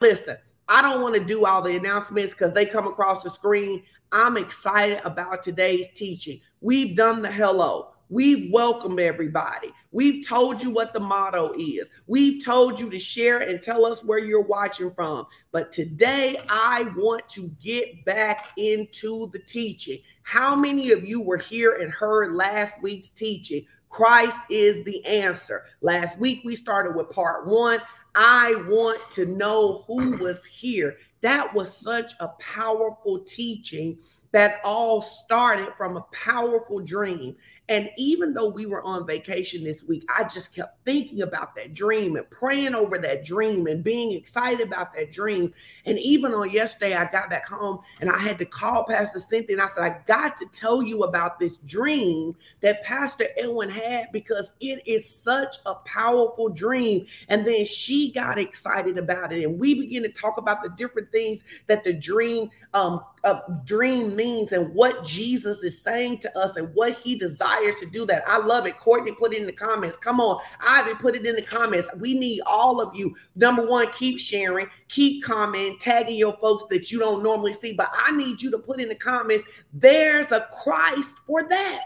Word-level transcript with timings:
listen, 0.00 0.36
I 0.68 0.82
don't 0.82 1.02
want 1.02 1.14
to 1.14 1.24
do 1.24 1.44
all 1.44 1.62
the 1.62 1.76
announcements 1.76 2.32
because 2.32 2.52
they 2.52 2.64
come 2.64 2.86
across 2.86 3.22
the 3.22 3.30
screen. 3.30 3.82
I'm 4.12 4.36
excited 4.36 5.00
about 5.04 5.42
today's 5.42 5.90
teaching. 5.90 6.40
We've 6.60 6.96
done 6.96 7.22
the 7.22 7.30
hello. 7.30 7.88
We've 8.08 8.52
welcomed 8.52 8.98
everybody. 8.98 9.70
We've 9.92 10.26
told 10.26 10.60
you 10.62 10.70
what 10.70 10.92
the 10.92 10.98
motto 10.98 11.52
is. 11.56 11.92
We've 12.08 12.44
told 12.44 12.80
you 12.80 12.90
to 12.90 12.98
share 12.98 13.38
and 13.38 13.62
tell 13.62 13.84
us 13.86 14.04
where 14.04 14.18
you're 14.18 14.42
watching 14.42 14.90
from. 14.92 15.26
But 15.52 15.70
today, 15.70 16.40
I 16.48 16.90
want 16.96 17.28
to 17.28 17.54
get 17.62 18.04
back 18.04 18.48
into 18.56 19.30
the 19.32 19.38
teaching. 19.38 19.98
How 20.22 20.56
many 20.56 20.90
of 20.90 21.04
you 21.04 21.20
were 21.20 21.36
here 21.36 21.76
and 21.76 21.92
heard 21.92 22.34
last 22.34 22.82
week's 22.82 23.10
teaching? 23.10 23.64
Christ 23.90 24.38
is 24.48 24.84
the 24.84 25.04
answer. 25.04 25.64
Last 25.80 26.18
week, 26.18 26.42
we 26.44 26.56
started 26.56 26.96
with 26.96 27.10
part 27.10 27.46
one. 27.46 27.80
I 28.14 28.54
want 28.66 29.10
to 29.12 29.26
know 29.26 29.84
who 29.86 30.16
was 30.18 30.44
here. 30.44 30.96
That 31.20 31.52
was 31.54 31.76
such 31.76 32.12
a 32.20 32.28
powerful 32.38 33.20
teaching 33.20 33.98
that 34.32 34.60
all 34.64 35.02
started 35.02 35.72
from 35.76 35.96
a 35.96 36.06
powerful 36.12 36.80
dream. 36.80 37.36
And 37.70 37.88
even 37.96 38.34
though 38.34 38.48
we 38.48 38.66
were 38.66 38.82
on 38.82 39.06
vacation 39.06 39.62
this 39.62 39.84
week, 39.84 40.04
I 40.18 40.24
just 40.24 40.52
kept 40.52 40.84
thinking 40.84 41.22
about 41.22 41.54
that 41.54 41.72
dream 41.72 42.16
and 42.16 42.28
praying 42.28 42.74
over 42.74 42.98
that 42.98 43.24
dream 43.24 43.68
and 43.68 43.84
being 43.84 44.10
excited 44.10 44.66
about 44.66 44.92
that 44.94 45.12
dream. 45.12 45.54
And 45.86 45.96
even 46.00 46.34
on 46.34 46.50
yesterday, 46.50 46.96
I 46.96 47.08
got 47.08 47.30
back 47.30 47.46
home 47.46 47.78
and 48.00 48.10
I 48.10 48.18
had 48.18 48.38
to 48.38 48.44
call 48.44 48.86
Pastor 48.86 49.20
Cynthia 49.20 49.54
and 49.54 49.62
I 49.62 49.68
said, 49.68 49.84
I 49.84 50.00
got 50.04 50.36
to 50.38 50.46
tell 50.46 50.82
you 50.82 51.04
about 51.04 51.38
this 51.38 51.58
dream 51.58 52.34
that 52.60 52.82
Pastor 52.82 53.26
Edwin 53.38 53.70
had 53.70 54.10
because 54.10 54.52
it 54.60 54.82
is 54.84 55.08
such 55.08 55.58
a 55.64 55.76
powerful 55.76 56.48
dream. 56.48 57.06
And 57.28 57.46
then 57.46 57.64
she 57.64 58.10
got 58.10 58.36
excited 58.36 58.98
about 58.98 59.32
it. 59.32 59.44
And 59.44 59.60
we 59.60 59.74
began 59.74 60.02
to 60.02 60.08
talk 60.08 60.38
about 60.38 60.64
the 60.64 60.70
different 60.70 61.12
things 61.12 61.44
that 61.68 61.84
the 61.84 61.92
dream 61.92 62.50
um, 62.74 63.00
a 63.24 63.40
dream 63.64 64.16
means 64.16 64.52
and 64.52 64.74
what 64.74 65.04
Jesus 65.04 65.62
is 65.62 65.82
saying 65.82 66.18
to 66.18 66.38
us 66.38 66.56
and 66.56 66.70
what 66.74 66.94
he 66.94 67.14
desires 67.14 67.76
to 67.80 67.86
do 67.86 68.06
that. 68.06 68.22
I 68.26 68.38
love 68.38 68.66
it. 68.66 68.78
Courtney 68.78 69.12
put 69.12 69.34
it 69.34 69.40
in 69.40 69.46
the 69.46 69.52
comments. 69.52 69.96
Come 69.96 70.20
on. 70.20 70.40
Ivy 70.60 70.94
put 70.94 71.16
it 71.16 71.26
in 71.26 71.36
the 71.36 71.42
comments. 71.42 71.88
We 71.98 72.14
need 72.14 72.40
all 72.46 72.80
of 72.80 72.94
you. 72.94 73.14
Number 73.36 73.66
one, 73.66 73.90
keep 73.92 74.18
sharing, 74.18 74.68
keep 74.88 75.22
commenting, 75.22 75.78
tagging 75.78 76.16
your 76.16 76.36
folks 76.38 76.64
that 76.70 76.90
you 76.90 76.98
don't 76.98 77.22
normally 77.22 77.52
see. 77.52 77.74
But 77.74 77.90
I 77.92 78.16
need 78.16 78.40
you 78.40 78.50
to 78.52 78.58
put 78.58 78.80
in 78.80 78.88
the 78.88 78.94
comments, 78.94 79.44
there's 79.72 80.32
a 80.32 80.48
Christ 80.62 81.18
for 81.26 81.42
that. 81.48 81.84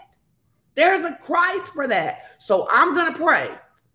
There's 0.75 1.03
a 1.03 1.17
Christ 1.21 1.73
for 1.73 1.87
that. 1.87 2.35
So 2.37 2.67
I'm 2.69 2.93
going 2.93 3.11
to 3.11 3.19
pray 3.19 3.49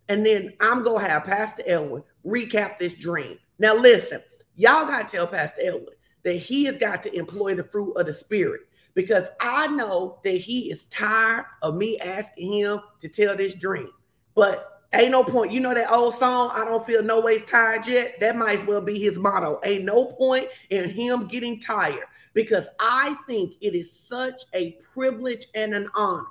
and 0.08 0.26
then 0.26 0.52
I'm 0.60 0.82
going 0.82 1.04
to 1.04 1.10
have 1.10 1.24
Pastor 1.24 1.62
Elwin 1.66 2.02
recap 2.26 2.78
this 2.78 2.92
dream. 2.92 3.38
Now, 3.58 3.74
listen, 3.74 4.22
y'all 4.56 4.86
got 4.86 5.08
to 5.08 5.16
tell 5.16 5.26
Pastor 5.26 5.62
Elwin 5.62 5.94
that 6.24 6.36
he 6.36 6.64
has 6.64 6.76
got 6.76 7.02
to 7.04 7.14
employ 7.16 7.54
the 7.54 7.64
fruit 7.64 7.92
of 7.92 8.06
the 8.06 8.12
spirit 8.12 8.62
because 8.94 9.28
I 9.40 9.66
know 9.68 10.18
that 10.24 10.36
he 10.36 10.70
is 10.70 10.84
tired 10.86 11.46
of 11.62 11.76
me 11.76 11.98
asking 11.98 12.52
him 12.52 12.80
to 13.00 13.08
tell 13.08 13.36
this 13.36 13.54
dream. 13.54 13.90
But 14.34 14.82
ain't 14.92 15.12
no 15.12 15.24
point. 15.24 15.52
You 15.52 15.60
know 15.60 15.74
that 15.74 15.90
old 15.90 16.14
song, 16.14 16.50
I 16.52 16.64
don't 16.64 16.84
feel 16.84 17.02
no 17.02 17.20
ways 17.20 17.44
tired 17.44 17.86
yet? 17.86 18.18
That 18.20 18.36
might 18.36 18.58
as 18.58 18.64
well 18.64 18.80
be 18.80 18.98
his 18.98 19.18
motto. 19.18 19.60
Ain't 19.64 19.84
no 19.84 20.06
point 20.06 20.48
in 20.70 20.90
him 20.90 21.26
getting 21.26 21.60
tired 21.60 22.06
because 22.34 22.68
I 22.78 23.16
think 23.26 23.54
it 23.60 23.74
is 23.74 23.92
such 23.92 24.42
a 24.54 24.72
privilege 24.92 25.46
and 25.54 25.74
an 25.74 25.88
honor 25.94 26.26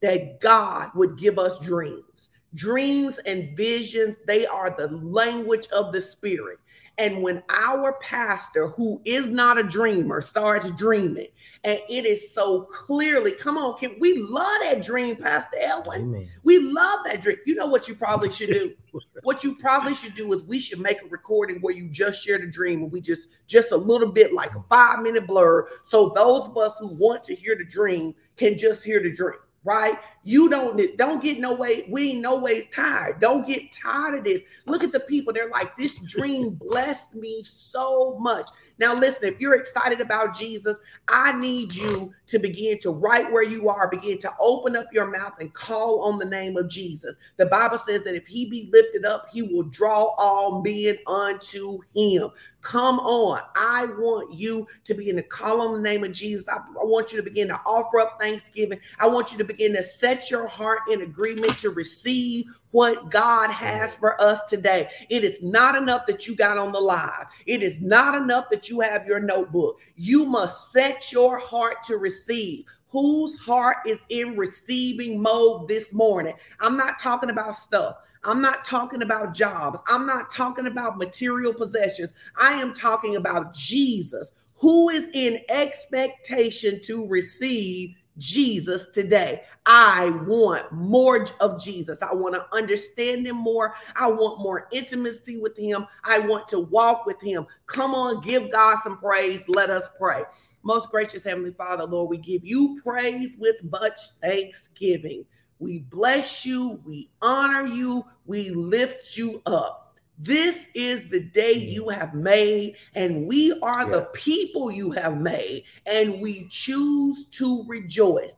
that 0.00 0.40
God 0.40 0.90
would 0.94 1.16
give 1.18 1.38
us 1.38 1.60
dreams. 1.60 2.30
Dreams 2.54 3.18
and 3.24 3.56
visions, 3.56 4.18
they 4.26 4.46
are 4.46 4.74
the 4.76 4.88
language 4.88 5.68
of 5.68 5.92
the 5.92 6.00
spirit. 6.00 6.58
And 7.02 7.20
when 7.20 7.42
our 7.48 7.94
pastor, 7.94 8.68
who 8.68 9.02
is 9.04 9.26
not 9.26 9.58
a 9.58 9.64
dreamer, 9.64 10.20
starts 10.20 10.70
dreaming, 10.70 11.26
and 11.64 11.80
it 11.88 12.06
is 12.06 12.32
so 12.32 12.60
clearly, 12.66 13.32
come 13.32 13.58
on, 13.58 13.76
can 13.76 13.96
we 13.98 14.14
love 14.18 14.60
that 14.62 14.84
dream, 14.84 15.16
Pastor 15.16 15.58
Elwin? 15.58 16.02
Amen. 16.02 16.28
We 16.44 16.60
love 16.60 17.00
that 17.06 17.20
dream. 17.20 17.38
You 17.44 17.56
know 17.56 17.66
what 17.66 17.88
you 17.88 17.96
probably 17.96 18.30
should 18.30 18.50
do? 18.50 18.74
what 19.24 19.42
you 19.42 19.56
probably 19.56 19.96
should 19.96 20.14
do 20.14 20.32
is 20.32 20.44
we 20.44 20.60
should 20.60 20.78
make 20.78 21.02
a 21.02 21.08
recording 21.08 21.60
where 21.60 21.74
you 21.74 21.88
just 21.88 22.22
share 22.22 22.38
the 22.38 22.46
dream 22.46 22.84
and 22.84 22.92
we 22.92 23.00
just 23.00 23.30
just 23.48 23.72
a 23.72 23.76
little 23.76 24.12
bit 24.12 24.32
like 24.32 24.54
a 24.54 24.62
five 24.68 25.00
minute 25.00 25.26
blur. 25.26 25.66
So 25.82 26.12
those 26.14 26.46
of 26.50 26.56
us 26.56 26.78
who 26.78 26.94
want 26.94 27.24
to 27.24 27.34
hear 27.34 27.56
the 27.56 27.64
dream 27.64 28.14
can 28.36 28.56
just 28.56 28.84
hear 28.84 29.02
the 29.02 29.12
dream 29.12 29.40
right? 29.64 29.96
You 30.24 30.48
don't 30.48 30.96
don't 30.96 31.22
get 31.22 31.38
no 31.38 31.54
way. 31.54 31.86
We 31.88 32.10
ain't 32.10 32.20
no 32.20 32.38
ways 32.38 32.66
tired. 32.72 33.20
Don't 33.20 33.46
get 33.46 33.72
tired 33.72 34.18
of 34.18 34.24
this. 34.24 34.42
Look 34.66 34.82
at 34.82 34.92
the 34.92 35.00
people. 35.00 35.32
They're 35.32 35.50
like, 35.50 35.76
this 35.76 35.98
dream 35.98 36.50
blessed 36.50 37.14
me 37.14 37.42
so 37.44 38.18
much. 38.18 38.48
Now, 38.78 38.94
listen, 38.94 39.28
if 39.28 39.40
you're 39.40 39.54
excited 39.54 40.00
about 40.00 40.34
Jesus, 40.36 40.78
I 41.08 41.32
need 41.32 41.74
you 41.74 42.12
to 42.26 42.38
begin 42.38 42.78
to, 42.80 42.90
right 42.90 43.30
where 43.30 43.44
you 43.44 43.68
are, 43.68 43.88
begin 43.88 44.18
to 44.18 44.32
open 44.40 44.74
up 44.74 44.86
your 44.92 45.10
mouth 45.10 45.34
and 45.38 45.52
call 45.52 46.02
on 46.02 46.18
the 46.18 46.24
name 46.24 46.56
of 46.56 46.68
Jesus. 46.68 47.14
The 47.36 47.46
Bible 47.46 47.78
says 47.78 48.02
that 48.04 48.14
if 48.14 48.26
he 48.26 48.48
be 48.48 48.70
lifted 48.72 49.04
up, 49.04 49.28
he 49.32 49.42
will 49.42 49.64
draw 49.64 50.14
all 50.18 50.62
men 50.62 50.98
unto 51.06 51.78
him. 51.94 52.30
Come 52.62 53.00
on. 53.00 53.40
I 53.56 53.86
want 53.98 54.32
you 54.32 54.68
to 54.84 54.94
begin 54.94 55.16
to 55.16 55.22
call 55.22 55.60
on 55.60 55.74
the 55.74 55.80
name 55.80 56.04
of 56.04 56.12
Jesus. 56.12 56.48
I, 56.48 56.58
I, 56.58 56.84
want 56.84 57.10
you 57.10 57.18
to 57.18 57.22
begin 57.22 57.48
to 57.48 57.60
offer 57.66 57.98
up 57.98 58.18
thanksgiving. 58.20 58.78
I 59.00 59.08
want 59.08 59.32
you 59.32 59.38
to 59.38 59.44
begin 59.44 59.72
to 59.74 59.82
set 59.82 60.30
your 60.30 60.46
heart 60.46 60.78
in 60.88 61.02
agreement 61.02 61.58
to 61.58 61.70
receive 61.70 62.46
what 62.70 63.10
God 63.10 63.50
has 63.50 63.96
for 63.96 64.20
us 64.22 64.44
today. 64.44 64.88
It 65.10 65.24
is 65.24 65.42
not 65.42 65.74
enough 65.74 66.06
that 66.06 66.28
you 66.28 66.36
got 66.36 66.56
on 66.56 66.70
the 66.70 66.80
live. 66.80 67.26
It 67.46 67.64
is 67.64 67.80
not 67.80 68.14
enough 68.14 68.48
that 68.50 68.68
you 68.70 68.80
have 68.80 69.06
your 69.06 69.20
notebook. 69.20 69.80
You 69.96 70.24
must 70.24 70.70
set 70.70 71.10
your 71.10 71.38
heart 71.38 71.82
to 71.84 71.96
receive. 71.96 72.64
Whose 72.86 73.34
heart 73.36 73.78
is 73.86 74.00
in 74.08 74.36
receiving 74.36 75.20
mode 75.20 75.66
this 75.66 75.92
morning? 75.92 76.34
I'm 76.60 76.76
not 76.76 77.00
talking 77.00 77.30
about 77.30 77.56
stuff. 77.56 77.96
I'm 78.24 78.40
not 78.40 78.64
talking 78.64 79.02
about 79.02 79.34
jobs. 79.34 79.80
I'm 79.88 80.06
not 80.06 80.32
talking 80.32 80.66
about 80.66 80.98
material 80.98 81.52
possessions. 81.52 82.12
I 82.36 82.52
am 82.52 82.72
talking 82.72 83.16
about 83.16 83.54
Jesus, 83.54 84.32
who 84.56 84.90
is 84.90 85.10
in 85.12 85.40
expectation 85.48 86.80
to 86.84 87.06
receive 87.06 87.94
Jesus 88.18 88.86
today. 88.92 89.42
I 89.66 90.10
want 90.26 90.70
more 90.70 91.26
of 91.40 91.60
Jesus. 91.60 92.02
I 92.02 92.12
want 92.12 92.34
to 92.34 92.46
understand 92.52 93.26
him 93.26 93.36
more. 93.36 93.74
I 93.96 94.06
want 94.08 94.40
more 94.40 94.68
intimacy 94.70 95.38
with 95.38 95.56
him. 95.56 95.86
I 96.04 96.18
want 96.18 96.46
to 96.48 96.60
walk 96.60 97.06
with 97.06 97.20
him. 97.20 97.46
Come 97.66 97.94
on, 97.94 98.20
give 98.20 98.52
God 98.52 98.78
some 98.82 98.98
praise. 98.98 99.42
Let 99.48 99.70
us 99.70 99.88
pray. 99.98 100.22
Most 100.62 100.90
gracious 100.90 101.24
Heavenly 101.24 101.52
Father, 101.52 101.84
Lord, 101.84 102.10
we 102.10 102.18
give 102.18 102.44
you 102.44 102.80
praise 102.82 103.36
with 103.38 103.56
much 103.64 103.98
thanksgiving. 104.20 105.24
We 105.62 105.78
bless 105.78 106.44
you. 106.44 106.80
We 106.84 107.08
honor 107.22 107.68
you. 107.68 108.04
We 108.26 108.50
lift 108.50 109.16
you 109.16 109.40
up. 109.46 109.94
This 110.18 110.68
is 110.74 111.08
the 111.08 111.20
day 111.20 111.54
mm-hmm. 111.54 111.72
you 111.72 111.88
have 111.88 112.14
made, 112.14 112.74
and 112.96 113.28
we 113.28 113.52
are 113.62 113.84
yeah. 113.84 113.90
the 113.90 114.02
people 114.12 114.72
you 114.72 114.90
have 114.90 115.20
made, 115.20 115.62
and 115.86 116.20
we 116.20 116.48
choose 116.48 117.26
to 117.26 117.64
rejoice. 117.68 118.34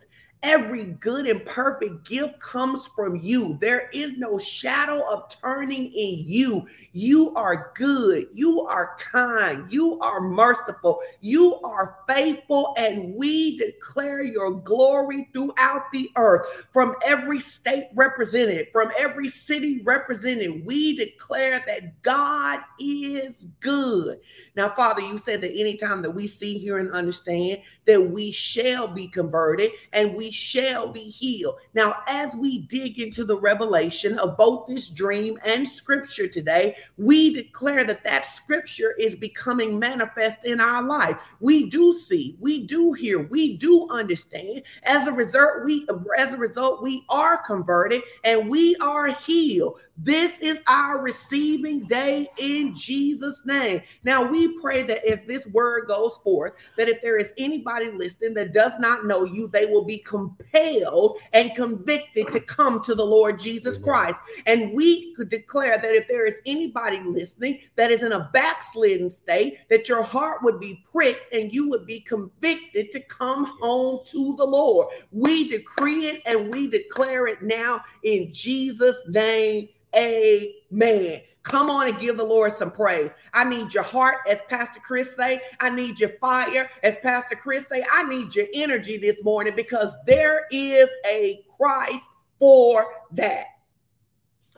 Every 0.46 0.84
good 0.84 1.26
and 1.26 1.42
perfect 1.46 2.06
gift 2.06 2.38
comes 2.38 2.86
from 2.88 3.16
you. 3.16 3.56
There 3.62 3.88
is 3.94 4.18
no 4.18 4.36
shadow 4.36 5.02
of 5.10 5.30
turning 5.40 5.86
in 5.86 6.24
you. 6.26 6.66
You 6.92 7.32
are 7.34 7.72
good. 7.74 8.26
You 8.34 8.60
are 8.60 8.94
kind. 8.98 9.72
You 9.72 9.98
are 10.00 10.20
merciful. 10.20 11.00
You 11.22 11.58
are 11.62 11.96
faithful. 12.06 12.74
And 12.76 13.14
we 13.14 13.56
declare 13.56 14.22
your 14.22 14.50
glory 14.50 15.30
throughout 15.32 15.90
the 15.94 16.10
earth. 16.16 16.46
From 16.74 16.94
every 17.02 17.40
state 17.40 17.88
represented, 17.94 18.68
from 18.70 18.90
every 18.98 19.28
city 19.28 19.80
represented, 19.82 20.66
we 20.66 20.94
declare 20.94 21.64
that 21.66 22.02
God 22.02 22.60
is 22.78 23.46
good. 23.60 24.20
Now, 24.56 24.74
Father, 24.74 25.00
you 25.00 25.16
said 25.16 25.40
that 25.40 25.58
anytime 25.58 26.02
that 26.02 26.10
we 26.10 26.26
see, 26.26 26.58
hear, 26.58 26.76
and 26.76 26.92
understand, 26.92 27.62
that 27.86 28.10
we 28.10 28.30
shall 28.30 28.88
be 28.88 29.06
converted 29.08 29.70
and 29.92 30.14
we 30.14 30.30
shall 30.30 30.86
be 30.86 31.04
healed. 31.04 31.56
Now, 31.74 31.96
as 32.06 32.34
we 32.34 32.60
dig 32.60 33.00
into 33.00 33.24
the 33.24 33.38
revelation 33.38 34.18
of 34.18 34.36
both 34.36 34.66
this 34.66 34.90
dream 34.90 35.38
and 35.44 35.66
scripture 35.66 36.28
today, 36.28 36.76
we 36.96 37.32
declare 37.32 37.84
that 37.84 38.04
that 38.04 38.26
scripture 38.26 38.94
is 38.98 39.14
becoming 39.14 39.78
manifest 39.78 40.44
in 40.44 40.60
our 40.60 40.82
life. 40.82 41.16
We 41.40 41.68
do 41.70 41.92
see, 41.92 42.36
we 42.40 42.66
do 42.66 42.92
hear, 42.92 43.22
we 43.22 43.56
do 43.56 43.88
understand. 43.90 44.62
As 44.84 45.06
a 45.06 45.12
result, 45.12 45.64
we 45.64 45.86
as 46.18 46.32
a 46.32 46.38
result, 46.38 46.82
we 46.82 47.04
are 47.08 47.38
converted 47.38 48.02
and 48.24 48.48
we 48.48 48.76
are 48.76 49.08
healed. 49.08 49.80
This 49.96 50.40
is 50.40 50.60
our 50.66 50.98
receiving 51.00 51.86
day 51.86 52.28
in 52.38 52.74
Jesus' 52.74 53.42
name. 53.46 53.80
Now 54.02 54.28
we 54.28 54.60
pray 54.60 54.82
that 54.82 55.04
as 55.04 55.22
this 55.22 55.46
word 55.46 55.86
goes 55.86 56.18
forth, 56.24 56.54
that 56.76 56.88
if 56.88 57.00
there 57.00 57.16
is 57.16 57.32
anybody 57.38 57.92
listening 57.92 58.34
that 58.34 58.52
does 58.52 58.72
not 58.80 59.06
know 59.06 59.22
you, 59.22 59.46
they 59.46 59.66
will 59.66 59.84
be 59.84 59.98
compelled 59.98 61.18
and 61.32 61.54
convicted 61.54 62.26
to 62.32 62.40
come 62.40 62.82
to 62.82 62.96
the 62.96 63.04
Lord 63.04 63.38
Jesus 63.38 63.78
Christ. 63.78 64.16
And 64.46 64.72
we 64.72 65.14
could 65.14 65.28
declare 65.28 65.78
that 65.78 65.94
if 65.94 66.08
there 66.08 66.26
is 66.26 66.40
anybody 66.44 67.00
listening 67.00 67.60
that 67.76 67.92
is 67.92 68.02
in 68.02 68.12
a 68.12 68.30
backslidden 68.32 69.12
state, 69.12 69.58
that 69.70 69.88
your 69.88 70.02
heart 70.02 70.42
would 70.42 70.58
be 70.58 70.82
pricked 70.90 71.32
and 71.32 71.52
you 71.52 71.68
would 71.70 71.86
be 71.86 72.00
convicted 72.00 72.90
to 72.90 73.00
come 73.00 73.56
home 73.60 74.00
to 74.06 74.34
the 74.36 74.44
Lord. 74.44 74.88
We 75.12 75.48
decree 75.48 76.06
it 76.06 76.22
and 76.26 76.52
we 76.52 76.66
declare 76.66 77.28
it 77.28 77.42
now 77.42 77.82
in 78.02 78.32
Jesus' 78.32 79.00
name. 79.06 79.68
Amen. 79.96 81.20
Come 81.44 81.68
on 81.68 81.88
and 81.88 81.98
give 81.98 82.16
the 82.16 82.24
Lord 82.24 82.52
some 82.52 82.70
praise. 82.70 83.12
I 83.34 83.44
need 83.44 83.74
your 83.74 83.82
heart, 83.82 84.18
as 84.28 84.38
Pastor 84.48 84.80
Chris 84.80 85.14
say. 85.14 85.40
I 85.60 85.68
need 85.68 86.00
your 86.00 86.10
fire, 86.20 86.70
as 86.82 86.96
Pastor 87.02 87.36
Chris 87.36 87.68
say. 87.68 87.84
I 87.92 88.02
need 88.04 88.34
your 88.34 88.46
energy 88.54 88.96
this 88.96 89.22
morning 89.22 89.52
because 89.54 89.94
there 90.06 90.46
is 90.50 90.88
a 91.06 91.44
Christ 91.56 92.02
for 92.38 92.86
that. 93.12 93.46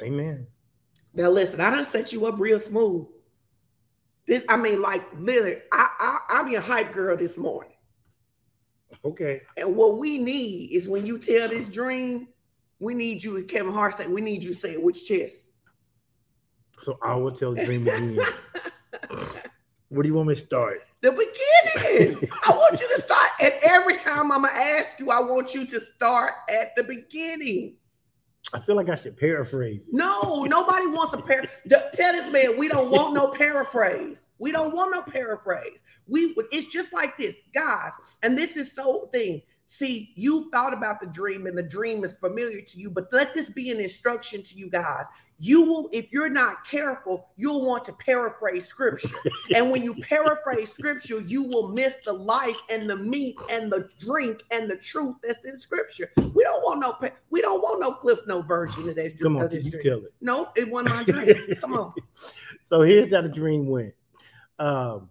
Amen. 0.00 0.46
Now 1.12 1.30
listen, 1.30 1.60
I 1.60 1.70
done 1.70 1.84
set 1.84 2.12
you 2.12 2.26
up 2.26 2.38
real 2.38 2.60
smooth. 2.60 3.06
This, 4.26 4.44
I 4.48 4.56
mean, 4.56 4.80
like 4.80 5.02
literally, 5.18 5.56
I, 5.72 5.88
I 5.98 6.18
I'm 6.28 6.50
your 6.50 6.60
hype 6.60 6.92
girl 6.92 7.16
this 7.16 7.38
morning. 7.38 7.72
Okay. 9.04 9.42
And 9.56 9.76
what 9.76 9.98
we 9.98 10.18
need 10.18 10.72
is 10.72 10.88
when 10.88 11.06
you 11.06 11.18
tell 11.18 11.48
this 11.48 11.68
dream, 11.68 12.28
we 12.78 12.94
need 12.94 13.22
you, 13.22 13.42
Kevin 13.44 13.72
Hart 13.72 13.94
said, 13.94 14.10
we 14.10 14.20
need 14.20 14.42
you 14.42 14.50
to 14.50 14.56
say 14.56 14.72
it 14.72 14.82
which 14.82 15.06
chest. 15.06 15.46
So 16.78 16.98
I 17.02 17.14
will 17.14 17.32
tell 17.32 17.54
dream 17.54 17.82
again. 17.82 18.18
Where 19.88 20.02
do 20.02 20.08
you 20.08 20.14
want 20.14 20.28
me 20.28 20.34
to 20.34 20.40
start? 20.40 20.82
The 21.00 21.12
beginning. 21.12 22.30
I 22.46 22.50
want 22.50 22.80
you 22.80 22.88
to 22.94 23.00
start. 23.00 23.30
And 23.40 23.52
every 23.64 23.96
time 23.96 24.32
I'm 24.32 24.42
gonna 24.42 24.48
ask 24.48 24.98
you, 24.98 25.10
I 25.10 25.20
want 25.20 25.54
you 25.54 25.64
to 25.64 25.80
start 25.80 26.32
at 26.50 26.74
the 26.76 26.82
beginning. 26.82 27.76
I 28.52 28.60
feel 28.60 28.76
like 28.76 28.88
I 28.88 28.94
should 28.94 29.16
paraphrase. 29.16 29.88
No, 29.90 30.44
nobody 30.44 30.86
wants 30.86 31.14
a 31.14 31.18
par. 31.18 31.44
Tell 31.68 32.12
this 32.12 32.30
man 32.32 32.56
we 32.56 32.68
don't 32.68 32.90
want 32.90 33.14
no 33.14 33.28
paraphrase. 33.28 34.28
We 34.38 34.52
don't 34.52 34.74
want 34.74 34.92
no 34.92 35.02
paraphrase. 35.02 35.82
We. 36.06 36.34
It's 36.52 36.66
just 36.66 36.92
like 36.92 37.16
this, 37.16 37.36
guys. 37.54 37.92
And 38.22 38.36
this 38.36 38.56
is 38.56 38.72
so 38.72 39.08
thing. 39.12 39.42
See, 39.68 40.12
you 40.14 40.48
thought 40.52 40.72
about 40.72 41.00
the 41.00 41.08
dream 41.08 41.46
and 41.46 41.58
the 41.58 41.62
dream 41.62 42.04
is 42.04 42.16
familiar 42.16 42.60
to 42.60 42.78
you, 42.78 42.88
but 42.88 43.08
let 43.12 43.34
this 43.34 43.50
be 43.50 43.70
an 43.72 43.80
instruction 43.80 44.40
to 44.44 44.56
you 44.56 44.70
guys. 44.70 45.06
You 45.38 45.62
will, 45.62 45.90
if 45.92 46.12
you're 46.12 46.30
not 46.30 46.64
careful, 46.64 47.30
you'll 47.36 47.66
want 47.66 47.84
to 47.86 47.92
paraphrase 47.94 48.64
scripture. 48.64 49.16
and 49.54 49.70
when 49.70 49.82
you 49.82 49.94
paraphrase 49.94 50.72
scripture, 50.72 51.20
you 51.20 51.42
will 51.42 51.68
miss 51.68 51.96
the 52.04 52.12
life 52.12 52.56
and 52.70 52.88
the 52.88 52.96
meat 52.96 53.36
and 53.50 53.70
the 53.70 53.88
drink 53.98 54.42
and 54.52 54.70
the 54.70 54.76
truth 54.76 55.16
that's 55.22 55.44
in 55.44 55.56
scripture. 55.56 56.10
We 56.16 56.44
don't 56.44 56.62
want 56.62 56.80
no, 56.80 57.10
we 57.30 57.42
don't 57.42 57.60
want 57.60 57.80
no 57.80 57.92
CliffsNotes 57.92 58.46
version 58.46 58.88
of 58.88 58.94
that 58.94 59.16
dream. 59.16 59.34
Come 59.34 59.42
on, 59.42 59.50
you 59.50 59.82
tell 59.82 59.98
it? 59.98 60.14
No, 60.20 60.48
it 60.56 60.70
wasn't 60.70 60.94
my 60.94 61.02
dream. 61.02 61.56
Come 61.60 61.74
on. 61.74 61.92
So 62.62 62.82
here's 62.82 63.12
how 63.12 63.20
the 63.20 63.28
dream 63.28 63.66
went. 63.66 63.94
Um, 64.60 65.10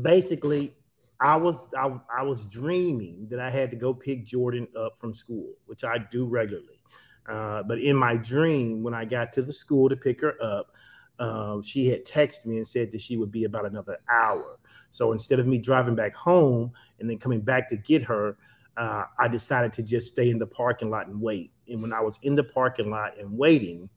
basically, 0.00 0.74
I 1.20 1.36
was 1.36 1.68
I, 1.76 1.94
I 2.16 2.22
was 2.22 2.46
dreaming 2.46 3.26
that 3.30 3.40
I 3.40 3.50
had 3.50 3.70
to 3.70 3.76
go 3.76 3.94
pick 3.94 4.24
Jordan 4.26 4.68
up 4.78 4.98
from 4.98 5.14
school, 5.14 5.52
which 5.66 5.84
I 5.84 5.98
do 6.10 6.26
regularly. 6.26 6.80
Uh, 7.28 7.62
but 7.62 7.78
in 7.78 7.96
my 7.96 8.16
dream, 8.16 8.82
when 8.82 8.94
I 8.94 9.04
got 9.04 9.32
to 9.34 9.42
the 9.42 9.52
school 9.52 9.88
to 9.88 9.96
pick 9.96 10.20
her 10.20 10.34
up, 10.42 10.72
um, 11.18 11.62
she 11.62 11.86
had 11.86 12.04
texted 12.04 12.46
me 12.46 12.56
and 12.56 12.66
said 12.66 12.92
that 12.92 13.00
she 13.00 13.16
would 13.16 13.30
be 13.30 13.44
about 13.44 13.64
another 13.64 13.98
hour. 14.10 14.58
So 14.90 15.12
instead 15.12 15.38
of 15.38 15.46
me 15.46 15.58
driving 15.58 15.94
back 15.94 16.14
home 16.14 16.72
and 17.00 17.08
then 17.08 17.18
coming 17.18 17.40
back 17.40 17.68
to 17.70 17.76
get 17.76 18.02
her, 18.02 18.36
uh, 18.76 19.04
I 19.18 19.28
decided 19.28 19.72
to 19.74 19.82
just 19.82 20.08
stay 20.08 20.30
in 20.30 20.38
the 20.38 20.46
parking 20.46 20.90
lot 20.90 21.06
and 21.06 21.20
wait. 21.20 21.52
And 21.68 21.80
when 21.80 21.92
I 21.92 22.00
was 22.00 22.18
in 22.22 22.34
the 22.34 22.44
parking 22.44 22.90
lot 22.90 23.18
and 23.18 23.36
waiting, 23.36 23.88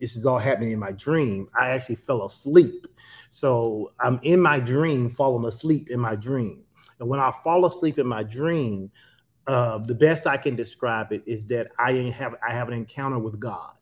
this 0.00 0.16
is 0.16 0.26
all 0.26 0.38
happening 0.38 0.72
in 0.72 0.78
my 0.78 0.92
dream. 0.92 1.48
I 1.58 1.70
actually 1.70 1.96
fell 1.96 2.26
asleep. 2.26 2.86
So 3.30 3.92
I'm 4.00 4.20
in 4.22 4.40
my 4.40 4.60
dream, 4.60 5.08
falling 5.08 5.46
asleep 5.48 5.90
in 5.90 6.00
my 6.00 6.16
dream. 6.16 6.63
And 7.04 7.10
when 7.10 7.20
I 7.20 7.30
fall 7.44 7.66
asleep 7.66 7.98
in 7.98 8.06
my 8.06 8.22
dream, 8.22 8.90
uh, 9.46 9.76
the 9.76 9.94
best 9.94 10.26
I 10.26 10.38
can 10.38 10.56
describe 10.56 11.12
it 11.12 11.22
is 11.26 11.44
that 11.48 11.66
I 11.78 11.92
have 12.16 12.34
I 12.46 12.50
have 12.50 12.68
an 12.68 12.72
encounter 12.72 13.18
with 13.18 13.38
God, 13.38 13.74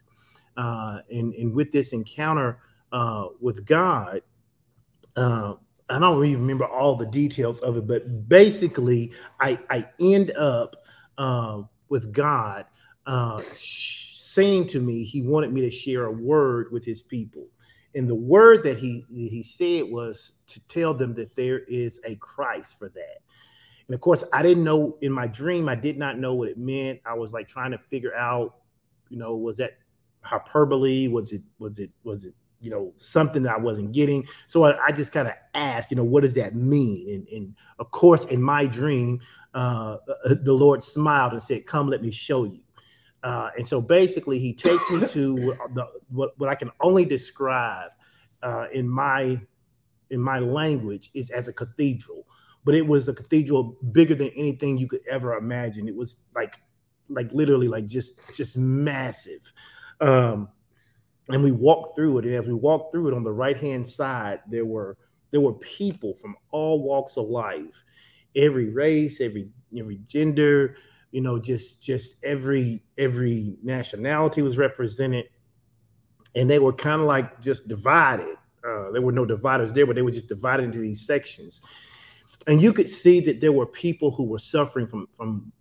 uh, 0.56 1.02
and 1.08 1.32
and 1.34 1.54
with 1.54 1.70
this 1.70 1.92
encounter 1.92 2.58
uh, 2.90 3.26
with 3.40 3.64
God, 3.64 4.22
uh, 5.14 5.54
I 5.88 5.98
don't 6.00 6.24
even 6.24 6.40
remember 6.40 6.66
all 6.66 6.96
the 6.96 7.06
details 7.06 7.60
of 7.60 7.76
it, 7.76 7.86
but 7.86 8.28
basically, 8.28 9.12
I 9.38 9.56
I 9.70 9.88
end 10.00 10.32
up 10.32 10.74
uh, 11.16 11.62
with 11.90 12.12
God 12.12 12.66
uh, 13.06 13.40
saying 13.46 14.66
to 14.66 14.80
me 14.80 15.04
He 15.04 15.22
wanted 15.22 15.52
me 15.52 15.60
to 15.60 15.70
share 15.70 16.06
a 16.06 16.12
word 16.12 16.72
with 16.72 16.84
His 16.84 17.02
people, 17.02 17.46
and 17.94 18.08
the 18.08 18.14
word 18.14 18.62
that 18.64 18.78
He 18.78 19.04
He 19.10 19.42
said 19.42 19.90
was 19.90 20.32
to 20.46 20.60
tell 20.68 20.94
them 20.94 21.14
that 21.14 21.34
there 21.36 21.60
is 21.60 22.00
a 22.04 22.16
Christ 22.16 22.78
for 22.78 22.88
that. 22.90 23.22
And 23.88 23.94
of 23.94 24.00
course, 24.00 24.24
I 24.32 24.42
didn't 24.42 24.64
know 24.64 24.96
in 25.02 25.12
my 25.12 25.26
dream, 25.26 25.68
I 25.68 25.74
did 25.74 25.98
not 25.98 26.18
know 26.18 26.34
what 26.34 26.48
it 26.48 26.58
meant. 26.58 27.00
I 27.04 27.14
was 27.14 27.32
like 27.32 27.48
trying 27.48 27.72
to 27.72 27.78
figure 27.78 28.14
out, 28.14 28.56
you 29.10 29.18
know, 29.18 29.36
was 29.36 29.56
that 29.58 29.78
hyperbole? 30.22 31.08
Was 31.08 31.32
it, 31.32 31.42
was 31.58 31.78
it, 31.78 31.90
was 32.04 32.24
it, 32.24 32.34
you 32.60 32.70
know, 32.70 32.92
something 32.96 33.42
that 33.42 33.52
I 33.52 33.58
wasn't 33.58 33.92
getting? 33.92 34.26
So 34.46 34.64
I, 34.64 34.86
I 34.86 34.92
just 34.92 35.12
kind 35.12 35.28
of 35.28 35.34
asked, 35.54 35.90
you 35.90 35.96
know, 35.96 36.04
what 36.04 36.22
does 36.22 36.34
that 36.34 36.54
mean? 36.54 37.06
And, 37.10 37.28
and 37.28 37.54
of 37.80 37.90
course, 37.90 38.24
in 38.26 38.40
my 38.40 38.66
dream, 38.66 39.20
uh, 39.54 39.98
uh, 40.24 40.34
the 40.40 40.52
Lord 40.54 40.82
smiled 40.82 41.32
and 41.32 41.42
said, 41.42 41.66
Come, 41.66 41.88
let 41.88 42.02
me 42.02 42.10
show 42.10 42.44
you. 42.44 42.60
Uh, 43.22 43.50
and 43.56 43.66
so 43.66 43.80
basically, 43.80 44.38
he 44.38 44.52
takes 44.52 44.90
me 44.90 45.06
to 45.08 45.56
the, 45.74 45.86
what, 46.08 46.38
what 46.38 46.48
I 46.48 46.54
can 46.54 46.70
only 46.80 47.04
describe 47.04 47.90
uh, 48.42 48.66
in 48.72 48.88
my 48.88 49.40
in 50.10 50.20
my 50.20 50.38
language 50.38 51.10
is 51.14 51.30
as 51.30 51.48
a 51.48 51.52
cathedral 51.52 52.26
but 52.64 52.74
it 52.74 52.86
was 52.86 53.08
a 53.08 53.14
cathedral 53.14 53.76
bigger 53.92 54.14
than 54.14 54.28
anything 54.36 54.78
you 54.78 54.88
could 54.88 55.00
ever 55.10 55.34
imagine. 55.34 55.88
It 55.88 55.96
was 55.96 56.18
like, 56.34 56.56
like 57.08 57.30
literally, 57.32 57.68
like 57.68 57.86
just 57.86 58.36
just 58.36 58.56
massive. 58.56 59.52
Um, 60.00 60.48
and 61.28 61.42
we 61.42 61.52
walked 61.52 61.96
through 61.96 62.18
it, 62.18 62.24
and 62.24 62.34
as 62.34 62.46
we 62.46 62.54
walked 62.54 62.92
through 62.92 63.08
it, 63.08 63.14
on 63.14 63.24
the 63.24 63.32
right 63.32 63.56
hand 63.56 63.86
side, 63.86 64.40
there 64.48 64.64
were 64.64 64.96
there 65.30 65.40
were 65.40 65.54
people 65.54 66.14
from 66.14 66.36
all 66.50 66.82
walks 66.82 67.16
of 67.16 67.28
life, 67.28 67.82
every 68.36 68.68
race, 68.68 69.20
every 69.20 69.48
every 69.76 70.00
gender, 70.06 70.76
you 71.12 71.20
know, 71.20 71.38
just 71.38 71.82
just 71.82 72.16
every 72.24 72.82
every 72.98 73.56
nationality 73.62 74.42
was 74.42 74.58
represented, 74.58 75.26
and 76.34 76.50
they 76.50 76.58
were 76.58 76.72
kind 76.72 77.00
of 77.00 77.06
like 77.06 77.40
just 77.40 77.68
divided. 77.68 78.36
Uh, 78.66 78.90
there 78.90 79.02
were 79.02 79.12
no 79.12 79.24
dividers 79.24 79.72
there, 79.72 79.86
but 79.86 79.96
they 79.96 80.02
were 80.02 80.10
just 80.10 80.28
divided 80.28 80.64
into 80.64 80.78
these 80.78 81.06
sections. 81.06 81.62
And 82.46 82.60
you 82.60 82.72
could 82.72 82.88
see 82.88 83.20
that 83.20 83.40
there 83.40 83.52
were 83.52 83.66
people 83.66 84.10
who 84.10 84.24
were 84.24 84.38
suffering 84.38 84.86
from 84.86 85.06
from 85.12 85.52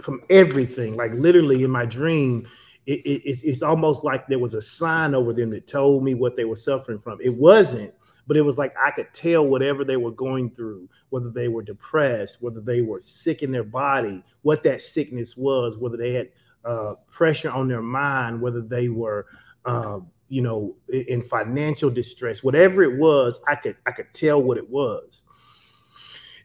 from 0.00 0.22
everything. 0.30 0.96
Like 0.96 1.12
literally 1.12 1.62
in 1.62 1.70
my 1.70 1.84
dream 1.84 2.46
it, 2.86 3.00
it, 3.04 3.22
it's, 3.24 3.42
it's 3.42 3.62
almost 3.62 4.04
like 4.04 4.26
there 4.26 4.38
was 4.38 4.54
a 4.54 4.60
sign 4.60 5.14
over 5.14 5.32
them 5.32 5.50
that 5.50 5.66
told 5.66 6.02
me 6.02 6.14
what 6.14 6.36
they 6.36 6.44
were 6.44 6.56
suffering 6.56 6.98
from. 6.98 7.18
It 7.22 7.34
wasn't 7.34 7.92
but 8.30 8.36
it 8.36 8.42
was 8.42 8.56
like 8.56 8.72
i 8.80 8.92
could 8.92 9.12
tell 9.12 9.44
whatever 9.44 9.84
they 9.84 9.96
were 9.96 10.12
going 10.12 10.48
through 10.50 10.88
whether 11.08 11.30
they 11.30 11.48
were 11.48 11.62
depressed 11.62 12.36
whether 12.40 12.60
they 12.60 12.80
were 12.80 13.00
sick 13.00 13.42
in 13.42 13.50
their 13.50 13.64
body 13.64 14.22
what 14.42 14.62
that 14.62 14.80
sickness 14.80 15.36
was 15.36 15.76
whether 15.76 15.96
they 15.96 16.12
had 16.12 16.28
uh, 16.64 16.94
pressure 17.10 17.50
on 17.50 17.66
their 17.66 17.82
mind 17.82 18.40
whether 18.40 18.60
they 18.60 18.88
were 18.88 19.26
uh, 19.64 19.98
you 20.28 20.42
know 20.42 20.76
in 20.88 21.20
financial 21.20 21.90
distress 21.90 22.44
whatever 22.44 22.84
it 22.84 22.96
was 22.96 23.40
i 23.48 23.56
could 23.56 23.74
i 23.86 23.90
could 23.90 24.06
tell 24.14 24.40
what 24.40 24.56
it 24.56 24.70
was 24.70 25.24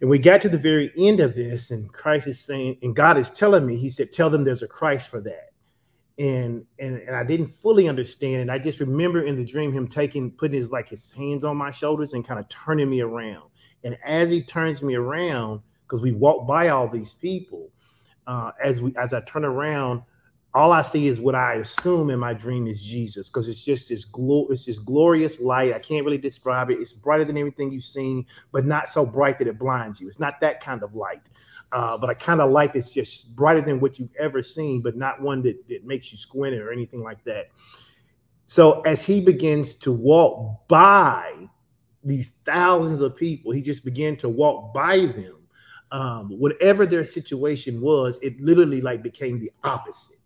and 0.01 0.09
we 0.09 0.17
got 0.17 0.41
to 0.41 0.49
the 0.49 0.57
very 0.57 0.91
end 0.97 1.21
of 1.21 1.35
this, 1.35 1.71
and 1.71 1.91
Christ 1.91 2.27
is 2.27 2.37
saying, 2.37 2.79
and 2.81 2.93
God 2.93 3.17
is 3.17 3.29
telling 3.29 3.65
me, 3.65 3.77
He 3.77 3.89
said, 3.89 4.11
Tell 4.11 4.29
them 4.29 4.43
there's 4.43 4.61
a 4.61 4.67
Christ 4.67 5.09
for 5.09 5.21
that. 5.21 5.53
And 6.17 6.65
and 6.79 6.97
and 6.99 7.15
I 7.15 7.23
didn't 7.23 7.47
fully 7.47 7.89
understand. 7.89 8.41
And 8.41 8.51
I 8.51 8.57
just 8.57 8.79
remember 8.79 9.23
in 9.23 9.35
the 9.35 9.45
dream 9.45 9.73
him 9.73 9.87
taking, 9.87 10.31
putting 10.31 10.57
his 10.57 10.71
like 10.71 10.89
his 10.89 11.11
hands 11.11 11.43
on 11.43 11.57
my 11.57 11.71
shoulders 11.71 12.13
and 12.13 12.25
kind 12.25 12.39
of 12.39 12.47
turning 12.47 12.89
me 12.89 13.01
around. 13.01 13.49
And 13.83 13.97
as 14.03 14.29
he 14.29 14.41
turns 14.41 14.81
me 14.81 14.95
around, 14.95 15.61
because 15.83 16.01
we 16.01 16.11
walked 16.13 16.47
by 16.47 16.69
all 16.69 16.87
these 16.87 17.13
people, 17.13 17.69
uh, 18.27 18.51
as 18.63 18.81
we 18.81 18.93
as 18.97 19.13
I 19.13 19.21
turn 19.21 19.45
around, 19.45 20.03
all 20.55 20.71
I 20.71 20.81
see 20.81 21.07
is 21.07 21.19
what 21.19 21.35
I 21.35 21.55
assume 21.55 22.09
in 22.09 22.19
my 22.19 22.33
dream 22.33 22.65
is 22.65 22.81
Jesus, 22.81 23.27
because 23.27 23.47
it's 23.47 23.63
just 23.63 23.89
this 23.89 24.05
glow, 24.05 24.47
it's 24.49 24.63
just 24.63 24.85
glorious 24.85 25.39
light. 25.39 25.73
I 25.73 25.79
can't 25.79 26.05
really 26.05 26.17
describe 26.17 26.71
it. 26.71 26.79
It's 26.79 26.93
brighter 26.93 27.25
than 27.25 27.37
everything 27.37 27.71
you've 27.71 27.83
seen, 27.83 28.25
but 28.51 28.65
not 28.65 28.87
so 28.87 29.05
bright 29.05 29.37
that 29.39 29.47
it 29.47 29.59
blinds 29.59 29.99
you. 29.99 30.07
It's 30.07 30.19
not 30.19 30.39
that 30.41 30.61
kind 30.61 30.81
of 30.81 30.95
light. 30.95 31.21
Uh, 31.71 31.97
but 31.97 32.09
a 32.09 32.15
kind 32.15 32.39
of 32.39 32.51
light 32.51 32.73
that's 32.73 32.89
just 32.89 33.35
brighter 33.35 33.61
than 33.61 33.79
what 33.79 33.99
you've 33.99 34.15
ever 34.17 34.41
seen, 34.41 34.81
but 34.81 34.95
not 34.95 35.21
one 35.21 35.41
that, 35.41 35.67
that 35.67 35.85
makes 35.85 36.11
you 36.11 36.17
squint 36.17 36.55
or 36.55 36.71
anything 36.71 37.03
like 37.03 37.21
that. 37.25 37.47
So 38.45 38.81
as 38.81 39.01
he 39.01 39.19
begins 39.19 39.73
to 39.75 39.91
walk 39.91 40.67
by 40.67 41.33
these 42.03 42.33
thousands 42.45 43.01
of 43.01 43.15
people, 43.15 43.51
he 43.51 43.61
just 43.61 43.83
began 43.83 44.15
to 44.17 44.29
walk 44.29 44.73
by 44.73 45.07
them 45.07 45.35
um, 45.91 46.29
whatever 46.29 46.85
their 46.85 47.03
situation 47.03 47.79
was, 47.79 48.19
it 48.21 48.39
literally 48.41 48.81
like 48.81 49.01
became 49.03 49.39
the 49.39 49.51
opposite. 49.63 50.17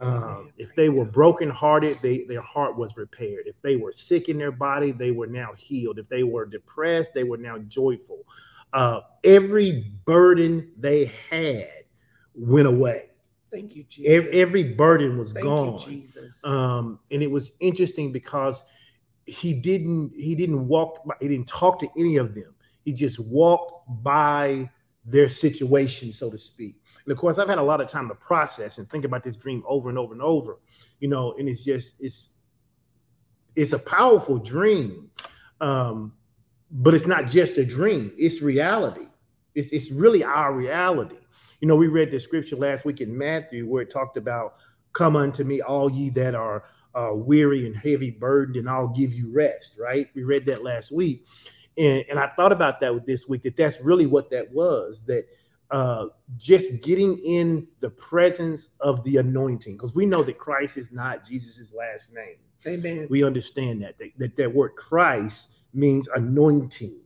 Um, 0.00 0.52
if 0.58 0.74
they 0.74 0.88
were 0.88 1.04
brokenhearted, 1.04 1.98
they 2.02 2.24
their 2.24 2.40
heart 2.40 2.76
was 2.76 2.96
repaired. 2.96 3.46
If 3.46 3.60
they 3.62 3.76
were 3.76 3.92
sick 3.92 4.28
in 4.28 4.38
their 4.38 4.52
body, 4.52 4.90
they 4.92 5.12
were 5.12 5.26
now 5.26 5.52
healed. 5.54 5.98
If 5.98 6.08
they 6.08 6.24
were 6.24 6.46
depressed, 6.46 7.14
they 7.14 7.24
were 7.24 7.36
now 7.36 7.58
joyful. 7.58 8.26
Uh, 8.72 9.00
every 9.22 9.92
burden 10.04 10.72
they 10.76 11.12
had 11.30 11.84
went 12.34 12.66
away. 12.66 13.10
Thank 13.50 13.76
you, 13.76 13.84
Jesus. 13.84 14.10
Every, 14.10 14.32
every 14.32 14.62
burden 14.74 15.16
was 15.16 15.32
Thank 15.32 15.44
gone. 15.44 15.72
you, 15.74 15.78
Jesus. 15.78 16.40
Um, 16.42 16.98
and 17.12 17.22
it 17.22 17.30
was 17.30 17.52
interesting 17.60 18.10
because 18.10 18.64
he 19.26 19.54
didn't 19.54 20.12
he 20.14 20.34
didn't 20.34 20.66
walk 20.66 21.04
by, 21.04 21.14
he 21.20 21.28
didn't 21.28 21.48
talk 21.48 21.78
to 21.78 21.88
any 21.96 22.16
of 22.16 22.34
them. 22.34 22.54
He 22.84 22.92
just 22.92 23.20
walked 23.20 23.84
by 24.02 24.68
their 25.04 25.28
situation, 25.28 26.12
so 26.12 26.30
to 26.30 26.38
speak. 26.38 26.82
And 27.04 27.12
of 27.12 27.18
course, 27.18 27.38
I've 27.38 27.48
had 27.48 27.58
a 27.58 27.62
lot 27.62 27.80
of 27.80 27.88
time 27.88 28.08
to 28.08 28.14
process 28.14 28.78
and 28.78 28.88
think 28.90 29.04
about 29.04 29.24
this 29.24 29.36
dream 29.36 29.62
over 29.66 29.88
and 29.88 29.98
over 29.98 30.12
and 30.12 30.22
over, 30.22 30.58
you 31.00 31.08
know, 31.08 31.34
and 31.38 31.48
it's 31.48 31.64
just 31.64 32.00
it's 32.00 32.34
it's 33.56 33.72
a 33.72 33.78
powerful 33.78 34.38
dream. 34.38 35.10
Um, 35.60 36.12
but 36.70 36.94
it's 36.94 37.06
not 37.06 37.26
just 37.28 37.58
a 37.58 37.64
dream, 37.64 38.12
it's 38.18 38.42
reality. 38.42 39.06
It's, 39.54 39.68
it's 39.70 39.92
really 39.92 40.24
our 40.24 40.52
reality. 40.52 41.16
You 41.60 41.68
know, 41.68 41.76
we 41.76 41.86
read 41.86 42.10
the 42.10 42.18
scripture 42.18 42.56
last 42.56 42.84
week 42.84 43.00
in 43.00 43.16
Matthew 43.16 43.66
where 43.66 43.82
it 43.82 43.90
talked 43.90 44.16
about, 44.16 44.56
Come 44.92 45.16
unto 45.16 45.44
me, 45.44 45.60
all 45.60 45.90
ye 45.90 46.10
that 46.10 46.34
are 46.34 46.64
uh, 46.94 47.10
weary 47.12 47.66
and 47.66 47.76
heavy 47.76 48.10
burdened, 48.10 48.56
and 48.56 48.68
I'll 48.68 48.88
give 48.88 49.12
you 49.12 49.32
rest, 49.32 49.76
right? 49.78 50.08
We 50.14 50.22
read 50.22 50.46
that 50.46 50.62
last 50.62 50.92
week. 50.92 51.26
And, 51.76 52.04
and 52.08 52.18
I 52.18 52.28
thought 52.36 52.52
about 52.52 52.80
that 52.80 53.04
this 53.06 53.28
week 53.28 53.42
that 53.42 53.56
that's 53.56 53.80
really 53.80 54.06
what 54.06 54.30
that 54.30 54.52
was 54.52 55.02
that 55.06 55.26
uh, 55.74 56.06
just 56.36 56.66
getting 56.82 57.18
in 57.18 57.66
the 57.80 57.90
presence 57.90 58.70
of 58.78 59.02
the 59.02 59.16
anointing, 59.16 59.74
because 59.76 59.94
we 60.00 60.06
know 60.06 60.22
that 60.22 60.38
Christ 60.38 60.76
is 60.76 60.90
not 60.92 61.26
Jesus's 61.28 61.72
last 61.72 62.12
name. 62.12 62.38
Amen. 62.66 63.08
We 63.10 63.24
understand 63.24 63.82
that, 63.82 63.98
that 63.98 64.10
that 64.18 64.36
that 64.36 64.54
word 64.54 64.72
Christ 64.76 65.40
means 65.72 66.08
anointing, 66.14 66.96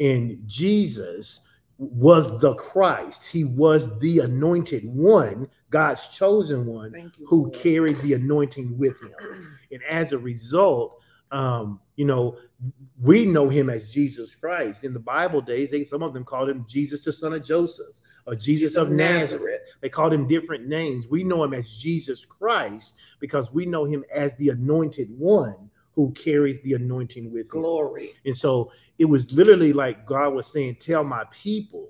and 0.00 0.38
Jesus 0.46 1.46
was 1.78 2.38
the 2.40 2.54
Christ. 2.54 3.22
He 3.30 3.44
was 3.44 3.98
the 4.00 4.20
anointed 4.20 4.84
one, 4.84 5.48
God's 5.70 6.06
chosen 6.08 6.66
one, 6.66 6.92
you. 7.18 7.26
who 7.26 7.42
Lord. 7.42 7.54
carried 7.54 7.98
the 7.98 8.14
anointing 8.14 8.78
with 8.78 8.96
him. 9.00 9.58
And 9.72 9.80
as 9.88 10.12
a 10.12 10.18
result, 10.18 11.01
um, 11.32 11.80
you 11.96 12.04
know, 12.04 12.36
we 13.00 13.26
know 13.26 13.48
him 13.48 13.68
as 13.70 13.90
Jesus 13.90 14.34
Christ. 14.34 14.84
In 14.84 14.92
the 14.92 15.00
Bible 15.00 15.40
days, 15.40 15.70
they 15.70 15.82
some 15.82 16.02
of 16.02 16.12
them 16.12 16.24
called 16.24 16.48
him 16.48 16.64
Jesus, 16.68 17.04
the 17.04 17.12
son 17.12 17.32
of 17.32 17.42
Joseph, 17.42 17.94
or 18.26 18.34
Jesus 18.34 18.76
of 18.76 18.90
Nazareth. 18.90 19.62
They 19.80 19.88
called 19.88 20.12
him 20.12 20.28
different 20.28 20.68
names. 20.68 21.08
We 21.08 21.24
know 21.24 21.42
him 21.42 21.54
as 21.54 21.68
Jesus 21.68 22.24
Christ 22.24 22.94
because 23.18 23.52
we 23.52 23.66
know 23.66 23.84
him 23.84 24.04
as 24.12 24.36
the 24.36 24.50
anointed 24.50 25.08
one 25.18 25.70
who 25.94 26.12
carries 26.12 26.60
the 26.62 26.74
anointing 26.74 27.32
with 27.32 27.52
him. 27.52 27.60
Glory. 27.60 28.12
And 28.24 28.36
so 28.36 28.70
it 28.98 29.06
was 29.06 29.32
literally 29.32 29.72
like 29.72 30.06
God 30.06 30.34
was 30.34 30.46
saying, 30.46 30.76
Tell 30.76 31.02
my 31.02 31.24
people, 31.32 31.88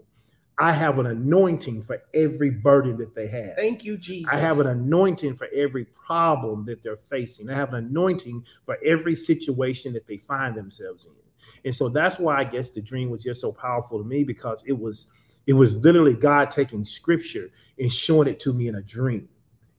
I 0.59 0.73
have 0.73 0.99
an 0.99 1.06
anointing 1.06 1.82
for 1.82 2.02
every 2.14 2.50
burden 2.50 2.97
that 2.99 3.14
they 3.14 3.26
have. 3.28 3.56
Thank 3.56 3.85
you, 3.85 3.97
Jesus. 3.97 4.32
I 4.32 4.37
have 4.37 4.61
an 4.61 4.66
anointing 4.66 5.35
for 5.35 5.49
every 5.54 5.87
problem 5.87 6.64
that 6.66 6.82
they're 6.82 6.97
facing. 6.97 7.50
I 7.50 7.54
have 7.54 7.73
an 7.73 7.87
anointing 7.87 8.44
for 8.66 8.78
every 8.85 9.14
situation 9.14 9.92
that 9.94 10.06
they 10.06 10.18
find 10.18 10.54
themselves 10.54 11.06
in. 11.06 11.12
And 11.64 11.75
so 11.75 11.88
that's 11.88 12.18
why 12.18 12.37
I 12.37 12.44
guess 12.44 12.71
the 12.71 12.80
dream 12.80 13.11
was 13.11 13.23
just 13.23 13.40
so 13.40 13.52
powerful 13.52 13.99
to 13.99 14.04
me 14.04 14.25
because 14.25 14.62
it 14.66 14.78
was 14.78 15.11
it 15.47 15.54
was 15.54 15.76
literally 15.78 16.14
God 16.14 16.50
taking 16.50 16.85
scripture 16.85 17.50
and 17.78 17.92
showing 17.92 18.28
it 18.28 18.38
to 18.40 18.52
me 18.52 18.68
in 18.68 18.76
a 18.76 18.82
dream. 18.82 19.28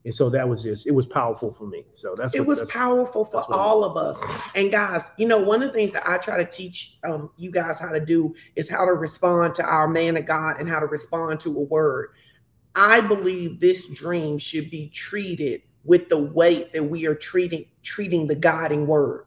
And 0.05 0.13
so 0.13 0.29
that 0.29 0.48
was 0.48 0.63
just 0.63 0.86
it 0.86 0.91
was 0.91 1.05
powerful 1.05 1.53
for 1.53 1.65
me. 1.65 1.86
So 1.93 2.13
that's 2.15 2.36
it 2.36 2.39
what, 2.39 2.48
was 2.48 2.57
that's, 2.60 2.72
powerful 2.72 3.24
for 3.24 3.38
that's 3.38 3.50
what 3.50 3.55
it 3.55 3.60
all 3.60 3.83
of 3.86 3.95
us. 3.95 4.22
And 4.53 4.72
guys, 4.72 5.05
you 5.17 5.27
know, 5.27 5.38
one 5.38 5.63
of 5.63 5.69
the 5.69 5.74
things 5.74 5.91
that 5.93 6.07
I 6.07 6.17
try 6.17 6.38
to 6.38 6.45
teach 6.45 6.98
um, 7.03 7.29
you 7.38 7.51
guys 7.51 7.79
how 7.79 7.89
to 7.89 8.01
do 8.03 8.36
is 8.55 8.69
how 8.69 8.86
to 8.86 8.93
respond 8.93 9.55
to 9.55 9.63
our 9.63 9.88
man 9.88 10.17
of 10.17 10.25
God 10.25 10.60
and 10.60 10.67
how 10.67 10.79
to 10.79 10.88
respond 10.88 11.39
to 11.41 11.50
a 11.50 11.62
word. 11.62 12.10
I 12.75 13.01
believe 13.01 13.60
this 13.60 13.88
dream 13.88 14.39
should 14.39 14.69
be 14.69 14.89
treated 14.89 15.62
with 15.86 16.10
the 16.10 16.22
weight 16.22 16.74
that 16.74 16.83
we 16.83 17.05
are 17.05 17.15
treating 17.15 17.65
treating 17.81 18.27
the 18.27 18.36
guiding 18.36 18.88
word. 18.88 19.25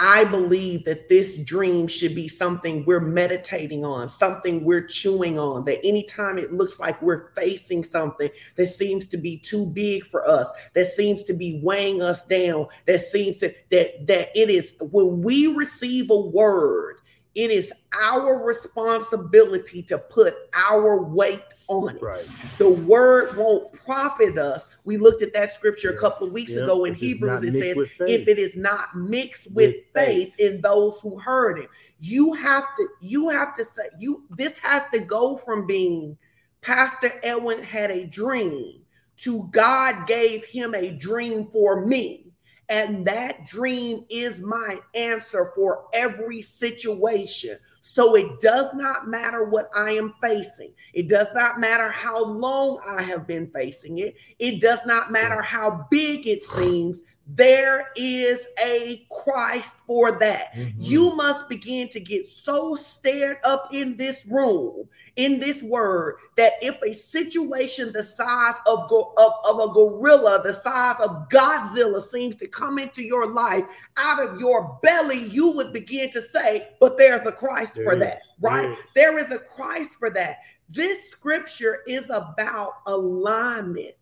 I 0.00 0.24
believe 0.24 0.84
that 0.84 1.08
this 1.08 1.36
dream 1.38 1.88
should 1.88 2.14
be 2.14 2.28
something 2.28 2.84
we're 2.84 3.00
meditating 3.00 3.84
on, 3.84 4.06
something 4.08 4.64
we're 4.64 4.86
chewing 4.86 5.38
on. 5.38 5.64
That 5.64 5.84
anytime 5.84 6.38
it 6.38 6.52
looks 6.52 6.78
like 6.78 7.02
we're 7.02 7.30
facing 7.32 7.82
something 7.82 8.30
that 8.56 8.66
seems 8.66 9.08
to 9.08 9.16
be 9.16 9.38
too 9.38 9.66
big 9.66 10.06
for 10.06 10.28
us, 10.28 10.48
that 10.74 10.86
seems 10.86 11.24
to 11.24 11.32
be 11.32 11.60
weighing 11.64 12.00
us 12.00 12.24
down, 12.24 12.66
that 12.86 13.00
seems 13.00 13.38
to 13.38 13.52
that 13.70 14.06
that 14.06 14.28
it 14.38 14.50
is 14.50 14.74
when 14.80 15.20
we 15.20 15.48
receive 15.48 16.10
a 16.10 16.20
word, 16.20 16.97
it 17.38 17.52
is 17.52 17.72
our 18.02 18.44
responsibility 18.44 19.82
to 19.84 19.98
put 19.98 20.34
our 20.54 21.04
weight 21.04 21.44
on 21.68 21.96
it. 21.96 22.02
right. 22.02 22.24
The 22.58 22.68
word 22.68 23.38
won't 23.38 23.72
profit 23.72 24.38
us. 24.38 24.66
We 24.84 24.96
looked 24.98 25.22
at 25.22 25.32
that 25.34 25.50
scripture 25.50 25.90
a 25.90 25.96
couple 25.98 26.26
of 26.26 26.32
weeks 26.32 26.56
Yeah, 26.56 26.64
ago 26.64 26.84
in 26.84 26.94
if 26.94 26.98
Hebrews. 26.98 27.44
It 27.44 27.52
says, 27.52 27.76
if 28.08 28.26
it 28.26 28.38
is 28.40 28.56
not 28.56 28.96
mixed 28.96 29.52
with, 29.52 29.56
With 29.56 29.76
faith, 29.94 30.32
faith. 30.36 30.54
in 30.54 30.60
those 30.62 31.00
who 31.00 31.16
heard 31.18 31.60
it, 31.60 31.68
you 32.00 32.32
have 32.32 32.64
to, 32.76 32.88
you 33.00 33.28
have 33.28 33.56
to 33.56 33.64
say, 33.64 33.84
you 34.00 34.24
this 34.30 34.58
has 34.58 34.82
to 34.92 34.98
go 34.98 35.36
from 35.36 35.66
being 35.66 36.18
Pastor 36.60 37.12
Edwin 37.22 37.62
had 37.62 37.92
a 37.92 38.06
dream 38.06 38.80
to 39.18 39.48
God 39.52 40.08
gave 40.08 40.44
him 40.44 40.74
a 40.74 40.90
dream 40.90 41.46
for 41.52 41.86
me. 41.86 42.27
And 42.70 43.06
that 43.06 43.46
dream 43.46 44.04
is 44.10 44.42
my 44.42 44.78
answer 44.94 45.52
for 45.54 45.86
every 45.94 46.42
situation. 46.42 47.58
So 47.80 48.14
it 48.14 48.40
does 48.40 48.74
not 48.74 49.08
matter 49.08 49.44
what 49.44 49.70
I 49.74 49.92
am 49.92 50.14
facing. 50.20 50.72
It 50.92 51.08
does 51.08 51.28
not 51.34 51.58
matter 51.58 51.88
how 51.88 52.22
long 52.22 52.78
I 52.86 53.00
have 53.02 53.26
been 53.26 53.50
facing 53.52 54.00
it. 54.00 54.16
It 54.38 54.60
does 54.60 54.84
not 54.84 55.10
matter 55.10 55.40
how 55.40 55.86
big 55.90 56.26
it 56.26 56.44
seems. 56.44 57.02
There 57.30 57.88
is 57.94 58.46
a 58.64 59.06
Christ 59.10 59.76
for 59.86 60.18
that. 60.18 60.54
Mhm. 60.54 60.74
You 60.78 61.14
must 61.14 61.46
begin 61.48 61.88
to 61.90 62.00
get 62.00 62.26
so 62.26 62.74
stared 62.74 63.36
up 63.44 63.68
in 63.72 63.98
this 63.98 64.24
room, 64.26 64.88
in 65.16 65.38
this 65.38 65.62
word, 65.62 66.16
that 66.36 66.54
if 66.62 66.80
a 66.82 66.94
situation 66.94 67.92
the 67.92 68.02
size 68.02 68.54
of, 68.66 68.88
go- 68.88 69.12
of, 69.18 69.32
of 69.44 69.70
a 69.70 69.72
gorilla, 69.74 70.40
the 70.42 70.54
size 70.54 70.96
of 71.00 71.28
Godzilla 71.28 72.00
seems 72.00 72.34
to 72.36 72.46
come 72.46 72.78
into 72.78 73.02
your 73.02 73.26
life, 73.26 73.64
out 73.98 74.26
of 74.26 74.40
your 74.40 74.78
belly, 74.82 75.24
you 75.24 75.50
would 75.50 75.72
begin 75.72 76.08
to 76.10 76.22
say, 76.22 76.68
But 76.80 76.96
there's 76.96 77.26
a 77.26 77.32
Christ 77.32 77.74
There 77.74 77.84
for 77.84 77.92
is, 77.94 78.00
that, 78.00 78.22
right? 78.40 78.62
there 78.62 78.72
is. 78.72 78.78
There 78.94 79.18
is 79.18 79.32
a 79.32 79.38
Christ 79.38 79.92
for 79.98 80.08
that. 80.10 80.38
This 80.70 81.10
scripture 81.10 81.80
is 81.86 82.08
about 82.10 82.74
alignment. 82.86 83.94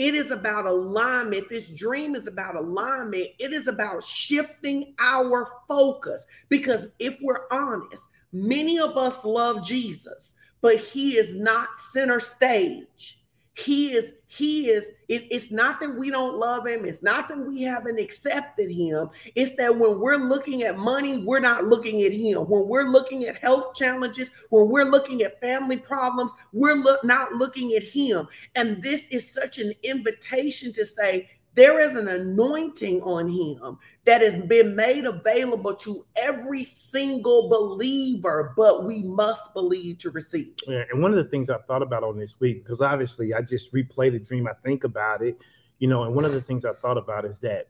It 0.00 0.14
is 0.14 0.30
about 0.30 0.64
alignment. 0.64 1.50
This 1.50 1.68
dream 1.68 2.14
is 2.14 2.26
about 2.26 2.56
alignment. 2.56 3.28
It 3.38 3.52
is 3.52 3.66
about 3.66 4.02
shifting 4.02 4.94
our 4.98 5.46
focus. 5.68 6.26
Because 6.48 6.86
if 6.98 7.18
we're 7.20 7.46
honest, 7.52 8.08
many 8.32 8.78
of 8.80 8.96
us 8.96 9.26
love 9.26 9.62
Jesus, 9.62 10.36
but 10.62 10.78
he 10.78 11.18
is 11.18 11.34
not 11.34 11.76
center 11.76 12.18
stage. 12.18 13.19
He 13.64 13.92
is, 13.92 14.14
he 14.26 14.70
is, 14.70 14.90
it's, 15.08 15.50
not 15.50 15.80
that 15.80 15.94
we 15.94 16.10
don't 16.10 16.38
love 16.38 16.66
him. 16.66 16.84
It's 16.84 17.02
not 17.02 17.28
that 17.28 17.38
we 17.38 17.62
haven't 17.62 17.98
accepted 17.98 18.70
him. 18.70 19.10
It's 19.34 19.54
that 19.56 19.76
when 19.76 19.98
we're 20.00 20.16
looking 20.16 20.62
at 20.62 20.78
money, 20.78 21.18
we're 21.18 21.40
not 21.40 21.64
looking 21.64 22.02
at 22.02 22.12
him. 22.12 22.48
When 22.48 22.68
we're 22.68 22.88
looking 22.88 23.24
at 23.24 23.36
health 23.36 23.74
challenges, 23.74 24.30
when 24.50 24.68
we're 24.68 24.84
looking 24.84 25.22
at 25.22 25.40
family 25.40 25.76
problems, 25.76 26.32
we're 26.52 26.76
look, 26.76 27.04
not 27.04 27.32
looking 27.32 27.74
at 27.74 27.82
him. 27.82 28.28
And 28.54 28.82
this 28.82 29.08
is 29.08 29.30
such 29.30 29.58
an 29.58 29.74
invitation 29.82 30.72
to 30.74 30.86
say, 30.86 31.28
there 31.54 31.80
is 31.80 31.96
an 31.96 32.08
anointing 32.08 33.02
on 33.02 33.28
him 33.28 33.78
that 34.04 34.22
has 34.22 34.36
been 34.46 34.76
made 34.76 35.04
available 35.04 35.74
to 35.74 36.06
every 36.16 36.62
single 36.62 37.48
believer, 37.48 38.54
but 38.56 38.84
we 38.84 39.02
must 39.02 39.52
believe 39.52 39.98
to 39.98 40.10
receive. 40.10 40.54
Yeah, 40.66 40.84
and 40.90 41.02
one 41.02 41.10
of 41.10 41.16
the 41.16 41.28
things 41.30 41.50
I 41.50 41.58
thought 41.58 41.82
about 41.82 42.04
on 42.04 42.18
this 42.18 42.38
week, 42.38 42.62
because 42.62 42.80
obviously 42.80 43.34
I 43.34 43.42
just 43.42 43.74
replay 43.74 44.12
the 44.12 44.20
dream, 44.20 44.46
I 44.46 44.54
think 44.64 44.84
about 44.84 45.22
it, 45.22 45.38
you 45.80 45.88
know, 45.88 46.04
and 46.04 46.14
one 46.14 46.24
of 46.24 46.32
the 46.32 46.40
things 46.40 46.64
I 46.64 46.72
thought 46.72 46.98
about 46.98 47.24
is 47.24 47.40
that 47.40 47.68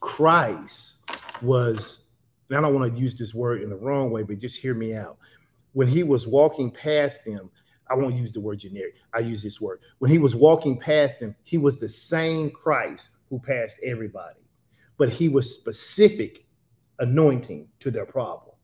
Christ 0.00 0.98
was, 1.42 2.06
I 2.50 2.60
don't 2.60 2.74
want 2.74 2.92
to 2.92 3.00
use 3.00 3.14
this 3.14 3.34
word 3.34 3.62
in 3.62 3.70
the 3.70 3.76
wrong 3.76 4.10
way, 4.10 4.24
but 4.24 4.38
just 4.38 4.60
hear 4.60 4.74
me 4.74 4.94
out. 4.94 5.16
When 5.74 5.86
he 5.86 6.02
was 6.02 6.26
walking 6.26 6.70
past 6.70 7.24
them, 7.24 7.50
I 7.92 7.94
won't 7.94 8.14
use 8.14 8.32
the 8.32 8.40
word 8.40 8.60
generic, 8.60 8.94
I 9.12 9.18
use 9.18 9.42
this 9.42 9.60
word. 9.60 9.80
When 9.98 10.10
he 10.10 10.18
was 10.18 10.34
walking 10.34 10.78
past 10.78 11.20
them, 11.20 11.36
he 11.44 11.58
was 11.58 11.78
the 11.78 11.88
same 11.88 12.50
Christ 12.50 13.10
who 13.28 13.38
passed 13.38 13.76
everybody, 13.84 14.40
but 14.96 15.10
he 15.10 15.28
was 15.28 15.54
specific 15.54 16.46
anointing 17.00 17.68
to 17.80 17.90
their 17.90 18.06
problem. 18.06 18.56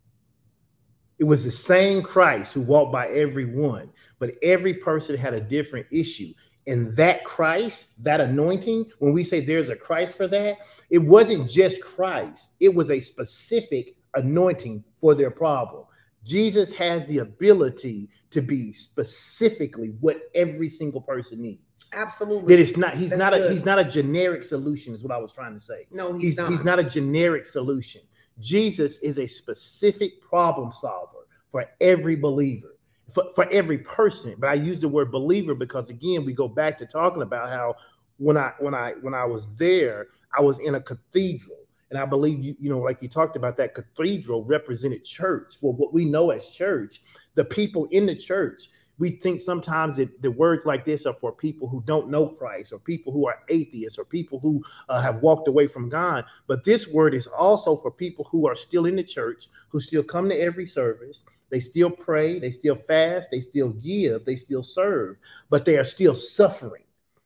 It 1.19 1.25
was 1.25 1.45
the 1.45 1.51
same 1.51 2.03
Christ 2.03 2.55
who 2.55 2.63
walked 2.63 2.93
by 2.93 3.09
everyone, 3.09 3.91
but 4.19 4.35
every 4.43 4.73
person 4.73 5.15
had 5.15 5.35
a 5.35 5.41
different 5.41 5.87
issue. 5.91 6.33
And 6.67 6.97
that 6.97 7.25
Christ, 7.25 8.03
that 8.03 8.23
anointing, 8.23 8.87
when 8.99 9.13
we 9.13 9.25
say 9.25 9.41
there's 9.41 9.69
a 9.69 9.77
Christ 9.77 10.17
for 10.17 10.27
that, 10.29 10.57
it 10.89 10.99
wasn't 10.99 11.51
just 11.51 11.83
Christ, 11.83 12.55
it 12.61 12.75
was 12.75 12.91
a 12.91 12.99
specific 12.99 13.97
anointing 14.15 14.85
for 15.03 15.15
their 15.15 15.31
problem. 15.31 15.85
Jesus 16.25 16.73
has 16.73 17.05
the 17.07 17.19
ability 17.19 18.11
to 18.31 18.43
be 18.43 18.73
specifically 18.73 19.95
what 20.01 20.21
every 20.35 20.69
single 20.69 21.01
person 21.01 21.41
needs. 21.43 21.63
Absolutely. 21.93 22.55
That 22.55 22.63
it's 22.63 22.77
not 22.77 22.95
he's 22.95 23.11
That's 23.11 23.19
not 23.19 23.33
good. 23.33 23.51
a 23.51 23.55
he's 23.55 23.65
not 23.65 23.79
a 23.79 23.85
generic 23.85 24.45
solution, 24.45 24.95
is 24.95 25.03
what 25.03 25.13
I 25.13 25.19
was 25.19 25.33
trying 25.33 25.55
to 25.55 25.61
say. 25.61 25.87
No, 25.91 26.13
he's, 26.13 26.31
he's 26.31 26.37
not. 26.37 26.51
He's 26.51 26.65
not 26.65 26.79
a 26.79 26.85
generic 26.85 27.47
solution. 27.47 28.03
Jesus 28.39 28.99
is 28.99 29.19
a 29.19 29.27
specific 29.27 30.21
problem 30.21 30.73
solver 30.73 31.27
for 31.51 31.65
every 31.81 32.15
believer, 32.17 32.77
for, 33.13 33.25
for 33.35 33.49
every 33.51 33.79
person. 33.79 34.35
But 34.39 34.51
I 34.51 34.55
use 34.55 34.81
the 34.81 34.89
word 34.89 35.11
believer 35.11 35.55
because 35.55 35.91
again, 35.91 36.25
we 36.25 36.33
go 36.33 36.49
back 36.49 36.79
to 36.79 36.87
talking 36.87 37.23
about 37.23 37.49
how 37.49 37.77
when 38.19 38.37
I 38.37 38.53
when 38.59 38.75
I 38.75 38.93
when 39.01 39.15
I 39.15 39.25
was 39.25 39.55
there, 39.55 40.09
I 40.37 40.43
was 40.43 40.59
in 40.59 40.75
a 40.75 40.81
cathedral. 40.81 41.57
And 41.91 41.99
I 41.99 42.05
believe 42.05 42.41
you, 42.41 42.55
you 42.61 42.69
know, 42.69 42.81
like 42.81 43.01
you 43.01 43.09
talked 43.09 43.37
about 43.37 43.57
that 43.57 43.75
cathedral 43.75 44.45
represented 44.45 45.05
church. 45.05 45.57
Well, 45.61 45.73
what 45.73 45.93
we 45.93 46.05
know 46.05 46.31
as 46.31 46.49
church, 46.49 47.03
the 47.35 47.45
people 47.45 47.87
in 47.91 48.07
the 48.07 48.17
church, 48.17 48.69
we 48.99 49.11
think 49.11 49.41
sometimes 49.41 49.97
that 49.97 50.21
the 50.23 50.31
words 50.31 50.67
like 50.67 50.85
this 50.85 51.07
are 51.07 51.15
for 51.15 51.33
people 51.33 51.69
who 51.69 51.83
don't 51.87 52.11
know 52.11 52.27
Christ 52.27 52.73
or 52.73 52.81
people 52.81 53.13
who 53.13 53.27
are 53.29 53.39
atheists 53.49 53.99
or 53.99 54.05
people 54.05 54.41
who 54.41 54.63
uh, 54.89 55.01
have 55.01 55.23
walked 55.23 55.49
away 55.49 55.69
from 55.69 55.89
God. 55.89 56.25
But 56.47 56.65
this 56.65 56.89
word 56.89 57.15
is 57.15 57.27
also 57.27 57.77
for 57.77 57.91
people 57.91 58.27
who 58.31 58.49
are 58.49 58.57
still 58.57 58.87
in 58.87 58.97
the 58.97 59.05
church, 59.05 59.49
who 59.69 59.81
still 59.81 60.03
come 60.03 60.29
to 60.29 60.39
every 60.39 60.67
service. 60.67 61.25
They 61.51 61.61
still 61.61 61.91
pray, 61.91 62.39
they 62.39 62.51
still 62.51 62.75
fast, 62.75 63.31
they 63.31 63.41
still 63.41 63.71
give, 63.71 64.25
they 64.25 64.37
still 64.37 64.63
serve, 64.63 65.17
but 65.49 65.65
they 65.65 65.77
are 65.79 65.85
still 65.85 66.15
suffering. 66.15 66.83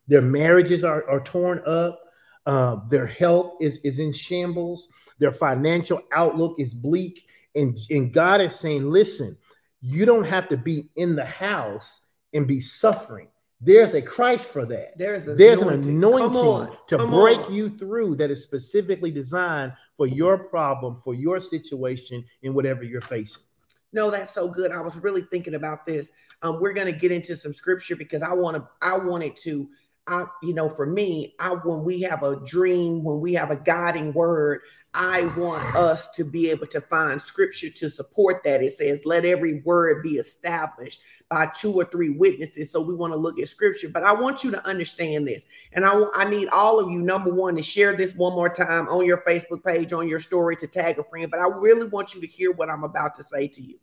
Their 0.08 0.22
marriages 0.22 0.84
are, 0.84 1.08
are 1.08 1.20
torn 1.20 1.62
up, 1.66 2.01
uh, 2.46 2.76
their 2.88 3.06
health 3.06 3.54
is, 3.60 3.78
is 3.78 3.98
in 3.98 4.12
shambles, 4.12 4.88
their 5.18 5.30
financial 5.30 6.00
outlook 6.12 6.56
is 6.58 6.74
bleak. 6.74 7.26
And, 7.54 7.78
and 7.90 8.12
God 8.12 8.40
is 8.40 8.58
saying, 8.58 8.88
listen, 8.88 9.36
you 9.80 10.04
don't 10.04 10.24
have 10.24 10.48
to 10.48 10.56
be 10.56 10.90
in 10.96 11.14
the 11.14 11.24
house 11.24 12.06
and 12.32 12.46
be 12.46 12.60
suffering. 12.60 13.28
There's 13.60 13.94
a 13.94 14.02
Christ 14.02 14.46
for 14.46 14.66
that. 14.66 14.98
There's, 14.98 15.24
There's 15.24 15.60
an 15.60 15.68
anointing 15.68 16.36
on, 16.36 16.76
to 16.88 16.98
break 16.98 17.38
on. 17.38 17.54
you 17.54 17.70
through 17.70 18.16
that 18.16 18.28
is 18.28 18.42
specifically 18.42 19.12
designed 19.12 19.72
for 19.96 20.08
your 20.08 20.36
problem, 20.36 20.96
for 20.96 21.14
your 21.14 21.40
situation, 21.40 22.24
in 22.42 22.54
whatever 22.54 22.82
you're 22.82 23.00
facing. 23.00 23.44
No, 23.92 24.10
that's 24.10 24.34
so 24.34 24.48
good. 24.48 24.72
I 24.72 24.80
was 24.80 24.96
really 24.96 25.22
thinking 25.30 25.54
about 25.54 25.86
this. 25.86 26.10
Um, 26.42 26.60
we're 26.60 26.72
going 26.72 26.92
to 26.92 26.98
get 26.98 27.12
into 27.12 27.36
some 27.36 27.52
scripture 27.52 27.94
because 27.94 28.22
I 28.22 28.32
want 28.32 28.56
to. 28.56 28.66
I 28.80 28.96
wanted 28.96 29.36
to 29.36 29.68
I, 30.06 30.26
you 30.42 30.52
know, 30.52 30.68
for 30.68 30.86
me, 30.86 31.34
I 31.38 31.50
when 31.50 31.84
we 31.84 32.00
have 32.02 32.22
a 32.22 32.36
dream, 32.44 33.04
when 33.04 33.20
we 33.20 33.34
have 33.34 33.50
a 33.50 33.56
guiding 33.56 34.12
word, 34.12 34.60
I 34.94 35.32
want 35.38 35.74
us 35.74 36.10
to 36.10 36.24
be 36.24 36.50
able 36.50 36.66
to 36.66 36.80
find 36.80 37.20
scripture 37.20 37.70
to 37.70 37.88
support 37.88 38.42
that. 38.44 38.62
It 38.62 38.72
says, 38.72 39.06
let 39.06 39.24
every 39.24 39.62
word 39.62 40.02
be 40.02 40.16
established 40.16 41.00
by 41.30 41.46
two 41.46 41.72
or 41.72 41.86
three 41.86 42.10
witnesses. 42.10 42.70
So 42.70 42.82
we 42.82 42.94
want 42.94 43.12
to 43.12 43.16
look 43.16 43.38
at 43.38 43.48
scripture, 43.48 43.88
but 43.88 44.02
I 44.02 44.12
want 44.12 44.44
you 44.44 44.50
to 44.50 44.66
understand 44.66 45.26
this. 45.26 45.44
And 45.72 45.86
I, 45.86 46.04
I 46.14 46.28
need 46.28 46.48
all 46.52 46.78
of 46.78 46.90
you, 46.90 47.00
number 47.00 47.32
one, 47.32 47.56
to 47.56 47.62
share 47.62 47.96
this 47.96 48.14
one 48.14 48.34
more 48.34 48.50
time 48.50 48.86
on 48.88 49.06
your 49.06 49.22
Facebook 49.26 49.64
page, 49.64 49.94
on 49.94 50.08
your 50.08 50.20
story, 50.20 50.56
to 50.56 50.66
tag 50.66 50.98
a 50.98 51.04
friend. 51.04 51.30
But 51.30 51.40
I 51.40 51.46
really 51.46 51.86
want 51.86 52.14
you 52.14 52.20
to 52.20 52.26
hear 52.26 52.52
what 52.52 52.68
I'm 52.68 52.84
about 52.84 53.14
to 53.14 53.22
say 53.22 53.48
to 53.48 53.62
you. 53.62 53.78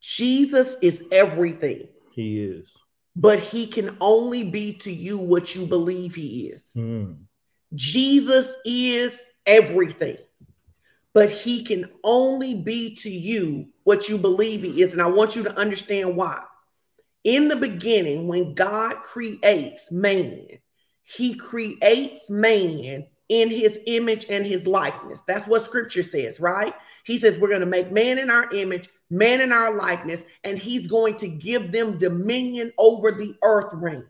Jesus 0.00 0.76
is 0.80 1.02
everything. 1.10 1.88
He 2.12 2.40
is 2.40 2.72
but 3.16 3.40
he 3.40 3.66
can 3.66 3.96
only 4.00 4.44
be 4.44 4.74
to 4.74 4.92
you 4.92 5.16
what 5.16 5.54
you 5.54 5.66
believe 5.66 6.14
he 6.14 6.48
is. 6.48 6.62
Mm. 6.76 7.16
Jesus 7.74 8.54
is 8.66 9.24
everything, 9.46 10.18
but 11.14 11.30
he 11.30 11.64
can 11.64 11.90
only 12.04 12.54
be 12.54 12.94
to 12.96 13.10
you 13.10 13.70
what 13.84 14.08
you 14.08 14.18
believe 14.18 14.62
he 14.62 14.82
is. 14.82 14.92
And 14.92 15.00
I 15.00 15.06
want 15.06 15.34
you 15.34 15.42
to 15.44 15.58
understand 15.58 16.14
why. 16.14 16.42
In 17.24 17.48
the 17.48 17.56
beginning, 17.56 18.28
when 18.28 18.54
God 18.54 19.00
creates 19.02 19.90
man, 19.90 20.46
he 21.02 21.34
creates 21.34 22.28
man 22.28 23.06
in 23.28 23.48
his 23.48 23.80
image 23.86 24.26
and 24.28 24.44
his 24.44 24.66
likeness. 24.66 25.22
That's 25.26 25.46
what 25.46 25.62
scripture 25.62 26.02
says, 26.02 26.38
right? 26.38 26.74
He 27.06 27.18
says, 27.18 27.38
We're 27.38 27.48
going 27.48 27.60
to 27.60 27.66
make 27.66 27.92
man 27.92 28.18
in 28.18 28.30
our 28.30 28.52
image, 28.52 28.88
man 29.10 29.40
in 29.40 29.52
our 29.52 29.74
likeness, 29.76 30.24
and 30.44 30.58
he's 30.58 30.86
going 30.88 31.16
to 31.18 31.28
give 31.28 31.70
them 31.70 31.98
dominion 31.98 32.72
over 32.78 33.12
the 33.12 33.34
earth 33.42 33.70
realm. 33.72 34.08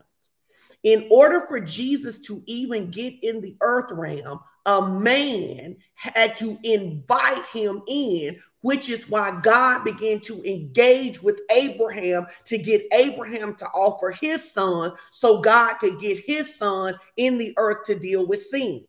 In 0.83 1.07
order 1.11 1.41
for 1.41 1.59
Jesus 1.59 2.19
to 2.21 2.41
even 2.45 2.89
get 2.89 3.13
in 3.21 3.41
the 3.41 3.55
earth 3.61 3.91
realm, 3.91 4.39
a 4.65 4.81
man 4.81 5.77
had 5.93 6.35
to 6.35 6.57
invite 6.63 7.45
him 7.47 7.83
in, 7.87 8.39
which 8.61 8.89
is 8.89 9.09
why 9.09 9.39
God 9.41 9.83
began 9.83 10.19
to 10.21 10.43
engage 10.43 11.21
with 11.21 11.39
Abraham 11.51 12.25
to 12.45 12.57
get 12.57 12.85
Abraham 12.91 13.55
to 13.55 13.65
offer 13.67 14.11
his 14.11 14.51
son 14.51 14.93
so 15.11 15.39
God 15.39 15.75
could 15.75 15.99
get 15.99 16.17
his 16.17 16.55
son 16.55 16.99
in 17.15 17.37
the 17.37 17.53
earth 17.57 17.85
to 17.85 17.95
deal 17.97 18.25
with 18.25 18.41
sin. 18.41 18.85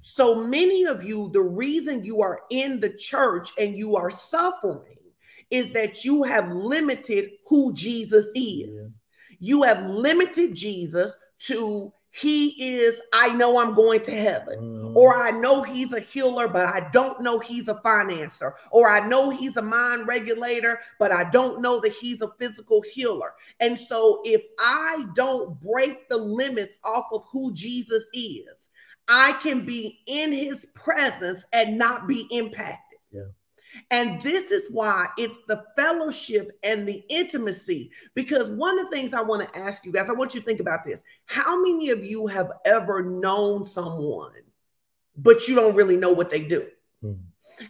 So 0.00 0.46
many 0.46 0.84
of 0.84 1.02
you, 1.02 1.30
the 1.32 1.40
reason 1.40 2.04
you 2.04 2.22
are 2.22 2.40
in 2.50 2.80
the 2.80 2.90
church 2.90 3.50
and 3.58 3.76
you 3.76 3.96
are 3.96 4.10
suffering 4.10 4.96
is 5.50 5.72
that 5.72 6.04
you 6.04 6.22
have 6.22 6.50
limited 6.50 7.30
who 7.48 7.72
Jesus 7.72 8.26
is. 8.34 9.00
Yeah. 9.30 9.36
You 9.40 9.62
have 9.62 9.84
limited 9.86 10.54
Jesus 10.54 11.16
to 11.40 11.92
he 12.10 12.76
is, 12.76 13.00
I 13.12 13.34
know 13.34 13.58
I'm 13.58 13.74
going 13.74 14.02
to 14.04 14.14
heaven, 14.14 14.58
mm. 14.58 14.96
or 14.96 15.16
I 15.16 15.30
know 15.30 15.62
he's 15.62 15.92
a 15.92 16.00
healer, 16.00 16.48
but 16.48 16.66
I 16.66 16.88
don't 16.90 17.20
know 17.20 17.38
he's 17.38 17.68
a 17.68 17.74
financer, 17.74 18.54
or 18.72 18.90
I 18.90 19.06
know 19.06 19.30
he's 19.30 19.56
a 19.56 19.62
mind 19.62 20.08
regulator, 20.08 20.80
but 20.98 21.12
I 21.12 21.30
don't 21.30 21.60
know 21.60 21.80
that 21.80 21.92
he's 21.92 22.22
a 22.22 22.32
physical 22.38 22.82
healer. 22.92 23.34
And 23.60 23.78
so, 23.78 24.22
if 24.24 24.42
I 24.58 25.04
don't 25.14 25.60
break 25.60 26.08
the 26.08 26.16
limits 26.16 26.78
off 26.82 27.06
of 27.12 27.22
who 27.30 27.52
Jesus 27.52 28.04
is, 28.12 28.67
I 29.08 29.32
can 29.42 29.64
be 29.64 30.00
in 30.06 30.32
his 30.32 30.66
presence 30.74 31.44
and 31.52 31.78
not 31.78 32.06
be 32.06 32.26
impacted. 32.30 32.98
Yeah. 33.10 33.22
And 33.90 34.20
this 34.22 34.50
is 34.50 34.68
why 34.70 35.08
it's 35.16 35.38
the 35.48 35.64
fellowship 35.76 36.58
and 36.62 36.86
the 36.86 37.04
intimacy. 37.08 37.90
Because 38.14 38.50
one 38.50 38.78
of 38.78 38.86
the 38.86 38.96
things 38.96 39.14
I 39.14 39.22
want 39.22 39.50
to 39.50 39.58
ask 39.58 39.84
you 39.84 39.92
guys, 39.92 40.10
I 40.10 40.14
want 40.14 40.34
you 40.34 40.40
to 40.40 40.46
think 40.46 40.60
about 40.60 40.84
this. 40.84 41.02
How 41.26 41.60
many 41.62 41.90
of 41.90 42.04
you 42.04 42.26
have 42.26 42.50
ever 42.64 43.02
known 43.02 43.64
someone, 43.64 44.32
but 45.16 45.48
you 45.48 45.54
don't 45.54 45.74
really 45.74 45.96
know 45.96 46.12
what 46.12 46.30
they 46.30 46.44
do? 46.44 46.66
Mm. 47.02 47.18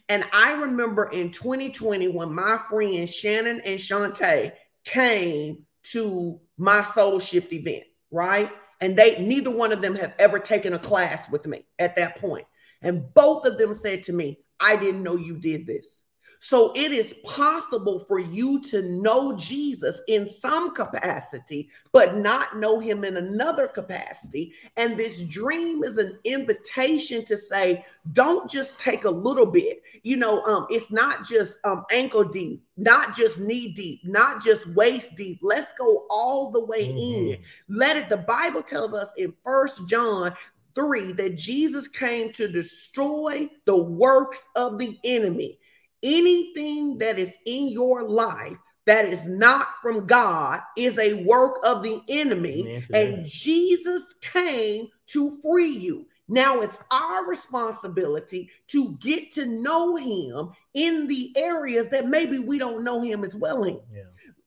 And 0.09 0.25
I 0.33 0.53
remember 0.55 1.07
in 1.07 1.31
2020 1.31 2.09
when 2.09 2.35
my 2.35 2.59
friends 2.69 3.15
Shannon 3.15 3.61
and 3.65 3.79
Shantae 3.79 4.53
came 4.85 5.65
to 5.93 6.41
my 6.57 6.83
soul 6.83 7.21
shift 7.21 7.53
event, 7.53 7.85
right? 8.11 8.51
And 8.81 8.97
they 8.97 9.19
neither 9.21 9.51
one 9.51 9.73
of 9.73 9.83
them 9.83 9.95
have 9.95 10.15
ever 10.19 10.39
taken 10.39 10.73
a 10.73 10.79
class 10.79 11.29
with 11.31 11.47
me 11.47 11.65
at 11.79 11.97
that 11.97 12.19
point. 12.19 12.47
And 12.83 13.13
both 13.15 13.45
of 13.47 13.59
them 13.59 13.75
said 13.75 14.05
to 14.05 14.13
me, 14.13 14.39
I 14.61 14.77
didn't 14.77 15.03
know 15.03 15.17
you 15.17 15.39
did 15.39 15.67
this. 15.67 16.03
So 16.41 16.73
it 16.77 16.93
is 16.93 17.15
possible 17.25 18.05
for 18.07 18.21
you 18.21 18.61
to 18.63 18.83
know 18.83 19.35
Jesus 19.37 20.01
in 20.07 20.29
some 20.29 20.73
capacity, 20.73 21.69
but 21.93 22.17
not 22.17 22.59
know 22.59 22.79
him 22.79 23.03
in 23.03 23.17
another 23.17 23.67
capacity. 23.67 24.53
And 24.77 24.97
this 24.97 25.23
dream 25.23 25.83
is 25.83 25.99
an 25.99 26.19
invitation 26.25 27.25
to 27.25 27.37
say, 27.37 27.85
don't 28.13 28.49
just 28.49 28.79
take 28.79 29.05
a 29.05 29.11
little 29.11 29.47
bit. 29.47 29.83
You 30.05 30.17
know, 30.17 30.43
um, 30.45 30.67
it's 30.71 30.93
not 30.93 31.27
just 31.27 31.59
um, 31.65 31.85
ankle 31.91 32.25
deep, 32.25 32.65
not 32.77 33.17
just 33.17 33.41
knee 33.41 33.73
deep, 33.73 34.01
not 34.05 34.43
just 34.43 34.67
waist 34.69 35.17
deep. 35.17 35.41
Let's 35.43 35.73
go 35.75 36.07
all 36.09 36.53
the 36.53 36.65
way 36.65 36.89
mm-hmm. 36.89 37.33
in. 37.33 37.39
Let 37.69 37.97
it, 37.97 38.09
the 38.09 38.19
Bible 38.19 38.63
tells 38.63 38.95
us 38.95 39.11
in 39.17 39.35
First 39.43 39.89
John 39.89 40.33
three 40.75 41.11
that 41.13 41.37
Jesus 41.37 41.89
came 41.89 42.33
to 42.35 42.47
destroy 42.47 43.51
the 43.65 43.77
works 43.77 44.45
of 44.55 44.79
the 44.79 44.97
enemy 45.03 45.59
anything 46.03 46.99
that 46.99 47.19
is 47.19 47.37
in 47.47 47.69
your 47.69 48.09
life 48.09 48.57
that 48.87 49.05
is 49.05 49.27
not 49.27 49.69
from 49.83 50.07
God 50.07 50.61
is 50.77 50.99
a 50.99 51.23
work 51.25 51.59
of 51.63 51.83
the 51.83 52.01
enemy, 52.09 52.83
and 52.95 53.27
Jesus 53.27 54.15
came 54.23 54.89
to 55.09 55.39
free 55.43 55.69
you. 55.69 56.07
Now 56.29 56.61
it's 56.61 56.81
our 56.91 57.27
responsibility 57.27 58.51
to 58.69 58.97
get 59.01 59.31
to 59.33 59.47
know 59.47 59.97
him 59.97 60.51
in 60.75 61.07
the 61.07 61.33
areas 61.37 61.89
that 61.91 62.09
maybe 62.09 62.39
we 62.39 62.59
don't 62.59 62.85
know 62.85 63.03
him 63.03 63.25
as 63.25 63.35
well 63.35 63.65
in. 63.65 63.81
Yeah. 63.93 64.03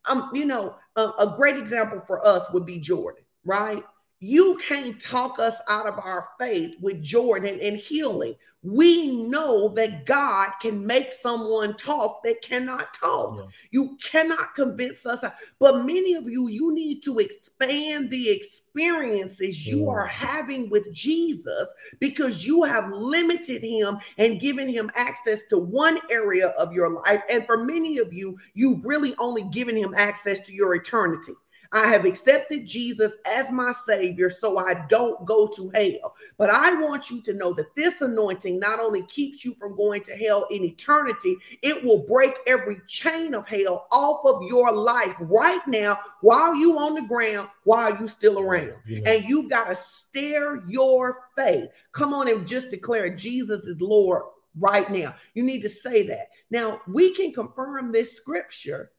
Um, 0.10 0.30
you 0.34 0.46
know, 0.46 0.76
a, 0.96 1.02
a 1.20 1.34
great 1.36 1.58
example 1.58 2.02
for 2.08 2.26
us 2.26 2.46
would 2.52 2.66
be 2.66 2.80
Jordan, 2.80 3.24
right? 3.46 3.84
You 4.24 4.60
can't 4.68 5.02
talk 5.02 5.40
us 5.40 5.58
out 5.68 5.88
of 5.88 5.98
our 5.98 6.30
faith 6.40 6.76
with 6.80 7.02
Jordan 7.02 7.60
and 7.60 7.76
healing. 7.76 8.36
We 8.62 9.12
know 9.24 9.70
that 9.70 10.06
God 10.06 10.52
can 10.62 10.86
make 10.86 11.12
someone 11.12 11.76
talk 11.76 12.22
that 12.24 12.44
cannot 12.44 12.94
talk. 12.94 13.40
Yeah. 13.40 13.46
You 13.72 13.98
cannot 13.98 14.54
convince 14.54 15.08
us. 15.08 15.26
But 15.58 15.84
many 15.86 16.14
of 16.14 16.30
you, 16.30 16.50
you 16.50 16.72
need 16.72 17.02
to 17.02 17.18
expand 17.18 18.12
the 18.12 18.30
experiences 18.30 19.68
you 19.68 19.86
yeah. 19.86 19.92
are 19.92 20.06
having 20.06 20.70
with 20.70 20.94
Jesus 20.94 21.74
because 22.00 22.46
you 22.46 22.62
have 22.62 22.92
limited 22.94 23.64
him 23.64 23.98
and 24.20 24.40
given 24.40 24.70
him 24.70 24.92
access 24.94 25.40
to 25.50 25.58
one 25.58 26.00
area 26.12 26.50
of 26.50 26.74
your 26.74 26.92
life. 26.92 27.24
And 27.28 27.44
for 27.48 27.66
many 27.66 27.98
of 27.98 28.14
you, 28.14 28.38
you've 28.54 28.86
really 28.86 29.16
only 29.18 29.46
given 29.46 29.76
him 29.76 29.96
access 29.98 30.40
to 30.42 30.54
your 30.54 30.76
eternity. 30.76 31.34
I 31.74 31.88
have 31.88 32.04
accepted 32.06 32.68
Jesus 32.68 33.16
as 33.26 33.52
my 33.52 33.72
Savior 33.72 34.30
so 34.30 34.58
I 34.58 34.86
don't 34.90 35.26
go 35.26 35.48
to 35.48 35.72
hell. 35.74 36.16
But 36.38 36.50
I 36.50 36.74
want 36.74 37.10
you 37.10 37.22
to 37.22 37.34
know 37.34 37.54
that 37.54 37.76
this 37.76 38.02
anointing 38.02 38.60
not 38.60 38.80
only 38.80 39.04
keeps 39.04 39.46
you 39.46 39.56
from 39.56 39.78
going 39.78 40.04
to 40.04 40.16
hell 40.16 40.48
in 40.52 40.64
eternity, 40.64 41.38
it 41.62 41.84
will 41.84 42.00
break 42.00 42.36
every 42.46 42.82
chain 42.88 43.34
of 43.34 43.48
hell 43.48 43.88
off 43.92 44.26
of 44.26 44.44
your 44.44 44.74
life 44.74 45.16
right 45.22 45.66
now 45.68 45.98
while 46.20 46.54
you 46.56 46.78
on 46.78 46.96
the 46.96 47.04
ground, 47.04 47.48
while 47.64 47.98
you 47.98 48.08
still 48.08 48.40
around. 48.40 48.74
Yeah. 48.86 49.02
And 49.06 49.26
you've 49.26 49.50
got 49.50 49.66
to 49.66 49.76
stare 49.76 50.62
your 50.68 51.30
faith. 51.38 51.70
Come 51.94 52.14
on 52.14 52.28
and 52.28 52.46
just 52.46 52.70
declare 52.70 53.16
Jesus 53.16 53.62
is 53.62 53.80
Lord 53.80 54.24
right 54.60 54.92
now. 54.92 55.16
You 55.34 55.44
need 55.44 55.62
to 55.62 55.70
say 55.70 56.06
that. 56.08 56.30
Now, 56.50 56.82
we 56.88 57.16
can 57.16 57.32
confirm 57.32 57.92
this 57.92 58.16
scripture, 58.16 58.92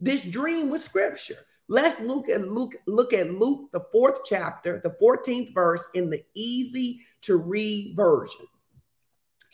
this 0.00 0.24
dream 0.24 0.70
with 0.70 0.82
scripture. 0.82 1.38
Let's 1.68 2.00
look 2.00 2.28
at 2.28 2.48
Luke, 2.48 2.74
look 2.86 3.12
at 3.12 3.32
Luke, 3.32 3.70
the 3.72 3.84
fourth 3.92 4.20
chapter, 4.24 4.80
the 4.82 4.96
14th 5.00 5.54
verse 5.54 5.84
in 5.94 6.10
the 6.10 6.22
easy 6.34 7.00
to 7.22 7.36
read 7.36 7.94
version. 7.96 8.46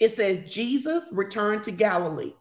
It 0.00 0.10
says, 0.10 0.50
Jesus 0.50 1.04
returned 1.12 1.64
to 1.64 1.70
Galilee 1.70 2.34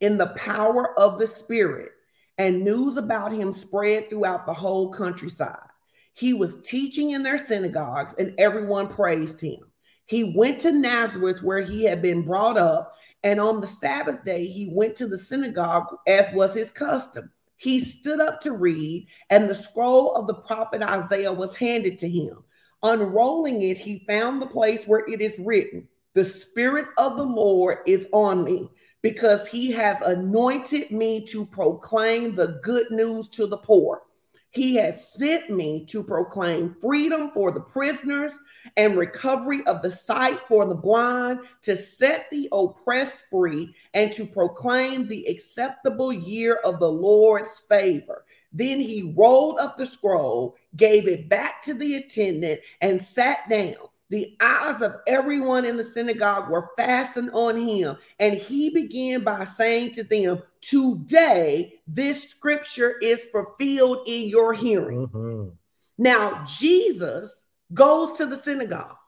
in 0.00 0.18
the 0.18 0.28
power 0.28 0.98
of 0.98 1.18
the 1.18 1.26
Spirit, 1.26 1.92
and 2.38 2.64
news 2.64 2.96
about 2.96 3.32
him 3.32 3.52
spread 3.52 4.08
throughout 4.08 4.46
the 4.46 4.54
whole 4.54 4.90
countryside. 4.90 5.68
He 6.14 6.34
was 6.34 6.60
teaching 6.62 7.10
in 7.10 7.22
their 7.22 7.38
synagogues, 7.38 8.14
and 8.18 8.34
everyone 8.38 8.88
praised 8.88 9.40
him. 9.40 9.60
He 10.06 10.34
went 10.36 10.58
to 10.60 10.72
Nazareth, 10.72 11.42
where 11.42 11.60
he 11.60 11.84
had 11.84 12.02
been 12.02 12.22
brought 12.22 12.58
up, 12.58 12.94
and 13.22 13.40
on 13.40 13.60
the 13.60 13.66
Sabbath 13.66 14.24
day, 14.24 14.46
he 14.46 14.68
went 14.72 14.96
to 14.96 15.06
the 15.06 15.18
synagogue 15.18 15.86
as 16.08 16.32
was 16.34 16.54
his 16.54 16.72
custom 16.72 17.30
he 17.62 17.78
stood 17.78 18.20
up 18.20 18.40
to 18.40 18.52
read, 18.52 19.06
and 19.30 19.48
the 19.48 19.54
scroll 19.54 20.16
of 20.16 20.26
the 20.26 20.34
prophet 20.34 20.82
Isaiah 20.82 21.32
was 21.32 21.54
handed 21.54 21.96
to 22.00 22.08
him. 22.08 22.42
Unrolling 22.82 23.62
it, 23.62 23.78
he 23.78 24.04
found 24.08 24.42
the 24.42 24.48
place 24.48 24.84
where 24.86 25.08
it 25.08 25.20
is 25.20 25.38
written, 25.38 25.86
The 26.14 26.24
Spirit 26.24 26.86
of 26.98 27.16
the 27.16 27.22
Lord 27.22 27.78
is 27.86 28.08
on 28.12 28.42
me, 28.42 28.68
because 29.00 29.46
he 29.46 29.70
has 29.70 30.00
anointed 30.00 30.90
me 30.90 31.24
to 31.26 31.46
proclaim 31.46 32.34
the 32.34 32.58
good 32.64 32.90
news 32.90 33.28
to 33.28 33.46
the 33.46 33.58
poor. 33.58 34.02
He 34.52 34.74
has 34.76 35.12
sent 35.14 35.48
me 35.48 35.86
to 35.86 36.02
proclaim 36.02 36.76
freedom 36.80 37.30
for 37.32 37.52
the 37.52 37.60
prisoners 37.60 38.38
and 38.76 38.98
recovery 38.98 39.62
of 39.66 39.80
the 39.80 39.90
sight 39.90 40.40
for 40.46 40.66
the 40.66 40.74
blind, 40.74 41.40
to 41.62 41.74
set 41.74 42.26
the 42.30 42.50
oppressed 42.52 43.24
free, 43.30 43.74
and 43.94 44.12
to 44.12 44.26
proclaim 44.26 45.08
the 45.08 45.26
acceptable 45.26 46.12
year 46.12 46.60
of 46.64 46.78
the 46.80 46.90
Lord's 46.90 47.60
favor. 47.68 48.26
Then 48.52 48.78
he 48.78 49.14
rolled 49.16 49.58
up 49.58 49.78
the 49.78 49.86
scroll, 49.86 50.56
gave 50.76 51.08
it 51.08 51.30
back 51.30 51.62
to 51.62 51.72
the 51.72 51.96
attendant, 51.96 52.60
and 52.82 53.02
sat 53.02 53.48
down. 53.48 53.88
The 54.12 54.36
eyes 54.42 54.82
of 54.82 54.96
everyone 55.06 55.64
in 55.64 55.78
the 55.78 55.84
synagogue 55.84 56.50
were 56.50 56.68
fastened 56.76 57.30
on 57.32 57.56
him, 57.56 57.96
and 58.18 58.34
he 58.34 58.68
began 58.68 59.24
by 59.24 59.44
saying 59.44 59.92
to 59.92 60.04
them, 60.04 60.42
Today, 60.60 61.80
this 61.86 62.28
scripture 62.28 62.98
is 62.98 63.24
fulfilled 63.32 64.02
in 64.06 64.28
your 64.28 64.52
hearing. 64.52 65.08
Mm-hmm. 65.08 65.48
Now, 65.96 66.44
Jesus 66.44 67.46
goes 67.72 68.12
to 68.18 68.26
the 68.26 68.36
synagogue 68.36 68.98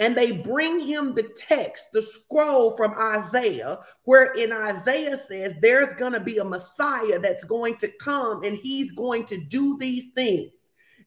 and 0.00 0.16
they 0.16 0.32
bring 0.32 0.80
him 0.80 1.14
the 1.14 1.30
text, 1.36 1.92
the 1.92 2.02
scroll 2.02 2.76
from 2.76 2.94
Isaiah, 2.98 3.78
where 4.02 4.32
in 4.32 4.52
Isaiah 4.52 5.16
says 5.16 5.54
there's 5.60 5.94
going 5.94 6.14
to 6.14 6.20
be 6.20 6.38
a 6.38 6.44
Messiah 6.44 7.20
that's 7.20 7.44
going 7.44 7.76
to 7.76 7.92
come 8.00 8.42
and 8.42 8.56
he's 8.56 8.90
going 8.90 9.24
to 9.26 9.36
do 9.36 9.78
these 9.78 10.08
things. 10.08 10.50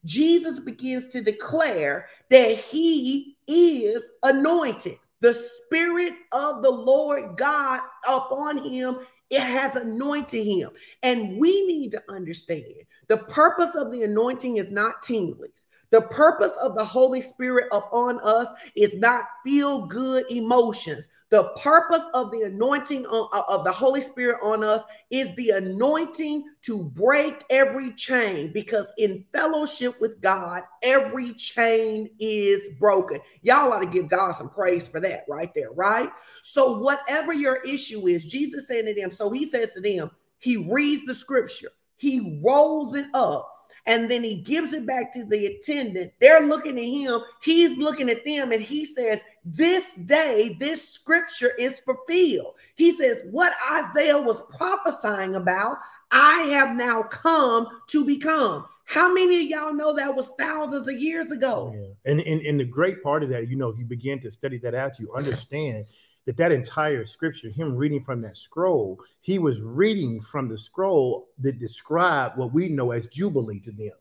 Jesus 0.06 0.60
begins 0.60 1.10
to 1.10 1.22
declare 1.22 2.08
that 2.30 2.58
he 2.58 3.38
is 3.52 4.12
anointed. 4.24 4.98
The 5.20 5.34
Spirit 5.34 6.14
of 6.32 6.64
the 6.64 6.70
Lord 6.70 7.38
God 7.38 7.82
upon 8.08 8.70
him, 8.72 9.00
it 9.30 9.42
has 9.42 9.76
anointed 9.76 10.46
him. 10.46 10.72
And 11.04 11.38
we 11.38 11.66
need 11.66 11.92
to 11.92 12.04
understand 12.10 12.66
the 13.08 13.18
purpose 13.18 13.76
of 13.76 13.92
the 13.92 14.04
anointing 14.04 14.58
is 14.58 14.72
not 14.72 15.04
tinglies. 15.04 15.66
The 15.92 16.02
purpose 16.02 16.54
of 16.62 16.76
the 16.76 16.86
Holy 16.86 17.22
Spirit 17.22 17.68
upon 17.72 18.20
us 18.22 18.48
is 18.76 18.98
not 18.98 19.26
feel 19.44 19.86
good 19.86 20.26
emotions. 20.30 21.10
The 21.32 21.44
purpose 21.62 22.04
of 22.14 22.32
the 22.32 22.42
anointing 22.42 23.06
uh, 23.06 23.42
of 23.48 23.64
the 23.64 23.72
Holy 23.72 24.02
Spirit 24.02 24.40
on 24.44 24.64
us 24.64 24.84
is 25.10 25.34
the 25.36 25.52
anointing 25.52 26.44
to 26.64 26.84
break 26.84 27.44
every 27.50 27.94
chain 27.94 28.52
because 28.54 28.92
in 28.98 29.24
fellowship 29.34 30.00
with 30.02 30.20
God, 30.22 30.64
every 30.82 31.34
chain 31.34 32.10
is 32.20 32.70
broken. 32.80 33.20
Y'all 33.42 33.72
ought 33.72 33.80
to 33.80 33.86
give 33.86 34.10
God 34.10 34.36
some 34.36 34.50
praise 34.50 34.88
for 34.88 35.00
that 35.02 35.24
right 35.30 35.54
there, 35.54 35.72
right? 35.72 36.10
So, 36.42 36.78
whatever 36.78 37.32
your 37.32 37.58
issue 37.64 38.08
is, 38.08 38.26
Jesus 38.26 38.68
said 38.68 38.86
to 38.86 38.94
them, 38.94 39.12
so 39.12 39.30
he 39.30 39.46
says 39.50 39.74
to 39.74 39.82
them, 39.82 40.12
he 40.40 40.58
reads 40.58 41.06
the 41.06 41.16
scripture, 41.16 41.72
he 41.98 42.42
rolls 42.44 42.96
it 42.96 43.06
up 43.14 43.61
and 43.86 44.10
then 44.10 44.24
he 44.24 44.36
gives 44.36 44.74
it 44.74 44.86
back 44.86 45.14
to 45.14 45.26
the 45.26 45.48
attendant. 45.48 46.14
They're 46.20 46.46
looking 46.46 46.78
at 46.78 46.84
him, 46.84 47.22
he's 47.42 47.78
looking 47.78 48.10
at 48.10 48.24
them, 48.24 48.52
and 48.52 48.62
he 48.62 48.86
says, 48.86 49.22
This 49.44 49.96
day, 49.96 50.56
this 50.60 50.88
scripture 50.88 51.52
is 51.58 51.80
fulfilled. 51.80 52.56
He 52.76 52.92
says, 52.92 53.24
What 53.32 53.54
Isaiah 53.72 54.22
was 54.22 54.42
prophesying 54.56 55.36
about, 55.36 55.78
I 56.12 56.42
have 56.54 56.76
now 56.76 57.04
come 57.04 57.68
to 57.88 58.06
become. 58.06 58.66
How 58.86 59.14
many 59.14 59.44
of 59.44 59.50
y'all 59.50 59.74
know 59.74 59.94
that 59.96 60.14
was 60.14 60.32
thousands 60.38 60.88
of 60.88 61.00
years 61.00 61.32
ago? 61.32 61.74
Yeah. 61.74 62.12
And, 62.12 62.20
and, 62.20 62.42
and 62.42 62.60
the 62.60 62.66
great 62.66 63.02
part 63.02 63.24
of 63.24 63.30
that, 63.30 63.48
you 63.48 63.56
know, 63.56 63.70
if 63.70 63.78
you 63.78 63.86
begin 63.86 64.20
to 64.20 64.32
study 64.32 64.58
that 64.60 64.76
out, 64.76 65.00
you 65.00 65.14
understand 65.16 65.86
that 66.26 66.38
that 66.38 66.52
entire 66.52 67.06
scripture, 67.06 67.50
him 67.50 67.76
reading 67.76 68.02
from 68.02 68.22
that 68.22 68.38
scroll, 68.38 69.00
he 69.22 69.40
was 69.40 69.62
reading 69.62 70.22
from 70.22 70.48
the 70.48 70.58
scroll 70.58 71.30
that 71.40 71.60
described 71.60 72.38
what 72.38 72.54
we 72.54 72.70
know 72.70 72.92
as 72.92 73.08
Jubilee 73.08 73.60
to 73.62 73.72
them. 73.72 73.92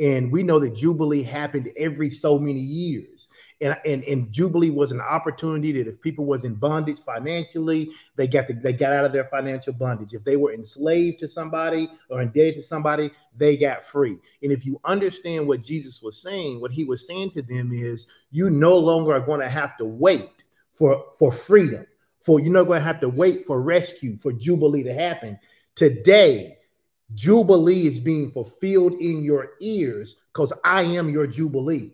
And 0.00 0.32
we 0.32 0.42
know 0.42 0.58
that 0.58 0.74
Jubilee 0.74 1.22
happened 1.22 1.70
every 1.76 2.10
so 2.10 2.38
many 2.38 2.60
years. 2.60 3.28
And, 3.60 3.76
and, 3.86 4.02
and 4.04 4.32
Jubilee 4.32 4.70
was 4.70 4.90
an 4.90 5.00
opportunity 5.00 5.70
that 5.72 5.86
if 5.86 6.00
people 6.00 6.26
was 6.26 6.42
in 6.42 6.54
bondage 6.56 6.98
financially, 7.06 7.90
they 8.16 8.26
got 8.26 8.48
the, 8.48 8.54
they 8.54 8.72
got 8.72 8.92
out 8.92 9.04
of 9.04 9.12
their 9.12 9.26
financial 9.26 9.72
bondage. 9.72 10.12
If 10.12 10.24
they 10.24 10.36
were 10.36 10.52
enslaved 10.52 11.20
to 11.20 11.28
somebody 11.28 11.88
or 12.10 12.20
indebted 12.20 12.56
to 12.56 12.62
somebody, 12.62 13.12
they 13.36 13.56
got 13.56 13.86
free. 13.86 14.18
And 14.42 14.50
if 14.50 14.66
you 14.66 14.80
understand 14.84 15.46
what 15.46 15.62
Jesus 15.62 16.02
was 16.02 16.20
saying, 16.20 16.60
what 16.60 16.72
he 16.72 16.84
was 16.84 17.06
saying 17.06 17.30
to 17.32 17.42
them 17.42 17.72
is, 17.72 18.08
you 18.32 18.50
no 18.50 18.76
longer 18.76 19.14
are 19.14 19.20
going 19.20 19.40
to 19.40 19.48
have 19.48 19.76
to 19.78 19.84
wait 19.84 20.33
for 20.74 21.04
for 21.18 21.32
freedom 21.32 21.86
for 22.24 22.40
you're 22.40 22.52
not 22.52 22.64
going 22.64 22.80
to 22.80 22.86
have 22.86 23.00
to 23.00 23.08
wait 23.08 23.46
for 23.46 23.60
rescue 23.60 24.16
for 24.16 24.32
jubilee 24.32 24.82
to 24.82 24.94
happen. 24.94 25.38
Today 25.74 26.58
jubilee 27.12 27.86
is 27.86 28.00
being 28.00 28.30
fulfilled 28.30 28.94
in 28.94 29.22
your 29.22 29.52
ears 29.60 30.16
because 30.32 30.52
i 30.64 30.82
am 30.82 31.10
your 31.10 31.26
jubilee 31.26 31.92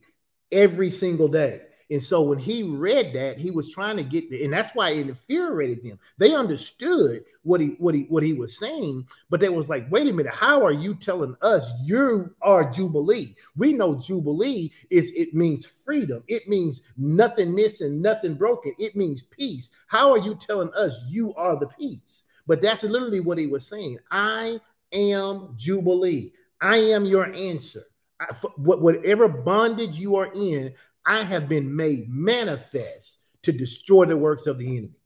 every 0.52 0.88
single 0.88 1.28
day 1.28 1.60
and 1.90 2.02
so 2.02 2.22
when 2.22 2.38
he 2.38 2.62
read 2.62 3.12
that, 3.14 3.38
he 3.38 3.50
was 3.50 3.70
trying 3.70 3.96
to 3.96 4.04
get 4.04 4.30
and 4.30 4.52
that's 4.52 4.74
why 4.74 4.90
it 4.90 5.08
infuriated 5.08 5.84
them. 5.84 5.98
They 6.18 6.34
understood 6.34 7.24
what 7.42 7.60
he 7.60 7.74
what 7.78 7.94
he 7.94 8.02
what 8.02 8.22
he 8.22 8.32
was 8.32 8.58
saying, 8.58 9.06
but 9.28 9.40
they 9.40 9.48
was 9.48 9.68
like, 9.68 9.90
wait 9.90 10.06
a 10.06 10.12
minute, 10.12 10.32
how 10.32 10.64
are 10.64 10.72
you 10.72 10.94
telling 10.94 11.36
us 11.42 11.68
you 11.82 12.32
are 12.42 12.70
Jubilee? 12.70 13.34
We 13.56 13.72
know 13.72 13.96
Jubilee 13.96 14.72
is 14.90 15.10
it 15.16 15.34
means 15.34 15.66
freedom, 15.66 16.22
it 16.28 16.48
means 16.48 16.82
nothing 16.96 17.54
missing, 17.54 18.00
nothing 18.00 18.34
broken, 18.34 18.72
it 18.78 18.94
means 18.94 19.22
peace. 19.22 19.70
How 19.88 20.12
are 20.12 20.18
you 20.18 20.36
telling 20.36 20.72
us 20.74 20.94
you 21.08 21.34
are 21.34 21.58
the 21.58 21.66
peace? 21.66 22.24
But 22.46 22.62
that's 22.62 22.84
literally 22.84 23.20
what 23.20 23.38
he 23.38 23.46
was 23.48 23.66
saying. 23.66 23.98
I 24.10 24.60
am 24.92 25.54
Jubilee. 25.56 26.32
I 26.60 26.76
am 26.76 27.04
your 27.04 27.32
answer. 27.32 27.84
I, 28.20 28.26
whatever 28.56 29.28
bondage 29.28 29.98
you 29.98 30.16
are 30.16 30.32
in, 30.34 30.74
I 31.06 31.24
have 31.24 31.48
been 31.48 31.74
made 31.74 32.08
manifest 32.08 33.22
to 33.42 33.52
destroy 33.52 34.04
the 34.04 34.16
works 34.16 34.46
of 34.46 34.58
the 34.58 34.66
enemy. 34.66 34.96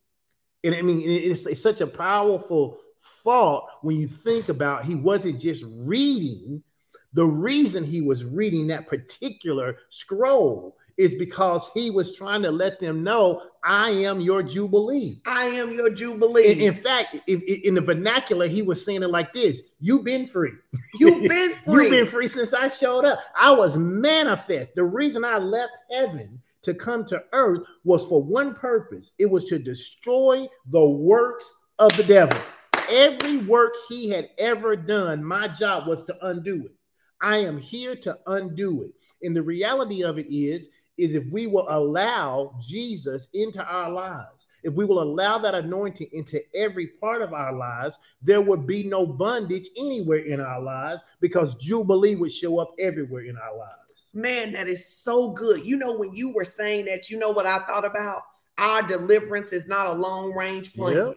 And 0.64 0.74
I 0.74 0.82
mean, 0.82 1.02
it's, 1.02 1.46
it's 1.46 1.62
such 1.62 1.80
a 1.80 1.86
powerful 1.86 2.78
thought 3.22 3.68
when 3.82 3.96
you 3.96 4.08
think 4.08 4.48
about 4.48 4.84
he 4.84 4.94
wasn't 4.94 5.40
just 5.40 5.62
reading, 5.66 6.62
The 7.14 7.24
reason 7.24 7.84
he 7.84 8.00
was 8.00 8.24
reading 8.24 8.66
that 8.68 8.88
particular 8.88 9.78
scroll 9.90 10.76
is 10.96 11.14
because 11.14 11.68
he 11.74 11.90
was 11.90 12.16
trying 12.16 12.42
to 12.42 12.50
let 12.50 12.80
them 12.80 13.02
know, 13.02 13.42
I 13.64 13.90
am 13.90 14.20
your 14.20 14.42
Jubilee. 14.42 15.20
I 15.26 15.46
am 15.46 15.72
your 15.72 15.90
Jubilee. 15.90 16.52
In, 16.52 16.60
in 16.60 16.74
fact, 16.74 17.16
if, 17.26 17.42
if, 17.42 17.62
in 17.64 17.74
the 17.74 17.80
vernacular, 17.80 18.46
he 18.46 18.62
was 18.62 18.84
saying 18.84 19.02
it 19.02 19.10
like 19.10 19.32
this 19.32 19.62
You've 19.80 20.04
been 20.04 20.26
free. 20.26 20.52
You've 20.98 21.22
been 21.28 21.54
free. 21.64 21.84
You've 21.84 21.90
been 21.90 22.06
free 22.06 22.28
since 22.28 22.52
I 22.52 22.68
showed 22.68 23.04
up. 23.04 23.20
I 23.36 23.50
was 23.52 23.76
manifest. 23.76 24.74
The 24.74 24.84
reason 24.84 25.24
I 25.24 25.38
left 25.38 25.72
heaven 25.90 26.40
to 26.62 26.74
come 26.74 27.04
to 27.06 27.22
earth 27.32 27.60
was 27.84 28.06
for 28.06 28.22
one 28.22 28.54
purpose 28.54 29.12
it 29.18 29.26
was 29.26 29.44
to 29.44 29.58
destroy 29.58 30.48
the 30.70 30.84
works 30.84 31.52
of 31.78 31.94
the 31.96 32.04
devil. 32.04 32.38
Every 32.90 33.38
work 33.38 33.72
he 33.88 34.10
had 34.10 34.28
ever 34.38 34.76
done, 34.76 35.24
my 35.24 35.48
job 35.48 35.86
was 35.86 36.02
to 36.04 36.26
undo 36.26 36.66
it. 36.66 36.72
I 37.20 37.38
am 37.38 37.58
here 37.58 37.96
to 37.96 38.18
undo 38.26 38.82
it. 38.82 38.92
And 39.26 39.34
the 39.34 39.42
reality 39.42 40.04
of 40.04 40.18
it 40.18 40.26
is, 40.34 40.68
is 40.96 41.14
if 41.14 41.24
we 41.26 41.46
will 41.46 41.66
allow 41.68 42.54
Jesus 42.60 43.28
into 43.32 43.62
our 43.62 43.90
lives, 43.90 44.46
if 44.62 44.74
we 44.74 44.84
will 44.84 45.02
allow 45.02 45.38
that 45.38 45.54
anointing 45.54 46.08
into 46.12 46.40
every 46.54 46.86
part 46.86 47.22
of 47.22 47.32
our 47.34 47.52
lives, 47.52 47.98
there 48.22 48.40
would 48.40 48.66
be 48.66 48.84
no 48.84 49.06
bondage 49.06 49.68
anywhere 49.76 50.24
in 50.24 50.40
our 50.40 50.60
lives 50.60 51.02
because 51.20 51.54
Jubilee 51.56 52.14
would 52.14 52.32
show 52.32 52.58
up 52.58 52.74
everywhere 52.78 53.24
in 53.24 53.36
our 53.36 53.56
lives. 53.56 53.74
Man, 54.14 54.52
that 54.52 54.68
is 54.68 54.86
so 54.86 55.30
good. 55.30 55.66
You 55.66 55.76
know, 55.76 55.96
when 55.96 56.14
you 56.14 56.32
were 56.32 56.44
saying 56.44 56.86
that, 56.86 57.10
you 57.10 57.18
know 57.18 57.30
what 57.30 57.46
I 57.46 57.58
thought 57.58 57.84
about? 57.84 58.22
Our 58.56 58.82
deliverance 58.82 59.52
is 59.52 59.66
not 59.66 59.88
a 59.88 59.92
long 59.92 60.32
range 60.32 60.74
plan. 60.74 60.96
Yep. 60.96 61.14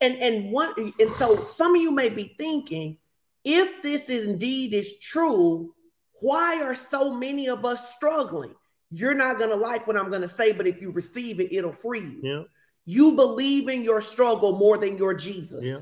And 0.00 0.16
and 0.18 0.52
one 0.52 0.92
and 1.00 1.12
so 1.14 1.42
some 1.42 1.74
of 1.74 1.80
you 1.80 1.90
may 1.90 2.10
be 2.10 2.34
thinking, 2.38 2.98
if 3.42 3.82
this 3.82 4.08
is 4.08 4.26
indeed 4.26 4.74
is 4.74 4.98
true, 4.98 5.74
why 6.20 6.62
are 6.62 6.74
so 6.74 7.12
many 7.12 7.48
of 7.48 7.64
us 7.64 7.94
struggling? 7.94 8.54
You're 8.90 9.14
not 9.14 9.38
gonna 9.38 9.56
like 9.56 9.86
what 9.86 9.96
I'm 9.96 10.10
gonna 10.10 10.28
say, 10.28 10.52
but 10.52 10.66
if 10.66 10.80
you 10.80 10.90
receive 10.90 11.40
it, 11.40 11.52
it'll 11.52 11.72
free 11.72 12.00
you. 12.00 12.20
Yeah. 12.22 12.42
You 12.86 13.12
believe 13.12 13.68
in 13.68 13.82
your 13.82 14.00
struggle 14.00 14.56
more 14.56 14.78
than 14.78 14.96
your 14.96 15.14
Jesus. 15.14 15.64
Yeah. 15.64 15.80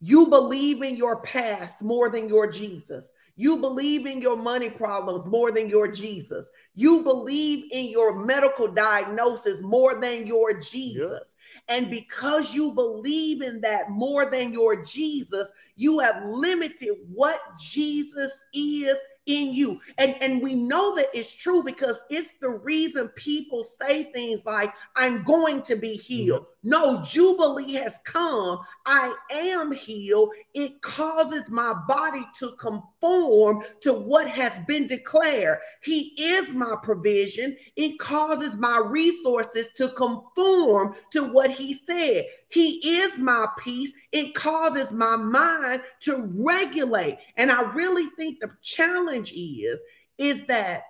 You 0.00 0.26
believe 0.28 0.82
in 0.82 0.96
your 0.96 1.20
past 1.22 1.82
more 1.82 2.08
than 2.08 2.28
your 2.28 2.46
Jesus. 2.46 3.12
You 3.36 3.58
believe 3.58 4.06
in 4.06 4.20
your 4.20 4.36
money 4.36 4.70
problems 4.70 5.26
more 5.26 5.52
than 5.52 5.68
your 5.68 5.86
Jesus. 5.88 6.50
You 6.74 7.02
believe 7.02 7.66
in 7.70 7.86
your 7.86 8.24
medical 8.24 8.66
diagnosis 8.66 9.60
more 9.60 10.00
than 10.00 10.26
your 10.26 10.54
Jesus. 10.54 11.10
Yep. 11.10 11.22
And 11.68 11.90
because 11.90 12.54
you 12.54 12.72
believe 12.72 13.42
in 13.42 13.60
that 13.60 13.90
more 13.90 14.30
than 14.30 14.52
your 14.52 14.82
Jesus, 14.82 15.52
you 15.76 16.00
have 16.00 16.24
limited 16.24 16.96
what 17.12 17.40
Jesus 17.60 18.32
is 18.52 18.96
in 19.28 19.52
you. 19.52 19.80
And, 19.98 20.16
and 20.20 20.42
we 20.42 20.54
know 20.54 20.96
that 20.96 21.08
it's 21.14 21.32
true 21.32 21.62
because 21.62 22.00
it's 22.10 22.32
the 22.40 22.48
reason 22.48 23.08
people 23.08 23.62
say 23.62 24.10
things 24.12 24.44
like, 24.44 24.72
I'm 24.96 25.22
going 25.22 25.62
to 25.62 25.76
be 25.76 25.94
healed. 25.94 26.42
Mm-hmm. 26.42 26.70
No, 26.70 27.02
Jubilee 27.02 27.74
has 27.74 27.98
come. 28.04 28.58
I 28.84 29.14
am 29.30 29.70
healed. 29.70 30.30
It 30.54 30.80
causes 30.82 31.48
my 31.48 31.74
body 31.86 32.26
to 32.40 32.52
conform 32.52 33.64
to 33.82 33.92
what 33.92 34.28
has 34.28 34.58
been 34.66 34.86
declared. 34.86 35.58
He 35.82 36.14
is 36.18 36.52
my 36.52 36.74
provision. 36.82 37.56
It 37.76 37.98
causes 37.98 38.56
my 38.56 38.82
resources 38.84 39.68
to 39.76 39.90
conform 39.90 40.94
to 41.12 41.24
what 41.24 41.50
He 41.50 41.74
said. 41.74 42.24
He 42.50 43.00
is 43.00 43.18
my 43.18 43.46
peace. 43.58 43.92
It 44.12 44.34
causes 44.34 44.92
my 44.92 45.16
mind 45.16 45.82
to 46.00 46.30
regulate. 46.34 47.18
And 47.36 47.50
I 47.50 47.72
really 47.72 48.06
think 48.16 48.40
the 48.40 48.50
challenge 48.62 49.32
is, 49.32 49.80
is 50.16 50.44
that, 50.46 50.82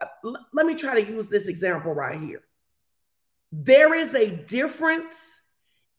uh, 0.00 0.06
let 0.52 0.66
me 0.66 0.74
try 0.74 1.00
to 1.00 1.12
use 1.12 1.28
this 1.28 1.46
example 1.46 1.94
right 1.94 2.20
here. 2.20 2.42
There 3.50 3.94
is 3.94 4.14
a 4.14 4.30
difference 4.30 5.14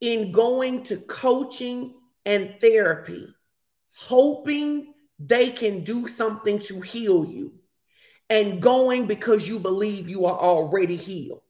in 0.02 0.32
going 0.32 0.84
to 0.84 0.98
coaching 0.98 1.94
and 2.26 2.56
therapy, 2.60 3.28
hoping 3.96 4.94
they 5.20 5.50
can 5.50 5.84
do 5.84 6.08
something 6.08 6.60
to 6.60 6.82
heal 6.82 7.26
you, 7.26 7.54
and 8.30 8.62
going 8.62 9.06
because 9.06 9.48
you 9.48 9.60
believe 9.60 10.10
you 10.10 10.26
are 10.26 10.38
already 10.38 10.96
healed. 10.96 11.43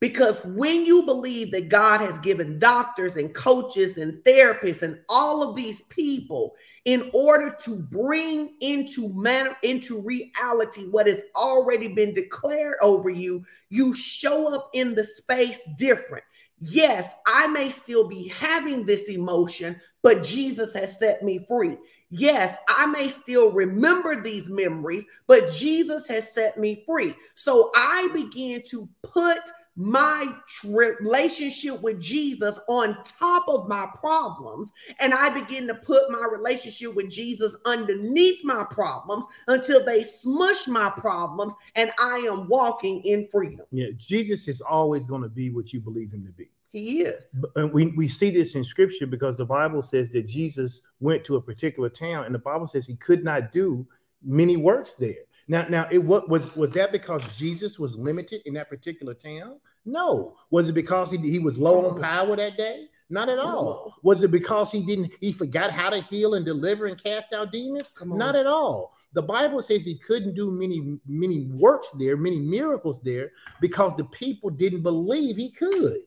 Because 0.00 0.42
when 0.44 0.86
you 0.86 1.02
believe 1.02 1.52
that 1.52 1.68
God 1.68 2.00
has 2.00 2.18
given 2.20 2.58
doctors 2.58 3.16
and 3.16 3.34
coaches 3.34 3.98
and 3.98 4.14
therapists 4.24 4.82
and 4.82 4.98
all 5.10 5.42
of 5.42 5.54
these 5.54 5.82
people 5.82 6.54
in 6.86 7.10
order 7.12 7.54
to 7.60 7.76
bring 7.76 8.56
into 8.60 9.10
man 9.12 9.54
into 9.62 10.00
reality 10.00 10.88
what 10.88 11.06
has 11.06 11.22
already 11.36 11.88
been 11.88 12.14
declared 12.14 12.76
over 12.80 13.10
you, 13.10 13.44
you 13.68 13.92
show 13.92 14.54
up 14.54 14.70
in 14.72 14.94
the 14.94 15.04
space 15.04 15.68
different. 15.76 16.24
Yes, 16.62 17.14
I 17.26 17.46
may 17.46 17.68
still 17.68 18.08
be 18.08 18.28
having 18.28 18.86
this 18.86 19.08
emotion, 19.08 19.80
but 20.02 20.22
Jesus 20.22 20.72
has 20.74 20.98
set 20.98 21.22
me 21.22 21.44
free. 21.46 21.76
Yes, 22.10 22.56
I 22.68 22.86
may 22.86 23.08
still 23.08 23.52
remember 23.52 24.20
these 24.20 24.50
memories, 24.50 25.04
but 25.26 25.50
Jesus 25.50 26.08
has 26.08 26.32
set 26.32 26.58
me 26.58 26.82
free. 26.86 27.14
So 27.34 27.70
I 27.74 28.08
began 28.12 28.62
to 28.70 28.88
put 29.02 29.38
my 29.80 30.34
relationship 30.62 31.80
with 31.80 31.98
Jesus 31.98 32.58
on 32.68 32.98
top 33.02 33.44
of 33.48 33.66
my 33.66 33.88
problems, 33.98 34.72
and 34.98 35.14
I 35.14 35.30
begin 35.30 35.66
to 35.68 35.74
put 35.74 36.10
my 36.10 36.28
relationship 36.30 36.94
with 36.94 37.10
Jesus 37.10 37.56
underneath 37.64 38.44
my 38.44 38.64
problems 38.70 39.24
until 39.48 39.82
they 39.82 40.02
smush 40.02 40.68
my 40.68 40.90
problems 40.90 41.54
and 41.76 41.90
I 41.98 42.18
am 42.18 42.46
walking 42.48 43.02
in 43.04 43.26
freedom. 43.28 43.64
Yeah, 43.70 43.86
Jesus 43.96 44.48
is 44.48 44.60
always 44.60 45.06
going 45.06 45.22
to 45.22 45.30
be 45.30 45.48
what 45.48 45.72
you 45.72 45.80
believe 45.80 46.12
him 46.12 46.26
to 46.26 46.32
be. 46.32 46.50
He 46.72 47.00
is. 47.00 47.24
And 47.56 47.72
we, 47.72 47.86
we 47.86 48.06
see 48.06 48.30
this 48.30 48.56
in 48.56 48.62
scripture 48.62 49.06
because 49.06 49.38
the 49.38 49.46
Bible 49.46 49.80
says 49.80 50.10
that 50.10 50.26
Jesus 50.26 50.82
went 51.00 51.24
to 51.24 51.36
a 51.36 51.40
particular 51.40 51.88
town, 51.88 52.26
and 52.26 52.34
the 52.34 52.38
Bible 52.38 52.66
says 52.66 52.86
he 52.86 52.96
could 52.96 53.24
not 53.24 53.50
do 53.50 53.86
many 54.22 54.58
works 54.58 54.94
there. 54.94 55.24
Now, 55.48 55.66
now, 55.68 55.88
it 55.90 55.98
what 55.98 56.28
was 56.28 56.54
was 56.54 56.70
that 56.72 56.92
because 56.92 57.22
Jesus 57.36 57.78
was 57.78 57.96
limited 57.96 58.42
in 58.44 58.54
that 58.54 58.68
particular 58.68 59.14
town? 59.14 59.56
No. 59.84 60.36
Was 60.50 60.68
it 60.68 60.72
because 60.72 61.10
he, 61.10 61.18
he 61.18 61.38
was 61.38 61.58
low 61.58 61.88
on 61.88 62.00
power 62.00 62.36
that 62.36 62.56
day? 62.56 62.86
Not 63.08 63.28
at 63.28 63.38
all. 63.38 63.96
Was 64.02 64.22
it 64.22 64.30
because 64.30 64.70
he 64.70 64.82
didn't 64.82 65.12
he 65.20 65.32
forgot 65.32 65.72
how 65.72 65.90
to 65.90 66.00
heal 66.02 66.34
and 66.34 66.44
deliver 66.44 66.86
and 66.86 67.02
cast 67.02 67.32
out 67.32 67.50
demons? 67.50 67.92
Not 68.04 68.36
at 68.36 68.46
all. 68.46 68.96
The 69.12 69.22
Bible 69.22 69.60
says 69.62 69.84
he 69.84 69.98
couldn't 69.98 70.36
do 70.36 70.52
many 70.52 71.00
many 71.06 71.46
works 71.46 71.88
there, 71.98 72.16
many 72.16 72.38
miracles 72.38 73.02
there 73.02 73.32
because 73.60 73.96
the 73.96 74.04
people 74.04 74.48
didn't 74.50 74.82
believe 74.82 75.36
he 75.36 75.50
could. 75.50 76.02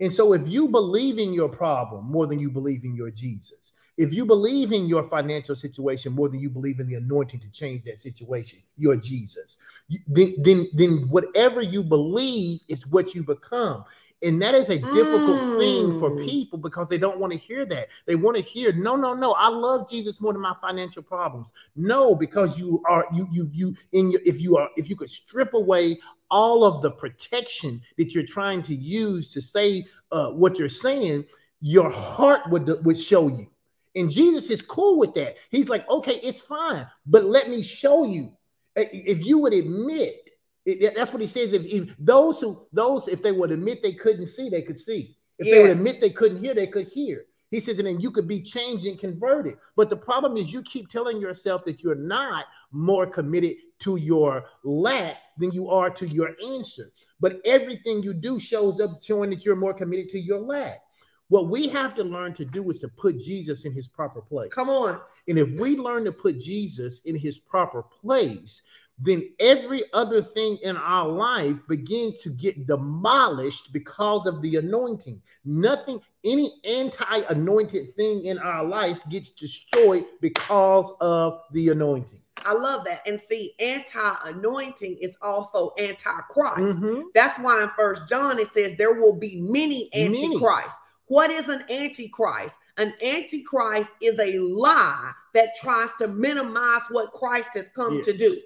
And 0.00 0.12
so 0.12 0.32
if 0.32 0.48
you 0.48 0.68
believe 0.68 1.18
in 1.18 1.34
your 1.34 1.48
problem 1.48 2.06
more 2.06 2.26
than 2.26 2.38
you 2.38 2.50
believe 2.50 2.84
in 2.84 2.94
your 2.94 3.10
Jesus, 3.10 3.74
if 3.98 4.14
you 4.14 4.24
believe 4.24 4.72
in 4.72 4.86
your 4.86 5.02
financial 5.02 5.56
situation 5.56 6.12
more 6.12 6.28
than 6.28 6.38
you 6.38 6.48
believe 6.48 6.78
in 6.78 6.86
the 6.86 6.94
anointing 6.94 7.40
to 7.40 7.50
change 7.50 7.82
that 7.84 7.98
situation, 7.98 8.60
you're 8.76 8.96
Jesus. 8.96 9.58
Then, 10.06 10.36
then, 10.38 10.68
then 10.72 11.08
whatever 11.08 11.60
you 11.60 11.82
believe 11.82 12.60
is 12.68 12.86
what 12.86 13.14
you 13.14 13.24
become. 13.24 13.84
And 14.22 14.40
that 14.42 14.54
is 14.54 14.68
a 14.68 14.78
difficult 14.78 15.40
mm. 15.40 15.58
thing 15.58 16.00
for 16.00 16.10
mm. 16.10 16.24
people 16.24 16.58
because 16.58 16.88
they 16.88 16.98
don't 16.98 17.18
want 17.18 17.32
to 17.32 17.38
hear 17.38 17.66
that. 17.66 17.88
They 18.06 18.14
want 18.14 18.36
to 18.36 18.42
hear, 18.42 18.72
no, 18.72 18.94
no, 18.94 19.14
no, 19.14 19.32
I 19.32 19.48
love 19.48 19.90
Jesus 19.90 20.20
more 20.20 20.32
than 20.32 20.42
my 20.42 20.54
financial 20.60 21.02
problems. 21.02 21.52
No, 21.76 22.14
because 22.14 22.58
you 22.58 22.82
are 22.88 23.06
you 23.12 23.28
you 23.30 23.48
you 23.52 23.74
in 23.92 24.10
your 24.10 24.20
if 24.24 24.40
you 24.40 24.56
are 24.56 24.68
if 24.76 24.88
you 24.88 24.96
could 24.96 25.10
strip 25.10 25.54
away 25.54 26.00
all 26.30 26.64
of 26.64 26.82
the 26.82 26.90
protection 26.90 27.80
that 27.96 28.12
you're 28.12 28.26
trying 28.26 28.62
to 28.62 28.74
use 28.74 29.32
to 29.32 29.40
say 29.40 29.86
uh, 30.10 30.30
what 30.30 30.58
you're 30.58 30.68
saying, 30.68 31.24
your 31.60 31.90
heart 31.90 32.40
would 32.50 32.84
would 32.84 32.98
show 32.98 33.28
you. 33.28 33.48
And 33.98 34.10
Jesus 34.10 34.48
is 34.50 34.62
cool 34.62 34.98
with 34.98 35.14
that. 35.14 35.36
He's 35.50 35.68
like, 35.68 35.88
okay, 35.88 36.20
it's 36.22 36.40
fine, 36.40 36.86
but 37.04 37.24
let 37.24 37.50
me 37.50 37.62
show 37.62 38.06
you. 38.06 38.32
Uh, 38.78 38.84
if 38.92 39.24
you 39.24 39.38
would 39.38 39.52
admit, 39.52 40.30
that's 40.94 41.12
what 41.12 41.20
he 41.20 41.26
says. 41.26 41.52
If, 41.52 41.66
if 41.66 41.96
those 41.98 42.40
who 42.40 42.66
those 42.72 43.08
if 43.08 43.22
they 43.22 43.32
would 43.32 43.50
admit 43.50 43.82
they 43.82 43.94
couldn't 43.94 44.28
see, 44.28 44.48
they 44.48 44.62
could 44.62 44.78
see. 44.78 45.16
If 45.38 45.46
yes. 45.46 45.54
they 45.54 45.62
would 45.62 45.70
admit 45.72 46.00
they 46.00 46.10
couldn't 46.10 46.40
hear, 46.40 46.54
they 46.54 46.66
could 46.66 46.88
hear. 46.88 47.24
He 47.50 47.60
says, 47.60 47.78
and 47.78 47.86
then 47.88 48.00
you 48.00 48.10
could 48.10 48.28
be 48.28 48.42
changed 48.42 48.84
and 48.84 48.98
converted. 49.00 49.56
But 49.74 49.88
the 49.88 49.96
problem 49.96 50.36
is 50.36 50.52
you 50.52 50.62
keep 50.62 50.88
telling 50.88 51.20
yourself 51.20 51.64
that 51.64 51.82
you're 51.82 51.94
not 51.94 52.44
more 52.70 53.06
committed 53.06 53.56
to 53.80 53.96
your 53.96 54.44
lack 54.62 55.16
than 55.38 55.50
you 55.52 55.70
are 55.70 55.90
to 55.90 56.06
your 56.06 56.36
answer. 56.46 56.92
But 57.20 57.40
everything 57.44 58.02
you 58.02 58.12
do 58.12 58.38
shows 58.38 58.80
up 58.80 59.02
showing 59.02 59.30
that 59.30 59.44
you're 59.44 59.56
more 59.56 59.74
committed 59.74 60.10
to 60.10 60.20
your 60.20 60.40
lack. 60.40 60.82
What 61.28 61.48
we 61.48 61.68
have 61.68 61.94
to 61.96 62.04
learn 62.04 62.32
to 62.34 62.44
do 62.44 62.70
is 62.70 62.80
to 62.80 62.88
put 62.88 63.18
Jesus 63.18 63.64
in 63.64 63.72
his 63.72 63.86
proper 63.86 64.20
place. 64.20 64.52
Come 64.52 64.70
on. 64.70 65.00
And 65.26 65.38
if 65.38 65.60
we 65.60 65.76
learn 65.76 66.04
to 66.04 66.12
put 66.12 66.38
Jesus 66.38 67.02
in 67.02 67.16
his 67.16 67.38
proper 67.38 67.82
place, 67.82 68.62
then 68.98 69.30
every 69.38 69.84
other 69.92 70.22
thing 70.22 70.58
in 70.62 70.76
our 70.76 71.08
life 71.08 71.54
begins 71.68 72.20
to 72.22 72.30
get 72.30 72.66
demolished 72.66 73.72
because 73.72 74.26
of 74.26 74.42
the 74.42 74.56
anointing. 74.56 75.22
Nothing, 75.44 76.00
any 76.24 76.50
anti 76.64 77.20
anointed 77.28 77.94
thing 77.94 78.24
in 78.24 78.38
our 78.38 78.64
lives 78.64 79.02
gets 79.08 79.30
destroyed 79.30 80.06
because 80.20 80.90
of 81.00 81.42
the 81.52 81.68
anointing. 81.68 82.20
I 82.44 82.54
love 82.54 82.84
that. 82.84 83.02
And 83.06 83.20
see, 83.20 83.54
anti-anointing 83.58 84.98
is 85.00 85.16
also 85.22 85.72
anti-Christ. 85.78 86.80
Mhm. 86.82 87.04
That's 87.14 87.38
why 87.38 87.62
in 87.62 87.68
First 87.70 88.08
John 88.08 88.38
it 88.38 88.48
says 88.48 88.74
there 88.78 88.94
will 88.94 89.12
be 89.12 89.40
many 89.40 89.90
Many. 89.94 90.38
What 91.08 91.30
is 91.30 91.48
an 91.48 91.64
antichrist? 91.70 92.58
An 92.76 92.94
antichrist 93.02 93.90
is 94.00 94.18
a 94.18 94.38
lie 94.38 95.12
that 95.34 95.54
tries 95.60 95.90
to 95.98 96.08
minimize 96.08 96.82
what 96.90 97.12
Christ 97.12 97.50
has 97.54 97.68
come 97.74 98.02
to 98.02 98.16
do. 98.16 98.38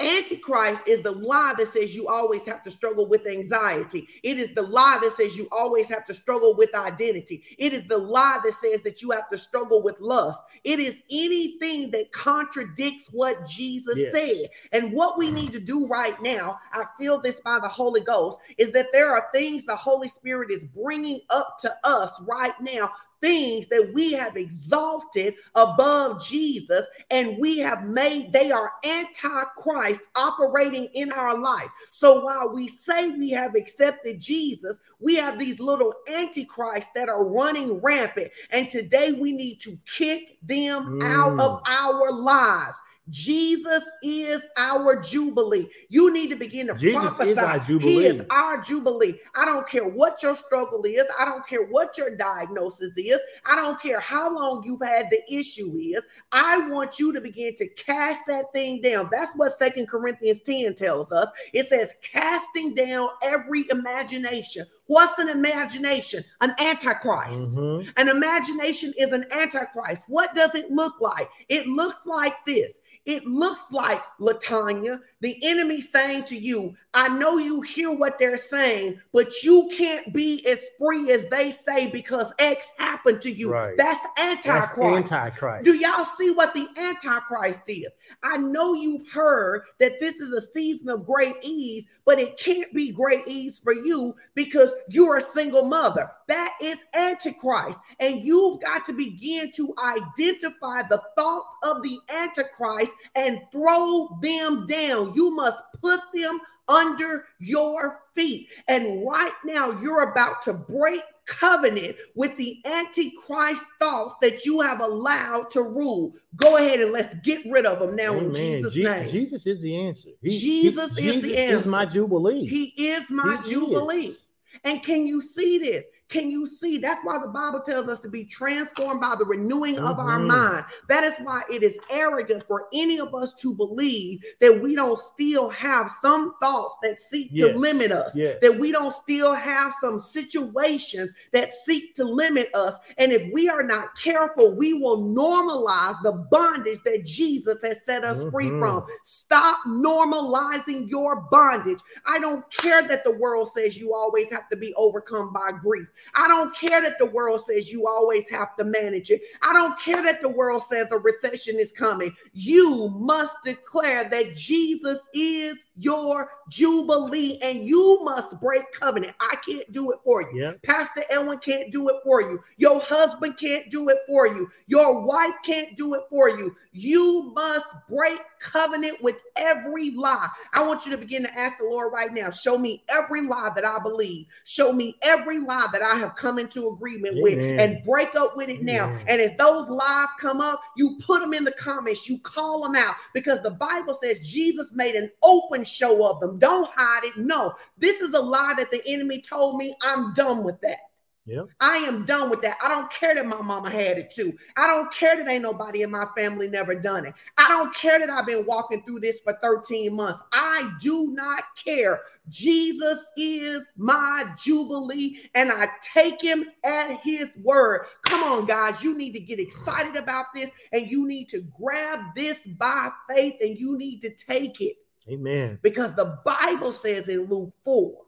Antichrist 0.00 0.88
is 0.88 1.02
the 1.02 1.12
lie 1.12 1.54
that 1.56 1.68
says 1.68 1.94
you 1.94 2.08
always 2.08 2.44
have 2.46 2.64
to 2.64 2.70
struggle 2.70 3.08
with 3.08 3.26
anxiety. 3.28 4.08
It 4.24 4.40
is 4.40 4.52
the 4.52 4.62
lie 4.62 4.98
that 5.00 5.12
says 5.12 5.36
you 5.36 5.46
always 5.52 5.88
have 5.88 6.04
to 6.06 6.14
struggle 6.14 6.56
with 6.56 6.74
identity. 6.74 7.44
It 7.58 7.72
is 7.72 7.84
the 7.86 7.98
lie 7.98 8.40
that 8.42 8.54
says 8.54 8.80
that 8.82 9.02
you 9.02 9.12
have 9.12 9.30
to 9.30 9.38
struggle 9.38 9.84
with 9.84 10.00
lust. 10.00 10.42
It 10.64 10.80
is 10.80 11.00
anything 11.12 11.92
that 11.92 12.10
contradicts 12.10 13.08
what 13.12 13.46
Jesus 13.46 13.96
Yes. 13.96 14.12
said. 14.12 14.50
And 14.72 14.92
what 14.92 15.16
we 15.16 15.30
need 15.30 15.52
to 15.52 15.60
do 15.60 15.86
right 15.86 16.20
now, 16.20 16.58
I 16.72 16.86
feel 16.98 17.20
this 17.20 17.40
by 17.40 17.60
the 17.62 17.68
Holy 17.68 18.00
Ghost, 18.00 18.40
is 18.58 18.72
that 18.72 18.88
there 18.92 19.12
are 19.12 19.28
things 19.32 19.64
the 19.64 19.76
Holy 19.76 20.08
Spirit 20.08 20.50
is 20.50 20.64
bringing 20.64 21.20
up 21.30 21.56
to 21.60 21.72
us 21.84 22.20
right 22.22 22.60
now. 22.60 22.90
Things 23.20 23.66
that 23.68 23.92
we 23.94 24.12
have 24.12 24.36
exalted 24.36 25.34
above 25.54 26.22
Jesus 26.22 26.86
and 27.10 27.38
we 27.38 27.58
have 27.58 27.84
made, 27.84 28.32
they 28.32 28.50
are 28.50 28.72
anti-Christ 28.84 30.02
operating 30.14 30.86
in 30.94 31.10
our 31.10 31.38
life. 31.38 31.68
So 31.90 32.24
while 32.24 32.50
we 32.52 32.68
say 32.68 33.08
we 33.10 33.30
have 33.30 33.54
accepted 33.54 34.20
Jesus, 34.20 34.78
we 35.00 35.14
have 35.16 35.38
these 35.38 35.60
little 35.60 35.94
antichrists 36.12 36.90
that 36.94 37.08
are 37.08 37.24
running 37.24 37.80
rampant. 37.80 38.30
And 38.50 38.68
today 38.68 39.12
we 39.12 39.32
need 39.32 39.60
to 39.60 39.78
kick 39.86 40.38
them 40.42 41.00
out 41.02 41.38
of 41.40 41.62
mm. 41.62 41.68
our 41.68 42.12
lives. 42.12 42.78
Jesus 43.10 43.84
is 44.02 44.48
our 44.56 44.96
jubilee. 45.00 45.68
You 45.90 46.10
need 46.12 46.30
to 46.30 46.36
begin 46.36 46.68
to 46.68 46.74
Jesus 46.74 47.02
prophesy. 47.02 47.38
our 47.38 47.58
He 47.60 48.06
is 48.06 48.22
our 48.30 48.60
jubilee. 48.60 49.20
I 49.34 49.44
don't 49.44 49.68
care 49.68 49.86
what 49.86 50.22
your 50.22 50.34
struggle 50.34 50.82
is. 50.84 51.04
I 51.18 51.26
don't 51.26 51.46
care 51.46 51.64
what 51.66 51.98
your 51.98 52.16
diagnosis 52.16 52.96
is. 52.96 53.20
I 53.44 53.56
don't 53.56 53.80
care 53.80 54.00
how 54.00 54.34
long 54.34 54.62
you've 54.64 54.80
had 54.80 55.10
the 55.10 55.20
issue 55.30 55.76
is. 55.76 56.06
I 56.32 56.66
want 56.68 56.98
you 56.98 57.12
to 57.12 57.20
begin 57.20 57.54
to 57.56 57.68
cast 57.68 58.22
that 58.26 58.46
thing 58.54 58.80
down. 58.80 59.10
That's 59.12 59.32
what 59.36 59.58
Second 59.58 59.86
Corinthians 59.88 60.40
10 60.40 60.74
tells 60.74 61.12
us. 61.12 61.28
It 61.52 61.68
says, 61.68 61.94
casting 62.02 62.74
down 62.74 63.10
every 63.22 63.66
imagination. 63.70 64.66
What's 64.86 65.18
an 65.18 65.28
imagination? 65.28 66.24
An 66.40 66.54
antichrist. 66.58 67.54
Mhm. 67.54 67.88
An 67.96 68.08
imagination 68.08 68.94
is 68.98 69.12
an 69.12 69.26
antichrist. 69.30 70.04
What 70.08 70.34
does 70.34 70.54
it 70.54 70.70
look 70.70 71.00
like? 71.00 71.28
It 71.48 71.66
looks 71.66 72.06
like 72.06 72.44
this. 72.46 72.80
It 73.06 73.26
looks 73.26 73.60
like 73.70 74.02
Latanya, 74.20 75.00
the 75.20 75.38
enemy 75.42 75.80
saying 75.80 76.24
to 76.24 76.36
you, 76.36 76.74
I 76.94 77.08
know 77.08 77.38
you 77.38 77.60
hear 77.60 77.90
what 77.90 78.18
they're 78.18 78.36
saying, 78.36 79.00
but 79.12 79.42
you 79.42 79.68
can't 79.76 80.12
be 80.14 80.46
as 80.46 80.62
free 80.78 81.10
as 81.10 81.26
they 81.28 81.50
say 81.50 81.88
because 81.88 82.32
X 82.38 82.70
happened 82.78 83.20
to 83.22 83.30
you. 83.30 83.50
Right. 83.50 83.76
That's 83.76 83.94
That's 84.16 84.46
antichrist. 84.46 85.12
antichrist. 85.12 85.64
Do 85.64 85.74
y'all 85.74 86.04
see 86.04 86.30
what 86.30 86.54
the 86.54 86.68
Antichrist 86.76 87.62
is? 87.68 87.92
I 88.22 88.36
know 88.36 88.74
you've 88.74 89.08
heard 89.08 89.62
that 89.78 90.00
this 90.00 90.16
is 90.16 90.32
a 90.32 90.40
season 90.40 90.88
of 90.88 91.06
great 91.06 91.36
ease, 91.42 91.86
but 92.04 92.18
it 92.18 92.38
can't 92.38 92.72
be 92.74 92.90
great 92.90 93.26
ease 93.26 93.58
for 93.58 93.72
you 93.72 94.14
because 94.34 94.72
you're 94.90 95.16
a 95.16 95.22
single 95.22 95.64
mother. 95.64 96.10
That 96.28 96.54
is 96.62 96.84
Antichrist. 96.94 97.78
And 98.00 98.22
you've 98.24 98.60
got 98.60 98.84
to 98.86 98.92
begin 98.92 99.50
to 99.52 99.74
identify 99.78 100.82
the 100.82 101.02
thoughts 101.16 101.54
of 101.62 101.82
the 101.82 101.98
Antichrist 102.08 102.92
and 103.14 103.40
throw 103.52 104.18
them 104.22 104.66
down. 104.66 105.14
You 105.14 105.34
must 105.34 105.62
put 105.80 106.00
them 106.14 106.40
under 106.68 107.26
your 107.38 108.00
feet. 108.14 108.48
And 108.68 109.06
right 109.06 109.34
now, 109.44 109.78
you're 109.80 110.10
about 110.12 110.40
to 110.42 110.54
break 110.54 111.02
covenant 111.26 111.96
with 112.14 112.36
the 112.36 112.60
antichrist 112.66 113.64
thoughts 113.80 114.14
that 114.20 114.44
you 114.44 114.60
have 114.60 114.80
allowed 114.80 115.50
to 115.50 115.62
rule. 115.62 116.14
Go 116.36 116.56
ahead 116.58 116.80
and 116.80 116.92
let's 116.92 117.14
get 117.22 117.40
rid 117.50 117.64
of 117.64 117.78
them 117.78 117.96
now 117.96 118.18
in 118.18 118.34
Jesus' 118.34 118.74
Je- 118.74 118.84
name. 118.84 119.08
Jesus 119.08 119.46
is 119.46 119.60
the 119.60 119.74
answer. 119.74 120.10
He- 120.22 120.30
he- 120.30 120.38
Jesus 120.38 120.90
is 120.98 121.22
the 121.22 121.28
Jesus 121.30 121.38
answer. 121.38 121.68
my 121.68 121.86
jubilee. 121.86 122.46
He 122.46 122.64
is 122.88 123.10
my 123.10 123.40
He 123.42 123.50
jubilee. 123.50 124.06
is. 124.08 124.26
And 124.64 124.82
can 124.82 125.06
you 125.06 125.20
see 125.20 125.58
this? 125.58 125.84
Can 126.14 126.30
you 126.30 126.46
see? 126.46 126.78
That's 126.78 127.00
why 127.02 127.18
the 127.18 127.26
Bible 127.26 127.58
tells 127.58 127.88
us 127.88 127.98
to 127.98 128.08
be 128.08 128.24
transformed 128.24 129.00
by 129.00 129.16
the 129.18 129.24
renewing 129.24 129.80
of 129.80 129.98
our 129.98 130.20
Mhm. 130.20 130.28
mind. 130.28 130.64
That 130.88 131.02
is 131.02 131.14
why 131.24 131.42
it 131.50 131.64
is 131.64 131.76
arrogant 131.90 132.44
for 132.46 132.68
any 132.72 133.00
of 133.00 133.16
us 133.16 133.34
to 133.40 133.52
believe 133.52 134.20
that 134.38 134.62
we 134.62 134.76
don't 134.76 134.96
still 134.96 135.48
have 135.48 135.90
some 135.90 136.36
thoughts 136.40 136.76
that 136.84 137.00
seek 137.00 137.36
to 137.38 137.58
limit 137.58 137.90
us, 137.90 138.14
Yes. 138.14 138.38
that 138.42 138.56
we 138.56 138.70
don't 138.70 138.94
still 138.94 139.32
have 139.32 139.74
some 139.80 139.98
situations 139.98 141.10
that 141.32 141.50
seek 141.50 141.96
to 141.96 142.04
limit 142.04 142.48
us. 142.54 142.76
And 142.96 143.10
if 143.10 143.32
we 143.32 143.48
are 143.48 143.64
not 143.64 143.98
careful, 144.00 144.54
we 144.54 144.72
will 144.72 144.98
normalize 144.98 146.00
the 146.04 146.12
bondage 146.12 146.78
that 146.84 147.04
Jesus 147.04 147.60
has 147.62 147.84
set 147.84 148.04
us 148.04 148.22
free 148.30 148.50
Mhm. 148.50 148.60
from. 148.60 148.86
Stop 149.02 149.64
normalizing 149.66 150.88
your 150.88 151.22
bondage. 151.28 151.80
I 152.06 152.20
don't 152.20 152.48
care 152.52 152.86
that 152.86 153.02
the 153.02 153.16
world 153.16 153.50
says 153.52 153.76
you 153.76 153.92
always 153.92 154.30
have 154.30 154.48
to 154.50 154.56
be 154.56 154.72
overcome 154.76 155.32
by 155.32 155.50
grief. 155.50 155.88
I 156.14 156.28
don't 156.28 156.54
care 156.56 156.80
that 156.82 156.98
the 156.98 157.06
world 157.06 157.40
says 157.40 157.72
you 157.72 157.86
always 157.86 158.28
have 158.28 158.56
to 158.56 158.64
manage 158.64 159.10
it. 159.10 159.22
I 159.42 159.52
don't 159.52 159.78
care 159.80 160.02
that 160.02 160.22
the 160.22 160.28
world 160.28 160.62
says 160.68 160.88
a 160.90 160.98
recession 160.98 161.58
is 161.58 161.72
coming. 161.72 162.14
You 162.32 162.88
must 162.90 163.36
declare 163.44 164.08
that 164.08 164.34
Jesus 164.34 165.08
is 165.14 165.56
your 165.76 166.30
jubilee 166.48 167.38
and 167.42 167.66
you 167.66 168.00
must 168.02 168.40
break 168.40 168.70
covenant. 168.72 169.14
I 169.20 169.36
can't 169.36 169.70
do 169.72 169.92
it 169.92 169.98
for 170.04 170.22
you. 170.22 170.40
Yep. 170.40 170.62
Pastor 170.62 171.04
Edwin 171.10 171.38
can't 171.38 171.70
do 171.70 171.88
it 171.88 171.96
for 172.04 172.20
you. 172.20 172.42
Your 172.56 172.80
husband 172.80 173.38
can't 173.38 173.70
do 173.70 173.88
it 173.88 173.98
for 174.06 174.26
you. 174.26 174.50
Your 174.66 175.04
wife 175.04 175.34
can't 175.44 175.76
do 175.76 175.94
it 175.94 176.02
for 176.10 176.28
you. 176.28 176.54
You 176.72 177.32
must 177.34 177.66
break 177.88 178.20
covenant 178.40 179.02
with 179.02 179.16
every 179.36 179.90
lie. 179.92 180.28
I 180.52 180.66
want 180.66 180.84
you 180.84 180.92
to 180.92 180.98
begin 180.98 181.22
to 181.22 181.38
ask 181.38 181.58
the 181.58 181.64
Lord 181.64 181.92
right 181.92 182.12
now 182.12 182.30
show 182.30 182.58
me 182.58 182.84
every 182.88 183.22
lie 183.22 183.50
that 183.54 183.64
I 183.64 183.78
believe. 183.78 184.26
Show 184.44 184.72
me 184.72 184.96
every 185.02 185.40
lie 185.40 185.68
that 185.72 185.82
I 185.84 185.96
have 185.96 186.16
come 186.16 186.38
into 186.38 186.68
agreement 186.68 187.20
with 187.20 187.38
and 187.58 187.84
break 187.84 188.14
up 188.14 188.36
with 188.36 188.48
it 188.48 188.62
now. 188.62 188.90
And 189.08 189.20
as 189.20 189.32
those 189.38 189.68
lies 189.68 190.08
come 190.18 190.40
up, 190.40 190.60
you 190.76 190.98
put 191.04 191.20
them 191.20 191.34
in 191.34 191.44
the 191.44 191.52
comments, 191.52 192.08
you 192.08 192.18
call 192.18 192.62
them 192.62 192.74
out 192.74 192.94
because 193.12 193.40
the 193.42 193.50
Bible 193.50 193.94
says 193.94 194.18
Jesus 194.20 194.72
made 194.72 194.94
an 194.94 195.10
open 195.22 195.64
show 195.64 196.10
of 196.10 196.20
them. 196.20 196.38
Don't 196.38 196.70
hide 196.74 197.04
it. 197.04 197.16
No, 197.16 197.54
this 197.78 198.00
is 198.00 198.14
a 198.14 198.20
lie 198.20 198.54
that 198.56 198.70
the 198.70 198.82
enemy 198.86 199.20
told 199.20 199.56
me. 199.56 199.74
I'm 199.82 200.12
done 200.14 200.42
with 200.42 200.60
that. 200.62 200.78
Yep. 201.26 201.46
I 201.60 201.76
am 201.78 202.04
done 202.04 202.28
with 202.28 202.42
that. 202.42 202.58
I 202.62 202.68
don't 202.68 202.90
care 202.90 203.14
that 203.14 203.24
my 203.24 203.40
mama 203.40 203.70
had 203.70 203.96
it 203.96 204.10
too. 204.10 204.36
I 204.56 204.66
don't 204.66 204.92
care 204.92 205.16
that 205.16 205.28
ain't 205.28 205.42
nobody 205.42 205.82
in 205.82 205.90
my 205.90 206.06
family 206.14 206.48
never 206.48 206.74
done 206.74 207.06
it. 207.06 207.14
I 207.38 207.48
don't 207.48 207.74
care 207.74 207.98
that 207.98 208.10
I've 208.10 208.26
been 208.26 208.44
walking 208.44 208.82
through 208.82 209.00
this 209.00 209.20
for 209.20 209.38
13 209.42 209.94
months. 209.96 210.20
I 210.32 210.70
do 210.80 211.12
not 211.12 211.42
care. 211.62 212.02
Jesus 212.28 213.06
is 213.16 213.62
my 213.76 214.24
jubilee 214.36 215.30
and 215.34 215.50
I 215.50 215.68
take 215.80 216.20
him 216.20 216.44
at 216.62 217.00
his 217.00 217.34
word. 217.42 217.86
Come 218.02 218.22
on, 218.22 218.44
guys. 218.44 218.84
You 218.84 218.94
need 218.94 219.12
to 219.12 219.20
get 219.20 219.40
excited 219.40 219.96
about 219.96 220.26
this 220.34 220.50
and 220.72 220.90
you 220.90 221.06
need 221.08 221.30
to 221.30 221.40
grab 221.58 222.00
this 222.14 222.46
by 222.46 222.90
faith 223.08 223.36
and 223.40 223.58
you 223.58 223.78
need 223.78 224.00
to 224.02 224.10
take 224.10 224.60
it 224.60 224.76
Amen. 225.08 225.58
because 225.62 225.94
the 225.94 226.18
Bible 226.24 226.72
says 226.72 227.08
in 227.08 227.24
Luke 227.28 227.52
4 227.64 228.03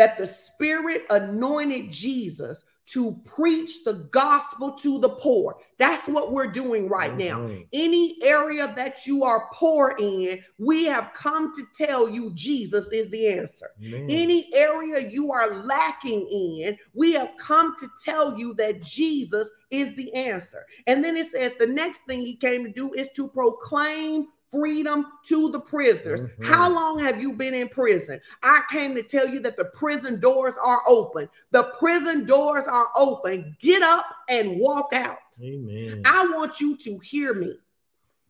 that 0.00 0.16
the 0.16 0.26
Spirit 0.26 1.02
anointed 1.10 1.90
Jesus 1.90 2.64
to 2.86 3.20
preach 3.26 3.84
the 3.84 4.08
gospel 4.12 4.72
to 4.72 4.98
the 4.98 5.10
poor. 5.10 5.56
That's 5.78 6.08
what 6.08 6.32
we're 6.32 6.46
doing 6.46 6.88
right 6.88 7.14
now. 7.18 7.40
Mhm. 7.40 7.66
Any 7.74 8.16
area 8.22 8.72
that 8.76 9.06
you 9.06 9.24
are 9.24 9.50
poor 9.52 9.94
in, 9.98 10.42
we 10.56 10.86
have 10.86 11.12
come 11.12 11.54
to 11.54 11.66
tell 11.76 12.08
you 12.08 12.32
Jesus 12.32 12.88
is 12.90 13.10
the 13.10 13.28
answer. 13.28 13.72
Amen. 13.78 14.06
Any 14.08 14.48
area 14.54 15.06
you 15.06 15.32
are 15.32 15.54
lacking 15.64 16.26
in, 16.28 16.78
we 16.94 17.12
have 17.12 17.32
come 17.36 17.76
to 17.78 17.86
tell 18.02 18.38
you 18.38 18.54
that 18.54 18.80
Jesus 18.80 19.50
is 19.70 19.94
the 19.96 20.10
answer. 20.14 20.64
And 20.86 21.04
then 21.04 21.18
it 21.18 21.30
says 21.30 21.52
the 21.58 21.66
next 21.66 22.00
thing 22.08 22.22
he 22.22 22.36
came 22.36 22.64
to 22.64 22.72
do 22.72 22.94
is 22.94 23.10
to 23.16 23.28
proclaim 23.28 24.28
freedom 24.50 25.06
to 25.24 25.50
the 25.50 25.60
prisoners. 25.60 26.22
Mhm. 26.22 26.44
How 26.44 26.72
long 26.72 26.98
have 26.98 27.22
you 27.22 27.32
been 27.32 27.54
in 27.54 27.68
prison? 27.68 28.20
I 28.42 28.62
came 28.70 28.94
to 28.94 29.02
tell 29.02 29.28
you 29.28 29.40
that 29.40 29.56
the 29.56 29.66
prison 29.66 30.18
doors 30.20 30.56
are 30.56 30.82
open. 30.88 31.28
The 31.50 31.64
prison 31.78 32.24
doors 32.24 32.66
are 32.66 32.88
open. 32.96 33.56
Get 33.60 33.82
up 33.82 34.06
and 34.28 34.58
walk 34.58 34.92
out. 34.92 35.18
Amen. 35.42 36.02
I 36.04 36.26
want 36.28 36.60
you 36.60 36.76
to 36.78 36.98
hear 36.98 37.34
me. 37.34 37.58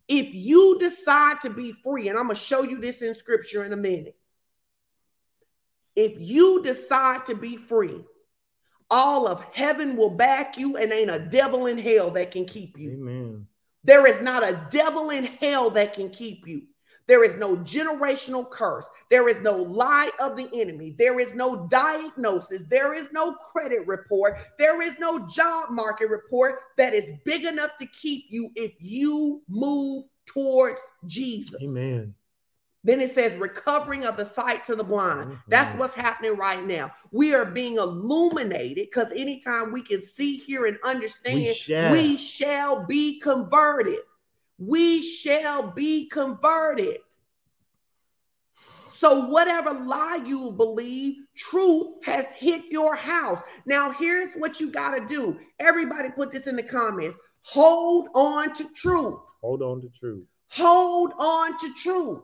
If 0.07 0.33
you 0.33 0.77
decide 0.79 1.39
to 1.41 1.49
be 1.49 1.71
free, 1.71 2.09
and 2.09 2.17
I'm 2.17 2.25
going 2.25 2.35
to 2.35 2.43
show 2.43 2.63
you 2.63 2.79
this 2.79 3.01
in 3.01 3.13
scripture 3.13 3.63
in 3.63 3.73
a 3.73 3.77
minute. 3.77 4.17
If 5.95 6.17
you 6.19 6.61
decide 6.63 7.25
to 7.27 7.35
be 7.35 7.57
free, 7.57 8.03
all 8.89 9.27
of 9.27 9.41
heaven 9.53 9.95
will 9.95 10.09
back 10.09 10.57
you, 10.57 10.75
and 10.77 10.91
ain't 10.91 11.09
a 11.09 11.19
devil 11.19 11.65
in 11.67 11.77
hell 11.77 12.11
that 12.11 12.31
can 12.31 12.45
keep 12.45 12.77
you. 12.77 12.91
Amen. 12.91 13.47
There 13.83 14.05
is 14.07 14.21
not 14.21 14.43
a 14.43 14.67
devil 14.69 15.09
in 15.09 15.25
hell 15.25 15.69
that 15.71 15.93
can 15.93 16.09
keep 16.09 16.47
you. 16.47 16.63
There 17.07 17.23
is 17.23 17.35
no 17.35 17.57
generational 17.57 18.49
curse. 18.49 18.85
There 19.09 19.27
is 19.27 19.41
no 19.41 19.57
lie 19.57 20.11
of 20.19 20.37
the 20.37 20.49
enemy. 20.53 20.95
There 20.97 21.19
is 21.19 21.33
no 21.33 21.67
diagnosis. 21.67 22.63
There 22.69 22.93
is 22.93 23.11
no 23.11 23.33
credit 23.33 23.85
report. 23.87 24.37
There 24.57 24.81
is 24.81 24.95
no 24.99 25.27
job 25.27 25.71
market 25.71 26.09
report 26.09 26.59
that 26.77 26.93
is 26.93 27.11
big 27.25 27.43
enough 27.43 27.71
to 27.79 27.87
keep 27.87 28.25
you 28.29 28.49
if 28.55 28.71
you 28.79 29.41
move 29.49 30.05
towards 30.25 30.79
Jesus. 31.05 31.61
Amen. 31.61 32.13
Then 32.83 32.99
it 32.99 33.11
says 33.11 33.35
recovering 33.35 34.05
of 34.05 34.17
the 34.17 34.25
sight 34.25 34.63
to 34.65 34.75
the 34.75 34.83
blind. 34.83 35.37
That's 35.47 35.75
Mhm. 35.75 35.79
what's 35.79 35.93
happening 35.93 36.35
right 36.35 36.65
now. 36.65 36.91
We 37.11 37.33
are 37.35 37.45
being 37.45 37.77
illuminated 37.77 38.89
because 38.89 39.11
anytime 39.11 39.71
we 39.71 39.83
can 39.83 40.01
see, 40.01 40.37
hear, 40.37 40.65
and 40.65 40.79
understand, 40.83 41.55
shall. 41.55 41.91
we 41.91 42.17
shall 42.17 42.85
be 42.85 43.19
converted. 43.19 43.99
We 44.57 45.01
shall 45.01 45.71
be 45.71 46.07
converted. 46.07 47.01
So, 48.87 49.25
whatever 49.27 49.71
lie 49.71 50.21
you 50.25 50.51
believe, 50.51 51.23
truth 51.35 52.03
has 52.03 52.27
hit 52.35 52.65
your 52.71 52.95
house. 52.95 53.41
Now, 53.65 53.91
here's 53.91 54.33
what 54.33 54.59
you 54.59 54.69
got 54.69 54.95
to 54.95 55.05
do. 55.05 55.39
Everybody 55.59 56.09
put 56.09 56.29
this 56.29 56.45
in 56.45 56.57
the 56.57 56.63
comments. 56.63 57.17
Hold 57.43 58.09
on 58.15 58.53
to 58.55 58.67
truth. 58.73 59.19
Hold 59.39 59.61
on 59.61 59.81
to 59.81 59.89
truth. 59.89 60.25
Hold 60.49 61.13
on 61.17 61.57
to 61.59 61.73
truth. 61.73 62.21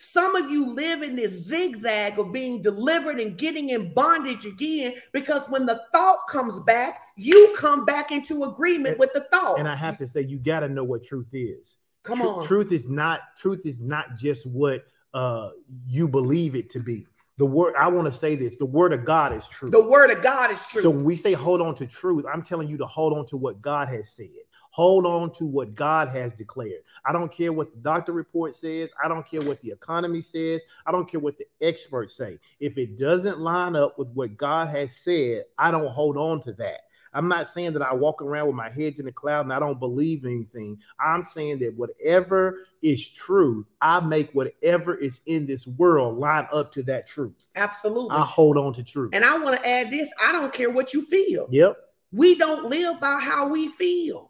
Some 0.00 0.36
of 0.36 0.48
you 0.48 0.74
live 0.74 1.02
in 1.02 1.16
this 1.16 1.32
zigzag 1.32 2.20
of 2.20 2.30
being 2.30 2.62
delivered 2.62 3.18
and 3.18 3.36
getting 3.36 3.70
in 3.70 3.92
bondage 3.94 4.46
again 4.46 4.94
because 5.12 5.42
when 5.48 5.66
the 5.66 5.82
thought 5.92 6.20
comes 6.28 6.60
back, 6.60 7.00
you 7.16 7.52
come 7.56 7.84
back 7.84 8.12
into 8.12 8.44
agreement 8.44 8.96
with 8.96 9.12
the 9.12 9.26
thought. 9.32 9.58
And 9.58 9.66
I 9.66 9.74
have 9.74 9.98
to 9.98 10.06
say, 10.06 10.20
you 10.20 10.38
got 10.38 10.60
to 10.60 10.68
know 10.68 10.84
what 10.84 11.02
truth 11.02 11.26
is. 11.32 11.78
come 12.04 12.20
Tru- 12.20 12.28
on. 12.28 12.46
Truth 12.46 12.70
is 12.70 12.88
not 12.88 13.22
truth 13.36 13.62
is 13.64 13.80
not 13.80 14.16
just 14.16 14.46
what 14.46 14.86
uh 15.14 15.50
you 15.88 16.06
believe 16.06 16.54
it 16.54 16.70
to 16.70 16.78
be. 16.78 17.04
The 17.38 17.46
word 17.46 17.74
I 17.76 17.88
want 17.88 18.06
to 18.06 18.16
say 18.16 18.36
this: 18.36 18.56
the 18.56 18.66
word 18.66 18.92
of 18.92 19.04
God 19.04 19.32
is 19.32 19.48
true. 19.48 19.68
The 19.68 19.82
word 19.82 20.10
of 20.10 20.22
God 20.22 20.52
is 20.52 20.64
true. 20.66 20.82
So 20.82 20.90
when 20.90 21.04
we 21.04 21.16
say 21.16 21.32
hold 21.32 21.60
on 21.60 21.74
to 21.74 21.88
truth, 21.88 22.24
I'm 22.32 22.42
telling 22.42 22.68
you 22.68 22.76
to 22.76 22.86
hold 22.86 23.18
on 23.18 23.26
to 23.26 23.36
what 23.36 23.60
God 23.60 23.88
has 23.88 24.10
said. 24.10 24.28
Hold 24.70 25.06
on 25.06 25.32
to 25.34 25.44
what 25.44 25.74
God 25.74 26.08
has 26.08 26.32
declared. 26.32 26.82
I 27.04 27.12
don't 27.12 27.32
care 27.32 27.52
what 27.52 27.72
the 27.72 27.80
doctor 27.80 28.12
report 28.12 28.54
says. 28.54 28.90
I 29.02 29.08
don't 29.08 29.28
care 29.28 29.40
what 29.42 29.60
the 29.60 29.70
economy 29.70 30.22
says. 30.22 30.62
I 30.86 30.92
don't 30.92 31.10
care 31.10 31.20
what 31.20 31.38
the 31.38 31.46
experts 31.60 32.16
say. 32.16 32.38
If 32.60 32.78
it 32.78 32.98
doesn't 32.98 33.40
line 33.40 33.76
up 33.76 33.98
with 33.98 34.08
what 34.08 34.36
God 34.36 34.68
has 34.68 34.96
said, 34.96 35.44
I 35.58 35.70
don't 35.70 35.88
hold 35.88 36.16
on 36.16 36.42
to 36.42 36.52
that. 36.54 36.82
I'm 37.14 37.28
not 37.28 37.48
saying 37.48 37.72
that 37.72 37.82
I 37.82 37.94
walk 37.94 38.22
around 38.22 38.46
with 38.46 38.56
my 38.56 38.70
head 38.70 38.98
in 38.98 39.06
the 39.06 39.12
cloud 39.12 39.46
and 39.46 39.52
I 39.52 39.58
don't 39.58 39.80
believe 39.80 40.24
anything. 40.24 40.78
I'm 41.00 41.22
saying 41.22 41.58
that 41.60 41.74
whatever 41.74 42.60
is 42.82 43.08
true, 43.08 43.66
I 43.80 44.00
make 44.00 44.30
whatever 44.32 44.94
is 44.94 45.20
in 45.26 45.46
this 45.46 45.66
world 45.66 46.18
line 46.18 46.46
up 46.52 46.70
to 46.72 46.82
that 46.84 47.06
truth. 47.08 47.44
Absolutely. 47.56 48.16
I 48.16 48.20
hold 48.20 48.56
on 48.56 48.72
to 48.74 48.82
truth. 48.82 49.10
and 49.14 49.24
I 49.24 49.38
want 49.38 49.60
to 49.60 49.68
add 49.68 49.90
this 49.90 50.10
I 50.22 50.32
don't 50.32 50.52
care 50.52 50.70
what 50.70 50.94
you 50.94 51.06
feel. 51.06 51.48
Yep. 51.50 51.76
We 52.12 52.34
don't 52.36 52.70
live 52.70 53.00
by 53.00 53.20
how 53.20 53.48
we 53.48 53.68
feel. 53.72 54.27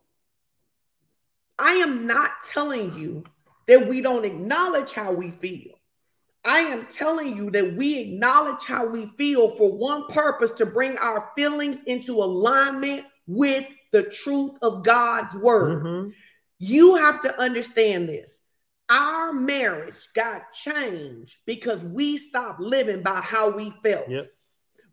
I 1.58 1.72
am 1.72 2.06
not 2.06 2.30
telling 2.44 2.96
you 2.96 3.24
that 3.66 3.86
we 3.86 4.00
don't 4.00 4.24
acknowledge 4.24 4.92
how 4.92 5.12
we 5.12 5.30
feel. 5.30 5.72
I 6.44 6.60
am 6.60 6.86
telling 6.86 7.36
you 7.36 7.50
that 7.50 7.74
we 7.74 7.98
acknowledge 7.98 8.64
how 8.64 8.86
we 8.86 9.06
feel 9.18 9.56
for 9.56 9.70
one 9.76 10.06
purpose 10.08 10.52
to 10.52 10.66
bring 10.66 10.96
our 10.98 11.30
feelings 11.36 11.82
into 11.86 12.12
alignment 12.12 13.04
with 13.26 13.66
the 13.92 14.04
truth 14.04 14.52
of 14.62 14.82
God's 14.84 15.34
word. 15.34 15.82
Mhm. 15.82 16.14
You 16.58 16.94
have 16.96 17.20
to 17.22 17.38
understand 17.38 18.08
this. 18.08 18.40
Our 18.88 19.32
marriage 19.32 20.08
got 20.14 20.52
changed 20.52 21.36
because 21.44 21.84
we 21.84 22.16
stopped 22.16 22.60
living 22.60 23.02
by 23.02 23.20
how 23.20 23.50
we 23.50 23.70
felt. 23.82 24.08
Yep. 24.08 24.26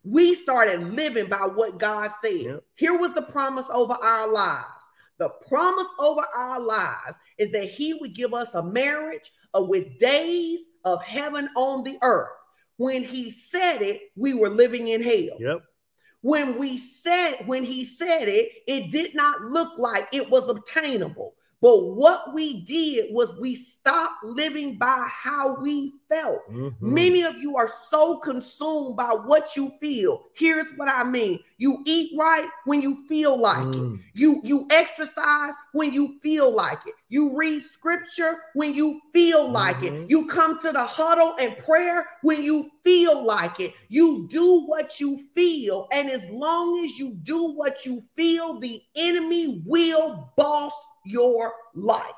We 0.04 0.34
started 0.34 0.94
living 0.94 1.28
by 1.28 1.46
what 1.46 1.80
God 1.80 2.12
said. 2.22 2.34
Yep. 2.34 2.64
Here 2.76 2.98
was 2.98 3.14
the 3.14 3.22
promise 3.22 3.66
over 3.70 3.94
our 3.94 4.28
lives. 4.32 4.75
The 5.18 5.30
promise 5.48 5.88
over 6.00 6.26
our 6.36 6.60
lives 6.60 7.18
is 7.38 7.52
that 7.52 7.66
He 7.70 7.94
would 7.96 8.14
give 8.14 8.34
us 8.34 8.50
a 8.54 8.64
marriage 8.64 9.32
uh, 9.58 9.64
with 9.64 9.98
days 10.00 10.62
of 10.84 11.02
heaven 11.04 11.50
on 11.56 11.84
the 11.84 11.98
earth. 12.02 12.30
When 12.78 13.04
He 13.04 13.32
said 13.32 13.82
it, 13.82 14.02
we 14.16 14.34
were 14.34 14.50
living 14.50 14.90
in 14.90 15.02
hell 15.02 15.38
Yep. 15.40 15.62
when 16.22 16.58
we 16.60 16.78
said 16.78 17.36
when 17.46 17.64
he 17.64 17.84
said 17.84 18.28
it 18.28 18.50
it 18.68 18.90
did 18.92 19.14
not 19.16 19.42
look 19.44 19.78
like 19.78 20.08
it 20.12 20.30
was 20.30 20.50
obtainable 20.50 21.36
but 21.62 21.86
what 21.96 22.34
we 22.34 22.62
did 22.62 23.14
was 23.14 23.34
we 23.40 23.56
stopped 23.56 24.24
living 24.24 24.78
by 24.78 25.08
how 25.10 25.60
we 25.60 25.94
felt 26.10 26.42
Mhm. 26.50 26.74
Many 26.82 27.24
of 27.24 27.38
you 27.38 27.58
are 27.58 27.68
so 27.68 28.18
consumed 28.18 28.96
by 28.96 29.12
what 29.12 29.56
you 29.56 29.72
feel. 29.82 30.24
Here's 30.34 30.72
what 30.78 30.88
I 30.88 31.04
mean. 31.04 31.40
You 31.58 31.82
eat 31.86 32.12
right 32.18 32.48
when 32.66 32.82
you 32.82 33.08
feel 33.08 33.38
like 33.38 33.64
it. 33.64 33.82
Mm. 33.82 34.00
You 34.14 34.42
you 34.44 34.68
exercise 34.70 35.54
when 35.76 35.94
you 35.94 36.18
feel 36.22 36.50
like 36.52 36.80
it. 36.88 36.94
You 37.10 37.36
read 37.36 37.62
scripture 37.62 38.38
when 38.54 38.74
you 38.74 39.02
feel 39.12 39.50
like 39.52 39.80
Mhm. 39.80 40.04
it. 40.06 40.10
You 40.10 40.26
come 40.26 40.58
to 40.60 40.72
the 40.72 40.86
huddle 40.86 41.36
and 41.38 41.58
prayer 41.58 42.08
when 42.22 42.44
you 42.44 42.72
feel 42.84 43.22
like 43.24 43.60
it. 43.60 43.74
You 43.90 44.26
do 44.30 44.62
what 44.62 45.00
you 45.02 45.20
feel 45.36 45.88
and 45.92 46.10
as 46.10 46.24
long 46.30 46.84
as 46.86 46.98
you 46.98 47.12
do 47.12 47.52
what 47.52 47.86
you 47.86 48.02
feel, 48.16 48.60
the 48.60 48.82
enemy 48.96 49.62
will 49.66 50.32
boss 50.38 50.74
your 51.06 51.54
life. 51.76 52.16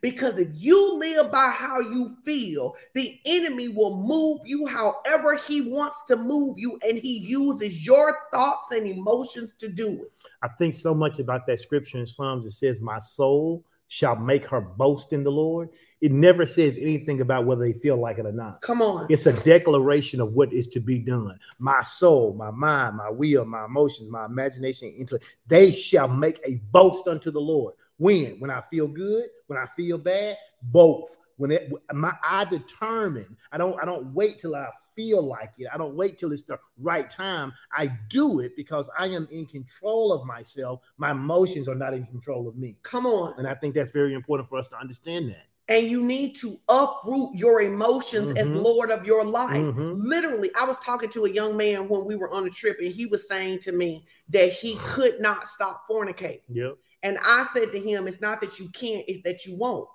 Because 0.00 0.38
if 0.38 0.48
you 0.52 0.94
live 0.94 1.30
by 1.30 1.48
how 1.48 1.80
you 1.80 2.16
feel, 2.24 2.74
the 2.94 3.20
enemy 3.24 3.68
will 3.68 3.96
move 3.96 4.40
you 4.44 4.66
however 4.66 5.36
he 5.36 5.60
wants 5.60 6.04
to 6.04 6.16
move 6.16 6.58
you, 6.58 6.78
and 6.86 6.98
he 6.98 7.18
uses 7.18 7.84
your 7.86 8.16
thoughts 8.32 8.72
and 8.72 8.86
emotions 8.86 9.52
to 9.58 9.68
do 9.68 9.88
it. 9.88 10.12
I 10.42 10.48
think 10.48 10.74
so 10.74 10.94
much 10.94 11.18
about 11.18 11.46
that 11.46 11.60
scripture 11.60 11.98
in 11.98 12.06
Psalms. 12.06 12.46
It 12.46 12.52
says, 12.52 12.80
My 12.80 12.98
soul 12.98 13.64
shall 13.92 14.16
make 14.16 14.46
her 14.46 14.62
boast 14.62 15.12
in 15.12 15.22
the 15.22 15.30
Lord. 15.30 15.68
It 16.00 16.12
never 16.12 16.46
says 16.46 16.78
anything 16.78 17.20
about 17.20 17.44
whether 17.44 17.60
they 17.60 17.74
feel 17.74 17.98
like 17.98 18.18
it 18.18 18.24
or 18.24 18.32
not. 18.32 18.62
Come 18.62 18.80
on. 18.80 19.06
It's 19.10 19.26
a 19.26 19.44
declaration 19.44 20.18
of 20.18 20.32
what 20.32 20.50
is 20.50 20.66
to 20.68 20.80
be 20.80 20.98
done. 20.98 21.38
My 21.58 21.82
soul, 21.82 22.32
my 22.32 22.50
mind, 22.50 22.96
my 22.96 23.10
will, 23.10 23.44
my 23.44 23.66
emotions, 23.66 24.08
my 24.08 24.24
imagination, 24.24 24.88
intellect, 24.96 25.26
they 25.46 25.72
shall 25.72 26.08
make 26.08 26.40
a 26.46 26.56
boast 26.72 27.06
unto 27.06 27.30
the 27.30 27.40
Lord. 27.40 27.74
When? 27.98 28.40
When 28.40 28.50
I 28.50 28.62
feel 28.70 28.88
good, 28.88 29.26
when 29.46 29.58
I 29.58 29.66
feel 29.66 29.98
bad, 29.98 30.36
both. 30.62 31.16
When 31.36 31.50
it 31.50 31.72
my 31.92 32.14
I 32.22 32.44
determine, 32.44 33.36
I 33.50 33.58
don't 33.58 33.80
I 33.80 33.84
don't 33.84 34.14
wait 34.14 34.38
till 34.38 34.54
I 34.54 34.68
feel 34.94 35.22
like 35.22 35.52
it. 35.58 35.66
I 35.72 35.78
don't 35.78 35.96
wait 35.96 36.18
till 36.18 36.30
it's 36.32 36.42
the 36.42 36.58
right 36.78 37.10
time. 37.10 37.52
I 37.72 37.86
do 38.10 38.40
it 38.40 38.54
because 38.56 38.88
I 38.98 39.06
am 39.06 39.26
in 39.30 39.46
control 39.46 40.12
of 40.12 40.26
myself. 40.26 40.80
My 40.98 41.12
emotions 41.12 41.68
are 41.68 41.74
not 41.74 41.94
in 41.94 42.04
control 42.06 42.46
of 42.46 42.56
me. 42.56 42.76
Come 42.82 43.06
on. 43.06 43.34
And 43.38 43.48
I 43.48 43.54
think 43.54 43.74
that's 43.74 43.90
very 43.90 44.14
important 44.14 44.48
for 44.48 44.58
us 44.58 44.68
to 44.68 44.78
understand 44.78 45.30
that. 45.30 45.46
And 45.68 45.86
you 45.88 46.04
need 46.04 46.34
to 46.36 46.58
uproot 46.68 47.34
your 47.34 47.62
emotions 47.62 48.32
as 48.36 48.48
Mhm. 48.48 48.62
Lord 48.62 48.90
of 48.90 49.06
your 49.06 49.24
life. 49.24 49.62
Mhm. 49.62 49.94
Literally, 49.96 50.50
I 50.54 50.64
was 50.64 50.78
talking 50.80 51.08
to 51.10 51.24
a 51.24 51.30
young 51.30 51.56
man 51.56 51.88
when 51.88 52.04
we 52.04 52.14
were 52.14 52.30
on 52.30 52.46
a 52.46 52.50
trip, 52.50 52.78
and 52.78 52.88
he 52.88 53.06
was 53.06 53.26
saying 53.26 53.60
to 53.60 53.72
me 53.72 54.04
that 54.28 54.52
he 54.52 54.76
could 54.84 55.20
not 55.20 55.46
stop 55.46 55.88
fornicating. 55.88 56.42
Yep. 56.48 56.76
And 57.02 57.18
I 57.24 57.46
said 57.52 57.72
to 57.72 57.80
him, 57.80 58.06
It's 58.06 58.20
not 58.20 58.40
that 58.40 58.58
you 58.58 58.68
can't, 58.70 59.04
it's 59.08 59.22
that 59.24 59.46
you 59.46 59.56
won't. 59.56 59.88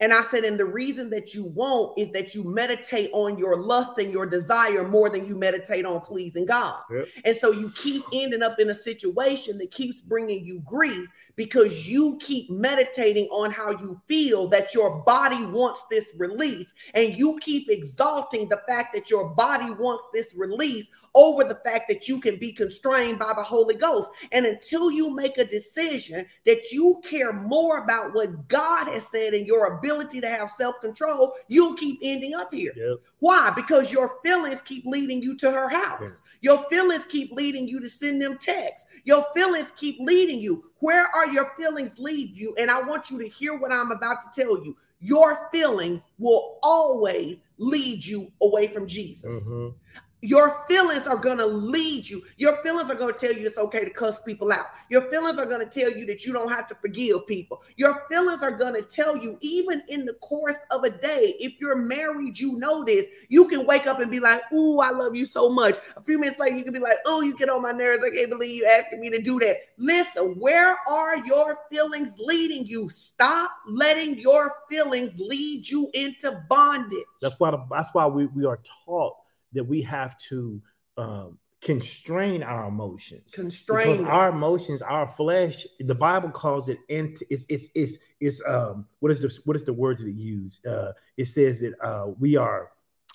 And 0.00 0.12
I 0.12 0.22
said, 0.22 0.44
And 0.44 0.58
the 0.58 0.64
reason 0.64 1.10
that 1.10 1.34
you 1.34 1.46
won't 1.46 1.98
is 1.98 2.10
that 2.10 2.34
you 2.34 2.44
meditate 2.44 3.10
on 3.12 3.38
your 3.38 3.62
lust 3.62 3.98
and 3.98 4.12
your 4.12 4.26
desire 4.26 4.86
more 4.86 5.10
than 5.10 5.26
you 5.26 5.36
meditate 5.36 5.84
on 5.84 6.00
pleasing 6.00 6.46
God. 6.46 6.80
Yep. 6.90 7.08
And 7.24 7.36
so 7.36 7.50
you 7.50 7.70
keep 7.70 8.02
ending 8.12 8.42
up 8.42 8.58
in 8.58 8.70
a 8.70 8.74
situation 8.74 9.58
that 9.58 9.70
keeps 9.70 10.00
bringing 10.00 10.44
you 10.44 10.60
grief 10.66 11.08
because 11.36 11.88
you 11.88 12.18
keep 12.20 12.50
meditating 12.50 13.26
on 13.26 13.50
how 13.50 13.70
you 13.70 14.00
feel 14.06 14.48
that 14.48 14.74
your 14.74 15.02
body 15.02 15.44
wants 15.46 15.84
this 15.90 16.12
release. 16.16 16.74
And 16.94 17.14
you 17.14 17.38
keep 17.40 17.68
exalting 17.68 18.48
the 18.48 18.60
fact 18.66 18.94
that 18.94 19.10
your 19.10 19.28
body 19.28 19.70
wants 19.70 20.04
this 20.12 20.34
release 20.34 20.88
over 21.14 21.44
the 21.44 21.60
fact 21.64 21.84
that 21.88 22.08
you 22.08 22.20
can 22.20 22.38
be 22.38 22.52
constrained 22.52 23.18
by 23.18 23.32
the 23.34 23.42
Holy 23.42 23.74
Ghost. 23.74 24.10
And 24.32 24.46
until 24.46 24.90
you 24.90 25.14
make 25.14 25.38
a 25.38 25.44
decision 25.44 26.26
that 26.44 26.72
you 26.72 27.00
care 27.04 27.32
more 27.32 27.78
about 27.84 28.14
what 28.14 28.48
God 28.48 28.88
has 28.88 29.06
said 29.06 29.34
and 29.34 29.46
your 29.46 29.78
ability 29.78 30.20
to 30.20 30.28
have 30.28 30.50
self-control, 30.50 31.34
you'll 31.48 31.74
keep 31.74 31.98
ending 32.02 32.34
up 32.34 32.52
here. 32.52 32.72
Yep. 32.76 32.98
Why? 33.20 33.50
Because 33.54 33.92
your 33.92 34.18
feelings 34.22 34.62
keep 34.62 34.84
leading 34.86 35.22
you 35.22 35.36
to 35.36 35.50
her 35.50 35.68
house. 35.68 36.22
Your 36.40 36.68
feelings 36.68 37.04
keep 37.06 37.32
leading 37.32 37.68
you 37.68 37.80
to 37.80 37.88
send 37.88 38.20
them 38.20 38.38
texts. 38.38 38.86
Your 39.04 39.26
feelings 39.34 39.72
keep 39.76 39.98
leading 40.00 40.40
you. 40.40 40.64
Where 40.80 41.06
are 41.14 41.28
your 41.28 41.50
feelings 41.56 41.98
lead 41.98 42.36
you? 42.36 42.54
And 42.58 42.70
I 42.70 42.82
want 42.82 43.10
you 43.10 43.18
to 43.18 43.28
hear 43.28 43.58
what 43.58 43.72
I'm 43.72 43.90
about 43.90 44.34
to 44.34 44.42
tell 44.42 44.64
you. 44.64 44.76
Your 45.00 45.48
feelings 45.52 46.04
will 46.18 46.58
always 46.62 47.42
lead 47.58 48.04
you 48.04 48.32
away 48.40 48.66
from 48.68 48.86
Jesus. 48.86 49.44
Mhm. 49.44 49.74
Your 50.22 50.64
feelings 50.66 51.06
are 51.06 51.16
going 51.16 51.36
to 51.38 51.46
lead 51.46 52.08
you. 52.08 52.22
Your 52.38 52.56
feelings 52.62 52.90
are 52.90 52.94
going 52.94 53.12
to 53.12 53.18
tell 53.18 53.36
you 53.36 53.46
it's 53.46 53.58
okay 53.58 53.84
to 53.84 53.90
cuss 53.90 54.18
people 54.22 54.50
out. 54.50 54.66
Your 54.88 55.02
feelings 55.10 55.38
are 55.38 55.44
going 55.44 55.66
to 55.66 55.80
tell 55.80 55.92
you 55.92 56.06
that 56.06 56.24
you 56.24 56.32
don't 56.32 56.48
have 56.48 56.66
to 56.68 56.74
forgive 56.74 57.26
people. 57.26 57.62
Your 57.76 58.02
feelings 58.08 58.42
are 58.42 58.50
going 58.50 58.72
to 58.74 58.82
tell 58.82 59.16
you, 59.16 59.36
even 59.42 59.82
in 59.88 60.06
the 60.06 60.14
course 60.14 60.56
of 60.70 60.84
a 60.84 60.90
day, 60.90 61.34
if 61.38 61.60
you're 61.60 61.76
married, 61.76 62.38
you 62.38 62.58
know 62.58 62.82
this. 62.82 63.06
You 63.28 63.46
can 63.46 63.66
wake 63.66 63.86
up 63.86 64.00
and 64.00 64.10
be 64.10 64.18
like, 64.18 64.40
Ooh, 64.52 64.78
I 64.78 64.90
love 64.90 65.14
you 65.14 65.26
so 65.26 65.50
much. 65.50 65.76
A 65.96 66.02
few 66.02 66.18
minutes 66.18 66.38
later, 66.38 66.56
you 66.56 66.64
can 66.64 66.72
be 66.72 66.80
like, 66.80 66.96
Oh, 67.04 67.20
you 67.20 67.36
get 67.36 67.50
on 67.50 67.60
my 67.60 67.72
nerves. 67.72 68.02
I 68.02 68.10
can't 68.10 68.30
believe 68.30 68.56
you 68.56 68.66
asking 68.66 69.00
me 69.00 69.10
to 69.10 69.20
do 69.20 69.38
that. 69.40 69.58
Listen, 69.76 70.36
where 70.38 70.78
are 70.88 71.24
your 71.26 71.58
feelings 71.70 72.14
leading 72.18 72.64
you? 72.64 72.88
Stop 72.88 73.50
letting 73.68 74.18
your 74.18 74.52
feelings 74.70 75.18
lead 75.18 75.68
you 75.68 75.90
into 75.92 76.42
bondage. 76.48 77.04
That's 77.20 77.38
why 77.38 77.50
the, 77.50 77.62
that's 77.70 77.90
why 77.92 78.06
we, 78.06 78.26
we 78.26 78.46
are 78.46 78.60
taught 78.86 79.14
that 79.56 79.64
we 79.64 79.82
have 79.82 80.18
to 80.28 80.60
um, 80.96 81.38
constrain 81.60 82.42
our 82.42 82.68
emotions. 82.68 83.32
Constrain. 83.32 83.98
Because 83.98 84.06
our 84.06 84.28
emotions, 84.28 84.82
our 84.82 85.08
flesh, 85.08 85.66
the 85.80 85.94
Bible 85.94 86.30
calls 86.30 86.68
it 86.68 86.78
ent- 86.88 87.22
it's 87.30 87.46
it's 87.48 87.68
it's, 87.74 87.98
it's 88.20 88.42
um 88.46 88.86
what 89.00 89.10
is 89.10 89.20
the 89.20 89.40
what 89.44 89.56
is 89.56 89.64
the 89.64 89.72
word 89.72 89.98
that 89.98 90.06
it 90.06 90.14
use? 90.14 90.64
Uh 90.64 90.92
it 91.16 91.26
says 91.26 91.60
that 91.60 91.74
uh 91.82 92.06
we 92.18 92.36
are 92.36 92.70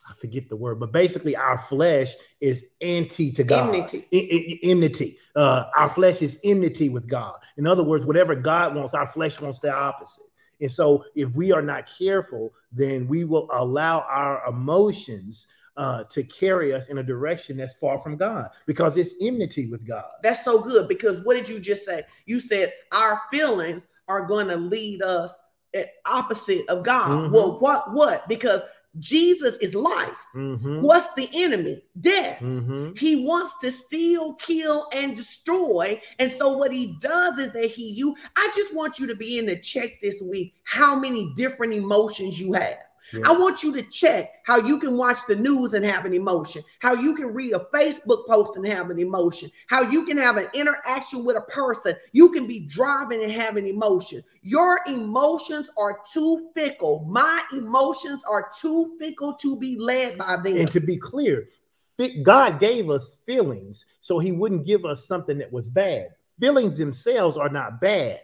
I 0.10 0.14
forget 0.16 0.50
the 0.50 0.56
word, 0.56 0.80
but 0.80 0.92
basically 0.92 1.36
our 1.36 1.60
flesh 1.60 2.16
is 2.40 2.66
anti 2.82 3.32
to 3.34 3.44
God. 3.44 3.74
Enmity. 3.74 4.60
Enmity. 4.64 5.18
Uh 5.36 5.66
our 5.78 5.90
flesh 5.90 6.22
is 6.22 6.40
enmity 6.44 6.90
with 6.90 7.08
God. 7.08 7.36
In 7.58 7.68
other 7.68 7.84
words, 7.84 8.06
whatever 8.06 8.36
God 8.36 8.76
wants, 8.76 8.94
our 8.94 9.08
flesh 9.08 9.40
wants 9.40 9.60
the 9.60 9.72
opposite. 9.72 10.26
And 10.60 10.72
so 10.72 11.06
if 11.16 11.34
we 11.34 11.52
are 11.52 11.62
not 11.62 11.90
careful, 11.98 12.54
then 12.72 13.08
we 13.08 13.24
will 13.24 13.48
allow 13.52 14.02
our 14.02 14.48
emotions 14.48 15.48
uh, 15.78 16.04
to 16.06 16.24
carry 16.24 16.74
us 16.74 16.88
in 16.88 16.98
a 16.98 17.04
direction 17.04 17.58
that's 17.58 17.76
far 17.76 17.98
from 18.00 18.18
God 18.18 18.50
because 18.66 18.98
it's 18.98 19.16
enmity 19.22 19.68
with 19.68 19.88
God. 19.88 20.06
That's 20.24 20.44
so 20.44 20.60
good 20.60 20.88
because 20.88 21.24
what 21.24 21.36
did 21.36 21.48
you 21.48 21.60
just 21.60 21.86
say? 21.86 22.04
You 22.26 22.40
said 22.40 22.74
our 22.92 23.22
feelings 23.32 23.88
are 24.08 24.26
going 24.26 24.48
to 24.48 24.58
lead 24.58 25.02
us 25.02 25.42
opposite 26.06 26.68
of 26.68 26.84
God. 26.84 27.10
Mhm. 27.10 27.32
Well, 27.32 27.60
what 27.60 27.94
what? 27.94 28.28
Because 28.28 28.62
Jesus 29.00 29.56
is 29.58 29.74
life. 29.74 30.18
Mhm. 30.36 30.82
What's 30.82 31.14
the 31.14 31.30
enemy? 31.34 31.82
Death. 32.02 32.42
Mhm. 32.42 32.98
He 32.98 33.24
wants 33.26 33.58
to 33.60 33.72
steal, 33.72 34.34
kill, 34.34 34.90
and 34.92 35.16
destroy. 35.16 36.02
And 36.20 36.30
so 36.32 36.58
what 36.58 36.74
he 36.74 36.98
does 37.00 37.40
is 37.40 37.54
that 37.54 37.68
he 37.68 37.86
you 37.86 38.16
I 38.36 38.52
just 38.54 38.74
want 38.74 39.00
you 39.00 39.08
to 39.08 39.16
be 39.16 39.40
in 39.40 39.46
to 39.46 39.60
check 39.60 40.02
this 40.02 40.22
week 40.22 40.56
how 40.64 41.00
many 41.00 41.34
different 41.36 41.74
emotions 41.74 42.40
you 42.40 42.52
have. 42.54 42.80
Yeah. 43.14 43.22
I 43.26 43.34
want 43.34 43.64
you 43.64 43.74
to 43.74 43.82
check 43.84 44.36
how 44.46 44.58
you 44.58 44.80
can 44.80 44.98
watch 44.98 45.20
the 45.28 45.36
news 45.36 45.74
and 45.74 45.86
have 45.86 46.06
an 46.06 46.14
emotion, 46.14 46.64
how 46.80 46.94
you 46.94 47.16
can 47.16 47.28
read 47.28 47.54
a 47.54 47.68
Facebook 47.74 48.28
post 48.28 48.56
and 48.56 48.66
have 48.68 48.90
an 48.90 49.00
emotion, 49.00 49.52
how 49.68 49.82
you 49.82 50.06
can 50.06 50.18
have 50.18 50.38
an 50.38 50.48
interaction 50.54 51.26
with 51.26 51.38
a 51.38 51.42
person. 51.42 51.96
You 52.12 52.30
can 52.30 52.48
be 52.48 52.62
driving 52.62 53.24
and 53.24 53.32
have 53.32 53.58
an 53.58 53.66
emotion. 53.66 54.24
Your 54.42 54.80
emotions 54.88 55.70
are 55.78 56.00
too 56.12 56.50
fickle. 56.54 57.06
My 57.10 57.44
emotions 57.54 58.24
are 58.30 58.50
too 58.58 58.96
fickle 59.00 59.34
to 59.36 59.58
be 59.58 59.78
led 59.78 60.18
by 60.18 60.38
them. 60.38 60.58
And 60.58 60.72
to 60.72 60.80
be 60.80 60.98
clear, 60.98 61.50
God 62.24 62.60
gave 62.60 62.90
us 62.90 63.18
feelings 63.26 63.86
so 64.00 64.18
he 64.20 64.32
wouldn't 64.32 64.66
give 64.66 64.86
us 64.86 65.06
something 65.06 65.38
that 65.38 65.52
was 65.52 65.70
bad. 65.70 66.10
Feelings 66.40 66.78
themselves 66.78 67.38
are 67.38 67.50
not 67.50 67.80
bad. 67.80 68.22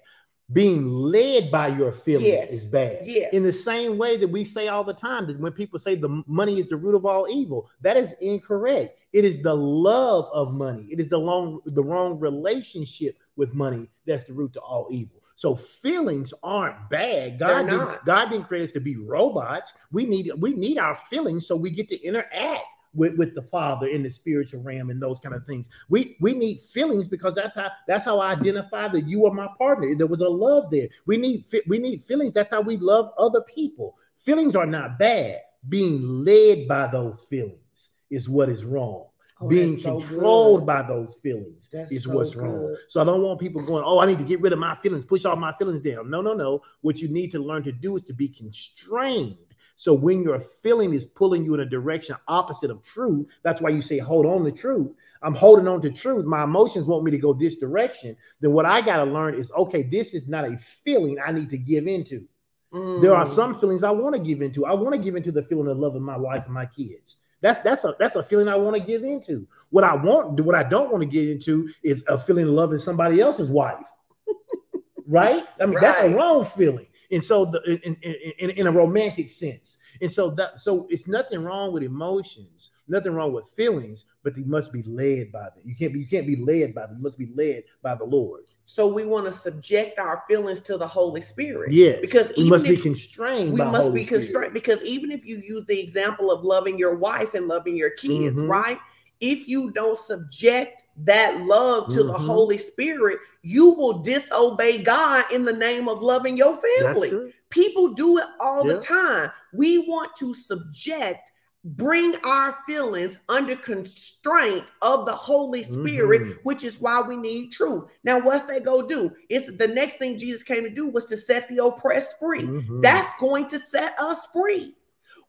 Being 0.53 0.87
led 0.87 1.51
by 1.51 1.67
your 1.67 1.91
feelings 1.91 2.27
Yes. 2.27 2.49
is 2.49 2.67
bad. 2.69 2.99
Yes. 3.05 3.33
In 3.33 3.43
the 3.43 3.51
same 3.51 3.97
way 3.97 4.15
that 4.15 4.29
we 4.29 4.45
say 4.45 4.69
all 4.69 4.83
the 4.83 4.93
time 4.93 5.27
that 5.27 5.37
when 5.39 5.51
people 5.51 5.77
say 5.77 5.95
the 5.95 6.23
money 6.25 6.57
is 6.57 6.69
the 6.69 6.77
root 6.77 6.95
of 6.95 7.05
all 7.05 7.27
evil, 7.29 7.69
that 7.81 7.97
is 7.97 8.13
incorrect. 8.21 8.97
It 9.11 9.25
is 9.25 9.41
the 9.41 9.53
love 9.53 10.29
of 10.33 10.53
money. 10.53 10.87
It 10.89 11.01
is 11.01 11.09
the 11.09 11.17
long 11.17 11.59
the 11.65 11.83
wrong 11.83 12.17
relationship 12.17 13.17
with 13.35 13.53
money 13.53 13.89
that's 14.05 14.23
the 14.23 14.33
root 14.33 14.53
to 14.53 14.61
all 14.61 14.87
evil. 14.89 15.21
So 15.35 15.53
feelings 15.55 16.33
aren't 16.43 16.89
bad. 16.89 17.39
God 17.39 17.67
didn't. 17.67 18.05
God 18.05 18.29
didn't 18.29 18.47
create 18.47 18.63
us 18.63 18.71
to 18.71 18.79
be 18.79 18.95
robots. 18.95 19.73
We 19.91 20.05
need 20.05 20.31
we 20.39 20.53
need 20.53 20.77
our 20.77 20.95
feelings 20.95 21.45
so 21.45 21.57
we 21.57 21.71
get 21.71 21.89
to 21.89 22.01
interact 22.01 22.63
with, 22.97 23.15
with 23.15 23.35
the 23.35 23.41
Father 23.41 23.87
in 23.87 24.03
the 24.03 24.09
spiritual 24.09 24.61
realm 24.61 24.89
and 24.89 25.01
those 25.01 25.19
kind 25.19 25.35
of 25.35 25.45
things. 25.45 25.69
We 25.87 26.17
we 26.19 26.33
need 26.33 26.61
feelings 26.61 27.07
because 27.07 27.35
that's 27.35 27.55
how 27.55 27.69
that's 27.87 28.03
how 28.03 28.19
I 28.19 28.33
identify 28.33 28.89
that 28.89 29.07
you 29.07 29.25
are 29.25 29.33
my 29.33 29.47
partner. 29.57 29.95
There 29.95 30.07
was 30.07 30.21
a 30.21 30.27
love 30.27 30.69
there. 30.71 30.89
We 31.05 31.17
need 31.17 31.45
we 31.67 31.77
need 31.77 32.03
feelings. 32.03 32.33
That's 32.33 32.49
how 32.49 32.61
we 32.61 32.77
love 32.77 33.11
other 33.17 33.41
people. 33.41 33.95
Feelings 34.25 34.55
are 34.55 34.65
not 34.65 34.99
bad. 34.99 35.39
Being 35.69 36.25
led 36.25 36.67
by 36.67 36.87
those 36.87 37.21
feelings 37.21 37.91
is 38.09 38.27
what 38.27 38.49
is 38.49 38.65
wrong. 38.65 39.05
Oh, 39.39 39.47
Being 39.47 39.77
so 39.77 39.99
controlled 39.99 40.61
good. 40.61 40.65
by 40.65 40.81
those 40.81 41.15
feelings 41.21 41.69
That's 41.71 41.91
is 41.91 42.05
so 42.05 42.15
what's 42.15 42.35
wrong. 42.35 42.75
So 42.87 42.99
I 42.99 43.03
don't 43.03 43.21
want 43.21 43.39
people 43.39 43.63
going, 43.63 43.83
oh, 43.85 43.99
I 43.99 44.07
need 44.07 44.17
to 44.17 44.23
get 44.23 44.41
rid 44.41 44.51
of 44.51 44.57
my 44.57 44.75
feelings, 44.75 45.05
push 45.05 45.25
all 45.25 45.35
my 45.35 45.53
feelings 45.53 45.83
down. 45.83 46.09
No, 46.09 46.21
no, 46.21 46.33
no. 46.33 46.63
What 46.81 46.99
you 46.99 47.07
need 47.07 47.31
to 47.33 47.39
learn 47.39 47.61
to 47.63 47.71
do 47.71 47.95
is 47.95 48.01
to 48.03 48.13
be 48.13 48.27
constrained. 48.29 49.37
So 49.77 49.93
when 49.93 50.23
your 50.23 50.39
feeling 50.39 50.95
is 50.95 51.05
pulling 51.05 51.45
you 51.45 51.53
in 51.53 51.59
a 51.59 51.65
direction 51.65 52.15
opposite 52.27 52.71
of 52.71 52.83
truth, 52.83 53.27
that's 53.43 53.61
why 53.61 53.69
you 53.69 53.83
say, 53.83 53.99
hold 53.99 54.25
on 54.25 54.43
to 54.43 54.51
truth. 54.51 54.91
I'm 55.21 55.35
holding 55.35 55.67
on 55.67 55.83
to 55.83 55.91
truth. 55.91 56.25
My 56.25 56.43
emotions 56.43 56.87
want 56.87 57.03
me 57.03 57.11
to 57.11 57.17
go 57.19 57.31
this 57.31 57.59
direction. 57.59 58.17
Then 58.41 58.53
what 58.53 58.65
I 58.65 58.81
got 58.81 58.97
to 58.97 59.03
learn 59.03 59.35
is, 59.35 59.51
okay, 59.51 59.83
this 59.83 60.15
is 60.15 60.27
not 60.27 60.45
a 60.45 60.57
feeling 60.83 61.17
I 61.23 61.31
need 61.31 61.51
to 61.51 61.59
give 61.59 61.87
into. 61.87 62.27
There 62.73 63.15
are 63.15 63.23
Mm. 63.23 63.27
some 63.27 63.59
feelings 63.59 63.83
I 63.83 63.91
want 63.91 64.15
to 64.15 64.19
give 64.21 64.41
into. 64.41 64.65
I 64.65 64.73
want 64.73 64.95
to 64.95 64.99
give 65.01 65.15
into 65.15 65.31
the 65.31 65.43
feeling 65.43 65.67
of 65.67 65.77
loving 65.77 66.01
my 66.01 66.17
wife 66.17 66.45
and 66.45 66.53
my 66.53 66.65
kids. 66.65 67.21
That's 67.41 67.59
that's 67.59 67.85
a 67.85 67.95
that's 67.99 68.15
a 68.15 68.23
feeling 68.23 68.47
I 68.47 68.55
want 68.55 68.75
to 68.75 68.81
give 68.81 69.03
into. 69.03 69.47
What 69.69 69.83
I 69.83 69.95
want, 69.95 70.39
what 70.39 70.55
I 70.55 70.63
don't 70.63 70.91
want 70.91 71.01
to 71.03 71.07
get 71.07 71.29
into 71.29 71.69
is 71.83 72.03
a 72.07 72.17
feeling 72.17 72.47
of 72.47 72.53
loving 72.53 72.79
somebody 72.79 73.21
else's 73.21 73.51
wife. 73.51 73.85
right? 75.07 75.43
I 75.61 75.65
mean, 75.67 75.77
that's 75.79 76.01
a 76.01 76.09
wrong 76.09 76.45
feeling. 76.45 76.86
And 77.11 77.23
so 77.23 77.45
the 77.45 77.61
in, 77.85 77.95
in, 78.01 78.13
in, 78.39 78.49
in 78.51 78.67
a 78.67 78.71
romantic 78.71 79.29
sense. 79.29 79.77
And 80.01 80.11
so 80.11 80.29
that 80.31 80.59
so 80.59 80.85
it's 80.89 81.07
nothing 81.07 81.43
wrong 81.43 81.71
with 81.73 81.81
emotions, 81.83 82.71
nothing 82.87 83.13
wrong 83.13 83.33
with 83.33 83.45
feelings, 83.55 84.05
but 84.23 84.35
they 84.35 84.43
must 84.43 84.71
be 84.73 84.83
led 84.83 85.31
by 85.31 85.43
them. 85.45 85.63
You 85.65 85.75
can't 85.75 85.93
be 85.93 85.99
you 85.99 86.07
can't 86.07 86.27
be 86.27 86.35
led 86.35 86.75
by 86.75 86.85
them. 86.87 86.97
You 86.97 87.03
must 87.03 87.17
be 87.17 87.31
led 87.35 87.63
by 87.81 87.95
the 87.95 88.03
Lord. 88.03 88.43
So 88.65 88.85
we 88.85 89.05
want 89.05 89.25
to 89.25 89.31
subject 89.31 89.97
our 89.97 90.23
feelings 90.27 90.59
to 90.61 90.77
the 90.77 90.85
Holy 90.87 91.21
Spirit. 91.21 91.71
Yes, 91.71 91.99
Because 92.01 92.27
we 92.35 92.43
even 92.43 92.49
must 92.49 92.65
be 92.65 92.73
if- 92.75 92.83
constrained. 92.83 93.53
we 93.53 93.59
must 93.59 93.83
Holy 93.87 94.01
be 94.01 94.05
Spirit. 94.05 94.21
constrained 94.23 94.53
because 94.53 94.83
even 94.83 95.09
if 95.09 95.25
you 95.25 95.37
use 95.37 95.65
the 95.67 95.79
example 95.79 96.29
of 96.29 96.43
loving 96.43 96.77
your 96.77 96.95
wife 96.95 97.33
and 97.33 97.47
loving 97.47 97.77
your 97.77 97.91
kids, 97.91 98.41
Mhm. 98.41 98.49
right? 98.49 98.77
If 99.19 99.47
you 99.47 99.71
don't 99.71 99.97
subject 99.97 100.85
that 101.03 101.41
love 101.45 101.89
to 101.93 102.03
the 102.03 102.13
Mhm. 102.13 102.25
Holy 102.25 102.57
Spirit, 102.57 103.19
you 103.41 103.69
will 103.69 103.99
disobey 103.99 104.79
God 104.79 105.25
in 105.31 105.43
the 105.43 105.53
name 105.53 105.87
of 105.89 106.01
loving 106.01 106.37
your 106.37 106.57
family. 106.57 107.33
People 107.49 107.89
do 107.89 108.17
it 108.17 108.25
all 108.39 108.65
Yeah. 108.65 108.73
the 108.73 108.79
time. 108.79 109.31
We 109.53 109.79
want 109.79 110.15
to 110.17 110.33
subject, 110.33 111.31
bring 111.63 112.15
our 112.23 112.57
feelings 112.65 113.19
under 113.27 113.55
constraint 113.55 114.65
of 114.81 115.05
the 115.05 115.15
Holy 115.15 115.63
Spirit, 115.63 116.21
Mhm. 116.21 116.37
which 116.43 116.63
is 116.63 116.79
why 116.79 117.01
we 117.01 117.17
need 117.17 117.51
truth. 117.51 117.85
Now, 118.03 118.19
what's 118.21 118.43
they 118.45 118.59
go 118.59 118.81
do? 118.81 119.11
It's 119.29 119.47
the 119.57 119.67
next 119.67 119.97
thing 119.97 120.17
Jesus 120.17 120.43
came 120.43 120.63
to 120.63 120.69
do 120.69 120.87
was 120.87 121.05
to 121.05 121.17
set 121.17 121.49
the 121.49 121.63
oppressed 121.65 122.19
free. 122.19 122.43
Mhm. 122.43 122.81
That's 122.81 123.13
going 123.19 123.47
to 123.47 123.59
set 123.59 123.99
us 123.99 124.27
free. 124.33 124.76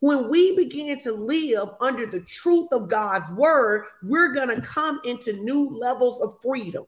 When 0.01 0.31
we 0.31 0.55
begin 0.55 0.99
to 1.01 1.13
live 1.13 1.71
under 1.81 2.07
the 2.07 2.21
truth 2.21 2.69
of 2.73 2.89
God's 2.89 3.31
word, 3.33 3.87
we're 4.03 4.33
going 4.33 4.49
to 4.49 4.61
come 4.61 5.01
into 5.05 5.33
new 5.33 5.77
levels 5.79 6.21
of 6.21 6.37
freedom. 6.43 6.85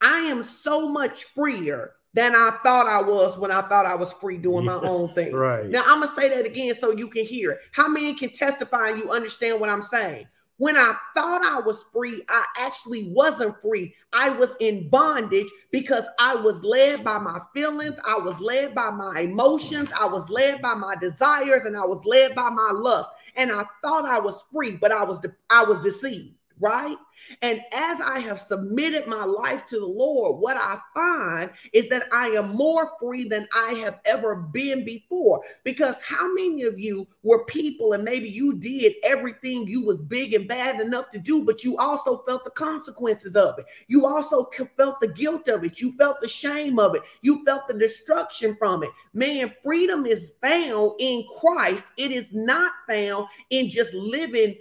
I 0.00 0.20
am 0.20 0.42
so 0.42 0.88
much 0.88 1.24
freer 1.24 1.92
than 2.14 2.34
I 2.34 2.58
thought 2.62 2.86
I 2.86 3.00
was 3.02 3.38
when 3.38 3.50
I 3.50 3.62
thought 3.62 3.86
I 3.86 3.94
was 3.94 4.12
free 4.14 4.36
doing 4.38 4.64
my 4.64 4.74
own 4.74 5.14
thing. 5.14 5.32
right. 5.34 5.66
Now, 5.68 5.82
I'm 5.86 5.98
going 6.00 6.08
to 6.08 6.14
say 6.14 6.28
that 6.30 6.46
again 6.46 6.74
so 6.74 6.90
you 6.90 7.08
can 7.08 7.24
hear. 7.24 7.52
it. 7.52 7.60
How 7.72 7.88
many 7.88 8.14
can 8.14 8.30
testify 8.30 8.90
and 8.90 8.98
you 8.98 9.10
understand 9.10 9.60
what 9.60 9.70
I'm 9.70 9.82
saying? 9.82 10.26
When 10.62 10.76
I 10.76 10.94
thought 11.16 11.42
I 11.42 11.58
was 11.58 11.86
free, 11.92 12.22
I 12.28 12.44
actually 12.56 13.08
wasn't 13.08 13.60
free. 13.60 13.96
I 14.12 14.30
was 14.30 14.54
in 14.60 14.88
bondage 14.90 15.48
because 15.72 16.04
I 16.20 16.36
was 16.36 16.62
led 16.62 17.02
by 17.02 17.18
my 17.18 17.40
feelings, 17.52 17.98
I 18.04 18.16
was 18.18 18.38
led 18.38 18.72
by 18.72 18.90
my 18.90 19.22
emotions, 19.22 19.90
I 19.98 20.06
was 20.06 20.30
led 20.30 20.62
by 20.62 20.74
my 20.74 20.94
desires, 20.94 21.64
and 21.64 21.76
I 21.76 21.84
was 21.84 22.04
led 22.04 22.36
by 22.36 22.48
my 22.50 22.70
lust. 22.70 23.10
And 23.34 23.50
I 23.50 23.64
thought 23.82 24.04
I 24.04 24.20
was 24.20 24.44
free, 24.52 24.76
but 24.76 24.92
I 24.92 25.02
was 25.02 25.18
de- 25.18 25.34
I 25.50 25.64
was 25.64 25.80
deceived. 25.80 26.36
Right? 26.62 26.96
And 27.40 27.60
as 27.72 28.00
I 28.00 28.18
have 28.20 28.40
submitted 28.40 29.06
my 29.06 29.24
life 29.24 29.66
to 29.66 29.78
the 29.78 29.86
Lord, 29.86 30.40
what 30.40 30.56
I 30.56 30.78
find 30.94 31.50
is 31.72 31.88
that 31.88 32.06
I 32.12 32.28
am 32.28 32.54
more 32.54 32.92
free 33.00 33.28
than 33.28 33.48
I 33.54 33.74
have 33.74 34.00
ever 34.04 34.36
been 34.36 34.84
before. 34.84 35.42
Because 35.64 35.98
how 36.00 36.32
many 36.32 36.62
of 36.64 36.78
you 36.78 37.06
were 37.22 37.44
people 37.46 37.92
and 37.92 38.04
maybe 38.04 38.28
you 38.28 38.54
did 38.54 38.94
everything 39.04 39.66
you 39.66 39.84
was 39.84 40.00
big 40.02 40.34
and 40.34 40.48
bad 40.48 40.80
enough 40.80 41.10
to 41.10 41.18
do, 41.18 41.44
but 41.44 41.64
you 41.64 41.76
also 41.78 42.22
felt 42.26 42.44
the 42.44 42.50
consequences 42.50 43.36
of 43.36 43.58
it. 43.58 43.66
You 43.88 44.06
also 44.06 44.48
felt 44.76 45.00
the 45.00 45.08
guilt 45.08 45.48
of 45.48 45.64
it. 45.64 45.80
You 45.80 45.96
felt 45.96 46.20
the 46.20 46.28
shame 46.28 46.78
of 46.78 46.94
it. 46.94 47.02
You 47.22 47.44
felt 47.44 47.68
the 47.68 47.74
destruction 47.74 48.56
from 48.58 48.82
it. 48.82 48.90
Man, 49.14 49.52
freedom 49.62 50.06
is 50.06 50.32
found 50.42 50.92
in 50.98 51.24
Christ. 51.40 51.92
It 51.96 52.12
is 52.12 52.32
not 52.32 52.72
found 52.88 53.26
in 53.50 53.68
just 53.68 53.92
living 53.94 54.56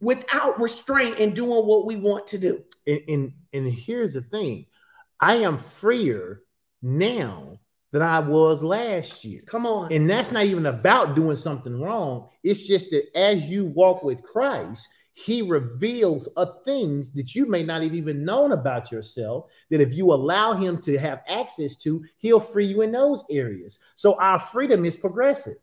without 0.00 0.60
restraint 0.60 1.18
and 1.18 1.34
doing 1.34 1.66
what 1.66 1.86
we 1.86 1.96
want 1.96 2.26
to 2.28 2.38
do. 2.38 2.62
And, 2.86 3.00
and 3.08 3.32
and 3.52 3.72
here's 3.72 4.14
the 4.14 4.22
thing, 4.22 4.66
I 5.20 5.36
am 5.36 5.58
freer 5.58 6.42
now 6.82 7.58
than 7.92 8.02
I 8.02 8.18
was 8.18 8.62
last 8.62 9.24
year. 9.24 9.42
Come 9.46 9.66
on. 9.66 9.92
And 9.92 10.10
that's 10.10 10.32
not 10.32 10.44
even 10.44 10.66
about 10.66 11.14
doing 11.14 11.36
something 11.36 11.80
wrong. 11.80 12.28
It's 12.42 12.66
just 12.66 12.90
that 12.90 13.16
as 13.16 13.42
you 13.42 13.66
walk 13.66 14.02
with 14.02 14.22
Christ, 14.22 14.88
he 15.14 15.42
reveals 15.42 16.28
a 16.36 16.46
things 16.64 17.12
that 17.12 17.36
you 17.36 17.46
may 17.46 17.62
not 17.62 17.82
have 17.82 17.94
even 17.94 18.24
known 18.24 18.50
about 18.50 18.90
yourself 18.90 19.46
that 19.70 19.80
if 19.80 19.94
you 19.94 20.12
allow 20.12 20.54
him 20.54 20.82
to 20.82 20.98
have 20.98 21.22
access 21.28 21.76
to 21.76 22.04
he'll 22.18 22.40
free 22.40 22.66
you 22.66 22.82
in 22.82 22.90
those 22.90 23.24
areas 23.30 23.78
so 23.94 24.14
our 24.18 24.40
freedom 24.40 24.84
is 24.84 24.96
progressive 24.96 25.54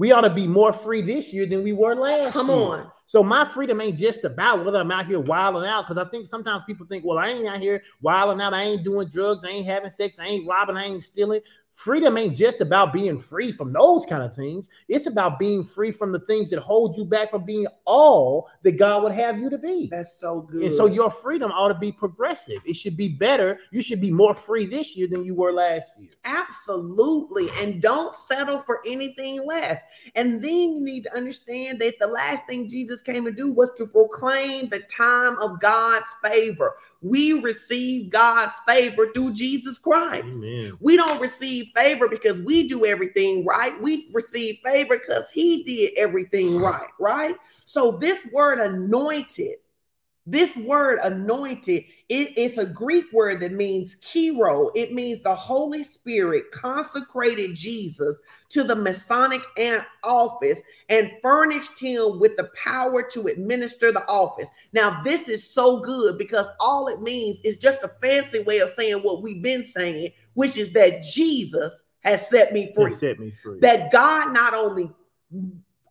we 0.00 0.12
ought 0.12 0.22
to 0.22 0.30
be 0.30 0.46
more 0.46 0.72
free 0.72 1.02
this 1.02 1.30
year 1.30 1.44
than 1.44 1.62
we 1.62 1.74
were 1.74 1.94
last 1.94 2.32
Come 2.32 2.48
year. 2.48 2.56
on. 2.56 2.90
So 3.04 3.22
my 3.22 3.44
freedom 3.44 3.82
ain't 3.82 3.98
just 3.98 4.24
about 4.24 4.64
whether 4.64 4.78
I'm 4.78 4.90
out 4.90 5.04
here 5.04 5.20
wilding 5.20 5.68
out. 5.68 5.86
Because 5.86 5.98
I 5.98 6.08
think 6.08 6.24
sometimes 6.24 6.64
people 6.64 6.86
think, 6.86 7.04
well, 7.04 7.18
I 7.18 7.28
ain't 7.28 7.46
out 7.46 7.60
here 7.60 7.82
wilding 8.00 8.40
out. 8.40 8.54
I 8.54 8.62
ain't 8.62 8.82
doing 8.82 9.08
drugs. 9.08 9.44
I 9.44 9.48
ain't 9.48 9.66
having 9.66 9.90
sex. 9.90 10.18
I 10.18 10.24
ain't 10.24 10.48
robbing. 10.48 10.78
I 10.78 10.84
ain't 10.86 11.02
stealing 11.02 11.42
freedom 11.80 12.18
ain't 12.18 12.36
just 12.36 12.60
about 12.60 12.92
being 12.92 13.18
free 13.18 13.50
from 13.50 13.72
those 13.72 14.04
kind 14.04 14.22
of 14.22 14.36
things. 14.36 14.68
It's 14.88 15.06
about 15.06 15.38
being 15.38 15.64
free 15.64 15.90
from 15.90 16.12
the 16.12 16.20
things 16.20 16.50
that 16.50 16.58
hold 16.58 16.94
you 16.94 17.06
back 17.06 17.30
from 17.30 17.46
being 17.46 17.66
all 17.86 18.50
that 18.64 18.72
God 18.72 19.02
would 19.02 19.12
have 19.12 19.38
you 19.38 19.48
to 19.48 19.56
be. 19.56 19.88
That's 19.90 20.20
so 20.20 20.42
good. 20.42 20.64
And 20.64 20.72
so 20.72 20.84
your 20.84 21.10
freedom 21.10 21.50
ought 21.50 21.68
to 21.68 21.74
be 21.78 21.90
progressive. 21.90 22.60
It 22.66 22.76
should 22.76 22.98
be 22.98 23.08
better. 23.08 23.60
You 23.70 23.80
should 23.80 24.00
be 24.00 24.10
more 24.10 24.34
free 24.34 24.66
this 24.66 24.94
year 24.94 25.08
than 25.08 25.24
you 25.24 25.34
were 25.34 25.52
last 25.52 25.88
year. 25.98 26.10
Absolutely. 26.26 27.48
And 27.58 27.80
don't 27.80 28.14
settle 28.14 28.60
for 28.60 28.80
anything 28.86 29.46
less. 29.46 29.80
And 30.14 30.42
then 30.42 30.74
you 30.74 30.80
need 30.80 31.04
to 31.04 31.16
understand 31.16 31.78
that 31.80 31.94
the 31.98 32.08
last 32.08 32.44
thing 32.44 32.68
Jesus 32.68 33.00
came 33.00 33.24
to 33.24 33.32
do 33.32 33.52
was 33.52 33.70
to 33.78 33.86
proclaim 33.86 34.68
the 34.68 34.80
time 34.80 35.38
of 35.38 35.58
God's 35.60 36.14
favor. 36.22 36.74
We 37.02 37.32
receive 37.34 38.10
God's 38.10 38.54
favor 38.66 39.10
through 39.14 39.32
Jesus 39.32 39.78
Christ. 39.78 40.24
Amen. 40.44 40.76
We 40.80 40.96
don't 40.96 41.20
receive 41.20 41.68
favor 41.74 42.08
because 42.08 42.40
we 42.40 42.68
do 42.68 42.84
everything 42.84 43.44
right. 43.44 43.80
We 43.80 44.10
receive 44.12 44.58
favor 44.64 44.98
because 44.98 45.30
he 45.30 45.62
did 45.62 45.92
everything 45.96 46.60
right, 46.60 46.90
right? 46.98 47.36
So 47.64 47.92
this 47.92 48.26
word 48.32 48.58
anointed, 48.58 49.56
this 50.30 50.56
word 50.56 51.00
anointed, 51.02 51.84
it 52.08 52.38
is 52.38 52.58
a 52.58 52.66
Greek 52.66 53.06
word 53.12 53.40
that 53.40 53.52
means 53.52 53.96
kiro. 53.96 54.70
It 54.74 54.92
means 54.92 55.20
the 55.20 55.34
Holy 55.34 55.82
Spirit 55.82 56.50
consecrated 56.52 57.54
Jesus 57.54 58.22
to 58.50 58.62
the 58.62 58.76
Messianic 58.76 59.42
office 60.04 60.60
and 60.88 61.10
furnished 61.22 61.78
him 61.78 62.20
with 62.20 62.36
the 62.36 62.50
power 62.54 63.02
to 63.10 63.26
administer 63.26 63.92
the 63.92 64.08
office. 64.08 64.48
Now, 64.72 65.02
this 65.02 65.28
is 65.28 65.48
so 65.48 65.80
good 65.80 66.18
because 66.18 66.46
all 66.60 66.88
it 66.88 67.00
means 67.00 67.40
is 67.42 67.58
just 67.58 67.82
a 67.82 67.92
fancy 68.00 68.42
way 68.42 68.58
of 68.58 68.70
saying 68.70 69.02
what 69.02 69.22
we've 69.22 69.42
been 69.42 69.64
saying, 69.64 70.12
which 70.34 70.56
is 70.56 70.72
that 70.72 71.02
Jesus 71.02 71.84
has 72.00 72.28
set 72.28 72.52
me 72.52 72.72
free. 72.74 72.92
Set 72.92 73.18
me 73.18 73.32
free. 73.42 73.60
That 73.60 73.90
God 73.90 74.32
not 74.32 74.54
only 74.54 74.90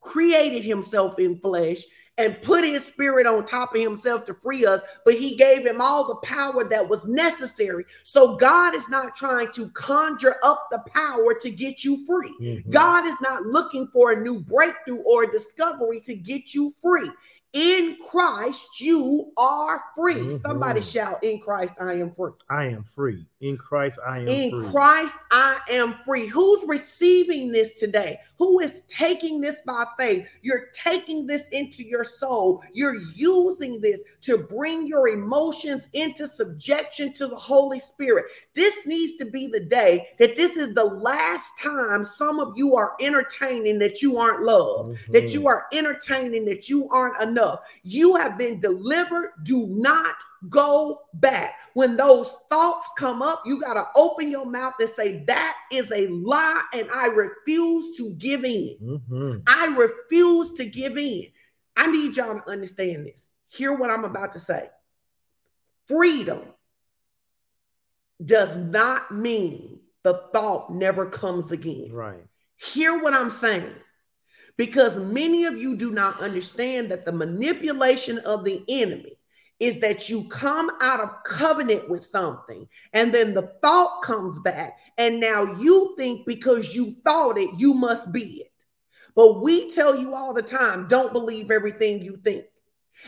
created 0.02 0.64
himself 0.64 1.20
in 1.20 1.38
flesh 1.40 1.84
and 2.20 2.40
put 2.42 2.66
his 2.66 2.86
spirit 2.86 3.26
on 3.26 3.46
top 3.46 3.74
of 3.74 3.82
himself 3.82 4.26
to 4.26 4.34
free 4.34 4.66
us, 4.66 4.82
but 5.06 5.14
he 5.14 5.38
gave 5.38 5.66
him 5.66 5.80
all 5.80 6.06
the 6.06 6.16
power 6.16 6.66
that 6.66 6.88
was 6.88 7.06
necessary. 7.06 7.86
So 8.04 8.36
God 8.36 8.76
is 8.76 8.90
not 8.90 9.16
trying 9.16 9.52
to 9.54 9.70
conjure 9.70 10.36
up 10.44 10.68
the 10.70 10.84
power 10.94 11.34
to 11.34 11.50
get 11.50 11.86
you 11.86 12.06
free. 12.06 12.36
Mhm. 12.42 12.70
God 12.70 13.06
is 13.06 13.16
not 13.22 13.46
looking 13.46 13.88
for 13.88 14.12
a 14.12 14.22
new 14.22 14.42
breakthrough 14.42 14.98
or 14.98 15.24
a 15.24 15.32
discovery 15.32 16.02
to 16.02 16.14
get 16.14 16.54
you 16.54 16.74
free. 16.82 17.10
In 17.54 17.96
Christ, 18.06 18.82
you 18.82 19.32
are 19.38 19.82
free. 19.96 20.28
Mhm. 20.28 20.42
Somebody 20.42 20.82
shout, 20.82 21.24
In 21.24 21.40
Christ, 21.40 21.76
I 21.80 21.94
am 21.94 22.12
free. 22.12 22.34
I 22.50 22.66
am 22.66 22.84
free. 22.84 23.26
In 23.42 23.58
Christ, 23.58 24.00
I 24.06 24.20
am 24.20 24.28
In 24.28 24.52
free. 24.52 24.70
Christ, 24.70 25.14
I 25.32 25.60
am 25.70 25.96
free. 26.06 26.28
Who's 26.28 26.66
receiving 26.68 27.54
this 27.54 27.80
today? 27.80 28.20
Who 28.38 28.60
is 28.60 28.84
taking 28.90 29.40
this 29.40 29.62
by 29.66 29.86
faith? 29.98 30.28
You're 30.42 30.68
taking 30.74 31.26
this 31.26 31.48
into 31.50 31.86
your 31.86 32.04
soul. 32.04 32.62
You're 32.74 33.00
using 33.16 33.80
this 33.80 34.04
to 34.22 34.38
bring 34.40 34.86
your 34.88 35.08
emotions 35.08 35.88
into 35.94 36.28
subjection 36.28 37.14
to 37.14 37.28
the 37.28 37.36
Holy 37.38 37.80
Spirit. 37.80 38.26
This 38.56 38.86
needs 38.86 39.16
to 39.16 39.26
be 39.26 39.48
the 39.48 39.62
day 39.62 40.10
that 40.18 40.36
this 40.36 40.58
is 40.58 40.74
the 40.74 40.84
last 40.84 41.58
time 41.62 42.04
some 42.04 42.42
of 42.42 42.54
you 42.58 42.76
are 42.76 42.96
entertaining 43.00 43.80
that 43.80 44.02
you 44.02 44.18
aren't 44.18 44.44
loved, 44.44 44.98
that 45.14 45.26
Mhm. 45.26 45.34
you 45.34 45.48
are 45.48 45.66
entertaining 45.72 46.44
that 46.46 46.68
you 46.68 46.90
aren't 46.90 47.22
enough. 47.22 47.62
You 47.84 48.18
have 48.18 48.38
been 48.38 48.60
delivered. 48.60 49.32
Do 49.44 49.66
not 49.68 50.16
go 50.48 51.02
back. 51.16 51.56
When 51.74 51.98
those 51.98 52.38
thoughts 52.50 52.90
come 52.98 53.22
up, 53.22 53.44
you 53.46 53.60
got 53.60 53.74
to 53.74 53.86
open 53.96 54.32
your 54.32 54.46
mouth 54.46 54.74
and 54.80 54.90
say, 54.90 55.24
That 55.26 55.58
is 55.72 55.92
a 55.92 56.08
lie, 56.08 56.64
and 56.74 56.90
I 56.92 57.08
refuse 57.08 57.98
to 57.98 58.12
give 58.12 58.46
in. 58.46 58.78
Mhm. 58.82 59.44
I 59.48 59.68
refuse 59.68 60.54
to 60.54 60.66
give 60.66 60.98
in. 60.98 61.28
I 61.76 61.88
need 61.88 62.16
y'all 62.16 62.40
to 62.40 62.50
understand 62.50 63.06
this. 63.06 63.28
Hear 63.50 63.74
what 63.74 63.90
I'm 63.90 64.06
about 64.06 64.34
to 64.34 64.40
say. 64.40 64.70
Freedom 65.88 66.42
does 68.24 68.56
not 68.58 69.12
mean 69.14 69.80
the 70.04 70.24
thought 70.34 70.72
never 70.74 71.06
comes 71.06 71.52
again. 71.52 71.92
Right. 71.92 72.24
Hear 72.58 73.02
what 73.02 73.14
I'm 73.14 73.30
saying. 73.30 73.74
Because 74.58 74.98
many 74.98 75.46
of 75.46 75.58
you 75.58 75.78
do 75.78 75.92
not 75.92 76.20
understand 76.20 76.92
that 76.92 77.06
the 77.06 77.14
manipulation 77.14 78.20
of 78.20 78.44
the 78.44 78.64
enemy 78.68 79.19
is 79.60 79.80
that 79.80 80.10
you 80.10 80.24
come 80.30 80.72
out 80.82 81.01
of 81.01 81.24
covenant 81.26 81.89
with 81.89 82.05
something 82.05 82.68
and 82.93 83.14
then 83.14 83.34
the 83.34 83.53
thought 83.62 84.01
comes 84.01 84.39
back 84.39 84.78
and 84.97 85.20
now 85.20 85.43
you 85.60 85.93
think 85.97 86.26
because 86.26 86.74
you 86.74 86.95
thought 87.03 87.38
it 87.38 87.49
you 87.57 87.74
must 87.74 88.12
be 88.12 88.41
it. 88.41 88.51
But 89.16 89.41
we 89.41 89.72
tell 89.74 89.97
you 89.97 90.14
all 90.14 90.34
the 90.34 90.41
time 90.41 90.88
don't 90.88 91.14
believe 91.14 91.51
everything 91.51 92.01
you 92.01 92.18
think. 92.24 92.45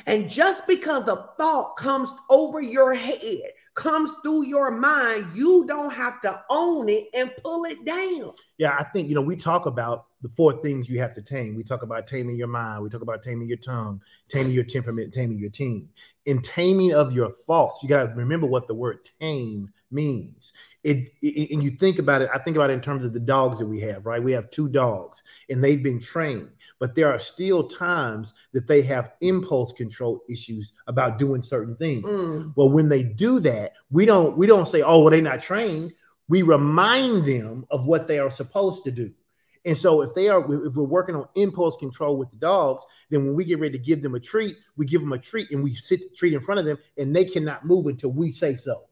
And 0.06 0.30
just 0.30 0.68
because 0.68 1.08
a 1.08 1.30
thought 1.38 1.76
comes 1.78 2.14
over 2.30 2.62
your 2.62 2.94
head 2.94 3.52
comes 3.74 4.14
through 4.24 4.46
your 4.46 4.72
mind 4.72 5.26
you 5.34 5.66
don't 5.68 5.94
have 5.94 6.20
to 6.22 6.42
own 6.50 6.90
it 6.90 7.08
and 7.14 7.32
pull 7.44 7.66
it 7.66 7.84
down 7.86 8.34
Yeah, 8.58 8.76
I 8.78 8.84
think 8.86 9.10
you 9.10 9.16
know 9.16 9.22
we 9.22 9.36
talk 9.36 9.66
about 9.66 10.06
the 10.22 10.30
four 10.30 10.62
things 10.62 10.88
you 10.88 11.00
have 11.00 11.16
to 11.16 11.22
tame. 11.22 11.56
We 11.56 11.64
talk 11.64 11.82
about 11.82 12.08
taming 12.08 12.36
your 12.36 12.48
mind. 12.48 12.84
We 12.84 12.90
talk 12.90 13.02
about 13.02 13.24
taming 13.24 13.48
your 13.48 13.58
tongue, 13.58 14.02
taming 14.30 14.52
your 14.52 14.64
temperament, 14.64 15.14
taming 15.14 15.40
your 15.40 15.50
team. 15.50 15.90
In 16.26 16.42
taming 16.42 16.94
of 16.94 17.12
your 17.12 17.32
thoughts, 17.32 17.82
you 17.82 17.90
got 17.90 18.04
to 18.04 18.14
remember 18.14 18.46
what 18.46 18.68
the 18.68 18.76
word 18.76 19.00
tame 19.20 19.74
means. 19.90 20.54
It, 20.84 21.12
it 21.22 21.52
and 21.52 21.64
you 21.64 21.72
think 21.72 22.00
about 22.00 22.22
it. 22.22 22.30
I 22.34 22.38
think 22.40 22.56
about 22.56 22.70
it 22.70 22.74
in 22.74 22.82
terms 22.82 23.04
of 23.04 23.14
the 23.14 23.20
dogs 23.20 23.60
that 23.60 23.66
we 23.66 23.80
have. 23.82 24.06
Right, 24.06 24.22
we 24.22 24.32
have 24.34 24.50
two 24.52 24.70
dogs, 24.70 25.24
and 25.50 25.64
they've 25.64 25.82
been 25.82 26.00
trained. 26.00 26.50
But 26.82 26.96
there 26.96 27.14
are 27.14 27.20
still 27.20 27.66
times 27.66 28.34
that 28.54 28.68
they 28.68 28.82
have 28.82 29.12
impulse 29.22 29.72
control 29.72 30.24
issues 30.28 30.74
about 30.88 31.20
doing 31.20 31.44
certain 31.44 31.76
things. 31.76 32.04
Mm. 32.04 32.54
Well, 32.56 32.70
when 32.70 32.90
they 32.90 33.04
do 33.04 33.40
that, 33.42 33.74
we 33.92 34.08
don't 34.08 34.36
we 34.36 34.48
don't 34.48 34.68
say, 34.68 34.82
"Oh, 34.82 35.02
well, 35.02 35.12
they're 35.12 35.22
not 35.22 35.44
trained." 35.44 35.94
We 36.28 36.42
remind 36.42 37.24
them 37.24 37.68
of 37.70 37.86
what 37.86 38.08
they 38.08 38.18
are 38.18 38.32
supposed 38.32 38.84
to 38.86 38.92
do. 38.92 39.12
And 39.64 39.78
so, 39.78 40.02
if 40.02 40.16
they 40.16 40.28
are, 40.28 40.42
if 40.66 40.74
we're 40.74 40.84
working 40.84 41.14
on 41.14 41.28
impulse 41.36 41.78
control 41.78 42.18
with 42.18 42.32
the 42.32 42.38
dogs, 42.38 42.84
then 43.12 43.28
when 43.28 43.36
we 43.36 43.46
get 43.46 43.60
ready 43.60 43.78
to 43.78 43.84
give 43.84 44.02
them 44.02 44.16
a 44.16 44.20
treat, 44.20 44.58
we 44.76 44.88
give 44.88 45.02
them 45.02 45.14
a 45.14 45.20
treat 45.20 45.52
and 45.52 45.64
we 45.64 45.76
sit 45.76 46.00
the 46.00 46.16
treat 46.16 46.34
in 46.34 46.40
front 46.40 46.62
of 46.62 46.66
them, 46.66 46.80
and 46.98 47.16
they 47.16 47.26
cannot 47.26 47.64
move 47.64 47.86
until 47.86 48.10
we 48.10 48.32
say 48.32 48.56
so. 48.56 48.86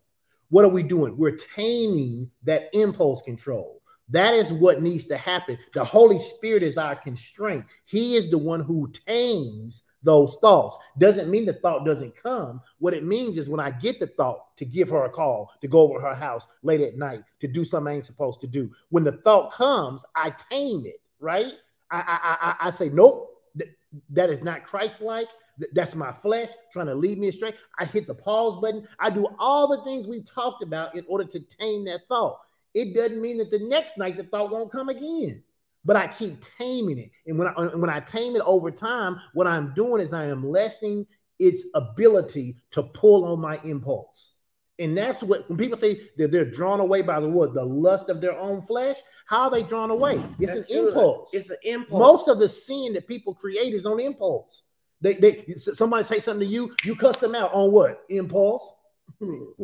What 0.49 0.63
are 0.63 0.69
we 0.69 0.83
doing? 0.83 1.17
We're 1.17 1.37
taming 1.55 2.29
that 2.43 2.69
impulse 2.73 3.23
control. 3.23 3.78
That 4.09 4.33
is 4.33 4.51
what 4.51 4.81
needs 4.81 5.05
to 5.05 5.17
happen. 5.17 5.57
The 5.73 5.83
Holy 5.83 6.19
Spirit 6.19 6.63
is 6.63 6.77
our 6.77 6.95
constraint. 6.95 7.65
He 7.85 8.15
is 8.15 8.29
the 8.29 8.37
one 8.37 8.61
who 8.61 8.91
tames 9.05 9.83
those 10.01 10.37
thoughts. 10.37 10.77
Doesn't 10.97 11.29
mean 11.29 11.45
the 11.45 11.53
thought 11.53 11.85
doesn't 11.85 12.15
come. 12.15 12.61
What 12.79 12.93
it 12.93 13.03
means 13.03 13.37
is 13.37 13.49
when 13.49 13.59
I 13.59 13.71
get 13.71 13.99
the 13.99 14.07
thought 14.07 14.55
to 14.57 14.65
give 14.65 14.89
her 14.89 15.05
a 15.05 15.09
call, 15.09 15.51
to 15.61 15.67
go 15.67 15.81
over 15.81 15.99
her 15.99 16.15
house 16.15 16.47
late 16.63 16.81
at 16.81 16.97
night, 16.97 17.23
to 17.41 17.47
do 17.47 17.65
something 17.65 17.91
I 17.91 17.95
ain't 17.97 18.05
supposed 18.05 18.41
to 18.41 18.47
do. 18.47 18.71
When 18.89 19.03
the 19.03 19.11
thought 19.11 19.51
comes, 19.51 20.03
I 20.15 20.31
tame 20.49 20.85
it, 20.85 21.01
right? 21.19 21.53
I 21.91 21.97
I 21.97 22.37
I, 22.41 22.67
I 22.67 22.69
say, 22.69 22.89
nope, 22.89 23.41
th- 23.57 23.71
that 24.11 24.29
is 24.29 24.41
not 24.41 24.63
Christ-like. 24.63 25.27
That's 25.73 25.93
my 25.93 26.13
flesh 26.13 26.49
trying 26.71 26.85
to 26.85 26.95
lead 26.95 27.19
me 27.19 27.27
astray. 27.27 27.53
I 27.77 27.83
hit 27.83 28.07
the 28.07 28.13
pause 28.13 28.61
button. 28.61 28.87
I 28.97 29.09
do 29.09 29.27
all 29.37 29.67
the 29.67 29.83
things 29.83 30.07
we've 30.07 30.25
talked 30.25 30.63
about 30.63 30.95
in 30.95 31.03
order 31.09 31.25
to 31.25 31.39
tame 31.41 31.83
that 31.85 32.07
thought. 32.07 32.39
It 32.73 32.95
doesn't 32.95 33.21
mean 33.21 33.37
that 33.39 33.51
the 33.51 33.59
next 33.59 33.97
night 33.97 34.17
the 34.17 34.23
thought 34.23 34.51
won't 34.51 34.71
come 34.71 34.89
again, 34.89 35.43
but 35.83 35.95
I 35.95 36.07
keep 36.07 36.43
taming 36.57 36.99
it. 36.99 37.11
And 37.25 37.37
when 37.37 37.47
I 37.47 37.51
uh, 37.53 37.77
when 37.77 37.89
I 37.89 37.99
tame 37.99 38.35
it 38.35 38.41
over 38.45 38.71
time, 38.71 39.19
what 39.33 39.47
I'm 39.47 39.73
doing 39.73 40.01
is 40.01 40.13
I 40.13 40.25
am 40.25 40.47
lessening 40.49 41.05
its 41.39 41.63
ability 41.73 42.57
to 42.71 42.83
pull 42.83 43.25
on 43.25 43.39
my 43.39 43.59
impulse. 43.63 44.35
And 44.77 44.97
that's 44.97 45.21
what 45.21 45.49
when 45.49 45.57
people 45.57 45.77
say 45.77 46.09
that 46.17 46.31
they're 46.31 46.49
drawn 46.49 46.79
away 46.79 47.01
by 47.01 47.19
the 47.19 47.27
what 47.27 47.53
the 47.53 47.63
lust 47.63 48.09
of 48.09 48.21
their 48.21 48.37
own 48.37 48.61
flesh, 48.61 48.97
how 49.25 49.43
are 49.43 49.51
they 49.51 49.63
drawn 49.63 49.89
away? 49.89 50.23
It's 50.39 50.53
that's 50.53 50.69
an 50.69 50.77
good. 50.77 50.87
impulse. 50.89 51.29
It's 51.33 51.49
an 51.49 51.57
impulse. 51.63 51.99
Most 51.99 52.27
of 52.29 52.39
the 52.39 52.47
sin 52.47 52.93
that 52.93 53.07
people 53.07 53.33
create 53.33 53.73
is 53.73 53.85
on 53.85 53.99
impulse. 53.99 54.63
They, 55.01 55.13
they 55.13 55.55
somebody 55.55 56.03
say 56.03 56.19
something 56.19 56.47
to 56.47 56.53
you, 56.53 56.75
you 56.83 56.95
cuss 56.95 57.17
them 57.17 57.35
out 57.35 57.53
on 57.53 57.71
what? 57.71 58.03
Impulse. 58.09 58.75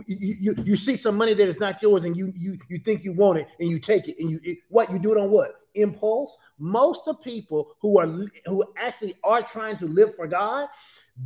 You, 0.07 0.35
you, 0.39 0.55
you 0.63 0.75
see 0.75 0.95
some 0.95 1.17
money 1.17 1.33
that 1.33 1.47
is 1.47 1.59
not 1.59 1.81
yours 1.81 2.05
and 2.05 2.15
you 2.15 2.33
you 2.35 2.57
you 2.69 2.79
think 2.79 3.03
you 3.03 3.13
want 3.13 3.39
it 3.39 3.47
and 3.59 3.69
you 3.69 3.79
take 3.79 4.07
it 4.07 4.17
and 4.19 4.29
you 4.29 4.39
it, 4.43 4.59
what 4.69 4.91
you 4.91 4.99
do 4.99 5.11
it 5.11 5.17
on 5.17 5.29
what? 5.29 5.61
Impulse? 5.75 6.37
Most 6.57 7.03
of 7.07 7.21
people 7.21 7.75
who 7.81 7.99
are 7.99 8.07
who 8.45 8.65
actually 8.77 9.15
are 9.23 9.41
trying 9.41 9.77
to 9.77 9.85
live 9.85 10.15
for 10.15 10.27
god 10.27 10.67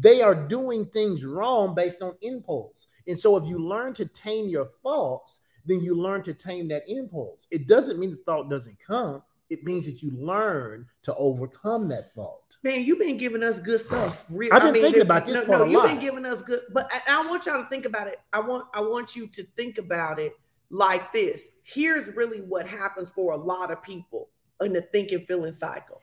they 0.01 0.21
are 0.21 0.35
doing 0.35 0.85
things 0.85 1.25
wrong 1.25 1.73
based 1.73 2.03
on 2.03 2.13
impulse. 2.21 2.87
And 3.07 3.17
so 3.17 3.37
if 3.37 3.45
you 3.47 3.57
learn 3.57 3.95
to 3.95 4.05
tame 4.05 4.47
your 4.47 4.65
thoughts 4.65 5.41
then 5.65 5.81
you 5.81 5.95
learn 5.95 6.23
to 6.23 6.33
tame 6.33 6.67
that 6.69 6.83
impulse. 6.87 7.47
It 7.51 7.67
doesn't 7.67 7.99
mean 7.99 8.11
the 8.11 8.17
thought 8.17 8.49
doesn't 8.49 8.77
come 8.85 9.21
it 9.49 9.63
means 9.63 9.85
that 9.85 10.03
you 10.03 10.11
learn 10.11 10.85
to 11.03 11.15
overcome 11.15 11.87
that 11.89 12.13
thought 12.13 12.49
Man, 12.61 12.83
you've 12.83 12.99
been 12.99 13.17
giving 13.17 13.43
us 13.43 13.59
good 13.59 13.79
stuff. 13.79 14.25
I've 14.29 14.37
been 14.37 14.51
I 14.51 14.71
mean, 14.71 14.81
thinking 14.81 15.01
about 15.01 15.25
this. 15.25 15.35
No, 15.35 15.43
no, 15.43 15.65
you've 15.65 15.83
been 15.83 15.99
giving 15.99 16.25
us 16.25 16.41
good, 16.41 16.61
but 16.73 16.91
I, 16.91 17.19
I, 17.19 17.27
want 17.27 17.45
y'all 17.45 17.63
to 17.63 17.69
think 17.69 17.85
about 17.85 18.07
it. 18.07 18.19
I 18.33 18.39
want 18.39 18.65
I 18.73 18.81
want 18.81 19.15
you 19.15 19.27
to 19.27 19.43
think 19.55 19.77
about 19.77 20.19
it 20.19 20.33
like 20.69 21.11
this. 21.11 21.47
Here's 21.63 22.13
really 22.15 22.41
what 22.41 22.67
happens 22.67 23.11
for 23.11 23.33
a 23.33 23.37
lot 23.37 23.71
of 23.71 23.81
people 23.81 24.29
in 24.61 24.73
the 24.73 24.81
thinking 24.81 25.25
feeling 25.25 25.53
cycle. 25.53 26.01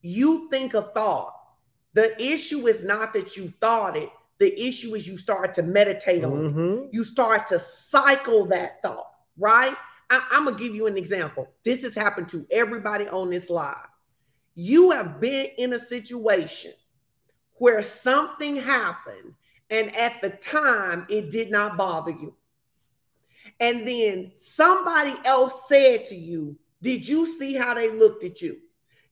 You 0.00 0.48
think 0.50 0.74
a 0.74 0.82
thought. 0.82 1.34
The 1.94 2.20
issue 2.20 2.66
is 2.66 2.82
not 2.82 3.12
that 3.12 3.36
you 3.36 3.52
thought 3.60 3.96
it. 3.96 4.08
The 4.38 4.60
issue 4.60 4.94
is 4.96 5.06
you 5.06 5.16
start 5.16 5.54
to 5.54 5.62
meditate 5.62 6.24
on 6.24 6.32
mm-hmm. 6.32 6.84
it. 6.84 6.88
You 6.92 7.04
start 7.04 7.46
to 7.48 7.58
cycle 7.58 8.46
that 8.46 8.82
thought, 8.82 9.12
right? 9.38 9.76
I, 10.12 10.24
I'm 10.30 10.44
gonna 10.44 10.56
give 10.56 10.74
you 10.74 10.86
an 10.86 10.96
example. 10.96 11.48
This 11.64 11.82
has 11.82 11.94
happened 11.94 12.28
to 12.28 12.46
everybody 12.50 13.08
on 13.08 13.30
this 13.30 13.50
live 13.50 13.88
you 14.54 14.90
have 14.90 15.20
been 15.20 15.46
in 15.58 15.72
a 15.72 15.78
situation 15.78 16.72
where 17.54 17.82
something 17.82 18.56
happened 18.56 19.34
and 19.70 19.94
at 19.96 20.20
the 20.20 20.30
time 20.30 21.06
it 21.08 21.30
did 21.30 21.50
not 21.50 21.76
bother 21.76 22.10
you. 22.10 22.34
And 23.60 23.86
then 23.86 24.32
somebody 24.36 25.14
else 25.24 25.68
said 25.68 26.04
to 26.06 26.16
you, 26.16 26.58
Did 26.82 27.06
you 27.06 27.26
see 27.26 27.54
how 27.54 27.74
they 27.74 27.90
looked 27.90 28.24
at 28.24 28.42
you? 28.42 28.58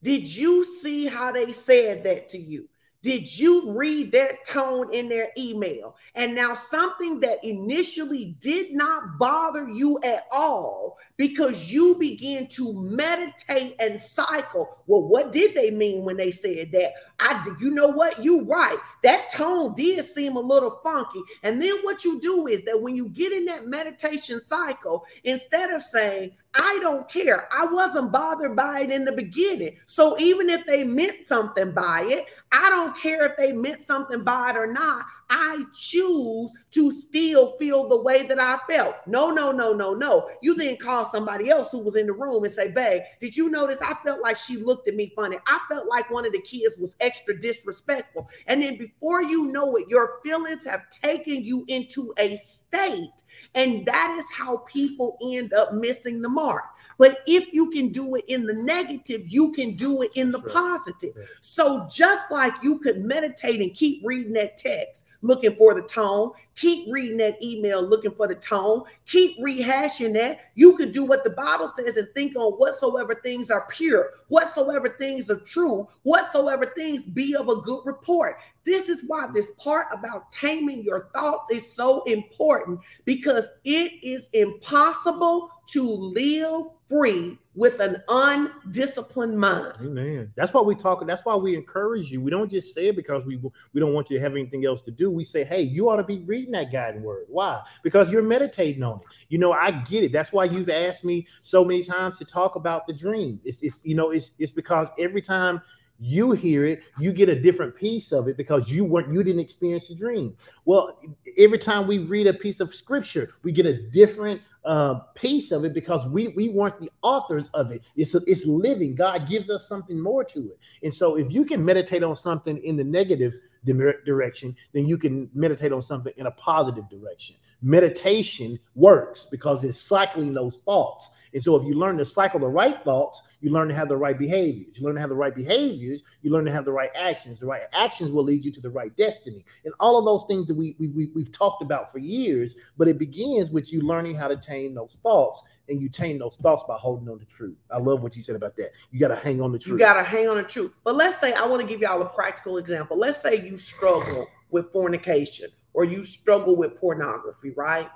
Did 0.02 0.28
you 0.28 0.64
see 0.80 1.06
how 1.06 1.32
they 1.32 1.52
said 1.52 2.04
that 2.04 2.28
to 2.30 2.38
you? 2.38 2.68
Did 3.02 3.38
you 3.38 3.72
read 3.72 4.12
their 4.12 4.38
tone 4.46 4.92
in 4.92 5.08
their 5.08 5.30
email? 5.38 5.96
And 6.14 6.34
now 6.34 6.54
something 6.54 7.18
that 7.20 7.42
initially 7.42 8.36
did 8.40 8.72
not 8.72 9.18
bother 9.18 9.66
you 9.66 9.98
at 10.02 10.26
all 10.30 10.98
because 11.16 11.72
you 11.72 11.94
begin 11.94 12.46
to 12.48 12.74
meditate 12.74 13.76
and 13.78 14.00
cycle. 14.00 14.78
Well, 14.86 15.02
what 15.02 15.32
did 15.32 15.54
they 15.54 15.70
mean 15.70 16.04
when 16.04 16.18
they 16.18 16.30
said 16.30 16.72
that? 16.72 16.92
I 17.18 17.42
you 17.58 17.70
know 17.70 17.88
what? 17.88 18.22
You 18.22 18.44
right. 18.44 18.78
That 19.02 19.30
tone 19.30 19.74
did 19.74 20.04
seem 20.04 20.36
a 20.36 20.40
little 20.40 20.80
funky. 20.82 21.22
And 21.42 21.60
then 21.60 21.78
what 21.82 22.04
you 22.04 22.20
do 22.20 22.48
is 22.48 22.64
that 22.64 22.80
when 22.80 22.96
you 22.96 23.08
get 23.08 23.32
in 23.32 23.46
that 23.46 23.66
meditation 23.66 24.42
cycle, 24.44 25.04
instead 25.24 25.70
of 25.70 25.82
saying, 25.82 26.32
I 26.54 26.78
don't 26.80 27.08
care. 27.08 27.48
I 27.52 27.66
wasn't 27.66 28.10
bothered 28.10 28.56
by 28.56 28.80
it 28.80 28.90
in 28.90 29.04
the 29.04 29.12
beginning. 29.12 29.76
So 29.86 30.18
even 30.18 30.50
if 30.50 30.66
they 30.66 30.82
meant 30.82 31.28
something 31.28 31.72
by 31.72 32.06
it, 32.08 32.26
I 32.52 32.68
don't 32.68 32.96
care 32.96 33.26
if 33.26 33.36
they 33.36 33.52
meant 33.52 33.82
something 33.82 34.24
by 34.24 34.50
it 34.50 34.56
or 34.56 34.66
not. 34.66 35.04
I 35.32 35.62
choose 35.72 36.52
to 36.72 36.90
still 36.90 37.56
feel 37.56 37.88
the 37.88 38.00
way 38.00 38.24
that 38.24 38.40
I 38.40 38.58
felt. 38.68 38.96
No, 39.06 39.30
no, 39.30 39.52
no, 39.52 39.72
no, 39.72 39.94
no. 39.94 40.28
You 40.42 40.56
then 40.56 40.76
call 40.76 41.04
somebody 41.04 41.50
else 41.50 41.70
who 41.70 41.78
was 41.78 41.94
in 41.94 42.08
the 42.08 42.12
room 42.12 42.42
and 42.42 42.52
say, 42.52 42.72
Babe, 42.72 43.02
did 43.20 43.36
you 43.36 43.48
notice? 43.48 43.78
I 43.80 43.94
felt 44.04 44.20
like 44.20 44.36
she 44.36 44.56
looked 44.56 44.88
at 44.88 44.96
me 44.96 45.12
funny. 45.14 45.36
I 45.46 45.60
felt 45.70 45.86
like 45.86 46.10
one 46.10 46.26
of 46.26 46.32
the 46.32 46.40
kids 46.40 46.74
was 46.78 46.96
extra 46.98 47.40
disrespectful. 47.40 48.28
And 48.48 48.60
then 48.60 48.76
before 48.76 49.22
you 49.22 49.52
know 49.52 49.76
it, 49.76 49.88
your 49.88 50.18
feelings 50.24 50.66
have 50.66 50.90
taken 50.90 51.44
you 51.44 51.64
into 51.68 52.12
a 52.18 52.34
state. 52.34 53.22
And 53.54 53.86
that 53.86 54.16
is 54.18 54.24
how 54.36 54.58
people 54.68 55.16
end 55.32 55.52
up 55.52 55.74
missing 55.74 56.20
the 56.20 56.28
mark. 56.28 56.64
But 57.00 57.22
if 57.26 57.50
you 57.54 57.70
can 57.70 57.88
do 57.88 58.16
it 58.16 58.26
in 58.28 58.44
the 58.44 58.52
negative, 58.52 59.22
you 59.26 59.52
can 59.52 59.74
do 59.74 60.02
it 60.02 60.10
in 60.16 60.30
the 60.30 60.40
positive. 60.40 61.14
So 61.40 61.88
just 61.90 62.30
like 62.30 62.52
you 62.62 62.78
could 62.78 63.02
meditate 63.02 63.62
and 63.62 63.72
keep 63.72 64.02
reading 64.04 64.34
that 64.34 64.58
text, 64.58 65.06
looking 65.22 65.56
for 65.56 65.72
the 65.72 65.80
tone. 65.80 66.32
Keep 66.56 66.92
reading 66.92 67.16
that 67.16 67.42
email 67.42 67.80
looking 67.80 68.10
for 68.10 68.28
the 68.28 68.34
tone. 68.34 68.82
Keep 69.06 69.38
rehashing 69.40 70.12
that. 70.12 70.40
You 70.56 70.76
could 70.76 70.92
do 70.92 71.04
what 71.04 71.24
the 71.24 71.30
Bible 71.30 71.72
says 71.74 71.96
and 71.96 72.08
think 72.14 72.36
on 72.36 72.52
whatsoever 72.52 73.14
things 73.14 73.50
are 73.50 73.66
pure, 73.70 74.10
whatsoever 74.28 74.90
things 74.98 75.30
are 75.30 75.40
true, 75.40 75.88
whatsoever 76.02 76.66
things 76.76 77.00
be 77.02 77.34
of 77.34 77.48
a 77.48 77.56
good 77.56 77.80
report. 77.86 78.36
This 78.64 78.88
is 78.88 79.02
why 79.06 79.28
this 79.32 79.50
part 79.58 79.86
about 79.92 80.30
taming 80.32 80.82
your 80.82 81.10
thoughts 81.14 81.50
is 81.50 81.70
so 81.72 82.02
important 82.04 82.80
because 83.04 83.48
it 83.64 83.92
is 84.02 84.28
impossible 84.32 85.50
to 85.68 85.82
live 85.82 86.62
free 86.88 87.38
with 87.54 87.78
an 87.80 88.02
undisciplined 88.08 89.38
mind. 89.38 89.72
Amen. 89.80 90.32
That's 90.34 90.52
why 90.52 90.60
we 90.60 90.74
talk. 90.74 91.06
That's 91.06 91.24
why 91.24 91.36
we 91.36 91.54
encourage 91.54 92.10
you. 92.10 92.20
We 92.20 92.30
don't 92.30 92.50
just 92.50 92.74
say 92.74 92.88
it 92.88 92.96
because 92.96 93.26
we 93.26 93.36
we 93.36 93.80
don't 93.80 93.92
want 93.92 94.10
you 94.10 94.16
to 94.16 94.22
have 94.22 94.32
anything 94.32 94.66
else 94.66 94.82
to 94.82 94.90
do. 94.90 95.10
We 95.10 95.24
say, 95.24 95.44
hey, 95.44 95.62
you 95.62 95.88
ought 95.88 95.96
to 95.96 96.04
be 96.04 96.18
reading 96.20 96.52
that 96.52 96.72
guiding 96.72 97.02
word. 97.02 97.26
Why? 97.28 97.62
Because 97.82 98.10
you're 98.10 98.22
meditating 98.22 98.82
on 98.82 98.98
it. 98.98 99.06
You 99.28 99.38
know, 99.38 99.52
I 99.52 99.70
get 99.70 100.04
it. 100.04 100.12
That's 100.12 100.32
why 100.32 100.44
you've 100.44 100.70
asked 100.70 101.04
me 101.04 101.26
so 101.40 101.64
many 101.64 101.84
times 101.84 102.18
to 102.18 102.24
talk 102.24 102.56
about 102.56 102.86
the 102.86 102.92
dream. 102.92 103.40
It's, 103.44 103.60
it's 103.62 103.80
you 103.84 103.94
know, 103.94 104.10
it's 104.10 104.30
it's 104.38 104.52
because 104.52 104.90
every 104.98 105.22
time 105.22 105.62
you 106.00 106.32
hear 106.32 106.64
it 106.64 106.82
you 106.98 107.12
get 107.12 107.28
a 107.28 107.38
different 107.38 107.76
piece 107.76 108.10
of 108.10 108.26
it 108.26 108.36
because 108.36 108.70
you 108.70 108.84
weren't 108.84 109.12
you 109.12 109.22
didn't 109.22 109.40
experience 109.40 109.88
the 109.88 109.94
dream. 109.94 110.34
Well 110.64 110.98
every 111.36 111.58
time 111.58 111.86
we 111.86 111.98
read 111.98 112.26
a 112.26 112.34
piece 112.34 112.60
of 112.60 112.74
scripture 112.74 113.34
we 113.42 113.52
get 113.52 113.66
a 113.66 113.82
different 113.90 114.40
uh, 114.64 115.00
piece 115.14 115.52
of 115.52 115.64
it 115.64 115.74
because 115.74 116.06
we 116.08 116.28
we 116.28 116.48
weren't 116.48 116.80
the 116.80 116.90
authors 117.02 117.50
of 117.50 117.70
it. 117.70 117.82
It's 117.96 118.14
a, 118.14 118.22
it's 118.26 118.46
living. 118.46 118.94
God 118.94 119.28
gives 119.28 119.50
us 119.50 119.68
something 119.68 119.98
more 120.00 120.24
to 120.24 120.38
it. 120.38 120.58
And 120.82 120.92
so 120.92 121.16
if 121.16 121.30
you 121.30 121.44
can 121.44 121.62
meditate 121.62 122.02
on 122.02 122.16
something 122.16 122.58
in 122.64 122.76
the 122.76 122.84
negative 122.84 123.34
direction 123.64 124.56
then 124.72 124.86
you 124.86 124.96
can 124.96 125.28
meditate 125.34 125.70
on 125.72 125.82
something 125.82 126.12
in 126.16 126.26
a 126.26 126.30
positive 126.32 126.88
direction. 126.88 127.36
Meditation 127.62 128.58
works 128.74 129.26
because 129.30 129.64
it's 129.64 129.78
cycling 129.78 130.32
those 130.32 130.60
thoughts. 130.64 131.10
And 131.34 131.42
so 131.42 131.56
if 131.56 131.64
you 131.66 131.74
learn 131.74 131.98
to 131.98 132.04
cycle 132.04 132.40
the 132.40 132.48
right 132.48 132.82
thoughts, 132.84 133.22
you 133.40 133.50
learn 133.50 133.68
to 133.68 133.74
have 133.74 133.88
the 133.88 133.96
right 133.96 134.18
behaviors. 134.18 134.78
You 134.78 134.84
learn 134.84 134.94
to 134.94 135.00
have 135.00 135.10
the 135.10 135.16
right 135.16 135.34
behaviors, 135.34 136.02
you 136.22 136.30
learn 136.30 136.44
to 136.44 136.52
have 136.52 136.64
the 136.64 136.72
right 136.72 136.90
actions. 136.94 137.40
The 137.40 137.46
right 137.46 137.62
actions 137.72 138.12
will 138.12 138.24
lead 138.24 138.44
you 138.44 138.52
to 138.52 138.60
the 138.60 138.70
right 138.70 138.94
destiny. 138.96 139.44
And 139.64 139.72
all 139.80 139.98
of 139.98 140.04
those 140.04 140.24
things 140.26 140.46
that 140.48 140.54
we, 140.54 140.76
we, 140.78 140.88
we, 140.88 141.10
we've 141.14 141.32
talked 141.32 141.62
about 141.62 141.90
for 141.90 141.98
years, 141.98 142.54
but 142.76 142.88
it 142.88 142.98
begins 142.98 143.50
with 143.50 143.72
you 143.72 143.80
learning 143.80 144.14
how 144.16 144.28
to 144.28 144.36
tame 144.36 144.74
those 144.74 144.98
thoughts 145.02 145.44
and 145.68 145.80
you 145.80 145.88
tame 145.88 146.18
those 146.18 146.36
thoughts 146.36 146.64
by 146.66 146.76
holding 146.76 147.08
on 147.08 147.18
to 147.18 147.24
truth. 147.26 147.56
I 147.70 147.78
love 147.78 148.02
what 148.02 148.16
you 148.16 148.22
said 148.22 148.36
about 148.36 148.56
that. 148.56 148.70
You 148.90 149.00
got 149.00 149.08
to 149.08 149.16
hang 149.16 149.40
on 149.40 149.52
to 149.52 149.58
truth. 149.58 149.72
You 149.72 149.78
got 149.78 149.94
to 149.94 150.02
hang 150.02 150.28
on 150.28 150.36
to 150.36 150.42
truth. 150.42 150.72
But 150.84 150.96
let's 150.96 151.18
say 151.20 151.32
I 151.32 151.46
want 151.46 151.62
to 151.62 151.66
give 151.66 151.80
y'all 151.80 152.02
a 152.02 152.08
practical 152.08 152.58
example. 152.58 152.98
Let's 152.98 153.22
say 153.22 153.46
you 153.46 153.56
struggle 153.56 154.26
with 154.50 154.72
fornication 154.72 155.50
or 155.72 155.84
you 155.84 156.02
struggle 156.02 156.56
with 156.56 156.76
pornography, 156.76 157.50
right? 157.50 157.88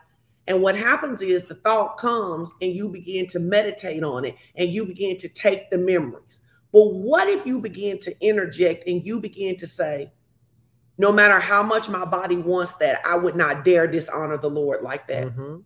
And 0.47 0.61
what 0.61 0.77
happens 0.77 1.23
is 1.23 1.43
the 1.45 1.55
thought 1.55 1.97
comes 1.97 2.51
and 2.61 2.73
you 2.73 2.89
begin 2.89 3.27
to 3.29 3.39
meditate 3.39 4.03
on 4.03 4.25
it 4.25 4.37
and 4.57 4.71
you 4.71 4.85
begin 4.85 5.17
to 5.19 5.29
take 5.29 5.71
the 5.71 5.79
memories. 5.79 6.41
But 6.73 6.93
what 6.93 7.29
if 7.29 7.47
you 7.47 7.61
begin 7.61 7.99
to 8.01 8.15
interject 8.21 8.87
and 8.87 9.05
you 9.07 9.21
begin 9.21 9.57
to 9.57 9.67
say, 9.67 10.13
no 10.99 11.11
matter 11.11 11.41
how 11.41 11.63
much 11.63 11.89
my 11.89 12.05
body 12.05 12.37
wants 12.37 12.75
that, 12.75 13.01
I 13.05 13.17
would 13.17 13.37
not 13.37 13.65
dare 13.65 13.87
dishonor 13.87 14.37
the 14.37 14.51
Lord 14.51 14.83
like 14.83 15.09
that. 15.09 15.29
Mm-hmm. 15.29 15.57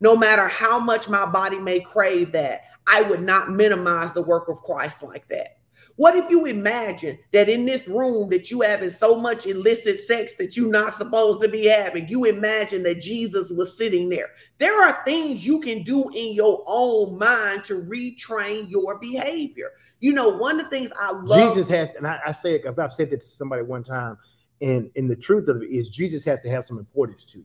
No 0.00 0.16
matter 0.16 0.48
how 0.48 0.78
much 0.78 1.08
my 1.08 1.26
body 1.26 1.58
may 1.58 1.80
crave 1.80 2.32
that, 2.32 2.62
I 2.86 3.02
would 3.02 3.22
not 3.22 3.50
minimize 3.50 4.12
the 4.12 4.22
work 4.22 4.48
of 4.48 4.60
Christ 4.62 5.02
like 5.02 5.28
that. 5.28 5.58
What 5.96 6.16
if 6.16 6.28
you 6.28 6.46
imagine 6.46 7.18
that 7.32 7.48
in 7.48 7.66
this 7.66 7.86
room 7.86 8.28
that 8.30 8.50
you 8.50 8.62
having 8.62 8.90
so 8.90 9.14
much 9.14 9.46
illicit 9.46 10.00
sex 10.00 10.34
that 10.38 10.56
you're 10.56 10.70
not 10.70 10.94
supposed 10.94 11.40
to 11.42 11.48
be 11.48 11.66
having? 11.66 12.08
You 12.08 12.24
imagine 12.24 12.82
that 12.82 13.00
Jesus 13.00 13.50
was 13.50 13.78
sitting 13.78 14.08
there. 14.08 14.28
There 14.58 14.82
are 14.82 15.04
things 15.04 15.46
you 15.46 15.60
can 15.60 15.84
do 15.84 16.08
in 16.10 16.34
your 16.34 16.64
own 16.66 17.16
mind 17.16 17.62
to 17.64 17.80
retrain 17.82 18.68
your 18.68 18.98
behavior. 18.98 19.70
You 20.00 20.14
know, 20.14 20.28
one 20.28 20.58
of 20.58 20.68
the 20.68 20.70
things 20.70 20.90
I 20.98 21.12
love 21.12 21.54
Jesus 21.54 21.68
has, 21.68 21.94
and 21.94 22.06
I, 22.06 22.18
I 22.26 22.32
say 22.32 22.56
it 22.56 22.64
because 22.64 22.78
I've 22.78 22.92
said 22.92 23.10
that 23.10 23.22
to 23.22 23.28
somebody 23.28 23.62
one 23.62 23.84
time. 23.84 24.18
And 24.60 24.90
and 24.96 25.10
the 25.10 25.16
truth 25.16 25.48
of 25.48 25.62
it 25.62 25.70
is 25.70 25.88
Jesus 25.88 26.24
has 26.24 26.40
to 26.40 26.50
have 26.50 26.64
some 26.64 26.78
importance 26.78 27.24
to 27.26 27.38
you. 27.38 27.44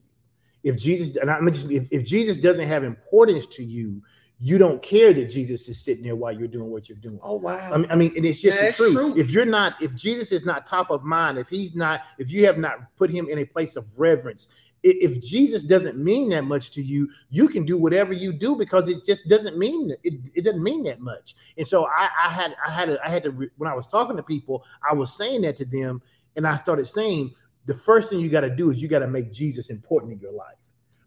If 0.64 0.78
Jesus 0.78 1.16
and 1.18 1.30
I 1.30 1.40
mean, 1.40 1.54
if, 1.72 1.88
if 1.92 2.04
Jesus 2.06 2.38
doesn't 2.38 2.68
have 2.68 2.84
importance 2.84 3.46
to 3.48 3.64
you, 3.64 4.02
you 4.42 4.58
don't 4.58 4.82
care 4.82 5.14
that 5.14 5.26
Jesus 5.26 5.68
is 5.68 5.82
sitting 5.82 6.04
there 6.04 6.16
while 6.16 6.32
you're 6.32 6.48
doing 6.48 6.70
what 6.70 6.88
you're 6.88 6.98
doing. 6.98 7.20
Oh 7.22 7.36
wow. 7.36 7.74
I 7.74 7.78
mean, 7.78 7.92
I 7.92 7.96
mean, 7.96 8.14
and 8.16 8.26
it's 8.26 8.40
just 8.40 8.78
truth. 8.78 8.94
true. 8.94 9.18
If 9.18 9.32
you're 9.32 9.46
not, 9.46 9.74
if 9.82 9.94
Jesus 9.96 10.32
is 10.32 10.46
not 10.46 10.66
top 10.66 10.92
of 10.92 11.04
mind, 11.04 11.38
if 11.38 11.50
he's 11.50 11.76
not, 11.76 12.02
if 12.18 12.32
you 12.32 12.46
have 12.46 12.58
not 12.58 12.96
put 12.96 13.10
him 13.10 13.28
in 13.30 13.40
a 13.40 13.46
place 13.46 13.76
of 13.76 13.88
reverence, 14.00 14.48
if 14.82 15.22
Jesus 15.22 15.64
doesn't 15.64 15.98
mean 15.98 16.30
that 16.30 16.46
much 16.46 16.72
to 16.72 16.82
you, 16.82 17.10
you 17.30 17.50
can 17.50 17.66
do 17.66 17.78
whatever 17.78 18.14
you 18.14 18.32
do 18.32 18.56
because 18.56 18.88
it 18.88 19.06
just 19.06 19.28
doesn't 19.28 19.58
mean 19.58 19.90
that 19.90 19.98
it, 20.04 20.14
it 20.34 20.44
doesn't 20.46 20.64
mean 20.64 20.84
that 20.84 21.02
much. 21.02 21.36
And 21.58 21.68
so 21.68 21.86
I, 21.88 22.10
I 22.18 22.30
had 22.30 22.56
I 22.66 22.72
had 22.72 22.86
to, 22.86 23.00
I 23.06 23.10
had 23.10 23.24
to 23.24 23.32
re- 23.32 23.50
when 23.58 23.70
I 23.70 23.74
was 23.74 23.88
talking 23.88 24.16
to 24.16 24.24
people, 24.24 24.64
I 24.90 24.94
was 24.94 25.18
saying 25.18 25.42
that 25.42 25.58
to 25.58 25.66
them, 25.66 26.02
and 26.38 26.48
I 26.48 26.56
started 26.56 26.86
saying 26.86 27.36
the 27.66 27.74
first 27.74 28.10
thing 28.10 28.22
you 28.22 28.30
got 28.30 28.42
to 28.42 28.50
do 28.50 28.70
is 28.70 28.82
you 28.82 28.88
got 28.88 29.00
to 29.00 29.08
make 29.08 29.34
Jesus 29.34 29.70
important 29.70 30.14
in 30.14 30.20
your 30.20 30.32
life 30.32 30.56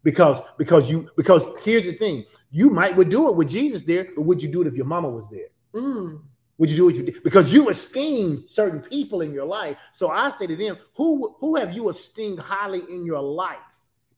because 0.03 0.41
because 0.59 0.91
you 0.91 1.09
because 1.17 1.47
here's 1.65 1.85
the 1.85 1.95
thing 1.95 2.25
you 2.53 2.69
might 2.71 2.95
would 2.97 3.09
do 3.09 3.29
it 3.29 3.35
with 3.35 3.49
Jesus 3.49 3.83
there, 3.83 4.09
but 4.15 4.23
would 4.23 4.43
you 4.43 4.49
do 4.49 4.61
it 4.61 4.67
if 4.67 4.75
your 4.75 4.87
mama 4.87 5.09
was 5.09 5.29
there? 5.31 5.49
Mm. 5.75 6.21
Would 6.59 6.71
you 6.71 6.77
do 6.77 6.85
what 6.85 6.95
you 6.95 7.03
did? 7.03 7.23
Because 7.25 7.53
you 7.53 7.71
esteem 7.71 8.45
certain 8.47 8.81
people 8.81 9.23
in 9.23 9.33
your 9.33 9.47
life. 9.47 9.79
So 9.93 10.11
I 10.11 10.31
say 10.31 10.47
to 10.47 10.55
them, 10.55 10.77
who 10.95 11.35
who 11.41 11.57
have 11.57 11.73
you 11.73 11.89
esteemed 11.89 12.39
highly 12.39 12.83
in 12.91 13.05
your 13.07 13.23
life 13.23 13.57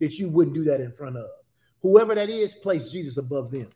that 0.00 0.18
you 0.18 0.28
wouldn't 0.28 0.54
do 0.54 0.64
that 0.64 0.80
in 0.80 0.90
front 0.90 1.16
of? 1.16 1.26
Whoever 1.80 2.14
that 2.16 2.28
is, 2.28 2.54
place 2.54 2.88
Jesus 2.88 3.18
above 3.18 3.50
them. 3.50 3.68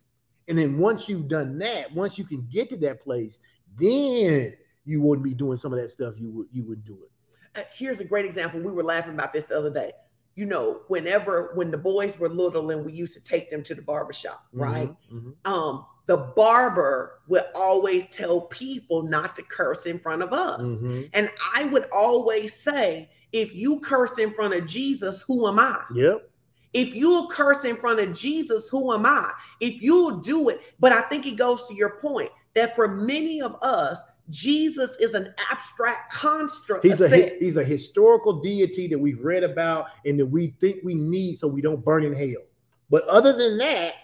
And 0.49 0.59
then 0.59 0.77
once 0.77 1.09
you've 1.09 1.29
done 1.29 1.59
that, 1.59 1.95
once 1.95 2.19
you 2.19 2.25
can 2.25 2.47
get 2.51 2.69
to 2.71 2.77
that 2.79 3.03
place, 3.03 3.41
then 3.79 4.55
you 4.85 5.03
wouldn't 5.03 5.25
be 5.25 5.35
doing 5.35 5.57
some 5.57 5.73
of 5.73 5.79
that 5.79 5.91
stuff 5.91 6.15
you 6.19 6.31
would 6.31 6.49
you 6.51 6.65
would 6.65 6.85
do 6.85 6.99
it. 7.05 7.61
Uh, 7.61 7.65
Here's 7.73 8.01
a 8.01 8.05
great 8.05 8.25
example. 8.25 8.61
We 8.61 8.73
were 8.73 8.83
laughing 8.83 9.15
about 9.15 9.33
this 9.33 9.45
the 9.45 9.57
other 9.57 9.71
day. 9.71 9.93
You 10.39 10.47
know, 10.47 10.83
whenever 10.87 11.51
when 11.57 11.73
the 11.73 11.77
boys 11.77 12.17
were 12.17 12.29
little 12.29 12.71
and 12.71 12.87
we 12.87 12.93
used 12.93 13.13
to 13.15 13.21
take 13.21 13.51
them 13.51 13.65
to 13.65 13.75
the 13.75 13.83
barber 13.83 14.13
shop, 14.13 14.47
right? 14.53 14.95
Mhm, 15.13 15.35
Um, 15.45 15.85
the 16.07 16.17
barber 16.17 17.19
would 17.27 17.47
always 17.57 18.07
tell 18.11 18.43
people 18.43 19.03
not 19.03 19.35
to 19.35 19.43
curse 19.43 19.85
in 19.85 19.99
front 19.99 20.23
of 20.23 20.33
us. 20.33 20.61
mhm, 20.61 20.81
mhm. 20.81 21.11
And 21.13 21.29
I 21.53 21.65
would 21.65 21.87
always 21.91 22.55
say, 22.55 23.11
if 23.33 23.53
you 23.53 23.81
curse 23.81 24.21
in 24.21 24.31
front 24.33 24.55
of 24.55 24.65
Jesus, 24.65 25.23
who 25.23 25.49
am 25.49 25.59
I? 25.59 25.83
Yep. 25.93 26.31
If 26.73 26.95
you'll 26.95 27.29
curse 27.29 27.65
in 27.65 27.77
front 27.77 27.99
of 27.99 28.15
Jesus, 28.15 28.69
who 28.69 28.93
am 28.93 29.07
I? 29.07 29.33
If 29.59 29.83
you'll 29.83 30.19
do 30.19 30.51
it, 30.51 30.61
but 30.79 30.93
I 30.93 31.01
think 31.09 31.27
it 31.27 31.33
goes 31.37 31.67
to 31.67 31.75
your 31.75 31.99
point 31.99 32.31
that 32.55 32.77
for 32.77 32.87
many 32.87 33.43
of 33.43 33.57
us, 33.61 34.01
Jesus 34.31 34.97
is 35.01 35.15
an 35.15 35.35
abstract 35.51 36.13
construct. 36.13 36.85
He's 36.85 37.01
a 37.01 37.09
hi- 37.09 37.37
he's 37.39 37.57
a 37.57 37.65
historical 37.65 38.41
deity 38.41 38.87
that 38.89 38.99
we've 38.99 39.23
read 39.25 39.43
about 39.43 39.87
and 40.05 40.19
that 40.21 40.27
we 40.27 40.55
think 40.61 40.81
we 40.85 40.95
need 40.95 41.39
so 41.39 41.49
we 41.49 41.63
don't 41.63 41.85
burn 41.85 42.05
in 42.05 42.15
hell. 42.15 42.43
But 42.91 43.05
other 43.05 43.37
than 43.37 43.59
that, 43.59 43.95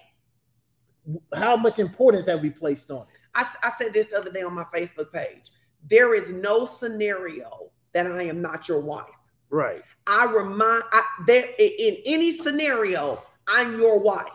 how 1.34 1.56
much 1.56 1.78
importance 1.78 2.26
have 2.26 2.40
we 2.40 2.50
placed 2.50 2.90
on 2.90 3.02
it? 3.02 3.06
I, 3.34 3.46
I 3.62 3.72
said 3.78 3.92
this 3.92 4.06
the 4.06 4.18
other 4.18 4.30
day 4.30 4.42
on 4.42 4.54
my 4.54 4.64
Facebook 4.64 5.12
page. 5.12 5.50
There 5.90 6.14
is 6.14 6.30
no 6.30 6.64
scenario 6.64 7.70
that 7.92 8.06
I 8.06 8.22
am 8.22 8.40
not 8.40 8.68
your 8.68 8.80
wife. 8.80 9.04
Right. 9.50 9.82
I 10.06 10.24
remind 10.24 10.84
I, 10.92 11.02
there 11.26 11.50
in 11.58 11.98
any 12.06 12.32
scenario, 12.32 13.22
I'm 13.46 13.78
your 13.78 13.98
wife. 13.98 14.32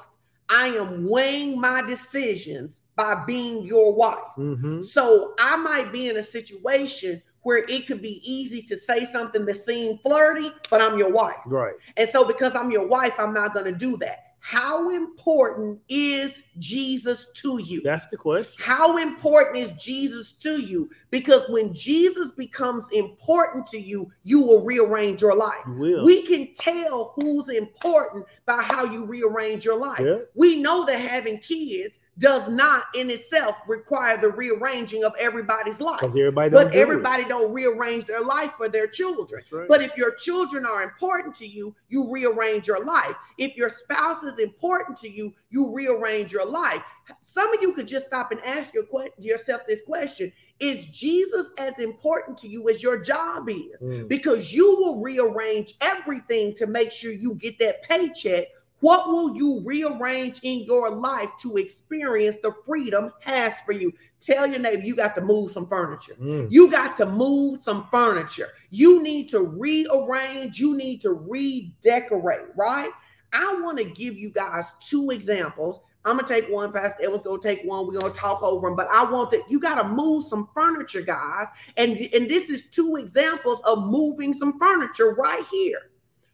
I 0.49 0.67
am 0.67 1.07
weighing 1.07 1.59
my 1.59 1.81
decisions 1.81 2.81
by 2.99 3.15
being 3.25 3.63
your 3.63 3.93
wife. 3.93 4.17
Mhm. 4.37 4.83
So 4.83 5.33
I 5.39 5.55
might 5.55 5.93
be 5.93 6.09
in 6.09 6.17
a 6.17 6.21
situation 6.21 7.21
where 7.43 7.63
it 7.69 7.87
could 7.87 8.01
be 8.01 8.21
easy 8.29 8.61
to 8.63 8.75
say 8.75 9.05
something 9.05 9.45
that 9.45 9.55
seemed 9.55 10.01
flirty, 10.01 10.51
but 10.69 10.81
I'm 10.81 10.97
your 10.97 11.09
wife. 11.09 11.37
Right. 11.45 11.75
And 11.95 12.09
so 12.09 12.25
because 12.25 12.57
I'm 12.57 12.71
your 12.71 12.87
wife, 12.87 13.13
I'm 13.17 13.33
not 13.33 13.53
going 13.53 13.67
to 13.67 13.71
do 13.71 13.95
that. 13.99 14.25
How 14.41 14.89
important 14.89 15.79
is 15.89 16.43
Jesus 16.57 17.27
to 17.35 17.61
you? 17.63 17.81
That's 17.83 18.07
the 18.07 18.17
question. 18.17 18.55
How 18.57 18.97
important 18.97 19.57
is 19.57 19.71
Jesus 19.73 20.33
to 20.33 20.61
you? 20.61 20.89
Because 21.09 21.43
when 21.49 21.73
Jesus 21.73 22.31
becomes 22.31 22.85
important 22.91 23.67
to 23.67 23.79
you, 23.79 24.09
you 24.23 24.39
will 24.39 24.63
rearrange 24.63 25.21
your 25.21 25.35
life. 25.35 25.63
You. 25.67 26.03
We 26.05 26.25
can 26.25 26.53
tell 26.53 27.13
who's 27.15 27.49
important 27.49 28.25
by 28.45 28.61
how 28.61 28.85
you 28.85 29.05
rearrange 29.05 29.63
your 29.65 29.77
life. 29.77 29.99
yeah. 29.99 30.19
We 30.35 30.61
know 30.61 30.85
that 30.85 30.99
having 30.99 31.39
kids 31.39 31.99
does 32.19 32.49
not 32.49 32.83
in 32.95 33.09
itself 33.09 33.59
require 33.65 34.17
the 34.19 34.29
rearranging 34.29 35.03
of 35.05 35.13
everybody's 35.17 35.79
life. 35.79 36.03
Everybody 36.03 36.49
But 36.49 36.71
do 36.71 36.77
it. 36.77 36.81
everybody 36.81 37.23
don't 37.23 37.51
rearrange 37.51 38.05
their 38.05 38.21
life 38.21 38.51
for 38.57 38.67
their 38.67 38.87
children. 38.87 39.41
Right. 39.51 39.67
But 39.67 39.81
if 39.81 39.95
your 39.95 40.13
children 40.15 40.65
are 40.65 40.83
important 40.83 41.33
to 41.35 41.47
you, 41.47 41.73
you 41.87 42.11
rearrange 42.11 42.67
your 42.67 42.83
life. 42.83 43.15
If 43.37 43.55
your 43.55 43.69
spouse 43.69 44.23
is 44.23 44.37
important 44.37 44.97
to 44.99 45.09
you, 45.09 45.33
you 45.49 45.73
rearrange 45.73 46.33
your 46.33 46.45
life. 46.45 46.83
Some 47.23 47.53
of 47.53 47.61
you 47.61 47.73
could 47.73 47.87
just 47.87 48.07
stop 48.07 48.31
and 48.31 48.41
ask 48.43 48.73
your 48.73 48.83
que- 48.83 49.11
yourself 49.19 49.61
this 49.67 49.81
question 49.81 50.31
Is 50.59 50.85
Jesus 50.85 51.51
as 51.57 51.79
important 51.79 52.37
to 52.39 52.49
you 52.49 52.69
as 52.69 52.83
your 52.83 52.99
job 53.01 53.49
is? 53.49 53.81
Mm. 53.81 54.09
Because 54.09 54.53
you 54.53 54.65
will 54.77 54.99
rearrange 54.99 55.75
everything 55.79 56.53
to 56.55 56.67
make 56.67 56.91
sure 56.91 57.11
you 57.13 57.35
get 57.35 57.57
that 57.59 57.81
paycheck. 57.83 58.47
What 58.81 59.09
will 59.09 59.35
you 59.35 59.61
rearrange 59.63 60.39
in 60.43 60.63
your 60.63 60.89
life 60.91 61.29
to 61.41 61.57
experience 61.57 62.37
the 62.41 62.53
freedom 62.65 63.11
has 63.21 63.59
for 63.61 63.73
you? 63.73 63.93
Tell 64.19 64.47
your 64.47 64.59
neighbor 64.59 64.83
you 64.83 64.95
got 64.95 65.15
to 65.15 65.21
move 65.21 65.51
some 65.51 65.67
furniture. 65.67 66.15
Mm. 66.15 66.51
You 66.51 66.69
got 66.69 66.97
to 66.97 67.05
move 67.05 67.61
some 67.61 67.87
furniture. 67.91 68.49
You 68.69 69.03
need 69.03 69.29
to 69.29 69.41
rearrange. 69.41 70.59
You 70.59 70.75
need 70.75 71.01
to 71.01 71.11
redecorate, 71.11 72.47
right? 72.55 72.91
I 73.33 73.59
want 73.61 73.77
to 73.77 73.83
give 73.83 74.17
you 74.17 74.29
guys 74.29 74.73
two 74.79 75.11
examples. 75.11 75.79
I'm 76.05 76.15
gonna 76.15 76.27
take 76.27 76.49
one. 76.49 76.71
Pastor 76.71 77.03
Edwin's 77.03 77.23
gonna 77.23 77.41
take 77.41 77.61
one. 77.63 77.85
We're 77.85 77.99
gonna 77.99 78.13
talk 78.13 78.41
over 78.41 78.67
them, 78.67 78.75
but 78.75 78.87
I 78.89 79.03
want 79.03 79.31
that 79.31 79.41
you 79.49 79.59
got 79.59 79.75
to 79.75 79.87
move 79.87 80.23
some 80.23 80.49
furniture, 80.53 81.01
guys. 81.01 81.47
And 81.75 81.97
and 82.13 82.29
this 82.29 82.49
is 82.49 82.63
two 82.71 82.95
examples 82.95 83.61
of 83.65 83.85
moving 83.85 84.33
some 84.33 84.57
furniture 84.57 85.13
right 85.13 85.45
here. 85.51 85.88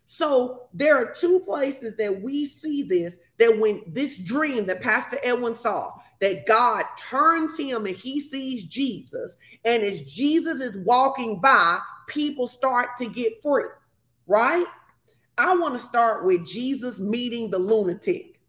So 0.05 0.67
there 0.73 0.95
are 0.97 1.11
two 1.11 1.39
places 1.41 1.95
that 1.97 2.21
we 2.21 2.45
see 2.45 2.83
this. 2.83 3.17
That 3.37 3.57
when 3.59 3.81
this 3.87 4.17
dream 4.17 4.65
that 4.67 4.81
Pastor 4.81 5.17
Edwin 5.23 5.55
saw, 5.55 5.91
that 6.21 6.45
God 6.45 6.85
turns 6.97 7.57
him 7.57 7.85
and 7.85 7.95
he 7.95 8.19
sees 8.19 8.65
Jesus, 8.65 9.37
and 9.65 9.83
as 9.83 10.01
Jesus 10.01 10.61
is 10.61 10.77
walking 10.85 11.41
by, 11.41 11.79
people 12.07 12.47
start 12.47 12.97
to 12.97 13.07
get 13.07 13.41
free, 13.41 13.65
right? 14.27 14.65
I 15.37 15.55
want 15.55 15.73
to 15.73 15.79
start 15.79 16.23
with 16.23 16.45
Jesus 16.45 16.99
meeting 16.99 17.49
the 17.49 17.59
lunatic. 17.59 18.39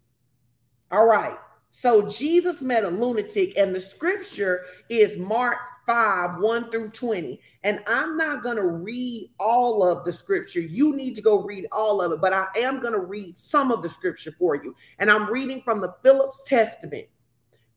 All 0.92 1.06
right. 1.06 1.36
So 1.70 2.08
Jesus 2.08 2.62
met 2.62 2.84
a 2.84 2.88
lunatic, 2.88 3.58
and 3.58 3.74
the 3.74 3.80
scripture 3.80 4.64
is 4.88 5.18
Mark 5.18 5.58
5 5.86 6.40
1 6.40 6.70
through 6.70 6.90
20. 6.90 7.40
And 7.62 7.80
I'm 7.86 8.16
not 8.16 8.42
going 8.42 8.56
to 8.56 8.66
read 8.66 9.30
all 9.38 9.82
of 9.82 10.04
the 10.04 10.12
scripture. 10.12 10.60
You 10.60 10.94
need 10.94 11.14
to 11.14 11.22
go 11.22 11.42
read 11.42 11.66
all 11.72 12.02
of 12.02 12.12
it, 12.12 12.20
but 12.20 12.32
I 12.32 12.46
am 12.56 12.80
going 12.80 12.92
to 12.92 13.00
read 13.00 13.34
some 13.36 13.72
of 13.72 13.82
the 13.82 13.88
scripture 13.88 14.34
for 14.38 14.56
you. 14.56 14.74
And 14.98 15.10
I'm 15.10 15.30
reading 15.30 15.62
from 15.62 15.80
the 15.80 15.94
Phillips 16.02 16.42
Testament. 16.46 17.06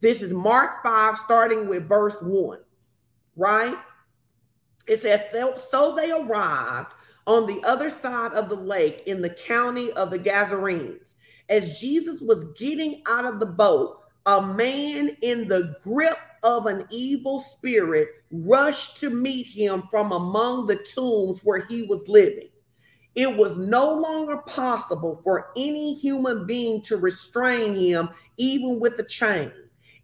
This 0.02 0.22
is 0.22 0.34
Mark 0.34 0.82
5, 0.84 1.18
starting 1.18 1.68
with 1.68 1.88
verse 1.88 2.22
1, 2.22 2.60
right? 3.36 3.78
It 4.88 5.02
says, 5.02 5.30
So, 5.32 5.56
so 5.58 5.94
they 5.96 6.12
arrived 6.12 6.94
on 7.28 7.46
the 7.46 7.62
other 7.64 7.90
side 7.90 8.34
of 8.34 8.50
the 8.50 8.56
lake 8.56 9.04
in 9.06 9.22
the 9.22 9.30
county 9.30 9.92
of 9.92 10.10
the 10.10 10.18
Gadarenes. 10.18 11.16
As 11.50 11.80
Jesus 11.80 12.22
was 12.22 12.46
getting 12.58 13.02
out 13.08 13.26
of 13.26 13.40
the 13.40 13.46
boat, 13.46 14.00
a 14.26 14.42
man 14.42 15.16
in 15.22 15.48
the 15.48 15.76
grip 15.84 16.18
of 16.44 16.66
an 16.66 16.86
evil 16.90 17.40
spirit 17.40 18.10
rushed 18.32 18.98
to 18.98 19.10
meet 19.10 19.48
him 19.48 19.84
from 19.90 20.12
among 20.12 20.68
the 20.68 20.76
tombs 20.76 21.42
where 21.44 21.66
he 21.66 21.84
was 21.84 22.08
living. 22.08 22.50
It 23.16 23.36
was 23.36 23.58
no 23.58 23.94
longer 23.94 24.38
possible 24.38 25.20
for 25.24 25.52
any 25.58 25.94
human 25.96 26.46
being 26.46 26.82
to 26.84 26.98
restrain 26.98 27.76
him, 27.76 28.10
even 28.38 28.80
with 28.80 29.00
a 29.00 29.04
chain. 29.04 29.52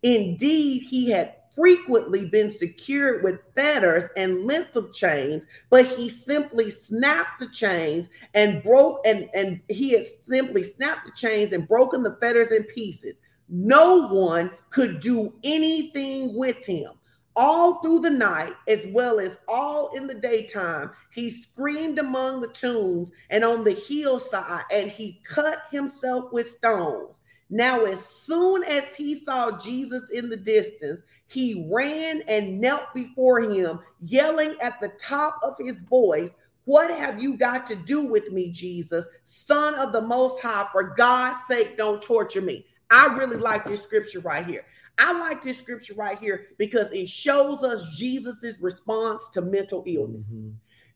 Indeed, 0.04 0.84
he 0.84 1.10
had 1.10 1.36
frequently 1.56 2.26
been 2.26 2.52
secured 2.52 3.24
with 3.24 3.40
fetters 3.56 4.04
and 4.18 4.46
lengths 4.46 4.76
of 4.76 4.92
chains, 4.94 5.46
but 5.70 5.86
he 5.86 6.10
simply 6.10 6.70
snapped 6.70 7.40
the 7.40 7.50
chains 7.50 8.10
and 8.34 8.62
broke 8.62 9.00
and, 9.06 9.30
and 9.34 9.62
he 9.70 9.92
had 9.92 10.06
simply 10.06 10.64
snapped 10.64 11.06
the 11.06 11.12
chains 11.16 11.54
and 11.54 11.68
broken 11.68 12.04
the 12.04 12.18
fetters 12.20 12.52
in 12.52 12.64
pieces. 12.64 13.22
No 13.48 14.08
one 14.08 14.52
could 14.70 15.00
do 15.00 15.34
anything 15.44 16.36
with 16.36 16.66
him. 16.66 16.92
All 17.36 17.82
through 17.82 18.00
the 18.00 18.10
night, 18.10 18.54
as 18.68 18.86
well 18.88 19.20
as 19.20 19.38
all 19.48 19.96
in 19.96 20.08
the 20.08 20.14
daytime, 20.14 20.92
he 21.12 21.30
screamed 21.30 22.00
among 22.00 22.42
the 22.42 22.48
tombs 22.48 23.12
and 23.30 23.44
on 23.44 23.64
the 23.64 23.74
hillside, 23.74 24.64
and 24.72 24.90
he 24.90 25.22
cut 25.26 25.64
himself 25.70 26.32
with 26.32 26.50
stones. 26.50 27.20
Now, 27.50 27.86
as 27.86 28.04
soon 28.04 28.64
as 28.64 28.96
he 28.96 29.14
saw 29.14 29.58
Jesus 29.58 30.10
in 30.10 30.30
the 30.30 30.38
distance, 30.38 31.02
he 31.28 31.68
ran 31.72 32.22
and 32.28 32.60
knelt 32.60 32.94
before 32.94 33.42
him, 33.42 33.80
yelling 34.02 34.56
at 34.62 34.80
the 34.80 34.90
top 35.00 35.38
of 35.44 35.56
his 35.60 35.82
voice, 35.84 36.32
What 36.64 36.90
have 36.90 37.22
you 37.22 37.38
got 37.38 37.68
to 37.68 37.76
do 37.76 38.02
with 38.02 38.32
me, 38.32 38.50
Jesus, 38.52 39.06
Son 39.26 39.76
of 39.76 39.92
the 39.92 40.02
Most 40.02 40.42
High? 40.42 40.68
For 40.72 40.96
God's 40.96 41.46
sake, 41.48 41.78
don't 41.78 42.02
torture 42.02 42.42
me. 42.42 42.66
I 42.90 43.08
really 43.16 43.38
like 43.38 43.66
this 43.66 43.82
scripture 43.82 44.20
right 44.20 44.46
here. 44.46 44.66
I 44.98 45.12
like 45.18 45.42
this 45.42 45.58
scripture 45.58 45.94
right 45.96 46.18
here 46.18 46.48
because 46.58 46.92
it 46.92 47.10
shows 47.10 47.64
us 47.64 47.86
Jesus's 47.96 48.60
response 48.62 49.28
to 49.30 49.42
mental 49.42 49.84
illness. 49.86 50.30
Mm-hmm. 50.34 50.52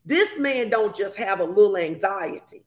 This 0.05 0.37
man 0.37 0.69
don't 0.69 0.95
just 0.95 1.17
have 1.17 1.39
a 1.39 1.43
little 1.43 1.77
anxiety. 1.77 2.63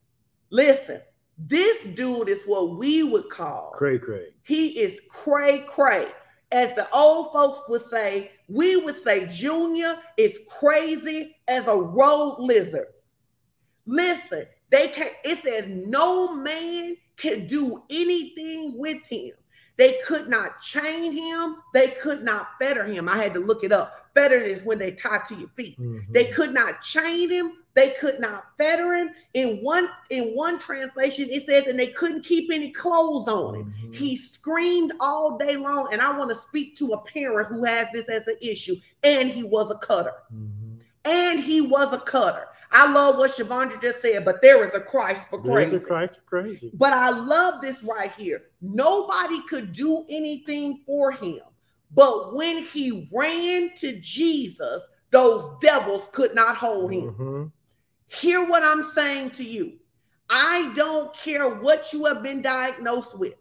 Listen, 0.50 1.00
this 1.38 1.84
dude 1.84 2.28
is 2.28 2.42
what 2.42 2.76
we 2.76 3.02
would 3.02 3.30
call 3.30 3.72
cray 3.74 3.98
cray. 3.98 4.26
He 4.42 4.80
is 4.80 5.00
cray 5.08 5.60
cray. 5.66 6.08
As 6.50 6.76
the 6.76 6.86
old 6.94 7.32
folks 7.32 7.62
would 7.68 7.80
say, 7.80 8.32
we 8.46 8.76
would 8.76 8.94
say 8.94 9.26
Junior 9.26 9.96
is 10.18 10.38
crazy 10.46 11.34
as 11.48 11.66
a 11.66 11.74
road 11.74 12.36
lizard. 12.38 12.88
Listen, 13.86 14.44
they 14.70 14.88
can't, 14.88 15.14
it 15.24 15.38
says 15.38 15.66
no 15.66 16.34
man 16.34 16.96
can 17.16 17.46
do 17.46 17.82
anything 17.90 18.76
with 18.76 19.04
him. 19.06 19.32
They 19.76 19.98
could 20.06 20.28
not 20.28 20.60
chain 20.60 21.12
him. 21.12 21.56
They 21.72 21.88
could 21.88 22.22
not 22.22 22.50
fetter 22.60 22.84
him. 22.84 23.08
I 23.08 23.22
had 23.22 23.34
to 23.34 23.40
look 23.40 23.64
it 23.64 23.72
up. 23.72 24.10
Fetter 24.14 24.38
is 24.38 24.62
when 24.62 24.78
they 24.78 24.92
tie 24.92 25.22
to 25.28 25.34
your 25.34 25.48
feet. 25.50 25.80
Mm-hmm. 25.80 26.12
They 26.12 26.26
could 26.26 26.52
not 26.52 26.82
chain 26.82 27.30
him. 27.30 27.52
They 27.74 27.90
could 27.98 28.20
not 28.20 28.44
fetter 28.58 28.94
him. 28.94 29.10
In 29.32 29.58
one 29.58 29.88
in 30.10 30.34
one 30.34 30.58
translation, 30.58 31.30
it 31.30 31.46
says, 31.46 31.66
and 31.66 31.78
they 31.78 31.86
couldn't 31.86 32.22
keep 32.22 32.52
any 32.52 32.70
clothes 32.70 33.28
on 33.28 33.54
him. 33.54 33.64
Mm-hmm. 33.64 33.92
He 33.92 34.14
screamed 34.14 34.92
all 35.00 35.38
day 35.38 35.56
long. 35.56 35.88
And 35.90 36.02
I 36.02 36.16
want 36.16 36.30
to 36.30 36.36
speak 36.36 36.76
to 36.76 36.92
a 36.92 37.00
parent 37.00 37.48
who 37.48 37.64
has 37.64 37.88
this 37.92 38.10
as 38.10 38.26
an 38.26 38.36
issue. 38.42 38.76
And 39.02 39.30
he 39.30 39.42
was 39.42 39.70
a 39.70 39.76
cutter. 39.76 40.12
Mm-hmm. 40.34 40.61
And 41.05 41.40
he 41.40 41.61
was 41.61 41.92
a 41.92 41.98
cutter. 41.98 42.46
I 42.70 42.90
love 42.90 43.16
what 43.18 43.30
Shavondra 43.30 43.80
just 43.82 44.00
said, 44.00 44.24
but 44.24 44.40
there 44.40 44.64
is 44.64 44.74
a 44.74 44.80
Christ 44.80 45.28
for 45.28 45.40
crazy. 45.40 45.70
There's 45.70 45.82
a 45.82 45.86
Christ 45.86 46.14
for 46.16 46.22
crazy. 46.22 46.70
But 46.74 46.92
I 46.94 47.11
love 47.11 47.61
this 47.61 47.82
right 47.82 48.12
here. 48.12 48.44
Nobody 48.62 49.42
could 49.46 49.72
do 49.72 50.07
anything 50.09 50.82
for 50.86 51.12
him. 51.12 51.40
But 51.94 52.34
when 52.34 52.59
he 52.59 53.09
ran 53.12 53.74
to 53.76 53.98
Jesus, 54.00 54.88
those 55.11 55.50
devils 55.61 56.09
could 56.12 56.34
not 56.34 56.57
hold 56.57 56.92
him. 56.92 57.11
Mm-hmm. 57.12 57.44
Hear 58.09 58.48
what 58.48 58.62
I'm 58.62 58.82
saying 58.82 59.32
to 59.32 59.44
you. 59.44 59.78
I 60.30 60.72
don't 60.74 61.14
care 61.14 61.48
what 61.48 61.92
you 61.92 62.07
have 62.07 62.22
been 62.22 62.40
diagnosed 62.40 63.18
with. 63.18 63.34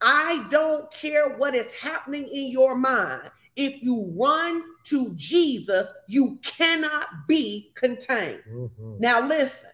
I 0.00 0.46
don't 0.48 0.90
care 0.92 1.36
what 1.36 1.54
is 1.54 1.70
happening 1.74 2.26
in 2.26 2.50
your 2.50 2.74
mind. 2.74 3.30
If 3.56 3.82
you 3.82 4.12
run 4.16 4.62
to 4.84 5.12
Jesus, 5.14 5.86
you 6.08 6.38
cannot 6.42 7.06
be 7.28 7.72
contained. 7.74 8.42
Mm-hmm. 8.50 8.96
Now, 8.98 9.26
listen. 9.26 9.70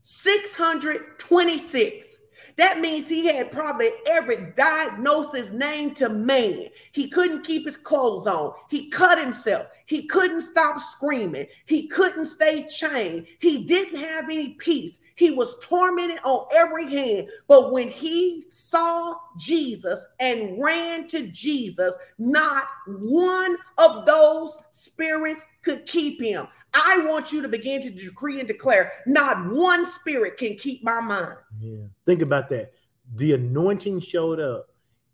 626. 0.01 2.20
That 2.57 2.81
means 2.81 3.09
he 3.09 3.26
had 3.26 3.53
probably 3.53 3.91
every 4.09 4.53
diagnosis 4.57 5.53
named 5.53 5.97
to 5.97 6.09
man. 6.09 6.68
He 6.93 7.09
couldn't 7.09 7.45
keep 7.45 7.66
his 7.66 7.76
clothes 7.76 8.26
on. 8.26 8.55
He 8.70 8.89
cut 8.89 9.18
himself. 9.18 9.66
He 9.87 10.07
couldn't 10.07 10.43
stop 10.43 10.81
screaming. 10.81 11.47
He 11.66 11.87
couldn't 11.87 12.24
stay 12.24 12.66
chained. 12.66 13.26
He 13.41 13.64
didn't 13.64 14.01
have 14.01 14.24
any 14.24 14.55
peace. 14.55 15.01
He 15.20 15.30
was 15.30 15.58
tormented 15.58 16.18
on 16.24 16.46
every 16.50 16.90
hand. 16.90 17.28
But 17.46 17.74
when 17.74 17.90
he 17.90 18.46
saw 18.48 19.16
Jesus 19.36 20.02
and 20.18 20.58
ran 20.58 21.08
to 21.08 21.28
Jesus, 21.28 21.94
not 22.18 22.64
one 22.86 23.58
of 23.76 24.06
those 24.06 24.56
spirits 24.70 25.46
could 25.60 25.84
keep 25.84 26.22
him. 26.22 26.48
I 26.72 27.04
want 27.06 27.34
you 27.34 27.42
to 27.42 27.48
begin 27.48 27.82
to 27.82 27.90
decree 27.90 28.38
and 28.38 28.48
declare 28.48 28.92
not 29.06 29.52
one 29.52 29.84
spirit 29.84 30.38
can 30.38 30.56
keep 30.56 30.82
my 30.82 31.02
mind. 31.02 31.36
Yeah. 31.60 31.84
Think 32.06 32.22
about 32.22 32.48
that. 32.48 32.72
The 33.16 33.34
anointing 33.34 34.00
showed 34.00 34.40
up. 34.40 34.68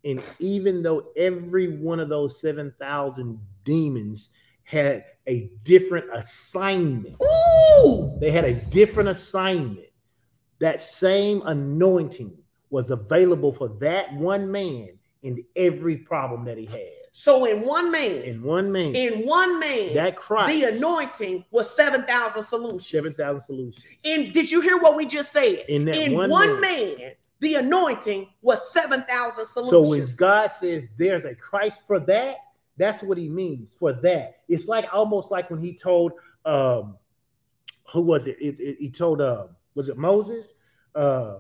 And 0.04 0.22
even 0.38 0.84
though 0.84 1.08
every 1.16 1.78
one 1.78 1.98
of 1.98 2.08
those 2.08 2.40
7,000 2.40 3.40
demons 3.64 4.28
had 4.62 5.04
a 5.26 5.50
different 5.64 6.06
assignment, 6.12 7.16
Ooh! 7.20 8.16
they 8.20 8.30
had 8.30 8.44
a 8.44 8.54
different 8.70 9.08
assignment. 9.08 9.88
That 10.58 10.80
same 10.80 11.42
anointing 11.44 12.36
was 12.70 12.90
available 12.90 13.52
for 13.52 13.68
that 13.80 14.12
one 14.14 14.50
man 14.50 14.90
in 15.22 15.44
every 15.54 15.96
problem 15.96 16.44
that 16.44 16.56
he 16.58 16.66
had. 16.66 16.92
So 17.12 17.46
in 17.46 17.66
one 17.66 17.90
man, 17.90 18.22
in 18.22 18.42
one 18.42 18.70
man, 18.70 18.94
in 18.94 19.26
one 19.26 19.58
man, 19.58 19.94
that 19.94 20.16
Christ, 20.16 20.52
the 20.52 20.76
anointing 20.76 21.46
was 21.50 21.74
seven 21.74 22.04
thousand 22.04 22.44
solutions. 22.44 22.88
Seven 22.88 23.12
thousand 23.12 23.40
solutions. 23.40 23.84
And 24.04 24.34
did 24.34 24.50
you 24.50 24.60
hear 24.60 24.76
what 24.78 24.96
we 24.96 25.06
just 25.06 25.32
said? 25.32 25.64
In, 25.68 25.88
in 25.88 26.12
one, 26.12 26.28
one 26.28 26.60
man, 26.60 26.98
man, 26.98 27.12
the 27.40 27.54
anointing 27.54 28.28
was 28.42 28.70
seven 28.70 29.02
thousand 29.08 29.46
solutions. 29.46 29.70
So 29.70 29.88
when 29.88 30.14
God 30.16 30.50
says 30.50 30.90
there's 30.98 31.24
a 31.24 31.34
Christ 31.34 31.80
for 31.86 32.00
that, 32.00 32.36
that's 32.76 33.02
what 33.02 33.16
He 33.16 33.28
means 33.30 33.74
for 33.74 33.94
that. 33.94 34.40
It's 34.48 34.68
like 34.68 34.86
almost 34.92 35.30
like 35.30 35.50
when 35.50 35.60
He 35.60 35.74
told, 35.74 36.12
um, 36.44 36.98
who 37.92 38.02
was 38.02 38.26
it? 38.26 38.36
It, 38.40 38.60
it 38.60 38.76
he 38.78 38.90
told, 38.90 39.22
uh, 39.22 39.46
was 39.76 39.88
it 39.88 39.96
Moses? 39.96 40.48
Uh, 40.92 41.38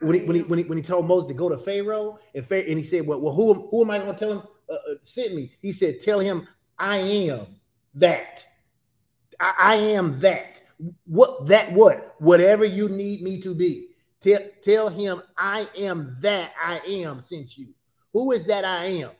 when 0.00 0.14
he, 0.14 0.20
when 0.20 0.36
he 0.36 0.42
when 0.42 0.58
he 0.58 0.64
when 0.66 0.76
he 0.76 0.84
told 0.84 1.06
Moses 1.06 1.28
to 1.28 1.34
go 1.34 1.48
to 1.48 1.56
Pharaoh 1.56 2.18
and 2.34 2.44
Pharaoh, 2.44 2.64
and 2.68 2.76
he 2.76 2.84
said, 2.84 3.06
"Well, 3.06 3.20
well 3.20 3.34
who 3.34 3.68
who 3.70 3.82
am 3.82 3.90
I 3.90 3.98
going 3.98 4.12
to 4.12 4.18
tell 4.18 4.32
him 4.32 4.42
uh, 4.70 4.74
uh, 4.74 4.94
sent 5.02 5.34
me. 5.34 5.50
He 5.60 5.72
said, 5.72 5.98
Tell 5.98 6.20
him 6.20 6.46
I 6.78 6.98
am 6.98 7.46
that. 7.94 8.44
I, 9.40 9.54
I 9.58 9.74
am 9.76 10.20
that. 10.20 10.62
What 11.06 11.46
that 11.46 11.72
what? 11.72 12.14
Whatever 12.18 12.64
you 12.64 12.88
need 12.88 13.22
me 13.22 13.40
to 13.40 13.54
be. 13.54 13.88
Tell, 14.20 14.40
tell 14.62 14.88
him 14.88 15.22
I 15.36 15.68
am 15.76 16.16
that 16.20 16.52
I 16.62 16.78
am 16.86 17.20
sent 17.20 17.58
you. 17.58 17.68
Who 18.12 18.32
is 18.32 18.46
that 18.46 18.64
I 18.64 18.84
am? 18.84 19.10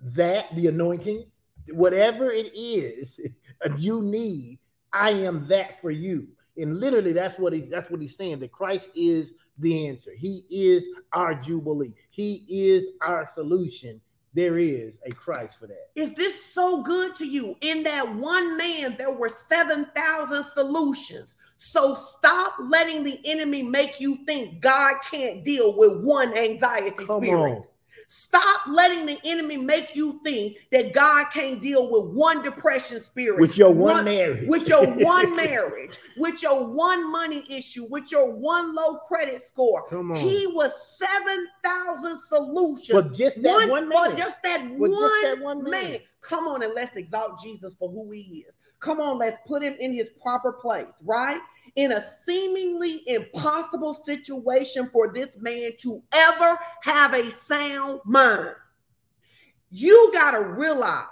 That 0.00 0.54
the 0.54 0.66
anointing, 0.66 1.24
whatever 1.70 2.30
it 2.30 2.54
is 2.54 3.18
you 3.78 4.02
need, 4.02 4.58
I 4.92 5.10
am 5.10 5.48
that 5.48 5.80
for 5.80 5.90
you. 5.90 6.28
And 6.56 6.80
literally, 6.80 7.12
that's 7.12 7.38
what 7.38 7.52
he's 7.52 7.68
that's 7.68 7.90
what 7.90 8.00
he's 8.00 8.16
saying. 8.16 8.40
That 8.40 8.52
Christ 8.52 8.90
is 8.94 9.34
the 9.58 9.88
answer. 9.88 10.12
He 10.16 10.44
is 10.50 10.88
our 11.12 11.34
jubilee. 11.34 11.94
He 12.10 12.44
is 12.48 12.88
our 13.00 13.26
solution 13.26 14.00
there 14.34 14.58
is 14.58 14.98
a 15.04 15.10
Christ 15.10 15.58
for 15.58 15.66
that. 15.66 15.90
Is 15.94 16.14
this 16.14 16.42
so 16.42 16.82
good 16.82 17.14
to 17.16 17.26
you? 17.26 17.54
In 17.60 17.82
that 17.82 18.14
one 18.14 18.56
man, 18.56 18.96
there 18.96 19.12
were 19.12 19.28
7,000 19.28 20.44
solutions. 20.44 21.36
So 21.58 21.94
stop 21.94 22.54
letting 22.58 23.02
the 23.02 23.20
enemy 23.26 23.62
make 23.62 24.00
you 24.00 24.24
think 24.24 24.60
God 24.60 24.96
can't 25.10 25.44
deal 25.44 25.76
with 25.76 25.98
one 26.02 26.36
anxiety 26.36 27.04
Come 27.04 27.20
spirit. 27.20 27.58
On. 27.58 27.62
Stop 28.14 28.60
letting 28.68 29.06
the 29.06 29.18
enemy 29.24 29.56
make 29.56 29.96
you 29.96 30.20
think 30.22 30.58
that 30.70 30.92
God 30.92 31.28
can't 31.32 31.62
deal 31.62 31.90
with 31.90 32.14
one 32.14 32.42
depression 32.42 33.00
spirit, 33.00 33.40
with 33.40 33.56
your 33.56 33.70
one, 33.72 33.94
one 33.94 34.04
marriage, 34.04 34.46
with 34.46 34.68
your 34.68 34.86
one 35.02 35.34
marriage, 35.34 35.96
with 36.18 36.42
your 36.42 36.62
one 36.62 37.10
money 37.10 37.42
issue, 37.48 37.86
with 37.88 38.12
your 38.12 38.30
one 38.30 38.74
low 38.74 38.98
credit 38.98 39.40
score. 39.40 39.88
Come 39.88 40.10
on. 40.10 40.18
He 40.18 40.46
was 40.46 40.74
seven 40.98 41.48
thousand 41.64 42.18
solutions. 42.18 42.90
For 42.90 43.02
just 43.02 43.42
that 43.44 43.70
one, 43.70 43.88
one. 43.88 44.10
For 44.10 44.14
just 44.14 44.36
that, 44.42 44.62
one, 44.68 44.90
just 44.90 45.22
that 45.22 45.38
one 45.40 45.64
man. 45.64 45.70
man. 45.70 45.98
Come 46.20 46.48
on 46.48 46.62
and 46.62 46.74
let's 46.74 46.96
exalt 46.96 47.42
Jesus 47.42 47.74
for 47.76 47.88
who 47.88 48.10
he 48.10 48.44
is. 48.46 48.56
Come 48.80 49.00
on, 49.00 49.16
let's 49.16 49.38
put 49.46 49.62
him 49.62 49.74
in 49.80 49.90
his 49.90 50.10
proper 50.20 50.52
place, 50.52 50.92
right? 51.02 51.40
In 51.74 51.92
a 51.92 52.00
seemingly 52.00 53.02
impossible 53.06 53.94
situation 53.94 54.90
for 54.92 55.12
this 55.12 55.38
man 55.38 55.72
to 55.78 56.02
ever 56.14 56.58
have 56.82 57.14
a 57.14 57.30
sound 57.30 58.00
mind. 58.04 58.54
You 59.70 60.10
got 60.12 60.32
to 60.32 60.44
realize 60.44 61.06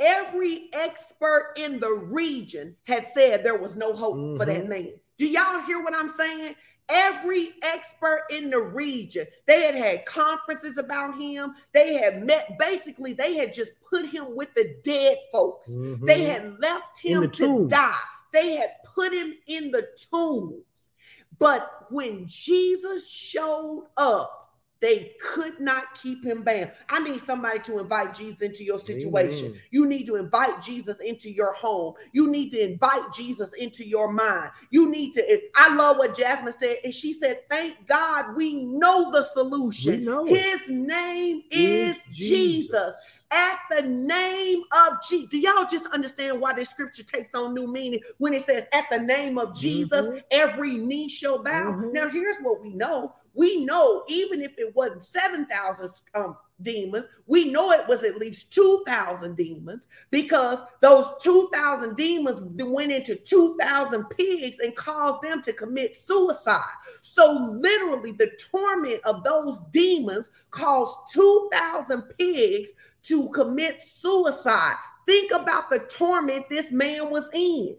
every 0.00 0.70
expert 0.72 1.52
in 1.56 1.78
the 1.78 1.92
region 1.92 2.74
had 2.84 3.06
said 3.06 3.44
there 3.44 3.58
was 3.58 3.76
no 3.76 3.92
hope 3.94 4.16
mm-hmm. 4.16 4.36
for 4.38 4.46
that 4.46 4.62
mm-hmm. 4.62 4.68
man. 4.68 4.92
Do 5.18 5.26
y'all 5.26 5.60
hear 5.60 5.82
what 5.82 5.94
I'm 5.94 6.08
saying? 6.08 6.54
Every 6.88 7.52
expert 7.62 8.24
in 8.30 8.50
the 8.50 8.60
region, 8.60 9.26
they 9.46 9.62
had 9.62 9.74
had 9.74 10.04
conferences 10.04 10.78
about 10.78 11.18
him. 11.18 11.54
They 11.72 11.94
had 11.94 12.24
met, 12.24 12.58
basically, 12.58 13.12
they 13.12 13.34
had 13.36 13.52
just 13.52 13.72
put 13.88 14.06
him 14.06 14.34
with 14.34 14.52
the 14.54 14.76
dead 14.82 15.16
folks. 15.30 15.70
Mm-hmm. 15.70 16.04
They 16.04 16.24
had 16.24 16.58
left 16.60 16.98
him 16.98 17.30
to 17.30 17.46
tombs. 17.46 17.70
die. 17.70 17.94
They 18.32 18.56
had 18.56 18.70
put 18.94 19.12
him 19.12 19.34
in 19.46 19.70
the 19.70 19.86
tombs. 20.10 20.92
But 21.38 21.86
when 21.90 22.26
Jesus 22.26 23.10
showed 23.10 23.86
up, 23.96 24.41
they 24.82 25.14
could 25.20 25.60
not 25.60 25.94
keep 25.94 26.24
him 26.24 26.42
bound. 26.42 26.72
I 26.88 26.98
need 26.98 27.20
somebody 27.20 27.60
to 27.60 27.78
invite 27.78 28.14
Jesus 28.14 28.42
into 28.42 28.64
your 28.64 28.80
situation. 28.80 29.46
Amen. 29.46 29.60
You 29.70 29.86
need 29.86 30.06
to 30.06 30.16
invite 30.16 30.60
Jesus 30.60 30.98
into 30.98 31.30
your 31.30 31.54
home. 31.54 31.94
You 32.10 32.28
need 32.28 32.50
to 32.50 32.72
invite 32.72 33.12
Jesus 33.12 33.52
into 33.54 33.86
your 33.86 34.12
mind. 34.12 34.50
You 34.70 34.90
need 34.90 35.14
to. 35.14 35.40
I 35.54 35.72
love 35.72 35.98
what 35.98 36.16
Jasmine 36.16 36.52
said. 36.58 36.78
And 36.82 36.92
she 36.92 37.12
said, 37.12 37.48
Thank 37.48 37.86
God 37.86 38.34
we 38.34 38.64
know 38.64 39.12
the 39.12 39.22
solution. 39.22 40.04
Know 40.04 40.24
His 40.26 40.68
name 40.68 41.42
is, 41.52 41.96
is 41.96 42.02
Jesus. 42.10 42.32
Jesus. 42.72 43.24
At 43.30 43.60
the 43.70 43.82
name 43.82 44.62
of 44.72 44.94
Jesus. 45.08 45.30
Do 45.30 45.38
y'all 45.38 45.66
just 45.70 45.86
understand 45.86 46.40
why 46.40 46.54
this 46.54 46.70
scripture 46.70 47.04
takes 47.04 47.34
on 47.36 47.54
new 47.54 47.68
meaning 47.68 48.00
when 48.18 48.34
it 48.34 48.44
says, 48.44 48.66
At 48.74 48.86
the 48.90 48.98
name 48.98 49.38
of 49.38 49.54
Jesus, 49.54 50.06
mm-hmm. 50.06 50.18
every 50.32 50.76
knee 50.76 51.08
shall 51.08 51.40
bow? 51.40 51.70
Mm-hmm. 51.70 51.92
Now, 51.92 52.08
here's 52.08 52.38
what 52.38 52.60
we 52.60 52.74
know 52.74 53.14
we 53.34 53.64
know 53.64 54.04
even 54.08 54.42
if 54.42 54.52
it 54.58 54.74
wasn't 54.74 55.02
7,000 55.02 55.88
um, 56.14 56.36
demons, 56.62 57.08
we 57.26 57.50
know 57.50 57.72
it 57.72 57.86
was 57.88 58.02
at 58.04 58.18
least 58.18 58.52
2,000 58.52 59.36
demons 59.36 59.88
because 60.10 60.60
those 60.80 61.12
2,000 61.22 61.96
demons 61.96 62.40
went 62.64 62.92
into 62.92 63.16
2,000 63.16 64.04
pigs 64.10 64.58
and 64.58 64.74
caused 64.76 65.22
them 65.22 65.42
to 65.42 65.52
commit 65.52 65.96
suicide. 65.96 66.60
So, 67.00 67.48
literally, 67.52 68.12
the 68.12 68.30
torment 68.50 69.00
of 69.04 69.24
those 69.24 69.60
demons 69.72 70.30
caused 70.50 70.98
2,000 71.12 72.02
pigs 72.18 72.70
to 73.04 73.28
commit 73.30 73.82
suicide. 73.82 74.76
Think 75.06 75.32
about 75.32 75.70
the 75.70 75.80
torment 75.80 76.48
this 76.48 76.70
man 76.70 77.10
was 77.10 77.28
in. 77.32 77.76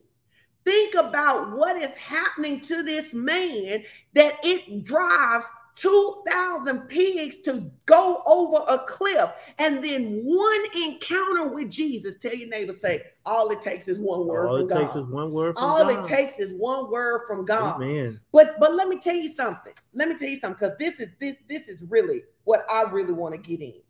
Think 0.65 0.95
about 0.95 1.51
what 1.57 1.81
is 1.81 1.91
happening 1.91 2.61
to 2.61 2.83
this 2.83 3.13
man 3.13 3.83
that 4.13 4.35
it 4.43 4.83
drives 4.83 5.45
2,000 5.75 6.81
pigs 6.87 7.39
to 7.39 7.69
go 7.85 8.21
over 8.25 8.63
a 8.67 8.79
cliff. 8.79 9.29
And 9.57 9.83
then 9.83 10.21
one 10.23 10.63
encounter 10.75 11.47
with 11.47 11.69
Jesus. 11.69 12.15
Tell 12.21 12.33
your 12.33 12.49
neighbor, 12.49 12.73
say, 12.73 13.01
all 13.25 13.49
it 13.49 13.61
takes 13.61 13.87
is 13.87 13.99
one 13.99 14.27
word 14.27 14.47
all 14.47 14.57
from 14.59 14.67
God. 14.67 14.77
All 14.77 14.83
it 14.83 14.85
takes 14.85 14.95
is 14.95 15.09
one 15.09 15.31
word 15.31 15.55
from 15.55 15.63
all 15.63 15.83
God. 15.83 15.99
it 15.99 16.05
takes 16.05 16.39
is 16.39 16.53
one 16.53 16.91
word 16.91 17.21
from 17.27 17.45
God. 17.45 17.81
Amen. 17.81 18.19
But 18.31 18.59
but 18.59 18.75
let 18.75 18.87
me 18.87 18.99
tell 18.99 19.15
you 19.15 19.33
something. 19.33 19.73
Let 19.93 20.09
me 20.09 20.15
tell 20.15 20.29
you 20.29 20.39
something, 20.39 20.57
because 20.59 20.77
this 20.77 20.99
is 20.99 21.09
this, 21.19 21.35
this 21.49 21.67
is 21.67 21.83
really 21.89 22.23
what 22.43 22.65
I 22.69 22.83
really 22.83 23.13
want 23.13 23.33
to 23.33 23.41
get 23.41 23.61
in 23.61 23.81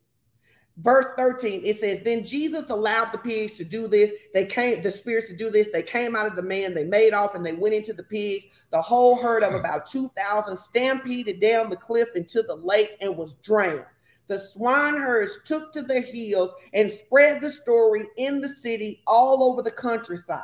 verse 0.77 1.05
13 1.17 1.61
it 1.63 1.77
says 1.77 1.99
then 2.03 2.25
jesus 2.25 2.69
allowed 2.71 3.11
the 3.11 3.17
pigs 3.17 3.53
to 3.53 3.63
do 3.63 3.87
this. 3.87 4.11
They 4.33 4.45
came 4.45 4.81
the 4.81 4.89
spirits 4.89 5.27
to 5.27 5.35
do 5.35 5.51
this. 5.51 5.69
They 5.71 5.83
came 5.83 6.15
out 6.15 6.25
of 6.25 6.35
the 6.35 6.41
man 6.41 6.73
they 6.73 6.83
made 6.83 7.13
off 7.13 7.35
and 7.35 7.45
they 7.45 7.53
went 7.53 7.75
into 7.75 7.93
the 7.93 8.03
pigs. 8.03 8.45
The 8.71 8.81
whole 8.81 9.15
herd 9.15 9.43
of 9.43 9.51
hmm. 9.51 9.59
about 9.59 9.85
2000 9.85 10.55
stampeded 10.55 11.39
down 11.39 11.69
the 11.69 11.75
cliff 11.75 12.09
into 12.15 12.41
the 12.41 12.55
lake 12.55 12.97
and 13.01 13.15
was 13.15 13.35
drowned. 13.35 13.85
The 14.27 14.39
swineherds 14.39 15.37
took 15.45 15.73
to 15.73 15.81
their 15.81 16.01
heels 16.01 16.53
and 16.73 16.89
spread 16.89 17.41
the 17.41 17.51
story 17.51 18.07
in 18.17 18.41
the 18.41 18.49
city 18.49 19.03
all 19.05 19.43
over 19.43 19.61
the 19.61 19.71
countryside. 19.71 20.41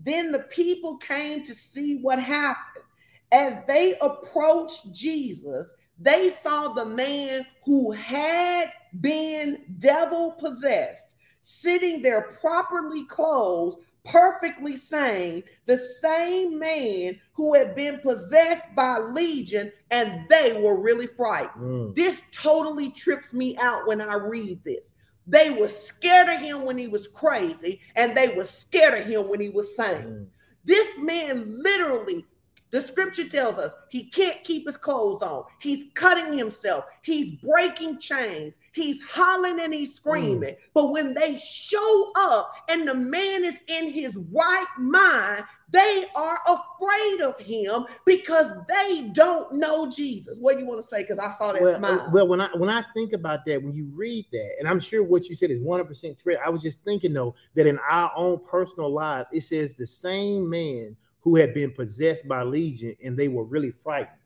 Then 0.00 0.32
the 0.32 0.44
people 0.50 0.96
came 0.96 1.44
to 1.44 1.54
see 1.54 1.98
what 1.98 2.20
happened. 2.20 2.84
As 3.30 3.58
they 3.68 3.96
approached 4.00 4.92
jesus 4.92 5.72
they 5.98 6.28
saw 6.28 6.68
the 6.68 6.84
man 6.84 7.44
who 7.64 7.90
had 7.90 8.70
been 9.00 9.64
devil 9.78 10.32
possessed 10.32 11.16
sitting 11.40 12.02
there 12.02 12.22
properly 12.40 13.04
clothed, 13.04 13.78
perfectly 14.04 14.76
sane, 14.76 15.42
the 15.66 15.76
same 15.76 16.58
man 16.58 17.18
who 17.32 17.54
had 17.54 17.74
been 17.74 17.98
possessed 18.00 18.68
by 18.74 18.98
legion, 18.98 19.72
and 19.90 20.28
they 20.28 20.60
were 20.60 20.80
really 20.80 21.06
frightened. 21.06 21.62
Mm. 21.62 21.94
This 21.94 22.22
totally 22.32 22.90
trips 22.90 23.32
me 23.32 23.56
out 23.58 23.86
when 23.86 24.00
I 24.00 24.14
read 24.14 24.62
this. 24.64 24.92
They 25.26 25.50
were 25.50 25.68
scared 25.68 26.28
of 26.28 26.40
him 26.40 26.64
when 26.64 26.78
he 26.78 26.88
was 26.88 27.06
crazy, 27.06 27.80
and 27.96 28.16
they 28.16 28.28
were 28.28 28.44
scared 28.44 28.98
of 29.00 29.06
him 29.06 29.28
when 29.28 29.40
he 29.40 29.50
was 29.50 29.76
sane. 29.76 30.04
Mm. 30.04 30.26
This 30.64 30.98
man 30.98 31.62
literally 31.62 32.26
the 32.70 32.80
scripture 32.80 33.28
tells 33.28 33.58
us 33.58 33.74
he 33.88 34.04
can't 34.04 34.42
keep 34.44 34.66
his 34.66 34.76
clothes 34.76 35.22
on. 35.22 35.44
He's 35.60 35.86
cutting 35.94 36.36
himself. 36.36 36.84
He's 37.02 37.30
breaking 37.30 37.98
chains. 37.98 38.58
He's 38.72 39.00
hollering 39.02 39.60
and 39.60 39.72
he's 39.72 39.94
screaming. 39.94 40.54
Mm. 40.54 40.58
But 40.74 40.92
when 40.92 41.14
they 41.14 41.36
show 41.38 42.12
up 42.16 42.52
and 42.68 42.86
the 42.86 42.94
man 42.94 43.44
is 43.44 43.60
in 43.68 43.90
his 43.90 44.18
right 44.30 44.66
mind, 44.78 45.44
they 45.70 46.06
are 46.16 46.38
afraid 46.46 47.20
of 47.20 47.38
him 47.38 47.84
because 48.06 48.52
they 48.68 49.10
don't 49.12 49.52
know 49.52 49.88
Jesus. 49.88 50.38
What 50.38 50.54
do 50.54 50.60
you 50.60 50.66
want 50.66 50.80
to 50.80 50.86
say? 50.86 51.02
Because 51.02 51.18
I 51.18 51.30
saw 51.30 51.52
that 51.52 51.62
well, 51.62 51.76
smile. 51.76 52.10
Well, 52.12 52.28
when 52.28 52.40
I 52.40 52.48
when 52.56 52.70
I 52.70 52.84
think 52.94 53.12
about 53.12 53.44
that, 53.46 53.62
when 53.62 53.74
you 53.74 53.90
read 53.94 54.26
that, 54.32 54.56
and 54.58 54.68
I'm 54.68 54.80
sure 54.80 55.02
what 55.02 55.28
you 55.28 55.36
said 55.36 55.50
is 55.50 55.60
100% 55.60 56.18
true. 56.22 56.36
I 56.44 56.48
was 56.48 56.62
just 56.62 56.82
thinking 56.84 57.12
though 57.12 57.34
that 57.54 57.66
in 57.66 57.78
our 57.90 58.10
own 58.16 58.40
personal 58.46 58.90
lives, 58.90 59.28
it 59.32 59.42
says 59.42 59.74
the 59.74 59.86
same 59.86 60.48
man 60.48 60.96
who 61.20 61.36
had 61.36 61.54
been 61.54 61.70
possessed 61.70 62.26
by 62.28 62.42
legion 62.42 62.96
and 63.02 63.16
they 63.16 63.28
were 63.28 63.44
really 63.44 63.70
frightened. 63.70 64.16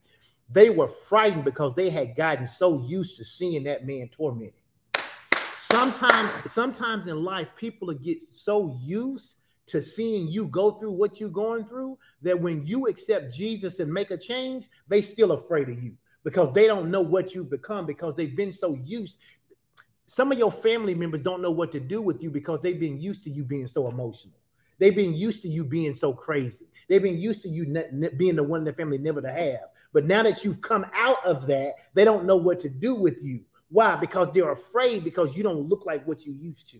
They 0.50 0.70
were 0.70 0.88
frightened 0.88 1.44
because 1.44 1.74
they 1.74 1.88
had 1.88 2.14
gotten 2.14 2.46
so 2.46 2.84
used 2.86 3.16
to 3.16 3.24
seeing 3.24 3.64
that 3.64 3.86
man 3.86 4.08
tormented. 4.08 4.54
Sometimes, 5.58 6.30
sometimes 6.52 7.06
in 7.06 7.24
life, 7.24 7.48
people 7.56 7.92
get 7.94 8.30
so 8.30 8.78
used 8.82 9.36
to 9.66 9.80
seeing 9.80 10.28
you 10.28 10.46
go 10.46 10.72
through 10.72 10.92
what 10.92 11.18
you're 11.18 11.30
going 11.30 11.64
through 11.64 11.96
that 12.20 12.38
when 12.38 12.66
you 12.66 12.88
accept 12.88 13.32
Jesus 13.32 13.80
and 13.80 13.90
make 13.90 14.10
a 14.10 14.18
change, 14.18 14.68
they 14.88 15.00
still 15.00 15.32
afraid 15.32 15.68
of 15.70 15.82
you 15.82 15.94
because 16.24 16.52
they 16.52 16.66
don't 16.66 16.90
know 16.90 17.00
what 17.00 17.34
you've 17.34 17.48
become 17.48 17.86
because 17.86 18.14
they've 18.14 18.36
been 18.36 18.52
so 18.52 18.74
used. 18.84 19.16
Some 20.04 20.30
of 20.30 20.38
your 20.38 20.52
family 20.52 20.94
members 20.94 21.22
don't 21.22 21.40
know 21.40 21.50
what 21.50 21.72
to 21.72 21.80
do 21.80 22.02
with 22.02 22.22
you 22.22 22.30
because 22.30 22.60
they've 22.60 22.78
been 22.78 23.00
used 23.00 23.24
to 23.24 23.30
you 23.30 23.44
being 23.44 23.66
so 23.66 23.88
emotional. 23.88 24.34
They've 24.78 24.94
been 24.94 25.14
used 25.14 25.42
to 25.42 25.48
you 25.48 25.64
being 25.64 25.94
so 25.94 26.12
crazy. 26.12 26.66
They've 26.88 27.02
been 27.02 27.18
used 27.18 27.42
to 27.42 27.48
you 27.48 27.66
ne- 27.66 27.88
ne- 27.92 28.14
being 28.16 28.36
the 28.36 28.42
one 28.42 28.60
in 28.60 28.64
the 28.64 28.72
family 28.72 28.98
never 28.98 29.20
to 29.20 29.32
have. 29.32 29.68
But 29.92 30.06
now 30.06 30.22
that 30.22 30.44
you've 30.44 30.60
come 30.60 30.86
out 30.94 31.24
of 31.24 31.46
that, 31.46 31.74
they 31.94 32.04
don't 32.04 32.24
know 32.24 32.36
what 32.36 32.60
to 32.60 32.68
do 32.68 32.94
with 32.94 33.22
you. 33.22 33.40
Why? 33.68 33.96
Because 33.96 34.28
they're 34.32 34.52
afraid 34.52 35.04
because 35.04 35.36
you 35.36 35.42
don't 35.42 35.68
look 35.68 35.86
like 35.86 36.06
what 36.06 36.26
you 36.26 36.32
used 36.32 36.70
to. 36.70 36.78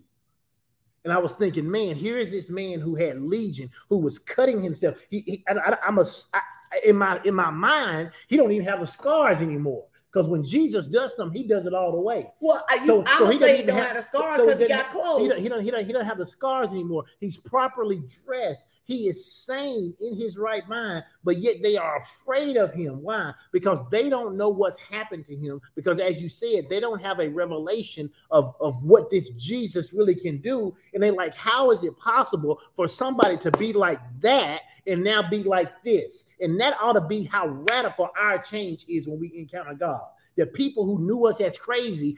And 1.05 1.13
I 1.13 1.19
was 1.19 1.33
thinking, 1.33 1.69
man, 1.69 1.97
here 1.97 2.17
is 2.17 2.31
this 2.31 2.49
man 2.49 2.81
who 2.81 2.95
had 2.95 3.21
legion, 3.21 3.71
who 3.89 3.99
was 3.99 4.19
cutting 4.19 4.63
himself. 4.63 4.97
He, 5.11 5.21
he 5.21 5.45
I, 5.49 5.77
am 5.87 5.99
a, 5.99 6.07
I, 6.33 6.41
in 6.85 6.97
my 6.97 7.21
in 7.25 7.35
my 7.35 7.51
mind, 7.51 8.13
he 8.29 8.37
don't 8.37 8.53
even 8.53 8.67
have 8.67 8.81
the 8.81 8.87
scars 8.87 9.43
anymore. 9.43 9.85
Because 10.13 10.29
when 10.29 10.45
Jesus 10.45 10.87
does 10.87 11.17
something, 11.17 11.41
he 11.41 11.49
does 11.49 11.65
it 11.65 11.73
all 11.73 11.91
the 11.91 11.99
way. 11.99 12.31
Well, 12.41 12.65
you, 12.81 12.87
so, 12.87 13.05
I 13.07 13.19
so 13.19 13.27
would 13.29 13.39
say 13.39 13.57
he 13.59 13.63
don't 13.63 13.79
have, 13.79 13.97
the 13.97 14.03
scars 14.03 14.41
because 14.41 14.59
so, 14.59 14.63
he 14.63 14.69
got 14.69 14.91
clothes. 14.91 15.23
He 15.23 15.29
don't, 15.29 15.41
he, 15.41 15.49
don't, 15.49 15.63
he, 15.63 15.71
don't, 15.71 15.87
he 15.87 15.93
don't 15.93 16.05
have 16.05 16.19
the 16.19 16.27
scars 16.27 16.71
anymore. 16.71 17.05
He's 17.19 17.39
properly 17.39 18.03
dressed. 18.25 18.67
He 18.85 19.09
is 19.09 19.33
sane 19.33 19.95
in 20.01 20.17
his 20.17 20.37
right 20.37 20.69
mind, 20.69 21.05
but 21.23 21.39
yet 21.39 21.63
they 21.63 21.77
are 21.77 22.03
afraid 22.03 22.57
of 22.57 22.75
him. 22.75 23.01
Why? 23.03 23.33
Because 23.53 23.79
they 23.91 24.09
don't 24.09 24.37
know 24.37 24.49
what's 24.49 24.79
happened 24.79 25.27
to 25.27 25.37
him. 25.37 25.61
Because 25.77 26.01
as 26.01 26.21
you 26.21 26.29
said, 26.29 26.69
they 26.69 26.81
don't 26.81 27.01
have 27.01 27.21
a 27.21 27.29
revelation 27.29 28.11
of, 28.31 28.55
of 28.61 28.83
what 28.83 29.11
this 29.11 29.29
Jesus 29.31 29.93
really 29.93 30.17
can 30.17 30.39
do. 30.39 30.75
And 30.95 31.03
they're 31.03 31.13
like, 31.13 31.35
how 31.35 31.71
is 31.71 31.85
it 31.85 31.97
possible 31.97 32.61
for 32.75 32.89
somebody 32.89 33.37
to 33.39 33.53
be 33.53 33.73
like 33.73 34.01
that 34.21 34.63
and 34.87 35.05
now 35.05 35.29
be 35.29 35.45
like 35.45 35.83
this? 35.85 36.25
And 36.41 36.61
that 36.61 36.77
ought 36.81 36.95
to 36.95 37.01
be 37.01 37.23
how 37.23 37.47
radical 37.47 38.11
our 38.19 38.39
change 38.39 38.85
is 38.89 39.07
when 39.07 39.21
we 39.21 39.33
encounter 39.37 39.75
God. 39.75 40.03
The 40.37 40.47
people 40.47 40.85
who 40.85 41.07
knew 41.07 41.27
us 41.27 41.41
as 41.41 41.59
crazy, 41.59 42.17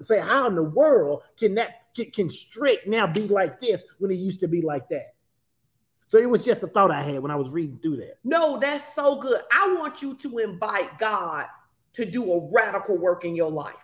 say, 0.00 0.20
how 0.20 0.48
in 0.48 0.54
the 0.54 0.62
world 0.62 1.22
can 1.38 1.54
that 1.56 1.82
can, 1.94 2.10
can 2.10 2.30
Strick 2.30 2.86
now 2.86 3.06
be 3.06 3.28
like 3.28 3.60
this 3.60 3.82
when 3.98 4.10
he 4.10 4.16
used 4.16 4.40
to 4.40 4.48
be 4.48 4.62
like 4.62 4.88
that? 4.88 5.15
So 6.06 6.18
it 6.18 6.30
was 6.30 6.44
just 6.44 6.62
a 6.62 6.68
thought 6.68 6.90
I 6.90 7.02
had 7.02 7.20
when 7.20 7.30
I 7.30 7.36
was 7.36 7.48
reading 7.48 7.78
through 7.82 7.96
that. 7.96 8.18
No, 8.24 8.58
that's 8.58 8.94
so 8.94 9.16
good. 9.16 9.40
I 9.52 9.74
want 9.78 10.02
you 10.02 10.14
to 10.14 10.38
invite 10.38 10.98
God 10.98 11.46
to 11.94 12.04
do 12.04 12.32
a 12.32 12.48
radical 12.52 12.96
work 12.96 13.24
in 13.24 13.34
your 13.34 13.50
life. 13.50 13.74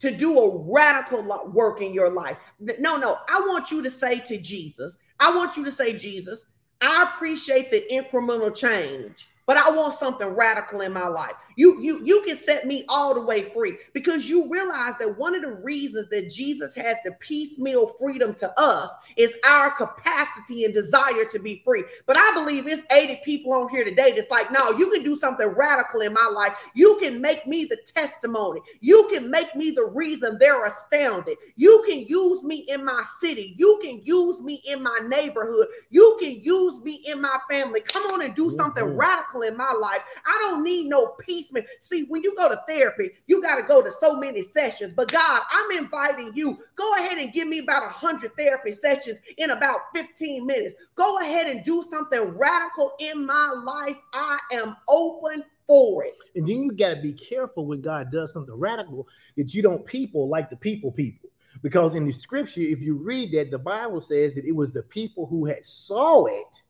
To 0.00 0.10
do 0.10 0.38
a 0.38 0.58
radical 0.70 1.22
work 1.52 1.80
in 1.80 1.94
your 1.94 2.10
life. 2.10 2.36
No, 2.58 2.96
no. 2.96 3.18
I 3.28 3.40
want 3.40 3.70
you 3.70 3.82
to 3.82 3.90
say 3.90 4.18
to 4.20 4.36
Jesus, 4.36 4.98
I 5.20 5.34
want 5.34 5.56
you 5.56 5.64
to 5.64 5.70
say, 5.70 5.94
Jesus, 5.96 6.44
I 6.80 7.04
appreciate 7.04 7.70
the 7.70 7.84
incremental 7.90 8.54
change 8.54 9.28
but 9.46 9.56
I 9.56 9.70
want 9.70 9.94
something 9.94 10.28
radical 10.28 10.80
in 10.80 10.92
my 10.92 11.08
life. 11.08 11.34
You 11.56 11.80
you 11.80 12.04
you 12.04 12.22
can 12.24 12.36
set 12.36 12.66
me 12.66 12.84
all 12.88 13.14
the 13.14 13.20
way 13.20 13.42
free 13.42 13.78
because 13.92 14.28
you 14.28 14.50
realize 14.50 14.94
that 14.98 15.18
one 15.18 15.34
of 15.34 15.42
the 15.42 15.52
reasons 15.52 16.08
that 16.08 16.30
Jesus 16.30 16.74
has 16.74 16.96
the 17.04 17.12
piecemeal 17.20 17.88
freedom 17.98 18.34
to 18.34 18.52
us 18.60 18.90
is 19.16 19.34
our 19.46 19.70
capacity 19.70 20.64
and 20.64 20.74
desire 20.74 21.24
to 21.30 21.38
be 21.38 21.62
free. 21.64 21.84
But 22.06 22.16
I 22.18 22.32
believe 22.34 22.66
it's 22.66 22.82
80 22.90 23.20
people 23.24 23.52
on 23.52 23.68
here 23.68 23.84
today 23.84 24.12
that's 24.12 24.30
like, 24.30 24.50
no, 24.52 24.70
you 24.72 24.90
can 24.90 25.02
do 25.02 25.16
something 25.16 25.46
radical 25.46 26.00
in 26.00 26.12
my 26.12 26.30
life. 26.32 26.56
You 26.74 26.96
can 26.98 27.20
make 27.20 27.46
me 27.46 27.64
the 27.64 27.78
testimony. 27.86 28.60
You 28.80 29.08
can 29.10 29.30
make 29.30 29.54
me 29.54 29.70
the 29.70 29.86
reason 29.86 30.36
they're 30.38 30.64
astounded. 30.64 31.36
You 31.56 31.84
can 31.86 32.06
use 32.06 32.42
me 32.44 32.64
in 32.68 32.84
my 32.84 33.02
city. 33.20 33.54
You 33.56 33.78
can 33.82 34.00
use 34.04 34.40
me 34.40 34.62
in 34.66 34.82
my 34.82 34.98
neighborhood. 35.06 35.66
You 35.90 36.16
can 36.20 36.40
use 36.40 36.80
me 36.80 37.02
in 37.06 37.20
my 37.20 37.38
family. 37.50 37.80
Come 37.80 38.06
on 38.12 38.22
and 38.22 38.34
do 38.34 38.50
something 38.50 38.84
mm-hmm. 38.84 38.96
radical 38.96 39.42
in 39.42 39.56
my 39.56 39.72
life. 39.72 40.00
I 40.26 40.38
don't 40.40 40.62
need 40.62 40.88
no 40.88 41.14
peace 41.20 41.41
policeman. 41.42 41.64
See, 41.80 42.04
when 42.04 42.22
you 42.22 42.34
go 42.36 42.48
to 42.48 42.60
therapy, 42.68 43.10
you 43.26 43.42
got 43.42 43.56
to 43.56 43.62
go 43.62 43.82
to 43.82 43.90
so 43.90 44.16
many 44.16 44.42
sessions. 44.42 44.92
But 44.92 45.10
God, 45.10 45.42
I'm 45.50 45.70
inviting 45.78 46.32
you. 46.34 46.58
Go 46.76 46.94
ahead 46.94 47.18
and 47.18 47.32
give 47.32 47.48
me 47.48 47.58
about 47.58 47.82
100 47.82 48.36
therapy 48.36 48.72
sessions 48.72 49.18
in 49.36 49.50
about 49.50 49.80
15 49.94 50.46
minutes. 50.46 50.74
Go 50.94 51.18
ahead 51.20 51.48
and 51.48 51.64
do 51.64 51.84
something 51.88 52.20
radical 52.20 52.92
in 52.98 53.26
my 53.26 53.48
life. 53.64 53.96
I 54.12 54.38
am 54.52 54.76
open 54.88 55.44
for 55.66 56.04
it. 56.04 56.16
And 56.34 56.48
then 56.48 56.64
you 56.64 56.72
got 56.72 56.94
to 56.94 57.00
be 57.00 57.12
careful 57.12 57.66
when 57.66 57.80
God 57.80 58.10
does 58.10 58.32
something 58.32 58.54
radical 58.54 59.06
that 59.36 59.54
you 59.54 59.62
don't 59.62 59.84
people 59.84 60.28
like 60.28 60.50
the 60.50 60.56
people 60.56 60.90
people. 60.90 61.30
Because 61.62 61.94
in 61.94 62.06
the 62.06 62.12
scripture, 62.12 62.62
if 62.62 62.80
you 62.80 62.96
read 62.96 63.32
that, 63.32 63.50
the 63.50 63.58
Bible 63.58 64.00
says 64.00 64.34
that 64.34 64.46
it 64.46 64.56
was 64.56 64.72
the 64.72 64.82
people 64.82 65.26
who 65.26 65.44
had 65.44 65.64
saw 65.64 66.24
it 66.24 66.62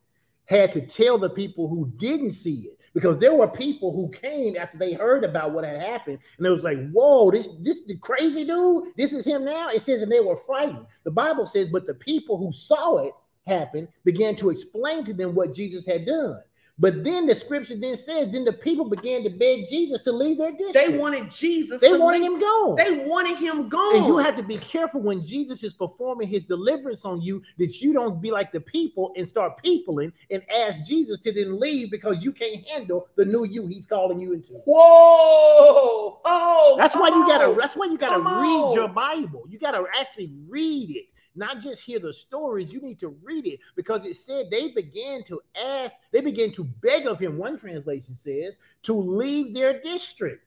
had 0.47 0.73
to 0.73 0.85
tell 0.85 1.19
the 1.19 1.31
people 1.31 1.69
who 1.69 1.91
didn't 1.97 2.33
see 2.33 2.67
it 2.67 2.82
because 2.95 3.19
there 3.19 3.35
were 3.35 3.49
people 3.49 3.93
who 3.93 4.11
came 4.11 4.57
after 4.57 4.79
they 4.79 4.93
heard 4.93 5.25
about 5.25 5.53
what 5.53 5.65
had 5.65 5.81
happened 5.81 6.19
and 6.39 6.47
it 6.47 6.51
was 6.51 6.65
like 6.65 6.79
whoa 6.91 7.31
this 7.31 7.49
this 7.61 7.83
the 7.85 7.97
crazy 7.97 8.45
dude? 8.45 8.85
This 8.97 9.13
is 9.13 9.25
him 9.25 9.45
now? 9.45 9.69
It 9.69 9.83
says 9.83 10.03
and 10.03 10.13
they 10.13 10.21
were 10.21 10.37
frightened. 10.37 10.87
The 11.05 11.11
bible 11.11 11.47
says 11.47 11.69
but 11.69 11.87
the 11.87 11.95
people 11.95 12.37
who 12.39 12.53
saw 12.53 12.99
it 12.99 13.13
happen 13.47 13.89
began 14.05 14.37
to 14.37 14.51
explain 14.51 15.05
to 15.05 15.13
them 15.13 15.35
what 15.35 15.53
jesus 15.53 15.85
had 15.85 16.07
done 16.07 16.41
but 16.79 17.05
then 17.05 17.27
the 17.27 17.35
scripture 17.35 17.77
then 17.77 17.97
says, 17.97 18.33
then 18.33 18.45
the 18.45 18.53
people 18.53 18.89
began 18.89 19.23
to 19.25 19.31
beg 19.31 19.69
Jesus 19.69 20.01
to 20.03 20.13
leave 20.13 20.39
their 20.39 20.53
district. 20.53 20.75
They 20.75 20.97
wanted 20.97 21.31
Jesus. 21.31 21.81
They 21.81 21.97
wanted 21.97 22.23
leave. 22.23 22.33
him 22.33 22.41
gone. 22.41 22.75
They 22.77 23.05
wanted 23.07 23.37
him 23.37 23.69
gone. 23.69 23.97
And 23.97 24.07
you 24.07 24.17
have 24.19 24.37
to 24.37 24.43
be 24.43 24.57
careful 24.57 25.03
when 25.03 25.23
Jesus 25.23 25.63
is 25.63 25.75
performing 25.75 26.29
his 26.29 26.45
deliverance 26.45 27.05
on 27.05 27.21
you 27.21 27.43
that 27.59 27.81
you 27.83 27.93
don't 27.93 28.23
be 28.23 28.31
like 28.31 28.53
the 28.53 28.61
people 28.61 29.13
and 29.17 29.29
start 29.29 29.63
peopling 29.63 30.13
and 30.31 30.43
ask 30.51 30.85
Jesus 30.87 31.21
to 31.21 31.33
then 31.33 31.61
leave 31.61 31.91
because 31.91 32.25
you 32.25 32.33
can't 32.33 32.67
handle 32.67 33.07
the 33.17 33.25
new 33.25 33.45
you 33.45 33.67
he's 33.67 33.85
calling 33.85 34.19
you 34.19 34.33
into. 34.33 34.49
Whoa! 34.67 36.21
Oh, 36.25 36.75
that's 36.79 36.95
why 36.95 37.09
you 37.09 37.27
gotta. 37.27 37.55
That's 37.59 37.77
why 37.77 37.87
you 37.87 37.99
gotta 37.99 38.19
read 38.19 38.63
on. 38.63 38.75
your 38.75 38.89
Bible. 38.89 39.45
You 39.49 39.59
gotta 39.59 39.85
actually 39.99 40.33
read 40.49 40.97
it 40.97 41.12
not 41.35 41.61
just 41.61 41.83
hear 41.83 41.99
the 41.99 42.13
stories, 42.13 42.73
you 42.73 42.81
need 42.81 42.99
to 43.01 43.17
read 43.23 43.47
it 43.47 43.61
because 43.77 44.05
it 44.05 44.17
said 44.17 44.51
they 44.51 44.71
began 44.71 45.25
to 45.25 45.41
ask, 45.57 45.97
they 46.11 46.21
began 46.21 46.53
to 46.53 46.65
beg 46.65 47.07
of 47.07 47.19
him. 47.19 47.39
One 47.39 47.59
translation 47.59 48.15
says 48.15 48.55
to 48.85 48.95
leave 48.95 49.55
their 49.55 49.81
district. 49.81 50.45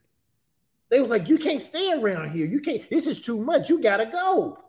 They 0.89 1.01
was 1.01 1.09
like, 1.09 1.27
You 1.27 1.37
can't 1.37 1.61
stay 1.61 1.91
around 1.91 2.31
here. 2.31 2.45
You 2.45 2.61
can't, 2.61 2.87
this 2.89 3.07
is 3.07 3.21
too 3.21 3.37
much. 3.37 3.69
You 3.69 3.81
gotta 3.81 4.05
go. 4.05 4.59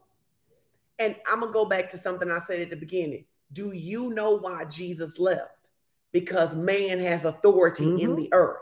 And 0.98 1.14
I'm 1.26 1.40
gonna 1.40 1.52
go 1.52 1.66
back 1.66 1.90
to 1.90 1.98
something 1.98 2.30
I 2.30 2.38
said 2.38 2.60
at 2.60 2.70
the 2.70 2.76
beginning. 2.76 3.24
Do 3.52 3.72
you 3.72 4.10
know 4.10 4.32
why 4.38 4.64
Jesus 4.64 5.18
left? 5.18 5.68
Because 6.12 6.54
man 6.54 6.98
has 7.00 7.24
authority 7.24 7.84
mm-hmm. 7.84 7.98
in 7.98 8.16
the 8.16 8.28
earth. 8.32 8.58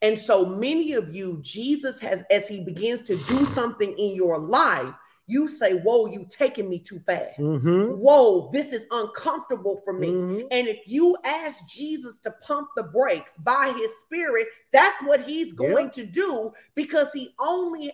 And 0.00 0.18
so 0.18 0.44
many 0.44 0.92
of 0.92 1.14
you, 1.14 1.38
Jesus 1.42 1.98
has, 2.00 2.22
as 2.30 2.48
he 2.48 2.60
begins 2.60 3.02
to 3.02 3.16
do 3.16 3.44
something 3.46 3.92
in 3.98 4.14
your 4.14 4.38
life, 4.38 4.94
you 5.32 5.48
say, 5.48 5.72
Whoa, 5.72 6.06
you 6.06 6.26
taking 6.28 6.68
me 6.68 6.78
too 6.78 7.00
fast. 7.00 7.38
Mm-hmm. 7.38 7.92
Whoa, 7.92 8.50
this 8.52 8.72
is 8.72 8.86
uncomfortable 8.90 9.80
for 9.84 9.92
me. 9.92 10.08
Mm-hmm. 10.08 10.46
And 10.50 10.68
if 10.68 10.80
you 10.86 11.16
ask 11.24 11.66
Jesus 11.66 12.18
to 12.18 12.30
pump 12.42 12.68
the 12.76 12.84
brakes 12.84 13.32
by 13.38 13.74
his 13.76 13.90
spirit, 14.04 14.46
that's 14.72 15.02
what 15.04 15.22
he's 15.22 15.52
going 15.52 15.86
yep. 15.86 15.92
to 15.94 16.06
do 16.06 16.52
because 16.74 17.08
he 17.14 17.34
only, 17.40 17.92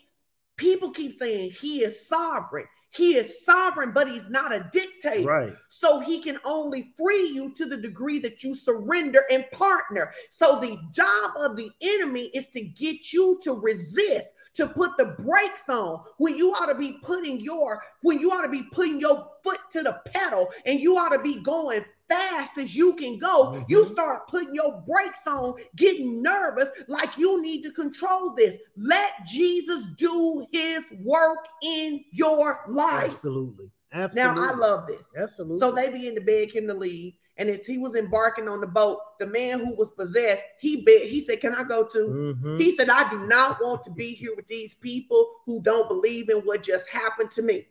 people 0.57 0.91
keep 0.91 1.19
saying 1.19 1.53
he 1.53 1.85
is 1.85 2.07
sovereign. 2.07 2.67
He 2.91 3.17
is 3.17 3.45
sovereign, 3.45 3.93
but 3.93 4.11
he's 4.11 4.31
not 4.31 4.53
a 4.53 4.69
dictator. 4.73 5.29
Right. 5.29 5.53
So 5.69 6.01
he 6.01 6.21
can 6.23 6.39
only 6.45 6.93
free 6.97 7.29
you 7.29 7.53
to 7.55 7.67
the 7.67 7.77
degree 7.77 8.19
that 8.21 8.43
you 8.43 8.55
surrender 8.55 9.25
and 9.31 9.45
partner. 9.53 10.13
So 10.31 10.59
the 10.59 10.79
job 10.93 11.33
of 11.39 11.57
the 11.57 11.71
enemy 11.81 12.31
is 12.35 12.49
to 12.49 12.63
get 12.63 13.13
you 13.13 13.39
to 13.43 13.53
resist, 13.53 14.35
to 14.55 14.67
put 14.67 14.97
the 14.97 15.17
brakes 15.19 15.69
on 15.69 16.03
when 16.17 16.37
you 16.37 16.53
ought 16.53 16.67
to 16.67 16.75
be 16.75 16.99
putting 17.03 17.41
your 17.41 17.83
when 18.03 18.21
you 18.21 18.31
ought 18.31 18.43
to 18.43 18.49
be 18.49 18.63
putting 18.73 19.01
your 19.01 19.33
foot 19.43 19.61
to 19.73 19.83
the 19.83 20.01
pedal 20.07 20.49
and 20.65 20.81
you 20.81 20.97
ought 20.97 21.11
to 21.11 21.19
be 21.19 21.41
going 21.43 21.85
fast 22.09 22.59
as 22.59 22.77
you 22.77 22.95
can 22.95 23.19
go, 23.19 23.53
mm-hmm. 23.53 23.65
you 23.69 23.85
start 23.85 24.29
putting 24.29 24.55
your 24.55 24.83
brakes 24.87 25.27
on, 25.27 25.55
getting 25.77 26.23
nervous, 26.23 26.71
like 26.89 27.17
you 27.19 27.43
need 27.43 27.63
to 27.63 27.71
control 27.71 28.35
this. 28.35 28.59
Let 28.77 29.13
Jesus 29.27 29.89
do 29.97 30.47
his 30.53 30.85
work 31.03 31.39
in 31.63 32.05
your 32.13 32.61
life. 32.69 33.13
Absolutely. 33.13 33.71
Absolutely. 33.93 34.35
Now 34.35 34.53
I 34.53 34.55
love 34.55 34.87
this. 34.87 35.09
Absolutely. 35.17 35.59
So 35.59 35.73
they 35.73 35.89
begin 35.89 36.15
to 36.15 36.21
beg 36.21 36.55
him 36.55 36.67
to 36.67 36.75
leave. 36.75 37.15
And 37.39 37.49
as 37.49 37.67
he 37.67 37.79
was 37.79 37.95
embarking 37.95 38.49
on 38.49 38.61
the 38.61 38.67
boat, 38.67 38.99
the 39.21 39.27
man 39.27 39.61
who 39.61 39.75
was 39.77 39.91
possessed, 39.93 40.43
he 40.61 40.83
begged, 40.83 41.07
he 41.07 41.21
said, 41.21 41.41
Can 41.41 41.55
I 41.55 41.63
go 41.63 41.87
to? 41.87 41.99
Mm-hmm. 41.99 42.59
He 42.59 42.75
said, 42.75 42.91
I 42.91 43.09
do 43.09 43.21
not 43.27 43.63
want 43.63 43.85
to 43.85 43.93
be 43.93 44.13
here 44.13 44.35
with 44.35 44.49
these 44.49 44.75
people 44.75 45.31
who 45.47 45.63
don't 45.63 45.89
believe 45.89 46.31
in 46.31 46.39
what 46.39 46.65
just 46.65 46.89
happened 46.89 47.31
to 47.33 47.43
me. 47.43 47.67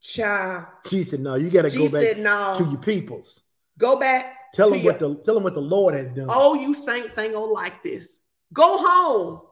Child. 0.00 0.66
She 0.88 1.04
said, 1.04 1.20
No, 1.20 1.34
you 1.34 1.50
gotta 1.50 1.70
go 1.70 1.84
back 1.90 2.02
said, 2.02 2.18
no. 2.20 2.54
to 2.56 2.64
your 2.64 2.78
peoples. 2.78 3.42
Go 3.78 3.96
back. 3.96 4.36
Tell 4.54 4.70
them 4.70 4.80
your... 4.80 4.92
what 4.92 4.98
the 4.98 5.14
tell 5.24 5.34
them 5.34 5.44
what 5.44 5.54
the 5.54 5.60
Lord 5.60 5.94
has 5.94 6.08
done. 6.08 6.26
Oh, 6.28 6.54
you 6.54 6.74
saints 6.74 7.18
ain't 7.18 7.34
gonna 7.34 7.44
like 7.46 7.82
this. 7.82 8.20
Go 8.52 8.78
home 8.78 9.42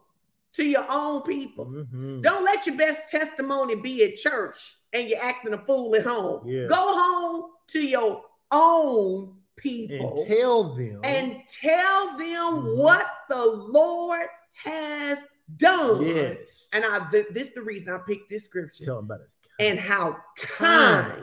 to 0.55 0.65
your 0.65 0.87
own 0.89 1.23
people. 1.23 1.67
Mm-hmm. 1.67 2.23
Don't 2.23 2.45
let 2.45 2.67
your 2.67 2.77
best 2.77 3.11
testimony 3.11 3.77
be 3.77 4.05
at 4.05 4.17
church 4.17 4.75
and 4.93 5.09
you're 5.09 5.23
acting 5.23 5.53
a 5.53 5.59
fool 5.59 5.95
at 5.95 6.05
home. 6.05 6.47
Yeah. 6.47 6.67
Go 6.67 6.75
home 6.77 7.51
to 7.69 7.81
your 7.81 8.23
own 8.51 9.35
people 9.57 10.25
and 10.27 10.29
tell 10.29 10.75
them 10.75 11.01
and 11.05 11.37
tell 11.49 12.19
them 12.19 12.19
mm-hmm. 12.27 12.79
what 12.79 13.07
the 13.29 13.45
Lord 13.45 14.27
has 14.55 15.25
done. 15.57 16.03
Yes. 16.07 16.69
And 16.73 16.85
I 16.85 17.09
th- 17.11 17.27
this 17.31 17.49
is 17.49 17.55
the 17.55 17.63
reason 17.63 17.95
I 17.95 17.99
picked 18.07 18.31
this 18.31 18.45
scripture. 18.45 18.85
Tell 18.85 18.97
them 18.97 19.07
about 19.07 19.21
his 19.21 19.37
and 19.59 19.79
how 19.79 20.17
kind, 20.37 21.23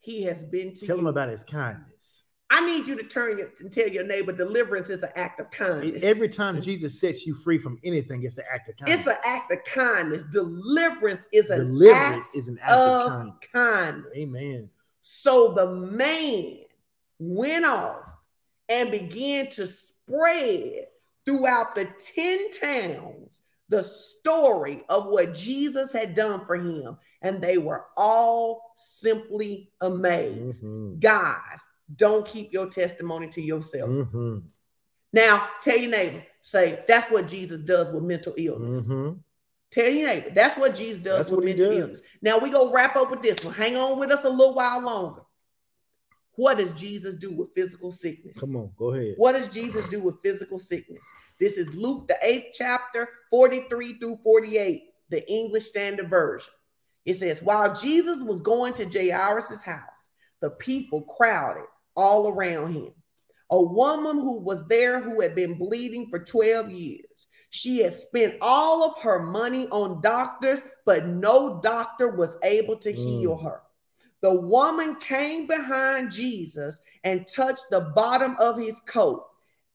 he 0.00 0.22
has 0.24 0.42
been 0.44 0.74
to 0.74 0.86
Tell 0.86 0.96
you. 0.96 1.00
him 1.00 1.06
about 1.06 1.28
his 1.28 1.44
kindness. 1.44 2.24
I 2.52 2.66
need 2.66 2.88
you 2.88 2.96
to 2.96 3.04
turn 3.04 3.38
your, 3.38 3.50
and 3.60 3.72
tell 3.72 3.88
your 3.88 4.04
neighbor 4.04 4.32
deliverance 4.32 4.90
is 4.90 5.04
an 5.04 5.10
act 5.14 5.38
of 5.38 5.50
kindness. 5.52 6.02
Every 6.02 6.28
time 6.28 6.60
Jesus 6.60 7.00
sets 7.00 7.24
you 7.24 7.34
free 7.34 7.58
from 7.58 7.78
anything, 7.84 8.24
it's 8.24 8.38
an 8.38 8.44
act 8.52 8.68
of 8.68 8.76
kindness. 8.76 9.06
It's 9.06 9.08
an 9.08 9.18
act 9.24 9.52
of 9.52 9.64
kindness. 9.64 10.24
Deliverance 10.32 11.28
is 11.32 11.48
an 11.50 11.68
deliverance 11.68 12.24
act 12.26 12.36
is 12.36 12.48
an 12.48 12.58
act 12.60 12.72
of, 12.72 13.12
of 13.12 13.12
kindness. 13.12 13.48
kindness. 13.52 14.12
Amen. 14.16 14.70
So 15.00 15.52
the 15.52 15.66
man 15.66 16.56
went 17.20 17.64
off 17.66 18.02
and 18.68 18.90
began 18.90 19.48
to 19.50 19.68
spread 19.68 20.86
throughout 21.24 21.76
the 21.76 21.88
10 22.14 22.50
towns 22.60 23.42
the 23.68 23.82
story 23.84 24.82
of 24.88 25.06
what 25.06 25.34
Jesus 25.34 25.92
had 25.92 26.14
done 26.14 26.44
for 26.44 26.56
him. 26.56 26.96
And 27.22 27.40
they 27.42 27.58
were 27.58 27.84
all 27.96 28.72
simply 28.76 29.70
amazed. 29.80 30.64
Mm-hmm. 30.64 30.98
Guys, 30.98 31.60
don't 31.96 32.26
keep 32.26 32.52
your 32.52 32.68
testimony 32.68 33.28
to 33.28 33.42
yourself. 33.42 33.90
Mm-hmm. 33.90 34.38
Now, 35.12 35.48
tell 35.62 35.76
your 35.76 35.90
neighbor, 35.90 36.22
say, 36.40 36.84
that's 36.86 37.10
what 37.10 37.28
Jesus 37.28 37.60
does 37.60 37.90
with 37.90 38.04
mental 38.04 38.34
illness. 38.36 38.84
Mm-hmm. 38.84 39.18
Tell 39.70 39.88
your 39.88 40.08
neighbor, 40.08 40.30
that's 40.34 40.56
what 40.56 40.74
Jesus 40.74 41.00
does 41.00 41.18
that's 41.26 41.30
with 41.30 41.44
mental 41.44 41.72
illness. 41.72 42.00
Now, 42.22 42.38
we 42.38 42.50
go 42.50 42.72
wrap 42.72 42.96
up 42.96 43.10
with 43.10 43.22
this 43.22 43.44
one. 43.44 43.54
Hang 43.54 43.76
on 43.76 43.98
with 43.98 44.10
us 44.10 44.24
a 44.24 44.28
little 44.28 44.54
while 44.54 44.80
longer. 44.80 45.22
What 46.36 46.58
does 46.58 46.72
Jesus 46.72 47.16
do 47.16 47.32
with 47.32 47.54
physical 47.54 47.92
sickness? 47.92 48.38
Come 48.38 48.56
on, 48.56 48.70
go 48.78 48.94
ahead. 48.94 49.14
What 49.16 49.32
does 49.32 49.48
Jesus 49.48 49.88
do 49.90 50.00
with 50.00 50.22
physical 50.22 50.58
sickness? 50.58 51.04
This 51.38 51.58
is 51.58 51.74
Luke, 51.74 52.08
the 52.08 52.16
eighth 52.22 52.52
chapter, 52.54 53.08
43 53.30 53.98
through 53.98 54.18
48, 54.22 54.84
the 55.10 55.30
English 55.30 55.64
Standard 55.64 56.08
Version. 56.08 56.52
It 57.04 57.14
says, 57.14 57.42
While 57.42 57.74
Jesus 57.74 58.22
was 58.22 58.40
going 58.40 58.74
to 58.74 58.84
Jairus' 58.86 59.62
house, 59.62 60.08
the 60.40 60.50
people 60.50 61.02
crowded 61.02 61.64
all 61.96 62.28
around 62.28 62.74
him. 62.74 62.92
A 63.50 63.60
woman 63.60 64.16
who 64.16 64.40
was 64.40 64.66
there 64.68 65.00
who 65.00 65.20
had 65.20 65.34
been 65.34 65.58
bleeding 65.58 66.08
for 66.08 66.18
12 66.20 66.70
years. 66.70 67.04
She 67.50 67.78
had 67.78 67.92
spent 67.92 68.36
all 68.40 68.84
of 68.84 69.02
her 69.02 69.20
money 69.24 69.66
on 69.68 70.00
doctors, 70.00 70.62
but 70.84 71.06
no 71.06 71.60
doctor 71.60 72.14
was 72.14 72.36
able 72.44 72.76
to 72.76 72.92
heal 72.92 73.36
Mm. 73.36 73.42
her. 73.42 73.62
The 74.20 74.32
woman 74.32 74.96
came 74.96 75.46
behind 75.46 76.12
Jesus 76.12 76.78
and 77.02 77.26
touched 77.26 77.64
the 77.70 77.80
bottom 77.80 78.36
of 78.38 78.56
his 78.56 78.80
coat. 78.86 79.26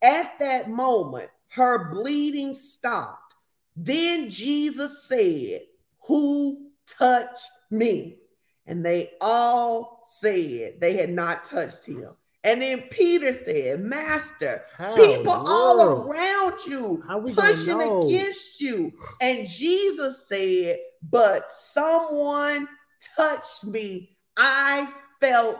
At 0.02 0.40
that 0.40 0.70
moment, 0.70 1.30
her 1.50 1.92
bleeding 1.92 2.54
stopped. 2.54 3.36
Then 3.76 4.30
Jesus 4.30 5.04
said, 5.08 5.62
Who 6.08 6.65
touched 6.88 7.50
me? 7.72 8.18
And 8.66 8.86
they 8.86 9.12
all 9.22 10.02
said 10.20 10.80
they 10.80 10.98
had 10.98 11.10
not 11.10 11.44
touched 11.44 11.86
him. 11.86 12.08
And 12.44 12.62
then 12.62 12.84
Peter 12.92 13.34
said, 13.34 13.80
Master, 13.80 14.64
How 14.78 14.96
people 14.96 15.32
all 15.32 15.82
around 15.82 16.60
you 16.68 17.04
How 17.08 17.18
we 17.18 17.34
gonna 17.34 17.54
pushing 17.54 17.82
against 17.82 18.62
you. 18.62 18.92
And 19.20 19.48
Jesus 19.48 20.28
said, 20.28 20.78
But 21.10 21.50
someone 21.50 22.68
touched 23.16 23.66
me. 23.66 24.18
I 24.38 24.92
felt 25.20 25.60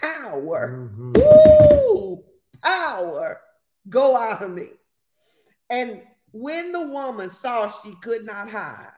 power. 0.00 0.90
Mm-hmm. 0.96 1.12
Woo! 1.12 2.24
Power 2.62 3.40
go 3.88 4.16
out 4.16 4.42
of 4.42 4.50
me. 4.50 4.70
And 5.70 6.02
when 6.32 6.72
the 6.72 6.82
woman 6.82 7.30
saw 7.30 7.68
she 7.68 7.94
could 8.02 8.24
not 8.24 8.50
hide, 8.50 8.92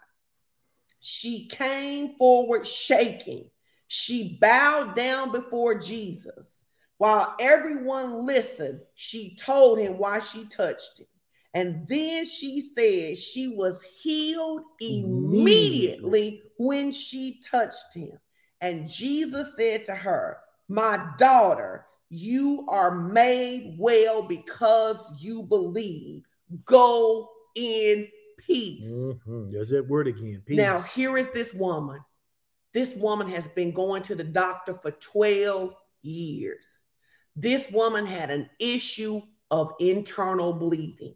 she 1.10 1.46
came 1.46 2.18
forward 2.18 2.66
shaking. 2.66 3.48
She 3.86 4.36
bowed 4.42 4.94
down 4.94 5.32
before 5.32 5.78
Jesus. 5.78 6.66
While 6.98 7.34
everyone 7.40 8.26
listened, 8.26 8.80
she 8.94 9.34
told 9.34 9.78
him 9.78 9.96
why 9.96 10.18
she 10.18 10.44
touched 10.44 10.98
him. 10.98 11.06
And 11.54 11.88
then 11.88 12.26
she 12.26 12.60
said 12.60 13.16
she 13.16 13.48
was 13.48 13.82
healed 13.82 14.60
immediately 14.80 16.42
when 16.58 16.92
she 16.92 17.40
touched 17.40 17.94
him. 17.94 18.18
And 18.60 18.86
Jesus 18.86 19.56
said 19.56 19.86
to 19.86 19.94
her, 19.94 20.36
My 20.68 21.06
daughter, 21.16 21.86
you 22.10 22.66
are 22.68 22.94
made 22.94 23.76
well 23.78 24.20
because 24.20 25.10
you 25.18 25.42
believe. 25.42 26.24
Go 26.66 27.30
in 27.54 28.08
peace. 28.48 28.86
Mhm. 28.88 29.52
There's 29.52 29.68
that 29.68 29.86
word 29.86 30.08
again. 30.08 30.42
Peace. 30.44 30.56
Now, 30.56 30.80
here 30.80 31.16
is 31.16 31.28
this 31.28 31.54
woman. 31.54 32.00
This 32.72 32.94
woman 32.96 33.28
has 33.28 33.46
been 33.48 33.72
going 33.72 34.02
to 34.04 34.14
the 34.14 34.24
doctor 34.24 34.74
for 34.74 34.90
12 34.90 35.74
years. 36.02 36.66
This 37.36 37.70
woman 37.70 38.06
had 38.06 38.30
an 38.30 38.50
issue 38.58 39.22
of 39.50 39.72
internal 39.78 40.52
bleeding. 40.52 41.14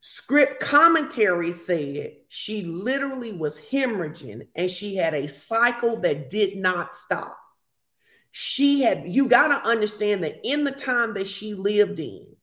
Script 0.00 0.60
commentary 0.60 1.52
said 1.52 2.16
she 2.28 2.62
literally 2.62 3.32
was 3.32 3.60
hemorrhaging 3.60 4.46
and 4.54 4.70
she 4.70 4.94
had 4.94 5.14
a 5.14 5.28
cycle 5.28 5.96
that 6.00 6.30
did 6.30 6.56
not 6.56 6.94
stop. 6.94 7.38
She 8.30 8.82
had, 8.82 9.08
you 9.08 9.26
got 9.26 9.48
to 9.48 9.68
understand 9.68 10.22
that 10.22 10.38
in 10.44 10.64
the 10.64 10.70
time 10.70 11.14
that 11.14 11.26
she 11.26 11.54
lived 11.54 11.98
in, 11.98 12.36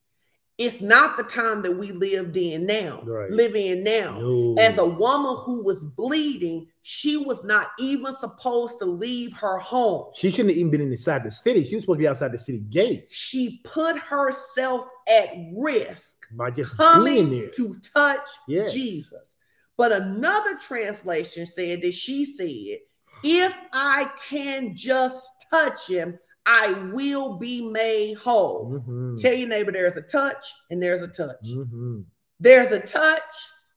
it's 0.57 0.81
not 0.81 1.17
the 1.17 1.23
time 1.23 1.61
that 1.63 1.71
we 1.77 1.91
lived 1.91 2.37
in 2.37 2.65
now, 2.65 3.01
Right. 3.05 3.29
live 3.29 3.55
in 3.55 3.83
now. 3.83 4.19
No. 4.19 4.55
As 4.57 4.77
a 4.77 4.85
woman 4.85 5.35
who 5.39 5.61
was 5.63 5.83
bleeding, 5.83 6.67
she 6.81 7.17
was 7.17 7.43
not 7.43 7.71
even 7.77 8.15
supposed 8.15 8.79
to 8.79 8.85
leave 8.85 9.33
her 9.33 9.57
home. 9.57 10.11
she 10.15 10.29
shouldn't 10.31 10.49
have 10.51 10.57
even 10.57 10.71
been 10.71 10.81
inside 10.81 11.23
the 11.23 11.31
city. 11.31 11.63
She 11.63 11.75
was 11.75 11.83
supposed 11.83 11.97
to 11.97 12.03
be 12.03 12.07
outside 12.07 12.31
the 12.31 12.37
city 12.37 12.61
gate 12.69 13.07
She 13.09 13.59
put 13.65 13.97
herself 13.97 14.85
at 15.09 15.29
risk 15.53 16.25
by 16.37 16.51
just 16.51 16.71
being 16.77 16.89
coming 16.89 17.29
there. 17.31 17.49
to 17.49 17.75
touch 17.93 18.29
Yes. 18.47 18.73
Jesus. 18.73 19.35
But 19.77 19.91
another 19.91 20.55
translation 20.57 21.45
said 21.45 21.81
that 21.81 21.93
she 21.93 22.23
said, 22.23 22.79
If 23.23 23.53
I 23.73 24.09
can 24.29 24.73
just 24.73 25.27
touch 25.51 25.89
him, 25.89 26.17
I 26.45 26.73
will 26.93 27.37
be 27.37 27.67
made 27.67 28.17
whole. 28.17 28.71
Mhm. 28.71 29.21
Tell 29.21 29.33
your 29.33 29.47
neighbor 29.47 29.71
there's 29.71 29.97
a 29.97 30.01
touch 30.01 30.45
and 30.69 30.81
there's 30.81 31.01
a 31.01 31.07
touch. 31.07 31.43
Mhm. 31.43 32.05
There's 32.39 32.71
a 32.71 32.79
touch 32.79 33.21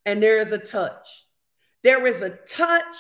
and 0.05 0.23
there 0.23 0.39
is 0.39 0.53
a 0.53 0.59
touch. 0.59 1.27
There 1.83 2.07
is 2.07 2.23
a 2.23 2.31
touch 2.31 2.97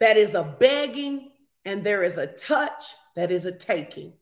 that 0.00 0.16
is 0.16 0.34
a 0.34 0.56
begging, 0.60 1.32
and 1.64 1.82
there 1.82 2.02
is 2.02 2.18
a 2.18 2.26
touch 2.26 2.84
that 3.16 3.30
is 3.30 3.46
a 3.46 3.52
taking. 3.52 4.12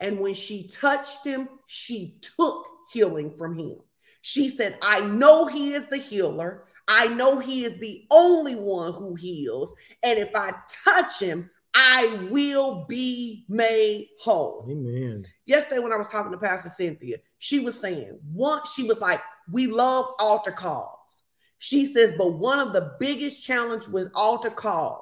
And 0.00 0.18
when 0.18 0.34
she 0.34 0.66
touched 0.66 1.24
him, 1.24 1.48
she 1.66 2.18
took 2.20 2.66
healing 2.92 3.30
from 3.30 3.56
him. 3.58 3.78
She 4.22 4.48
said, 4.48 4.78
I 4.82 5.00
know 5.00 5.46
he 5.46 5.74
is 5.74 5.86
the 5.86 5.98
healer. 5.98 6.66
I 6.88 7.06
know 7.06 7.38
he 7.38 7.64
is 7.64 7.78
the 7.78 8.06
only 8.10 8.56
one 8.56 8.92
who 8.92 9.14
heals. 9.14 9.72
And 10.02 10.18
if 10.18 10.34
I 10.34 10.52
touch 10.84 11.20
him, 11.20 11.50
I 11.74 12.28
will 12.30 12.84
be 12.88 13.44
made 13.48 14.08
whole 14.20 14.66
Amen. 14.70 15.26
yesterday 15.44 15.80
when 15.80 15.92
I 15.92 15.96
was 15.96 16.08
talking 16.08 16.32
to 16.32 16.38
Pastor 16.38 16.70
Cynthia, 16.76 17.16
she 17.38 17.60
was 17.60 17.78
saying 17.78 18.18
once 18.32 18.72
she 18.74 18.84
was 18.84 19.00
like, 19.00 19.20
we 19.50 19.66
love 19.66 20.06
altar 20.18 20.52
calls. 20.52 21.22
She 21.58 21.86
says, 21.86 22.12
but 22.16 22.34
one 22.34 22.60
of 22.60 22.72
the 22.72 22.94
biggest 23.00 23.42
challenge 23.42 23.88
with 23.88 24.08
altar 24.14 24.50
calls 24.50 25.00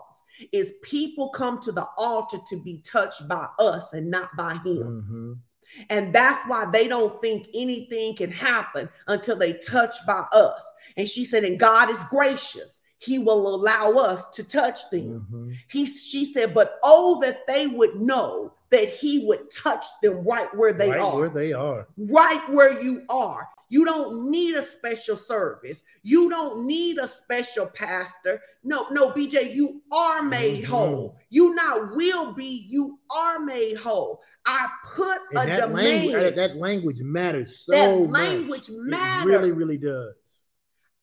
is 0.52 0.72
people 0.82 1.28
come 1.30 1.60
to 1.60 1.72
the 1.72 1.86
altar 1.96 2.38
to 2.48 2.62
be 2.62 2.82
touched 2.82 3.28
by 3.28 3.46
us 3.58 3.92
and 3.92 4.10
not 4.10 4.30
by 4.36 4.54
him. 4.64 5.04
Mhm. 5.08 5.38
And 5.90 6.14
that's 6.14 6.42
why 6.48 6.66
they 6.70 6.88
don't 6.88 7.20
think 7.22 7.48
anything 7.54 8.14
can 8.14 8.30
happen 8.30 8.88
until 9.08 9.36
they 9.36 9.54
touch 9.54 9.94
by 10.06 10.24
us. 10.32 10.62
And 10.96 11.08
she 11.08 11.24
said, 11.24 11.44
and 11.44 11.58
God 11.58 11.90
is 11.90 12.02
gracious. 12.10 12.80
He 13.04 13.18
will 13.18 13.54
allow 13.54 13.92
us 13.94 14.26
to 14.36 14.44
touch 14.44 14.88
them. 14.90 15.26
Mhm. 15.32 15.56
He 15.68 15.86
she 15.86 16.24
said, 16.24 16.54
but 16.54 16.78
oh, 16.84 17.20
that 17.20 17.46
they 17.46 17.66
would 17.66 18.00
know 18.00 18.52
that 18.70 18.88
he 18.88 19.26
would 19.26 19.50
touch 19.50 19.84
them 20.02 20.24
right 20.24 20.48
where 20.56 20.72
they 20.72 20.90
right 20.90 21.00
are. 21.00 21.16
where 21.18 21.28
they 21.28 21.52
are. 21.52 21.86
right 21.98 22.42
where 22.50 22.80
you 22.80 23.02
are. 23.08 23.48
You 23.68 23.84
don't 23.86 24.30
need 24.30 24.54
a 24.54 24.62
special 24.62 25.16
service. 25.16 25.82
You 26.02 26.28
don't 26.30 26.66
need 26.66 26.98
a 26.98 27.08
special 27.08 27.66
pastor. 27.66 28.40
No, 28.62 28.86
no, 28.90 29.10
BJ, 29.10 29.52
you 29.54 29.82
are 29.90 30.22
made 30.22 30.64
Mhm. 30.64 30.68
whole. 30.68 31.16
You 31.30 31.54
not 31.54 31.96
will 31.96 32.32
be, 32.34 32.66
you 32.68 32.98
are 33.10 33.38
made 33.40 33.78
whole. 33.78 34.20
I 34.46 34.68
put 34.94 35.18
And 35.30 35.38
a 35.38 35.46
that 35.46 35.68
demand. 35.68 36.14
that, 36.14 36.36
that 36.36 36.56
language 36.56 37.00
matters 37.02 37.60
so 37.64 37.72
That 37.72 37.98
much. 38.00 38.10
language 38.10 38.68
It 38.68 39.24
really, 39.24 39.52
really 39.52 39.78
does. 39.78 40.14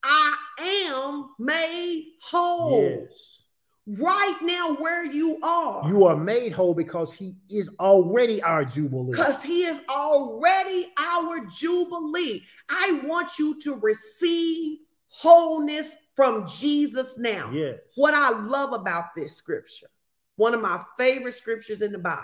I 0.03 0.35
am 0.61 1.30
made 1.40 2.14
whole. 2.22 2.81
Yes. 2.81 3.45
Right 3.88 4.38
now, 4.44 4.76
where 4.76 5.03
you 5.03 5.40
are. 5.41 5.88
You 5.88 6.06
are 6.06 6.15
made 6.15 6.52
whole 6.52 6.76
because 6.76 7.11
he 7.11 7.36
is 7.49 7.69
already 7.80 8.40
our 8.44 8.64
jubilee. 8.64 9.11
because 9.11 9.41
he 9.41 9.64
is 9.65 9.81
already 9.90 10.91
our 10.99 11.45
jubilee. 11.48 12.44
I 12.69 13.02
want 13.03 13.40
you 13.40 13.60
to 13.61 13.76
receive 13.76 14.77
wholeness 15.07 15.95
from 16.15 16.45
Jesus 16.45 17.18
now. 17.18 17.49
Yes. 17.52 17.77
What 17.95 18.14
I 18.14 18.30
love 18.30 18.73
about 18.73 19.15
this 19.15 19.36
scripture, 19.36 19.90
one 20.36 20.53
of 20.53 20.61
my 20.61 20.84
favorite 20.99 21.34
scriptures 21.34 21.81
in 21.81 21.91
the 21.91 21.98
Bible, 21.98 22.22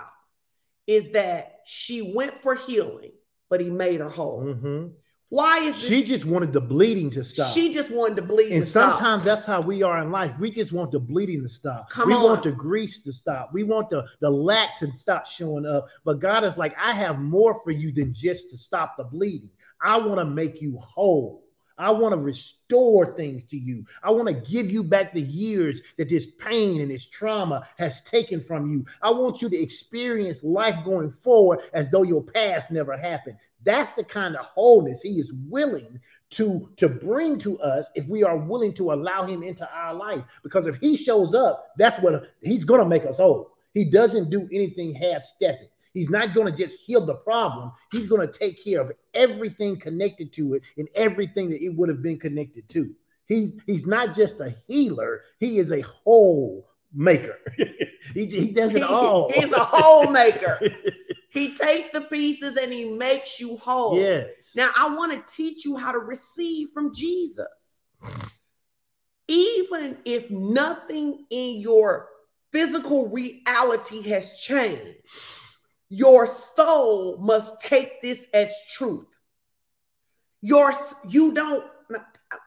is 0.86 1.10
that 1.12 1.60
she 1.64 2.12
went 2.14 2.38
for 2.42 2.54
healing, 2.54 3.10
but 3.48 3.60
he 3.60 3.70
made 3.70 3.98
her 3.98 4.08
whole. 4.08 4.44
Mhm. 4.44 4.92
Why 5.28 5.58
is 5.58 5.74
this? 5.74 5.88
She 5.88 6.04
just 6.04 6.24
wanted 6.24 6.52
the 6.52 6.60
bleeding 6.60 7.10
to 7.10 7.24
stop. 7.24 7.52
She 7.52 7.72
just 7.72 7.90
wanted 7.90 8.16
to 8.16 8.22
bleed. 8.22 8.52
and 8.52 8.62
to 8.62 8.68
stop. 8.68 8.92
sometimes 8.92 9.24
that's 9.24 9.44
how 9.44 9.60
we 9.60 9.82
are 9.82 10.00
in 10.00 10.12
life. 10.12 10.32
We 10.38 10.50
just 10.52 10.72
want 10.72 10.92
the 10.92 11.00
bleeding 11.00 11.42
to 11.42 11.48
stop. 11.48 11.90
Come 11.90 12.08
we 12.08 12.14
on. 12.14 12.22
want 12.22 12.42
the 12.44 12.52
grease 12.52 13.00
to 13.00 13.12
stop. 13.12 13.50
We 13.52 13.64
want 13.64 13.90
the, 13.90 14.04
the 14.20 14.30
lack 14.30 14.78
to 14.78 14.88
stop 14.98 15.26
showing 15.26 15.66
up. 15.66 15.88
But 16.04 16.20
God 16.20 16.44
is 16.44 16.56
like, 16.56 16.76
I 16.78 16.92
have 16.92 17.18
more 17.18 17.60
for 17.64 17.72
you 17.72 17.92
than 17.92 18.14
just 18.14 18.50
to 18.50 18.56
stop 18.56 18.96
the 18.96 19.04
bleeding. 19.04 19.50
I 19.80 19.98
want 19.98 20.20
to 20.20 20.24
make 20.24 20.62
you 20.62 20.78
whole. 20.78 21.42
I 21.78 21.90
want 21.90 22.14
to 22.14 22.18
restore 22.18 23.14
things 23.14 23.44
to 23.44 23.58
you. 23.58 23.84
I 24.02 24.10
want 24.10 24.28
to 24.28 24.50
give 24.50 24.70
you 24.70 24.82
back 24.82 25.12
the 25.12 25.20
years 25.20 25.82
that 25.98 26.08
this 26.08 26.26
pain 26.38 26.80
and 26.80 26.90
this 26.90 27.06
trauma 27.06 27.66
has 27.76 28.02
taken 28.04 28.40
from 28.40 28.70
you. 28.70 28.86
I 29.02 29.10
want 29.10 29.42
you 29.42 29.50
to 29.50 29.56
experience 29.58 30.42
life 30.42 30.84
going 30.84 31.10
forward 31.10 31.60
as 31.74 31.90
though 31.90 32.02
your 32.02 32.22
past 32.22 32.70
never 32.70 32.96
happened. 32.96 33.36
That's 33.66 33.90
the 33.90 34.04
kind 34.04 34.36
of 34.36 34.46
wholeness 34.46 35.02
he 35.02 35.20
is 35.20 35.32
willing 35.48 36.00
to 36.30 36.70
to 36.76 36.88
bring 36.88 37.38
to 37.40 37.58
us 37.60 37.86
if 37.94 38.08
we 38.08 38.24
are 38.24 38.38
willing 38.38 38.72
to 38.74 38.92
allow 38.92 39.26
him 39.26 39.42
into 39.42 39.68
our 39.70 39.94
life 39.94 40.24
because 40.42 40.66
if 40.66 40.76
he 40.78 40.96
shows 40.96 41.36
up 41.36 41.68
that's 41.78 42.02
what 42.02 42.24
he's 42.42 42.64
going 42.64 42.80
to 42.80 42.88
make 42.88 43.06
us 43.06 43.18
whole 43.18 43.52
he 43.74 43.84
doesn't 43.84 44.28
do 44.28 44.48
anything 44.50 44.92
half-stepping 44.92 45.68
He's 45.96 46.10
not 46.10 46.34
going 46.34 46.46
to 46.46 46.52
just 46.52 46.78
heal 46.80 47.06
the 47.06 47.14
problem. 47.14 47.72
He's 47.90 48.06
going 48.06 48.20
to 48.20 48.38
take 48.38 48.62
care 48.62 48.82
of 48.82 48.92
everything 49.14 49.80
connected 49.80 50.30
to 50.34 50.52
it 50.52 50.62
and 50.76 50.86
everything 50.94 51.48
that 51.48 51.64
it 51.64 51.70
would 51.70 51.88
have 51.88 52.02
been 52.02 52.18
connected 52.18 52.68
to. 52.68 52.94
He's 53.24 53.54
he's 53.64 53.86
not 53.86 54.14
just 54.14 54.38
a 54.40 54.54
healer, 54.68 55.22
he 55.40 55.58
is 55.58 55.72
a 55.72 55.80
whole 55.80 56.68
maker. 56.92 57.38
he, 58.12 58.26
he 58.26 58.50
does 58.50 58.74
it 58.74 58.82
all. 58.82 59.32
He's 59.32 59.50
a 59.50 59.64
whole 59.64 60.10
maker. 60.10 60.60
he 61.36 61.54
takes 61.54 61.88
the 61.92 62.00
pieces 62.02 62.56
and 62.56 62.72
he 62.72 62.96
makes 62.96 63.38
you 63.38 63.56
whole. 63.58 63.98
Yes. 63.98 64.54
Now 64.56 64.70
I 64.76 64.94
want 64.94 65.12
to 65.12 65.34
teach 65.34 65.64
you 65.64 65.76
how 65.76 65.92
to 65.92 65.98
receive 65.98 66.70
from 66.70 66.94
Jesus. 66.94 67.46
Even 69.28 69.98
if 70.04 70.30
nothing 70.30 71.26
in 71.30 71.60
your 71.60 72.08
physical 72.52 73.08
reality 73.08 74.00
has 74.08 74.38
changed, 74.38 74.98
your 75.88 76.26
soul 76.26 77.18
must 77.18 77.60
take 77.60 78.00
this 78.00 78.26
as 78.32 78.54
truth. 78.72 79.06
Your 80.40 80.72
you 81.08 81.32
don't 81.32 81.64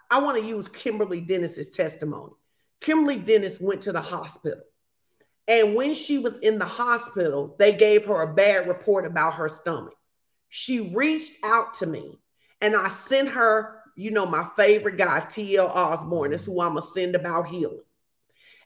I 0.10 0.20
want 0.20 0.41
to 0.41 0.45
use 0.45 0.68
Kimberly 0.68 1.22
Dennis's 1.22 1.70
testimony. 1.70 2.34
Kimberly 2.82 3.18
Dennis 3.18 3.60
went 3.60 3.82
to 3.82 3.91
the 3.91 4.02
hospital. 4.02 4.61
And 5.49 5.73
when 5.76 5.95
she 5.95 6.19
was 6.19 6.38
in 6.38 6.59
the 6.59 6.65
hospital, 6.65 7.55
they 7.57 7.76
gave 7.76 8.05
her 8.05 8.21
a 8.21 8.34
bad 8.34 8.67
report 8.67 9.07
about 9.07 9.34
her 9.34 9.49
stomach. 9.49 9.95
She 10.47 10.93
reached 10.93 11.34
out 11.43 11.73
to 11.76 11.88
me 11.88 12.19
and 12.61 12.76
I 12.76 12.88
sent 12.88 13.30
her, 13.30 13.81
you 13.95 14.11
know, 14.11 14.27
my 14.27 14.47
favorite 14.55 14.97
guy, 14.97 15.19
T.L. 15.21 15.67
Osborn, 15.67 16.34
is 16.34 16.45
who 16.45 16.61
I'm 16.61 16.73
going 16.73 16.84
to 16.84 16.89
send 16.89 17.15
about 17.15 17.47
healing. 17.47 17.81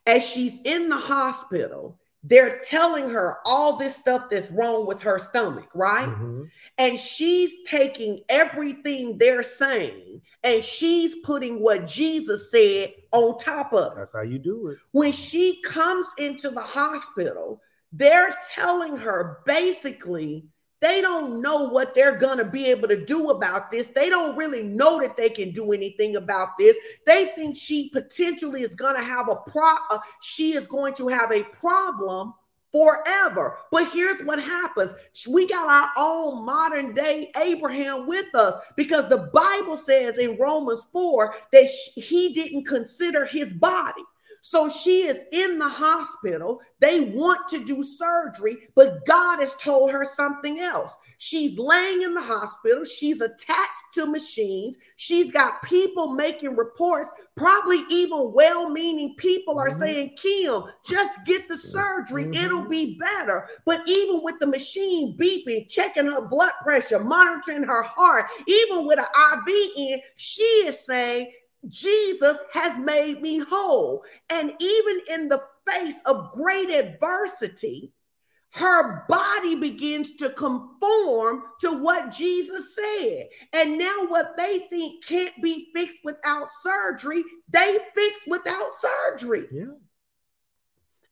As 0.05 0.27
she's 0.27 0.60
in 0.65 0.89
the 0.89 0.97
hospital, 0.97 1.99
they're 2.22 2.60
telling 2.60 3.10
her 3.10 3.38
all 3.45 3.77
this 3.77 3.95
stuff 3.95 4.30
that's 4.30 4.51
wrong 4.51 4.85
with 4.85 5.01
her 5.03 5.19
stomach, 5.19 5.69
right? 5.73 6.10
Mm-hmm. 6.10 6.43
And 6.77 6.99
she's 6.99 7.51
taking 7.65 8.23
everything 8.27 9.18
they're 9.18 9.43
saying 9.43 10.22
and 10.44 10.64
she's 10.64 11.15
putting 11.24 11.61
what 11.61 11.88
Jesus 11.88 12.52
said 12.52 12.94
on 13.11 13.38
top 13.38 13.74
of 13.74 13.94
it. 13.94 13.98
That's 13.98 14.14
how 14.14 14.22
you 14.22 14.40
do 14.40 14.68
it. 14.68 14.78
When 14.91 15.11
she 15.11 15.61
comes 15.61 16.07
into 16.18 16.49
the 16.49 16.61
hospital, 16.61 17.61
they're 17.91 18.36
telling 18.53 18.98
her 18.98 19.40
basically 19.45 20.48
they 20.82 20.99
don't 20.99 21.41
know 21.41 21.70
what 21.70 21.94
they're 21.94 22.18
going 22.18 22.40
to 22.40 22.45
be 22.45 22.65
able 22.65 22.90
to 22.90 23.06
do 23.06 23.30
about 23.30 23.72
this. 23.72 23.88
They 23.88 24.10
don't 24.10 24.36
really 24.36 24.64
know 24.64 24.99
that 24.99 25.15
they 25.15 25.30
can 25.30 25.52
do 25.52 25.72
anything 25.72 26.18
about 26.18 26.49
this. 26.60 26.76
They 27.06 27.28
think 27.38 27.56
she 27.56 27.90
potentially 27.90 28.64
is 28.64 28.76
going 28.76 28.98
to 28.98 29.03
have 29.03 29.30
a 29.30 29.38
pro 29.49 29.64
uh, 29.91 29.99
she 30.22 30.56
is 30.56 30.68
going 30.68 30.94
to 30.95 31.07
have 31.07 31.32
a 31.32 31.44
problem 31.44 32.34
forever. 32.74 33.60
But 33.72 33.90
here's 33.91 34.22
what 34.24 34.44
happens. 34.44 34.94
We 35.30 35.48
got 35.48 35.70
our 35.70 35.91
own 35.95 36.44
modern 36.45 36.94
day 36.94 37.32
Abraham 37.38 38.08
with 38.08 38.34
us 38.36 38.62
because 38.76 39.08
the 39.08 39.30
Bible 39.34 39.78
says 39.78 40.18
in 40.18 40.38
Romans 40.38 40.86
4 40.91 41.36
that 41.54 41.70
he 41.95 42.34
didn't 42.34 42.66
consider 42.66 43.26
his 43.26 43.54
body. 43.54 44.02
So 44.45 44.68
she 44.68 45.03
is 45.03 45.24
in 45.32 45.57
the 45.57 45.70
hospital. 45.70 46.60
They 46.82 46.99
want 46.99 47.48
to 47.48 47.64
do 47.64 47.82
surgery, 47.82 48.57
but 48.76 49.06
God 49.06 49.40
has 49.40 49.56
told 49.56 49.90
her 49.91 50.03
something 50.03 50.60
else. 50.60 50.94
She's 51.18 51.57
laying 51.57 52.02
in 52.02 52.14
the 52.14 52.22
hospital. 52.22 52.84
She's 52.84 53.22
attached 53.22 53.94
to 53.94 54.06
machines. 54.06 54.78
She's 54.98 55.32
got 55.32 55.64
people 55.64 56.11
making 56.11 56.57
reports. 56.57 57.10
Probably 57.38 57.86
even 57.90 58.34
well 58.34 58.70
meaning 58.70 59.15
people 59.18 59.57
are 59.57 59.70
mm-hmm. 59.70 59.80
saying, 59.80 60.15
Kim, 60.22 60.64
just 60.86 61.24
get 61.26 61.48
the 61.48 61.57
surgery. 61.57 62.26
Mm-hmm. 62.26 62.44
It'll 62.44 62.68
be 62.68 62.99
better. 62.99 63.48
But 63.65 63.88
even 63.88 64.22
with 64.24 64.40
the 64.40 64.48
machine 64.48 65.18
beeping, 65.18 65.70
checking 65.70 66.07
her 66.07 66.28
blood 66.28 66.52
pressure, 66.64 67.02
monitoring 67.02 67.64
her 67.64 67.84
heart, 67.84 68.26
even 68.45 68.86
with 68.86 68.99
an 68.99 69.06
IV 69.48 69.72
in, 69.78 70.02
she 70.18 70.44
is 70.44 70.86
saying, 70.86 71.32
Jesus 71.68 72.38
has 72.52 72.77
made 72.77 73.22
me 73.22 73.40
whole. 73.40 74.03
And 74.30 74.53
even 74.60 75.02
in 75.10 75.30
the 75.30 75.44
face 75.68 76.02
of 76.06 76.31
great 76.31 76.69
adversity, 76.69 77.94
her 78.53 79.03
body 79.07 79.56
begins 79.56 80.14
to 80.15 80.30
conform 80.30 81.44
to 81.61 81.72
what 81.81 82.11
Jesus 82.11 82.76
said. 82.76 83.27
And 83.52 83.80
now, 83.80 84.06
what 84.07 84.38
they 84.38 84.68
think 84.69 85.03
can't 85.06 85.34
be 85.41 85.69
fixed 85.73 85.98
without 86.03 86.49
surgery, 86.61 87.23
they 87.49 87.80
fix 87.95 88.19
without 88.27 88.72
surgery. 88.76 89.48
Yeah. 89.52 89.73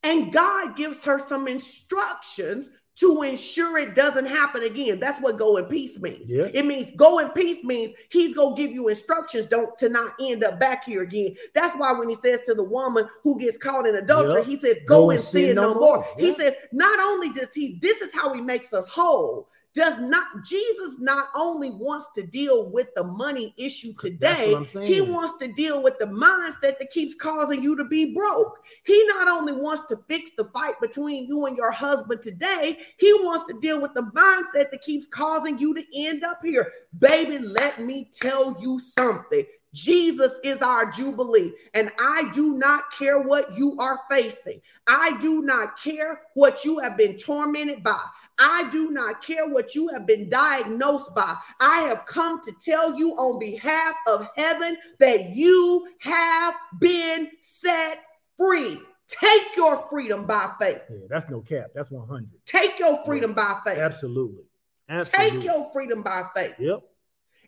And 0.04 0.32
God 0.32 0.76
gives 0.76 1.04
her 1.04 1.20
some 1.20 1.48
instructions 1.48 2.70
to 2.96 3.24
ensure 3.24 3.78
it 3.78 3.96
doesn't 3.96 4.26
happen 4.26 4.64
again. 4.64 5.00
That's 5.00 5.20
what 5.22 5.38
go 5.38 5.58
in 5.58 5.66
peace 5.66 6.00
means. 6.00 6.30
Yes. 6.30 6.52
It 6.54 6.66
means 6.66 6.92
go 6.96 7.20
in 7.20 7.30
peace 7.30 7.64
means 7.64 7.94
he's 8.10 8.34
gonna 8.34 8.56
give 8.56 8.72
you 8.72 8.90
instructions 8.90 9.46
don't 9.46 9.78
to 9.80 9.90
not 9.90 10.14
end 10.20 10.44
up 10.44 10.60
back 10.60 10.86
here 10.86 11.02
again. 11.02 11.36
That's 11.56 11.76
why 11.78 11.92
when 11.94 12.10
he 12.10 12.16
says 12.16 12.42
to 12.42 12.54
the 12.54 12.64
woman 12.64 13.08
who 13.24 13.40
gets 13.40 13.58
caught 13.58 13.88
in 13.88 13.96
adultery, 13.96 14.40
yep. 14.40 14.46
he 14.46 14.58
says, 14.58 14.78
Go, 14.86 15.06
go 15.06 15.10
and 15.12 15.20
sin, 15.20 15.56
no 15.56 15.74
more. 15.74 15.98
more. 15.98 16.08
He 16.18 16.32
says, 16.34 16.54
not 16.72 17.00
only 17.00 17.30
does 17.30 17.50
he, 17.54 17.80
this 17.82 18.02
is 18.02 18.14
how 18.14 18.34
he 18.34 18.42
makes 18.42 18.74
us 18.74 18.88
whole 18.88 19.48
does 19.74 20.00
not 20.00 20.44
Jesus 20.44 20.98
not 21.00 21.30
only 21.36 21.70
wants 21.70 22.10
to 22.16 22.24
deal 22.24 22.70
with 22.72 22.88
the 22.96 23.04
money 23.04 23.54
issue 23.58 23.94
today, 24.00 24.54
he 24.84 25.02
wants 25.02 25.36
to 25.38 25.48
deal 25.54 25.82
with 25.82 25.98
the 26.00 26.06
mindset 26.06 26.78
that 26.80 26.90
keeps 26.92 27.16
causing 27.16 27.64
you 27.64 27.76
to 27.78 27.86
be 27.86 28.14
broke. 28.14 28.58
He 28.84 29.06
not 29.08 29.28
only 29.30 29.54
wants 29.54 29.84
to 29.88 30.00
fix 30.10 30.32
the 30.36 30.46
fight 30.46 30.76
between 30.82 31.26
you 31.26 31.46
and 31.46 31.56
your 31.56 31.72
husband 31.72 32.22
today, 32.22 32.80
he 32.98 33.14
wants 33.24 33.48
to 33.48 33.60
deal 33.62 33.82
with 33.82 33.94
the 33.94 34.04
mindset 34.16 34.72
that 34.72 34.82
keeps 34.82 35.08
causing 35.08 35.58
you 35.58 35.74
to 35.74 35.84
end 35.96 36.24
up 36.24 36.40
here. 36.44 36.72
Baby, 37.00 37.40
let 37.40 37.80
me 37.82 38.10
tell 38.12 38.58
you 38.60 38.78
something. 38.80 39.46
Jesus 39.74 40.34
is 40.44 40.62
our 40.62 40.92
Jubilee, 40.92 41.54
and 41.74 41.92
I 41.98 42.30
do 42.34 42.58
not 42.58 42.92
care 42.98 43.22
what 43.22 43.58
you 43.58 43.78
are 43.78 44.02
facing. 44.10 44.62
I 44.88 45.18
do 45.20 45.44
not 45.44 45.80
care 45.82 46.24
what 46.34 46.66
you 46.66 46.80
have 46.80 46.98
been 46.98 47.16
tormented 47.16 47.82
by. 47.82 48.02
I 48.44 48.68
do 48.72 48.90
not 48.90 49.24
care 49.24 49.48
what 49.48 49.76
you 49.76 49.88
have 49.90 50.08
been 50.08 50.28
diagnosed 50.28 51.14
by. 51.14 51.36
I 51.60 51.82
have 51.82 52.06
come 52.06 52.42
to 52.42 52.52
tell 52.66 52.98
you 52.98 53.12
on 53.12 53.38
behalf 53.38 53.94
of 54.08 54.28
heaven 54.36 54.78
that 54.98 55.30
you 55.30 55.88
have 56.00 56.56
been 56.80 57.30
set 57.42 58.00
free. 58.40 58.82
Take 59.08 59.56
your 59.56 59.86
freedom 59.92 60.26
by 60.26 60.54
faith. 60.60 60.80
Yeah, 60.90 61.06
that's 61.08 61.30
no 61.30 61.42
cap. 61.42 61.68
That's 61.76 61.92
100. 61.92 62.30
Take 62.48 62.80
your 62.80 63.06
freedom 63.06 63.36
yeah, 63.38 63.60
by 63.64 63.72
faith. 63.72 63.78
Absolutely. 63.80 64.46
Absolutely. 64.90 65.38
Take 65.38 65.44
your 65.46 65.72
freedom 65.72 66.02
by 66.02 66.24
faith. 66.36 66.56
Yep. 66.58 66.80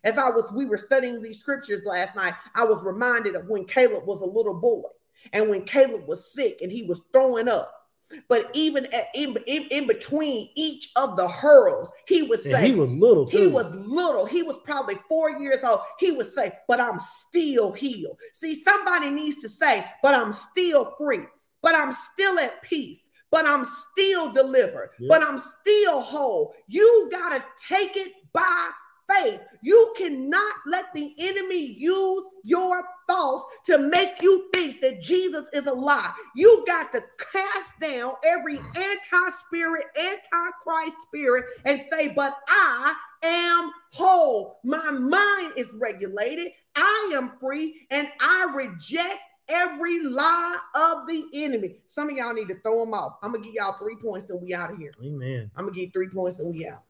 As 0.04 0.16
I 0.16 0.28
was, 0.30 0.52
we 0.54 0.64
were 0.64 0.78
studying 0.78 1.20
these 1.20 1.40
scriptures 1.40 1.80
last 1.84 2.14
night. 2.14 2.34
I 2.54 2.64
was 2.64 2.84
reminded 2.84 3.34
of 3.34 3.48
when 3.48 3.64
Caleb 3.64 4.06
was 4.06 4.20
a 4.20 4.26
little 4.26 4.60
boy 4.60 4.88
and 5.32 5.48
when 5.50 5.64
Caleb 5.64 6.06
was 6.06 6.32
sick 6.32 6.58
and 6.62 6.70
he 6.70 6.84
was 6.84 7.00
throwing 7.12 7.48
up 7.48 7.83
but 8.28 8.50
even 8.54 8.86
at, 8.86 9.06
in, 9.14 9.36
in, 9.46 9.64
in 9.70 9.86
between 9.86 10.48
each 10.54 10.90
of 10.96 11.16
the 11.16 11.28
hurls, 11.28 11.90
he 12.06 12.22
would 12.22 12.40
say, 12.40 12.54
and 12.54 12.66
he 12.66 12.72
was 12.74 12.90
little. 12.90 13.26
Too. 13.26 13.38
He 13.38 13.46
was 13.46 13.74
little. 13.74 14.26
He 14.26 14.42
was 14.42 14.58
probably 14.64 14.96
four 15.08 15.30
years 15.40 15.62
old. 15.64 15.80
He 15.98 16.12
would 16.12 16.26
say, 16.26 16.52
But 16.68 16.80
I'm 16.80 16.98
still 16.98 17.72
healed. 17.72 18.18
See, 18.32 18.54
somebody 18.54 19.10
needs 19.10 19.38
to 19.42 19.48
say, 19.48 19.86
But 20.02 20.14
I'm 20.14 20.32
still 20.32 20.94
free. 20.98 21.24
But 21.62 21.74
I'm 21.74 21.92
still 21.92 22.38
at 22.38 22.62
peace. 22.62 23.10
But 23.30 23.46
I'm 23.46 23.64
still 23.64 24.32
delivered. 24.32 24.90
But 25.08 25.22
I'm 25.22 25.42
still 25.60 26.00
whole. 26.00 26.54
You 26.68 27.08
got 27.10 27.30
to 27.30 27.44
take 27.68 27.96
it 27.96 28.12
by 28.32 28.70
faith. 29.08 29.40
You 29.62 29.94
cannot 29.96 30.52
let 30.66 30.92
the 30.94 31.14
enemy 31.18 31.74
use 31.78 32.24
your 32.42 32.82
thoughts 33.08 33.44
to 33.66 33.78
make 33.78 34.22
you 34.22 34.48
think 34.52 34.80
that 34.80 35.00
Jesus 35.00 35.48
is 35.52 35.66
a 35.66 35.72
lie. 35.72 36.12
You 36.34 36.64
got 36.66 36.92
to 36.92 37.02
cast 37.32 37.70
down 37.80 38.14
every 38.24 38.58
anti 38.58 39.30
spirit, 39.46 39.86
anti 39.98 40.50
Christ 40.60 40.96
spirit, 41.06 41.44
and 41.64 41.82
say, 41.82 42.08
But 42.08 42.36
I 42.48 42.94
am 43.22 43.70
whole. 43.92 44.60
My 44.64 44.90
mind 44.90 45.52
is 45.56 45.68
regulated. 45.74 46.48
I 46.76 47.12
am 47.14 47.32
free, 47.40 47.86
and 47.90 48.08
I 48.20 48.52
reject 48.54 49.20
every 49.48 50.02
lie 50.02 50.58
of 50.74 51.06
the 51.06 51.24
enemy. 51.34 51.76
Some 51.86 52.10
of 52.10 52.16
y'all 52.16 52.32
need 52.32 52.48
to 52.48 52.58
throw 52.60 52.84
them 52.84 52.94
off. 52.94 53.16
I'm 53.22 53.32
gonna 53.32 53.44
give 53.44 53.54
y'all 53.54 53.76
three 53.78 53.96
points 53.96 54.30
and 54.30 54.40
we 54.40 54.54
out 54.54 54.72
of 54.72 54.78
here. 54.78 54.92
Amen. 55.02 55.50
I'm 55.56 55.66
gonna 55.66 55.76
give 55.76 55.92
three 55.92 56.08
points 56.08 56.40
and 56.40 56.52
we 56.52 56.66
out. 56.66 56.82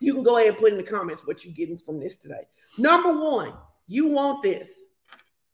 You 0.00 0.14
can 0.14 0.22
go 0.22 0.38
ahead 0.38 0.50
and 0.50 0.58
put 0.58 0.72
in 0.72 0.78
the 0.78 0.82
comments 0.82 1.26
what 1.26 1.44
you're 1.44 1.54
getting 1.54 1.78
from 1.78 2.00
this 2.00 2.16
today. 2.16 2.48
Number 2.78 3.12
one, 3.12 3.52
you 3.86 4.08
want 4.08 4.42
this. 4.42 4.84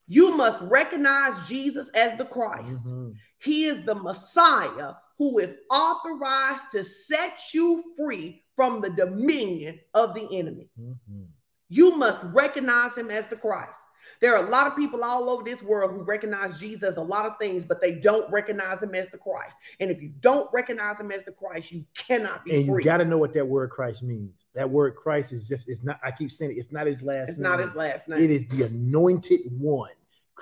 You 0.07 0.37
must 0.37 0.63
recognize 0.63 1.49
Jesus 1.49 1.89
as 1.91 2.17
the 2.17 2.25
Christ. 2.25 2.85
Mm-hmm. 2.87 3.11
He 3.39 3.65
is 3.65 3.85
the 3.85 3.95
Messiah 3.95 4.93
who 5.19 5.39
is 5.39 5.57
authorized 5.71 6.71
to 6.73 6.85
set 6.85 7.39
you 7.53 7.83
free 7.97 8.43
from 8.55 8.81
the 8.81 8.91
dominion 8.91 9.81
of 9.95 10.15
the 10.15 10.29
enemy. 10.39 10.69
Mm-hmm. 10.81 11.23
You 11.69 11.97
must 11.97 12.25
recognize 12.25 12.97
him 12.97 13.11
as 13.11 13.27
the 13.27 13.37
Christ. 13.37 13.81
There 14.21 14.37
are 14.37 14.47
a 14.47 14.51
lot 14.51 14.67
of 14.67 14.77
people 14.77 15.05
all 15.05 15.29
over 15.29 15.43
this 15.43 15.63
world 15.63 15.93
who 15.93 16.03
recognize 16.03 16.59
Jesus 16.59 16.97
a 16.97 17.03
lot 17.03 17.27
of 17.27 17.39
things, 17.39 17.65
but 17.65 17.81
they 17.81 17.93
don't 17.97 18.31
recognize 18.31 18.83
him 18.83 18.95
as 18.95 19.09
the 19.09 19.19
Christ. 19.19 19.57
And 19.81 19.91
if 19.91 20.01
you 20.01 20.11
don't 20.21 20.49
recognize 20.53 21.01
him 21.01 21.11
as 21.13 21.25
the 21.25 21.33
Christ, 21.33 21.73
you 21.73 21.85
cannot 21.97 22.45
be 22.45 22.57
and 22.57 22.67
free. 22.67 22.83
you 22.83 22.85
got 22.85 22.99
to 22.99 23.05
know 23.05 23.19
what 23.19 23.35
that 23.35 23.47
word 23.47 23.71
Christ 23.71 24.03
means. 24.03 24.33
That 24.55 24.69
word 24.69 24.97
Christ 24.97 25.33
is 25.33 25.47
just, 25.47 25.69
it's 25.69 25.83
not, 25.83 26.01
I 26.03 26.11
keep 26.11 26.33
saying 26.33 26.53
it, 26.53 26.59
it's 26.59 26.73
not 26.73 26.87
his 26.87 27.03
last 27.03 27.29
it's 27.29 27.39
name. 27.39 27.51
not 27.51 27.61
his 27.61 27.75
last 27.75 28.09
name. 28.09 28.23
It 28.23 28.31
is 28.31 28.47
the 28.49 28.65
anointed 28.65 29.41
one. 29.51 29.91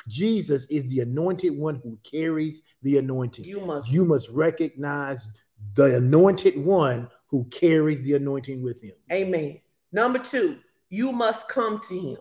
Jesus 0.09 0.66
is 0.66 0.86
the 0.89 1.01
anointed 1.01 1.57
one 1.57 1.81
who 1.82 1.99
carries 2.09 2.62
the 2.82 2.99
anointing. 2.99 3.45
you 3.45 3.61
must 3.61 3.91
You 3.91 4.05
must 4.05 4.28
recognize 4.31 5.27
the 5.74 5.97
anointed 5.97 6.57
one 6.59 7.09
who 7.28 7.45
carries 7.45 8.03
the 8.03 8.15
anointing 8.15 8.62
with 8.62 8.82
him. 8.82 8.95
Amen. 9.11 9.61
Number 9.93 10.19
two, 10.19 10.59
you 10.89 11.12
must 11.12 11.49
come 11.49 11.81
to 11.89 11.99
him. 11.99 12.19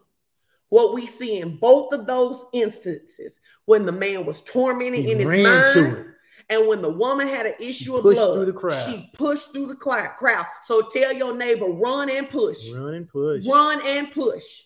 What 0.73 0.95
we 0.95 1.05
see 1.05 1.39
in 1.39 1.57
both 1.57 1.93
of 1.93 2.07
those 2.07 2.43
instances, 2.51 3.39
when 3.65 3.85
the 3.85 3.91
man 3.91 4.25
was 4.25 4.41
tormented 4.41 5.05
He 5.05 5.11
in 5.11 5.19
his 5.19 5.27
mind, 5.27 5.73
to 5.75 6.05
and 6.49 6.67
when 6.67 6.81
the 6.81 6.89
woman 6.89 7.27
had 7.27 7.45
an 7.45 7.53
issue 7.59 7.95
of 7.95 8.01
pushed 8.01 8.17
blood, 8.17 8.33
through 8.35 8.45
the 8.47 8.53
crowd. 8.53 8.83
she 8.83 9.11
pushed 9.13 9.51
through 9.53 9.67
the 9.67 9.75
crowd. 9.75 10.45
So 10.63 10.81
tell 10.91 11.13
your 11.13 11.35
neighbor, 11.37 11.67
run 11.67 12.09
and 12.09 12.27
push, 12.27 12.71
Run 12.71 12.95
and 12.95 13.07
push. 13.07 13.45
run 13.45 13.85
and 13.85 14.11
push, 14.11 14.63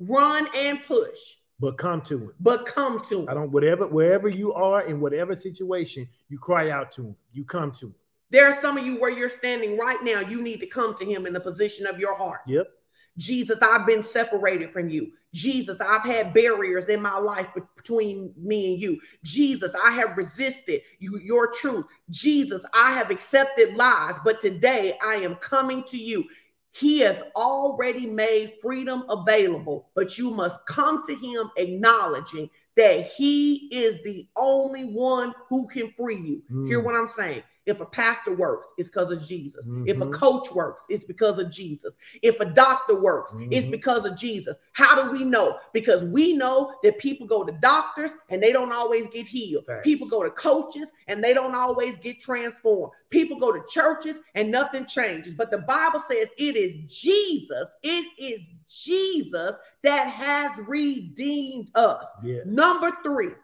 run 0.00 0.48
and 0.56 0.80
push, 0.88 1.18
But 1.60 1.78
come 1.78 2.00
to 2.02 2.18
him. 2.18 2.32
but 2.40 2.66
come 2.66 2.98
to 3.08 3.20
him. 3.20 3.28
I 3.28 3.34
don't 3.34 3.52
whatever 3.52 3.86
wherever 3.86 4.28
you 4.28 4.52
are 4.54 4.82
in 4.84 5.00
whatever 5.00 5.36
situation, 5.36 6.08
you 6.30 6.36
cry 6.40 6.70
out 6.70 6.90
to 6.96 7.02
him. 7.10 7.16
You 7.32 7.44
come 7.44 7.70
to 7.78 7.86
him. 7.86 7.94
There 8.30 8.44
are 8.46 8.60
some 8.60 8.76
of 8.76 8.84
you 8.84 8.98
where 9.00 9.10
you're 9.10 9.28
standing 9.28 9.78
right 9.78 10.02
now. 10.02 10.18
You 10.18 10.42
need 10.42 10.58
to 10.60 10.66
come 10.66 10.96
to 10.96 11.04
him 11.04 11.26
in 11.26 11.32
the 11.32 11.38
position 11.50 11.86
of 11.86 12.00
your 12.00 12.16
heart. 12.16 12.40
Yep. 12.48 12.66
Jesus, 13.16 13.58
I've 13.62 13.86
been 13.86 14.02
separated 14.02 14.72
from 14.72 14.88
you. 14.88 15.12
Jesus, 15.32 15.80
I've 15.80 16.02
had 16.02 16.34
barriers 16.34 16.88
in 16.88 17.00
my 17.02 17.18
life 17.18 17.46
between 17.76 18.34
me 18.36 18.72
and 18.72 18.80
you. 18.80 19.00
Jesus, 19.22 19.72
I 19.84 19.90
have 19.92 20.16
resisted 20.16 20.82
you, 20.98 21.18
your 21.18 21.50
truth. 21.52 21.86
Jesus, 22.10 22.64
I 22.72 22.92
have 22.92 23.10
accepted 23.10 23.74
lies, 23.76 24.14
but 24.24 24.40
today 24.40 24.98
I 25.04 25.16
am 25.16 25.36
coming 25.36 25.84
to 25.84 25.96
you. 25.96 26.24
He 26.72 27.00
has 27.00 27.22
already 27.36 28.06
made 28.06 28.54
freedom 28.60 29.04
available, 29.08 29.90
but 29.94 30.18
you 30.18 30.30
must 30.30 30.64
come 30.66 31.04
to 31.06 31.14
him 31.14 31.50
acknowledging 31.56 32.50
that 32.76 33.06
he 33.06 33.68
is 33.70 33.96
the 34.02 34.26
only 34.36 34.92
one 34.92 35.32
who 35.48 35.68
can 35.68 35.92
free 35.96 36.16
you. 36.16 36.42
Hear 36.66 36.80
Mm. 36.80 36.84
what 36.84 36.96
I'm 36.96 37.06
saying? 37.06 37.44
If 37.66 37.80
a 37.80 37.86
pastor 37.86 38.34
works, 38.34 38.68
it's 38.76 38.90
because 38.90 39.10
of 39.10 39.26
Jesus. 39.26 39.66
If 39.86 40.00
a 40.00 40.06
Mhm. 40.06 40.12
coach 40.12 40.52
works, 40.52 40.82
it's 40.90 41.04
because 41.04 41.38
of 41.38 41.50
Jesus. 41.50 41.96
If 42.22 42.38
a 42.40 42.44
doctor 42.44 43.00
works, 43.00 43.34
it's 43.50 43.66
Mhm. 43.66 43.70
because 43.70 44.04
of 44.04 44.16
Jesus. 44.16 44.58
How 44.72 45.02
do 45.02 45.10
we 45.10 45.24
know? 45.24 45.58
Because 45.72 46.04
we 46.04 46.34
know 46.36 46.74
that 46.82 46.98
people 46.98 47.26
go 47.26 47.42
to 47.42 47.52
doctors 47.52 48.12
and 48.28 48.42
they 48.42 48.52
don't 48.52 48.72
always 48.72 49.08
get 49.08 49.26
healed. 49.26 49.64
Facts. 49.66 49.84
People 49.84 50.08
go 50.08 50.22
to 50.22 50.30
coaches 50.30 50.92
and 51.06 51.24
they 51.24 51.32
don't 51.32 51.54
always 51.54 51.96
get 51.96 52.18
transformed. 52.18 52.92
People 53.08 53.38
go 53.38 53.50
to 53.50 53.62
churches 53.68 54.20
and 54.34 54.50
nothing 54.50 54.84
changes. 54.84 55.32
But 55.34 55.50
the 55.50 55.58
Bible 55.58 56.00
says 56.06 56.28
it 56.36 56.56
is 56.56 56.76
Jesus, 56.86 57.68
it 57.82 58.04
is 58.18 58.50
Jesus 58.68 59.56
that 59.82 60.04
has 60.08 60.58
redeemed 60.66 61.70
us. 61.74 62.06
Yeah. 62.22 62.40
Number 62.44 62.92
three, 63.02 63.34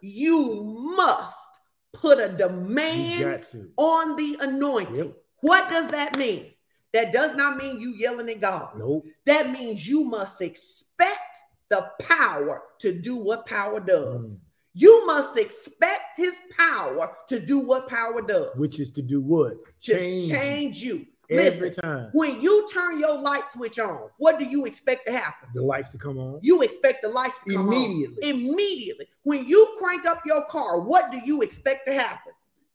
you 0.00 0.64
must 0.96 1.49
put 1.92 2.18
a 2.18 2.28
demand 2.28 3.44
on 3.76 4.16
the 4.16 4.36
anointing. 4.40 4.96
Yep. 4.96 5.16
What 5.40 5.68
does 5.68 5.88
that 5.88 6.16
mean? 6.16 6.52
That 6.92 7.12
does 7.12 7.34
not 7.36 7.56
mean 7.56 7.80
you 7.80 7.94
yelling 7.94 8.28
at 8.28 8.40
God. 8.40 8.70
Nope. 8.76 9.06
That 9.26 9.50
means 9.50 9.86
you 9.86 10.04
must 10.04 10.42
expect 10.42 11.38
the 11.68 11.88
power 12.00 12.62
to 12.80 12.92
do 12.92 13.16
what 13.16 13.46
power 13.46 13.80
does. 13.80 14.38
Mm. 14.38 14.40
You 14.74 15.06
must 15.06 15.36
expect 15.36 16.16
his 16.16 16.34
power 16.56 17.16
to 17.28 17.40
do 17.40 17.58
what 17.58 17.88
power 17.88 18.22
does. 18.22 18.50
Which 18.56 18.78
is 18.80 18.90
to 18.92 19.02
do 19.02 19.20
what? 19.20 19.56
Just 19.80 20.00
Change 20.00 20.28
change, 20.28 20.82
you 20.82 21.06
you. 21.30 21.38
every 21.40 21.68
Listen, 21.68 21.82
time. 21.82 22.10
when 22.12 22.40
you 22.40 22.66
turn 22.72 22.98
your 22.98 23.18
light 23.20 23.44
switch 23.52 23.78
on, 23.78 24.08
what 24.18 24.38
do 24.38 24.44
you 24.44 24.64
expect 24.66 25.06
to 25.06 25.12
happen? 25.12 25.48
The 25.54 25.62
lights 25.62 25.88
to 25.90 25.98
come 25.98 26.18
on 26.18 26.40
You 26.42 26.62
expect 26.62 27.02
the 27.02 27.08
lights 27.08 27.36
to 27.44 27.54
come 27.54 27.68
on 27.68 27.74
immediately. 27.74 28.28
immediately. 28.30 29.06
When 29.22 29.46
you 29.46 29.74
crank 29.78 30.06
up 30.06 30.22
your 30.26 30.44
car, 30.46 30.80
what 30.80 31.10
do 31.10 31.18
you 31.24 31.42
expect 31.42 31.86
to 31.86 31.94
happen? 31.94 32.32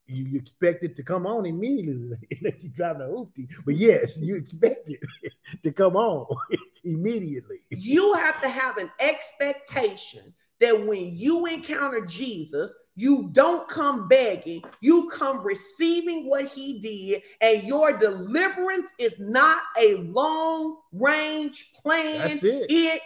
You, 0.08 0.24
you 0.26 0.38
expect 0.40 0.84
it 0.84 0.96
to 0.98 1.04
come 1.04 1.26
on 1.26 1.46
immediately 1.48 2.18
unless 2.40 2.64
you're 2.64 2.72
driving 2.76 3.02
a 3.02 3.06
hoopty. 3.06 3.48
But 3.66 3.76
yes, 3.76 4.18
you 4.18 4.36
expect 4.36 4.90
it 4.90 5.00
to 5.64 5.72
come 5.72 5.96
on 5.96 6.28
immediately. 6.84 7.62
You 7.72 8.14
have 8.14 8.40
to 8.42 8.50
have 8.50 8.78
an 8.78 8.92
expectation 9.00 10.34
that 10.66 10.86
when 10.86 11.16
you 11.16 11.46
encounter 11.46 12.04
Jesus, 12.06 12.74
you 12.96 13.30
don't 13.34 13.68
come 13.68 14.08
begging, 14.08 14.64
you 14.82 15.08
come 15.10 15.46
receiving 15.46 16.28
what 16.28 16.48
he 16.48 16.80
did, 16.80 17.22
and 17.42 17.68
your 17.68 17.96
deliverance 17.98 18.92
is 18.98 19.16
not 19.20 19.62
a 19.80 19.96
long 19.98 20.78
range 20.92 21.72
plan. 21.74 22.30
That's 22.30 22.44
it. 22.44 22.66
It 22.70 23.02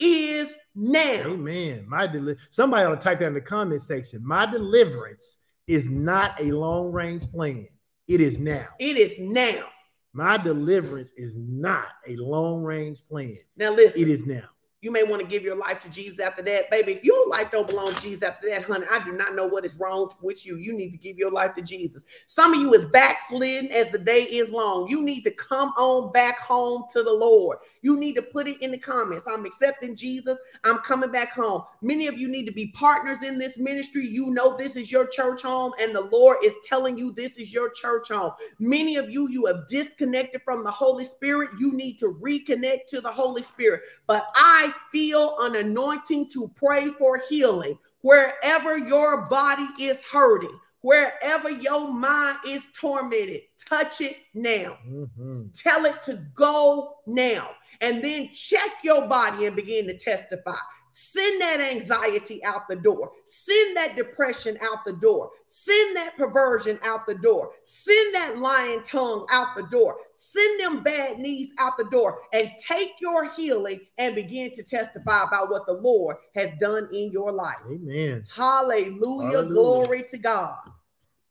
is 0.00 0.54
now. 0.74 1.26
Amen. 1.26 1.84
My 1.86 2.06
deli- 2.06 2.36
somebody 2.48 2.86
ought 2.86 2.94
to 2.94 3.00
type 3.02 3.18
that 3.18 3.26
in 3.26 3.34
the 3.34 3.40
comment 3.40 3.82
section. 3.82 4.26
My 4.26 4.46
deliverance 4.46 5.38
is 5.66 5.90
not 5.90 6.40
a 6.40 6.50
long 6.52 6.90
range 6.92 7.30
plan. 7.30 7.66
It 8.08 8.20
is 8.20 8.38
now. 8.38 8.68
It 8.78 8.96
is 8.96 9.18
now. 9.18 9.66
My 10.14 10.38
deliverance 10.38 11.12
is 11.16 11.34
not 11.36 11.88
a 12.06 12.16
long 12.16 12.62
range 12.62 13.02
plan. 13.08 13.38
Now, 13.56 13.74
listen. 13.74 14.00
It 14.00 14.08
is 14.08 14.24
now. 14.24 14.48
You 14.82 14.90
may 14.90 15.04
want 15.04 15.22
to 15.22 15.28
give 15.28 15.44
your 15.44 15.54
life 15.54 15.78
to 15.80 15.88
Jesus 15.88 16.18
after 16.18 16.42
that, 16.42 16.68
baby. 16.68 16.90
If 16.90 17.04
your 17.04 17.28
life 17.28 17.52
don't 17.52 17.68
belong 17.68 17.94
to 17.94 18.00
Jesus 18.00 18.24
after 18.24 18.50
that, 18.50 18.64
honey, 18.64 18.84
I 18.90 19.02
do 19.04 19.12
not 19.12 19.36
know 19.36 19.46
what 19.46 19.64
is 19.64 19.76
wrong 19.78 20.10
with 20.20 20.44
you. 20.44 20.56
You 20.56 20.76
need 20.76 20.90
to 20.90 20.98
give 20.98 21.16
your 21.16 21.30
life 21.30 21.54
to 21.54 21.62
Jesus. 21.62 22.02
Some 22.26 22.52
of 22.52 22.60
you 22.60 22.74
is 22.74 22.84
backslidden 22.86 23.70
as 23.70 23.90
the 23.92 23.98
day 23.98 24.24
is 24.24 24.50
long. 24.50 24.88
You 24.88 25.00
need 25.00 25.22
to 25.22 25.30
come 25.30 25.68
on 25.78 26.10
back 26.10 26.40
home 26.40 26.86
to 26.92 27.04
the 27.04 27.12
Lord. 27.12 27.58
You 27.82 27.96
need 27.96 28.14
to 28.14 28.22
put 28.22 28.48
it 28.48 28.60
in 28.60 28.72
the 28.72 28.78
comments. 28.78 29.26
I'm 29.28 29.44
accepting 29.44 29.94
Jesus. 29.94 30.36
I'm 30.64 30.78
coming 30.78 31.12
back 31.12 31.30
home. 31.30 31.62
Many 31.80 32.08
of 32.08 32.18
you 32.18 32.26
need 32.26 32.46
to 32.46 32.52
be 32.52 32.72
partners 32.72 33.22
in 33.22 33.38
this 33.38 33.58
ministry. 33.58 34.08
You 34.08 34.30
know 34.30 34.56
this 34.56 34.74
is 34.74 34.90
your 34.90 35.06
church 35.06 35.42
home, 35.42 35.72
and 35.80 35.94
the 35.94 36.08
Lord 36.12 36.38
is 36.44 36.54
telling 36.64 36.98
you 36.98 37.12
this 37.12 37.36
is 37.36 37.52
your 37.52 37.70
church 37.70 38.08
home. 38.08 38.32
Many 38.58 38.96
of 38.96 39.10
you, 39.10 39.28
you 39.28 39.46
have 39.46 39.68
disconnected 39.68 40.42
from 40.44 40.64
the 40.64 40.70
Holy 40.72 41.04
Spirit. 41.04 41.50
You 41.60 41.70
need 41.72 41.98
to 41.98 42.18
reconnect 42.20 42.86
to 42.88 43.00
the 43.00 43.12
Holy 43.12 43.42
Spirit. 43.42 43.82
But 44.08 44.26
I 44.34 44.71
feel 44.90 45.36
an 45.40 45.56
anointing 45.56 46.28
to 46.30 46.48
pray 46.56 46.88
for 46.98 47.20
healing 47.28 47.78
wherever 48.02 48.76
your 48.76 49.26
body 49.26 49.66
is 49.78 50.02
hurting, 50.02 50.58
wherever 50.80 51.50
your 51.50 51.92
mind 51.92 52.38
is 52.46 52.66
tormented. 52.74 53.42
Touch 53.68 54.00
it 54.00 54.16
now. 54.34 54.78
Mhm. 54.86 55.50
Tell 55.62 55.84
it 55.86 56.02
to 56.02 56.14
go 56.34 57.00
now. 57.06 57.50
And 57.80 58.02
then 58.02 58.30
check 58.32 58.84
your 58.84 59.08
body 59.08 59.46
and 59.46 59.56
begin 59.56 59.86
to 59.86 59.96
testify. 59.96 60.56
Send 60.92 61.40
that 61.40 61.60
anxiety 61.60 62.44
out 62.44 62.68
the 62.68 62.76
door. 62.76 63.12
Send 63.24 63.76
that 63.78 63.96
depression 63.96 64.58
out 64.60 64.84
the 64.84 64.92
door. 64.92 65.30
Send 65.46 65.96
that 65.96 66.16
perversion 66.18 66.78
out 66.84 67.06
the 67.06 67.14
door. 67.14 67.52
Send 67.64 68.14
that 68.14 68.38
lying 68.38 68.82
tongue 68.82 69.26
out 69.30 69.56
the 69.56 69.62
door. 69.64 69.96
Send 70.12 70.60
them 70.60 70.82
bad 70.82 71.18
knees 71.18 71.52
out 71.58 71.78
the 71.78 71.84
door 71.84 72.20
and 72.34 72.50
take 72.58 72.90
your 73.00 73.32
healing 73.32 73.80
and 73.96 74.14
begin 74.14 74.52
to 74.52 74.62
testify 74.62 75.24
about 75.24 75.50
what 75.50 75.66
the 75.66 75.72
Lord 75.72 76.16
has 76.34 76.52
done 76.60 76.88
in 76.92 77.10
your 77.10 77.32
life. 77.32 77.56
Amen. 77.70 78.24
Hallelujah. 78.34 79.38
Hallelujah. 79.38 79.48
Glory 79.48 80.04
to 80.10 80.18
God. 80.18 80.58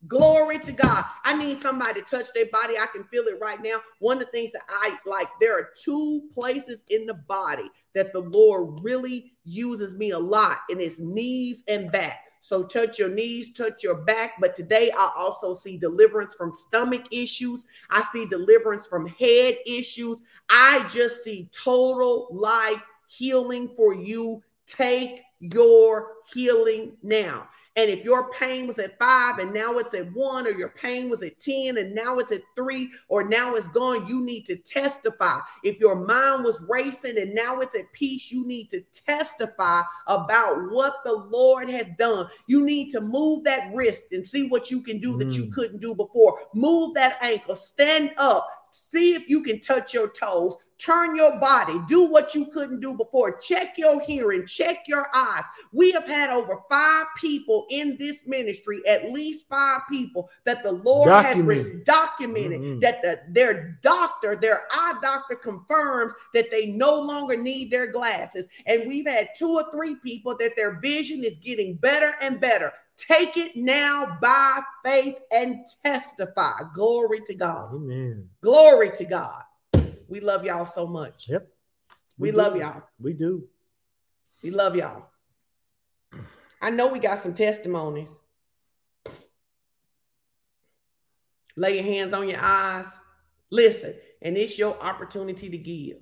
Glory 0.07 0.57
to 0.57 0.71
God. 0.71 1.05
I 1.23 1.37
need 1.37 1.57
somebody 1.57 2.01
to 2.01 2.07
touch 2.07 2.25
their 2.33 2.47
body. 2.51 2.75
I 2.79 2.87
can 2.87 3.03
feel 3.05 3.25
it 3.25 3.37
right 3.39 3.61
now. 3.61 3.77
One 3.99 4.17
of 4.17 4.25
the 4.25 4.31
things 4.31 4.51
that 4.53 4.63
I 4.67 4.97
like, 5.05 5.27
there 5.39 5.55
are 5.55 5.69
two 5.79 6.23
places 6.33 6.81
in 6.89 7.05
the 7.05 7.13
body 7.13 7.69
that 7.93 8.13
the 8.13 8.21
Lord 8.21 8.79
really 8.83 9.33
uses 9.43 9.95
me 9.95 10.11
a 10.11 10.19
lot, 10.19 10.59
in 10.69 10.79
his 10.79 10.99
knees 10.99 11.63
and 11.67 11.91
back. 11.91 12.19
So 12.43 12.63
touch 12.63 12.97
your 12.97 13.09
knees, 13.09 13.53
touch 13.53 13.83
your 13.83 13.95
back. 13.95 14.33
But 14.39 14.55
today 14.55 14.91
I 14.97 15.11
also 15.15 15.53
see 15.53 15.77
deliverance 15.77 16.33
from 16.33 16.51
stomach 16.51 17.03
issues. 17.11 17.65
I 17.91 18.03
see 18.11 18.25
deliverance 18.25 18.87
from 18.87 19.05
head 19.07 19.57
issues. 19.67 20.23
I 20.49 20.87
just 20.89 21.23
see 21.23 21.49
total 21.51 22.27
life 22.31 22.81
healing 23.07 23.69
for 23.75 23.93
you. 23.93 24.41
Take 24.65 25.21
your 25.39 26.13
healing 26.33 26.93
now. 27.03 27.47
And 27.77 27.89
if 27.89 28.03
your 28.03 28.29
pain 28.31 28.67
was 28.67 28.79
at 28.79 28.99
five 28.99 29.39
and 29.39 29.53
now 29.53 29.77
it's 29.77 29.93
at 29.93 30.11
one, 30.13 30.45
or 30.45 30.51
your 30.51 30.69
pain 30.69 31.09
was 31.09 31.23
at 31.23 31.39
10 31.39 31.77
and 31.77 31.95
now 31.95 32.19
it's 32.19 32.33
at 32.33 32.41
three, 32.55 32.89
or 33.07 33.23
now 33.23 33.55
it's 33.55 33.69
gone, 33.69 34.05
you 34.07 34.19
need 34.21 34.45
to 34.47 34.57
testify. 34.57 35.39
If 35.63 35.79
your 35.79 35.95
mind 36.05 36.43
was 36.43 36.61
racing 36.67 37.17
and 37.17 37.33
now 37.33 37.61
it's 37.61 37.75
at 37.75 37.91
peace, 37.93 38.29
you 38.29 38.45
need 38.45 38.69
to 38.71 38.81
testify 39.05 39.83
about 40.07 40.69
what 40.69 40.95
the 41.05 41.13
Lord 41.13 41.69
has 41.69 41.89
done. 41.97 42.27
You 42.47 42.65
need 42.65 42.89
to 42.89 42.99
move 42.99 43.45
that 43.45 43.73
wrist 43.73 44.11
and 44.11 44.27
see 44.27 44.47
what 44.47 44.69
you 44.69 44.81
can 44.81 44.99
do 44.99 45.17
that 45.17 45.37
you 45.37 45.45
Mm. 45.45 45.53
couldn't 45.53 45.79
do 45.79 45.95
before. 45.95 46.41
Move 46.53 46.93
that 46.95 47.17
ankle, 47.21 47.55
stand 47.55 48.11
up, 48.17 48.49
see 48.71 49.15
if 49.15 49.29
you 49.29 49.41
can 49.41 49.59
touch 49.61 49.93
your 49.93 50.09
toes. 50.09 50.57
Turn 50.81 51.15
your 51.15 51.39
body, 51.39 51.79
do 51.87 52.05
what 52.05 52.33
you 52.33 52.47
couldn't 52.47 52.79
do 52.79 52.95
before, 52.95 53.37
check 53.37 53.77
your 53.77 54.01
hearing, 54.01 54.45
check 54.45 54.79
your 54.87 55.07
eyes. 55.13 55.43
We 55.71 55.91
have 55.91 56.05
had 56.05 56.31
over 56.31 56.59
five 56.69 57.05
people 57.17 57.67
in 57.69 57.97
this 57.97 58.25
ministry, 58.25 58.81
at 58.87 59.11
least 59.11 59.47
five 59.47 59.81
people 59.89 60.29
that 60.45 60.63
the 60.63 60.71
Lord 60.71 61.09
documented. 61.09 61.57
has 61.57 61.83
documented 61.85 62.61
mm-hmm. 62.61 62.79
that 62.79 63.01
the, 63.01 63.19
their 63.29 63.79
doctor, 63.81 64.35
their 64.35 64.63
eye 64.71 64.95
doctor 65.01 65.35
confirms 65.35 66.13
that 66.33 66.49
they 66.49 66.67
no 66.67 66.99
longer 66.99 67.37
need 67.37 67.69
their 67.69 67.91
glasses. 67.91 68.47
And 68.65 68.87
we've 68.87 69.07
had 69.07 69.29
two 69.37 69.51
or 69.51 69.71
three 69.71 69.95
people 69.95 70.35
that 70.39 70.55
their 70.55 70.79
vision 70.79 71.23
is 71.23 71.37
getting 71.37 71.75
better 71.75 72.13
and 72.21 72.41
better. 72.41 72.71
Take 72.97 73.37
it 73.37 73.55
now 73.55 74.17
by 74.21 74.61
faith 74.83 75.19
and 75.31 75.65
testify. 75.83 76.61
Glory 76.75 77.21
to 77.25 77.33
God. 77.33 77.73
Amen. 77.73 78.27
Glory 78.41 78.91
to 78.91 79.05
God. 79.05 79.41
We 80.11 80.19
love 80.19 80.43
y'all 80.43 80.65
so 80.65 80.85
much. 80.85 81.29
Yep. 81.29 81.47
We, 82.17 82.31
we 82.31 82.37
love 82.37 82.57
y'all. 82.57 82.83
We 82.99 83.13
do. 83.13 83.47
We 84.43 84.51
love 84.51 84.75
y'all. 84.75 85.05
I 86.61 86.69
know 86.69 86.89
we 86.89 86.99
got 86.99 87.19
some 87.19 87.33
testimonies. 87.33 88.11
Lay 91.55 91.75
your 91.75 91.85
hands 91.85 92.11
on 92.11 92.27
your 92.27 92.41
eyes. 92.41 92.87
Listen, 93.49 93.93
and 94.21 94.35
it's 94.35 94.59
your 94.59 94.77
opportunity 94.83 95.49
to 95.49 95.57
give. 95.57 96.01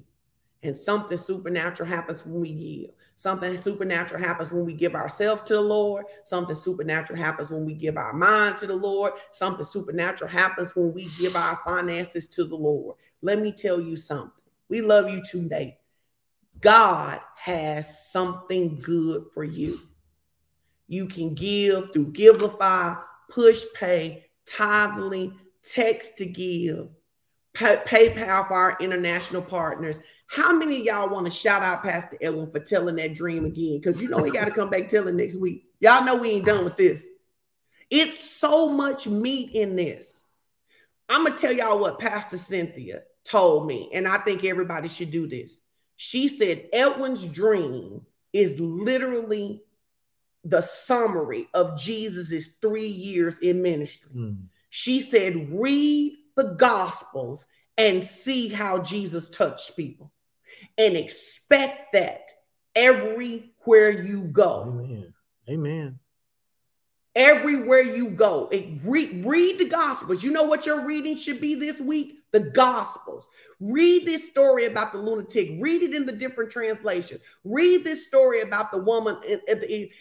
And 0.61 0.75
something 0.75 1.17
supernatural 1.17 1.87
happens 1.87 2.25
when 2.25 2.41
we 2.41 2.51
give. 2.53 2.91
Something 3.15 3.61
supernatural 3.61 4.21
happens 4.21 4.51
when 4.51 4.65
we 4.65 4.73
give 4.73 4.93
ourselves 4.93 5.41
to 5.43 5.55
the 5.55 5.61
Lord. 5.61 6.05
Something 6.25 6.55
supernatural 6.55 7.17
happens 7.17 7.49
when 7.49 7.65
we 7.65 7.73
give 7.73 7.95
our 7.95 8.11
mind 8.11 8.57
to 8.57 8.67
the 8.67 8.75
Lord. 8.75 9.13
Something 9.31 9.65
supernatural 9.65 10.29
happens 10.29 10.75
when 10.75 10.93
we 10.93 11.09
give 11.17 11.37
our 11.37 11.59
finances 11.65 12.27
to 12.29 12.43
the 12.43 12.55
Lord. 12.55 12.97
Let 13.21 13.39
me 13.39 13.53
tell 13.53 13.79
you 13.79 13.95
something. 13.95 14.31
We 14.67 14.81
love 14.81 15.09
you 15.09 15.23
today. 15.23 15.77
God 16.59 17.21
has 17.37 18.11
something 18.11 18.79
good 18.81 19.27
for 19.33 19.45
you. 19.45 19.79
You 20.87 21.05
can 21.05 21.35
give 21.35 21.93
through 21.93 22.11
Givelify, 22.11 22.99
Push 23.29 23.63
Pay, 23.75 24.25
Tithely, 24.45 25.33
Text 25.61 26.17
to 26.17 26.25
Give, 26.25 26.89
PayPal 27.53 28.47
for 28.47 28.55
our 28.55 28.77
international 28.81 29.41
partners. 29.41 29.99
How 30.29 30.53
many 30.53 30.83
y'all 30.85 31.09
want 31.09 31.25
to 31.25 31.31
shout 31.31 31.63
out 31.63 31.81
Pastor 31.81 32.15
Edwin 32.21 32.51
for 32.51 32.59
telling 32.59 32.97
that 32.97 33.15
dream 33.15 33.45
again? 33.45 33.81
Because 33.81 33.99
you 33.99 34.07
know 34.07 34.23
he 34.23 34.29
got 34.29 34.45
to 34.45 34.51
come 34.51 34.69
back 34.69 34.87
telling 34.87 35.17
next 35.17 35.37
week. 35.37 35.65
Y'all 35.79 36.05
know 36.05 36.17
we 36.17 36.29
ain't 36.29 36.45
done 36.45 36.63
with 36.63 36.77
this. 36.77 37.07
It's 37.89 38.23
so 38.23 38.69
much 38.69 39.07
meat 39.07 39.53
in 39.53 39.75
this. 39.75 40.23
I'm 41.09 41.25
gonna 41.25 41.35
tell 41.35 41.51
y'all 41.51 41.79
what 41.79 41.97
Pastor 41.97 42.37
Cynthia 42.37 43.01
told 43.23 43.65
me, 43.65 43.89
and 43.91 44.07
I 44.07 44.19
think 44.19 44.43
everybody 44.43 44.87
should 44.87 45.09
do 45.09 45.27
this. 45.27 45.59
She 45.95 46.27
said 46.27 46.69
Edwin's 46.71 47.25
dream 47.25 48.05
is 48.31 48.59
literally 48.59 49.63
the 50.43 50.61
summary 50.61 51.47
of 51.55 51.75
Jesus's 51.75 52.51
three 52.61 52.87
years 52.87 53.39
in 53.39 53.63
ministry. 53.63 54.11
Mm. 54.15 54.43
She 54.69 54.99
said, 54.99 55.51
read 55.51 56.15
the 56.35 56.55
gospels 56.59 57.47
and 57.79 58.03
see 58.03 58.47
how 58.47 58.77
Jesus 58.77 59.27
touched 59.27 59.75
people 59.75 60.11
and 60.79 60.97
expect 60.97 61.93
that 61.93 62.31
everywhere 62.75 63.91
you 63.91 64.23
go. 64.23 64.63
Amen. 64.67 65.13
Amen. 65.47 65.99
Everywhere 67.15 67.81
you 67.81 68.11
go, 68.11 68.49
read, 68.85 69.25
read 69.25 69.57
the 69.57 69.65
Gospels. 69.65 70.23
You 70.23 70.31
know 70.31 70.43
what 70.43 70.65
your 70.65 70.85
reading 70.85 71.17
should 71.17 71.41
be 71.41 71.53
this 71.55 71.81
week? 71.81 72.19
The 72.31 72.39
Gospels. 72.39 73.27
Read 73.59 74.05
this 74.05 74.27
story 74.27 74.65
about 74.65 74.93
the 74.93 74.99
lunatic. 74.99 75.57
Read 75.59 75.81
it 75.81 75.93
in 75.93 76.05
the 76.05 76.13
different 76.13 76.49
translations. 76.49 77.19
Read 77.43 77.83
this 77.83 78.05
story 78.05 78.41
about 78.41 78.71
the 78.71 78.77
woman 78.77 79.17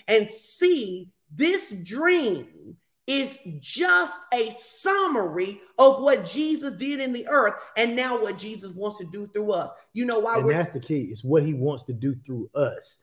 and 0.07 0.31
see 0.31 1.11
this 1.35 1.71
dream 1.83 2.77
is 3.09 3.39
just 3.59 4.21
a 4.33 4.51
summary 4.51 5.61
of 5.79 6.01
what 6.01 6.25
Jesus 6.25 6.75
did 6.75 7.01
in 7.01 7.13
the 7.13 7.27
earth 7.27 7.55
and 7.77 7.97
now 7.97 8.21
what 8.21 8.39
Jesus 8.39 8.73
wants 8.73 8.99
to 8.99 9.05
do 9.07 9.27
through 9.29 9.51
us. 9.53 9.71
You 9.95 10.05
know 10.05 10.19
why? 10.21 10.37
And 10.37 10.51
that's 10.51 10.75
the 10.75 10.81
key. 10.81 11.09
It's 11.11 11.25
what 11.25 11.43
he 11.43 11.55
wants 11.55 11.85
to 11.85 11.95
do 11.95 12.15
through 12.27 12.51
us. 12.55 12.99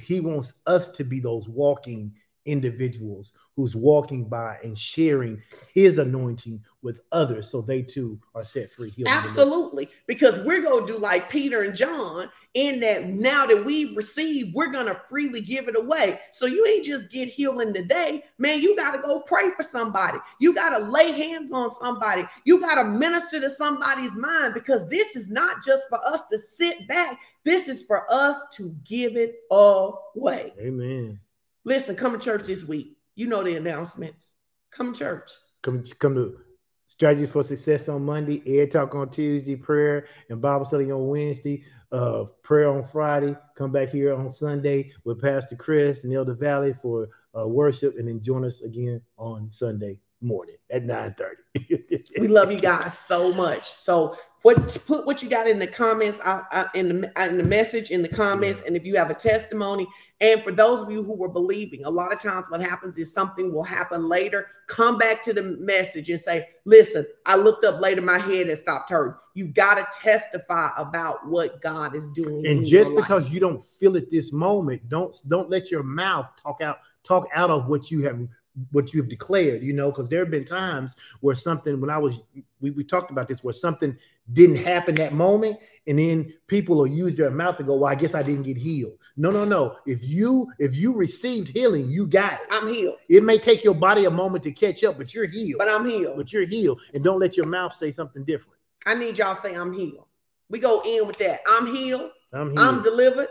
He 0.00 0.20
wants 0.20 0.54
us 0.66 0.88
to 0.90 1.04
be 1.04 1.20
those 1.20 1.48
walking 1.48 2.14
individuals 2.46 3.32
who's 3.56 3.74
walking 3.74 4.24
by 4.24 4.58
and 4.62 4.78
sharing 4.78 5.42
his 5.72 5.98
anointing 5.98 6.62
with 6.82 7.00
others 7.10 7.50
so 7.50 7.60
they 7.60 7.82
too 7.82 8.18
are 8.34 8.44
set 8.44 8.70
free. 8.70 8.92
Absolutely. 9.06 9.88
Because 10.06 10.38
we're 10.40 10.62
going 10.62 10.86
to 10.86 10.92
do 10.92 10.98
like 10.98 11.30
Peter 11.30 11.62
and 11.62 11.74
John 11.74 12.28
in 12.54 12.80
that 12.80 13.08
now 13.08 13.46
that 13.46 13.64
we've 13.64 13.96
received, 13.96 14.54
we're 14.54 14.70
going 14.70 14.86
to 14.86 15.00
freely 15.08 15.40
give 15.40 15.68
it 15.68 15.76
away. 15.76 16.20
So 16.32 16.46
you 16.46 16.66
ain't 16.66 16.84
just 16.84 17.10
get 17.10 17.28
healing 17.28 17.72
today. 17.74 18.22
Man, 18.38 18.60
you 18.60 18.76
got 18.76 18.92
to 18.92 18.98
go 18.98 19.20
pray 19.20 19.50
for 19.56 19.62
somebody. 19.62 20.18
You 20.38 20.54
got 20.54 20.78
to 20.78 20.84
lay 20.84 21.12
hands 21.12 21.50
on 21.50 21.74
somebody. 21.74 22.24
You 22.44 22.60
got 22.60 22.76
to 22.76 22.84
minister 22.84 23.40
to 23.40 23.50
somebody's 23.50 24.14
mind 24.14 24.54
because 24.54 24.88
this 24.88 25.16
is 25.16 25.28
not 25.28 25.64
just 25.64 25.88
for 25.88 25.98
us 26.06 26.20
to 26.30 26.38
sit 26.38 26.86
back. 26.88 27.18
This 27.44 27.68
is 27.68 27.82
for 27.82 28.10
us 28.12 28.42
to 28.52 28.74
give 28.84 29.16
it 29.16 29.36
away. 29.50 30.52
Amen. 30.60 31.20
Listen, 31.66 31.96
come 31.96 32.12
to 32.12 32.24
church 32.24 32.44
this 32.44 32.64
week. 32.64 32.96
You 33.16 33.26
know 33.26 33.42
the 33.42 33.56
announcements. 33.56 34.30
Come 34.70 34.92
to 34.92 34.98
church. 34.98 35.32
Come, 35.62 35.82
come 35.98 36.14
to 36.14 36.38
Strategies 36.86 37.30
for 37.30 37.42
Success 37.42 37.88
on 37.88 38.04
Monday, 38.04 38.40
Ed 38.46 38.70
Talk 38.70 38.94
on 38.94 39.10
Tuesday, 39.10 39.56
prayer 39.56 40.06
and 40.30 40.40
Bible 40.40 40.64
study 40.64 40.92
on 40.92 41.08
Wednesday, 41.08 41.64
uh, 41.90 42.26
prayer 42.44 42.68
on 42.68 42.84
Friday. 42.84 43.36
Come 43.58 43.72
back 43.72 43.88
here 43.88 44.14
on 44.14 44.30
Sunday 44.30 44.92
with 45.02 45.20
Pastor 45.20 45.56
Chris 45.56 46.04
and 46.04 46.14
Elder 46.14 46.34
Valley 46.34 46.72
for 46.72 47.08
uh, 47.36 47.48
worship, 47.48 47.96
and 47.98 48.06
then 48.06 48.22
join 48.22 48.44
us 48.44 48.62
again 48.62 49.02
on 49.16 49.50
Sunday 49.50 49.98
morning 50.20 50.56
at 50.70 50.84
9 50.84 51.16
30. 51.18 52.04
we 52.20 52.28
love 52.28 52.52
you 52.52 52.60
guys 52.60 52.96
so 52.96 53.34
much. 53.34 53.68
So 53.68 54.16
what 54.46 54.78
put 54.86 55.04
what 55.04 55.24
you 55.24 55.28
got 55.28 55.48
in 55.48 55.58
the 55.58 55.66
comments 55.66 56.20
uh, 56.22 56.42
uh, 56.52 56.66
in 56.74 57.00
the 57.00 57.20
uh, 57.20 57.26
in 57.26 57.36
the 57.36 57.42
message 57.42 57.90
in 57.90 58.00
the 58.00 58.08
comments, 58.08 58.62
and 58.64 58.76
if 58.76 58.86
you 58.86 58.94
have 58.94 59.10
a 59.10 59.14
testimony, 59.14 59.88
and 60.20 60.40
for 60.44 60.52
those 60.52 60.80
of 60.80 60.88
you 60.88 61.02
who 61.02 61.16
were 61.16 61.28
believing, 61.28 61.84
a 61.84 61.90
lot 61.90 62.12
of 62.12 62.20
times 62.20 62.48
what 62.48 62.62
happens 62.62 62.96
is 62.96 63.12
something 63.12 63.52
will 63.52 63.64
happen 63.64 64.08
later. 64.08 64.46
Come 64.68 64.98
back 64.98 65.20
to 65.24 65.32
the 65.32 65.42
message 65.42 66.10
and 66.10 66.20
say, 66.20 66.48
"Listen, 66.64 67.04
I 67.26 67.34
looked 67.34 67.64
up 67.64 67.80
later, 67.80 68.02
my 68.02 68.20
head 68.20 68.46
and 68.46 68.56
stopped 68.56 68.88
hurting." 68.88 69.16
You 69.34 69.48
got 69.48 69.74
to 69.74 70.00
testify 70.00 70.70
about 70.78 71.26
what 71.26 71.60
God 71.60 71.96
is 71.96 72.06
doing. 72.14 72.46
And 72.46 72.64
just 72.64 72.94
because 72.94 73.24
life. 73.24 73.32
you 73.32 73.40
don't 73.40 73.64
feel 73.80 73.96
it 73.96 74.12
this 74.12 74.32
moment, 74.32 74.88
don't 74.88 75.20
don't 75.26 75.50
let 75.50 75.72
your 75.72 75.82
mouth 75.82 76.26
talk 76.40 76.60
out 76.60 76.78
talk 77.02 77.26
out 77.34 77.50
of 77.50 77.66
what 77.66 77.90
you 77.90 78.04
have 78.04 78.28
what 78.72 78.94
you've 78.94 79.08
declared, 79.08 79.62
you 79.62 79.72
know, 79.72 79.90
because 79.90 80.08
there 80.08 80.20
have 80.20 80.30
been 80.30 80.44
times 80.44 80.96
where 81.20 81.34
something, 81.34 81.78
when 81.80 81.90
I 81.90 81.98
was, 81.98 82.22
we, 82.60 82.70
we 82.70 82.84
talked 82.84 83.10
about 83.10 83.28
this, 83.28 83.44
where 83.44 83.52
something 83.52 83.96
didn't 84.32 84.56
happen 84.56 84.94
that 84.96 85.12
moment, 85.12 85.58
and 85.86 85.98
then 85.98 86.32
people 86.46 86.76
will 86.76 86.86
use 86.86 87.14
their 87.14 87.30
mouth 87.30 87.58
to 87.58 87.64
go, 87.64 87.76
Well, 87.76 87.90
I 87.90 87.94
guess 87.94 88.14
I 88.14 88.22
didn't 88.22 88.42
get 88.42 88.56
healed. 88.56 88.98
No, 89.16 89.30
no, 89.30 89.44
no. 89.44 89.76
If 89.86 90.04
you 90.04 90.52
if 90.58 90.74
you 90.76 90.92
received 90.92 91.48
healing, 91.48 91.88
you 91.88 92.06
got 92.06 92.34
it. 92.34 92.40
I'm 92.50 92.68
healed. 92.68 92.96
It 93.08 93.22
may 93.22 93.38
take 93.38 93.64
your 93.64 93.74
body 93.74 94.04
a 94.04 94.10
moment 94.10 94.44
to 94.44 94.52
catch 94.52 94.84
up, 94.84 94.98
but 94.98 95.14
you're 95.14 95.26
healed. 95.26 95.58
But 95.58 95.68
I'm 95.68 95.88
healed. 95.88 96.16
But 96.16 96.32
you're 96.32 96.46
healed. 96.46 96.80
And 96.92 97.02
don't 97.02 97.18
let 97.18 97.36
your 97.36 97.46
mouth 97.46 97.74
say 97.74 97.90
something 97.90 98.24
different. 98.24 98.58
I 98.84 98.94
need 98.94 99.18
y'all 99.18 99.34
say 99.34 99.54
I'm 99.54 99.72
healed. 99.72 100.06
We 100.48 100.58
go 100.58 100.82
in 100.84 101.06
with 101.06 101.18
that. 101.18 101.40
I'm 101.46 101.66
healed. 101.66 102.10
I'm 102.32 102.50
healed. 102.50 102.58
I'm 102.58 102.82
delivered. 102.82 103.28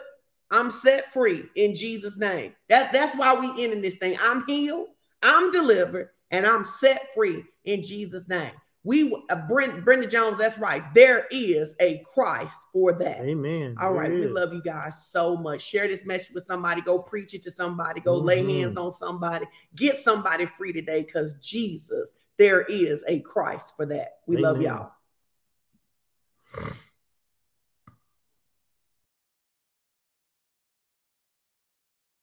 I'm 0.51 0.71
set 0.71 1.11
free 1.13 1.43
in 1.55 1.75
Jesus' 1.75 2.17
name. 2.17 2.55
That, 2.69 2.93
that's 2.93 3.15
why 3.17 3.33
we 3.33 3.63
ending 3.63 3.81
this 3.81 3.95
thing. 3.95 4.17
I'm 4.21 4.45
healed. 4.45 4.87
I'm 5.23 5.51
delivered 5.51 6.09
and 6.31 6.45
I'm 6.45 6.65
set 6.65 7.13
free 7.13 7.43
in 7.63 7.83
Jesus' 7.83 8.27
name. 8.27 8.51
We 8.85 9.11
uh, 9.29 9.35
Brent, 9.47 9.83
Brenda 9.83 10.05
Jones, 10.05 10.37
that's 10.37 10.59
right. 10.59 10.83
There 10.93 11.25
is 11.31 11.73
a 11.79 12.03
Christ 12.13 12.55
for 12.71 12.93
that. 12.93 13.19
Amen. 13.21 13.75
All 13.81 13.93
right. 13.93 14.11
We 14.11 14.27
love 14.27 14.53
you 14.53 14.61
guys 14.61 15.07
so 15.07 15.35
much. 15.35 15.61
Share 15.61 15.87
this 15.87 16.05
message 16.05 16.35
with 16.35 16.45
somebody. 16.45 16.81
Go 16.81 16.99
preach 16.99 17.33
it 17.33 17.41
to 17.43 17.51
somebody. 17.51 17.99
Go 17.99 18.17
mm-hmm. 18.17 18.27
lay 18.27 18.59
hands 18.59 18.77
on 18.77 18.93
somebody. 18.93 19.47
Get 19.75 19.97
somebody 19.97 20.45
free 20.45 20.71
today 20.71 21.01
because 21.01 21.33
Jesus, 21.41 22.13
there 22.37 22.61
is 22.61 23.03
a 23.07 23.21
Christ 23.21 23.75
for 23.75 23.87
that. 23.87 24.19
We 24.27 24.37
Amen. 24.37 24.43
love 24.43 24.61
y'all. 24.61 24.91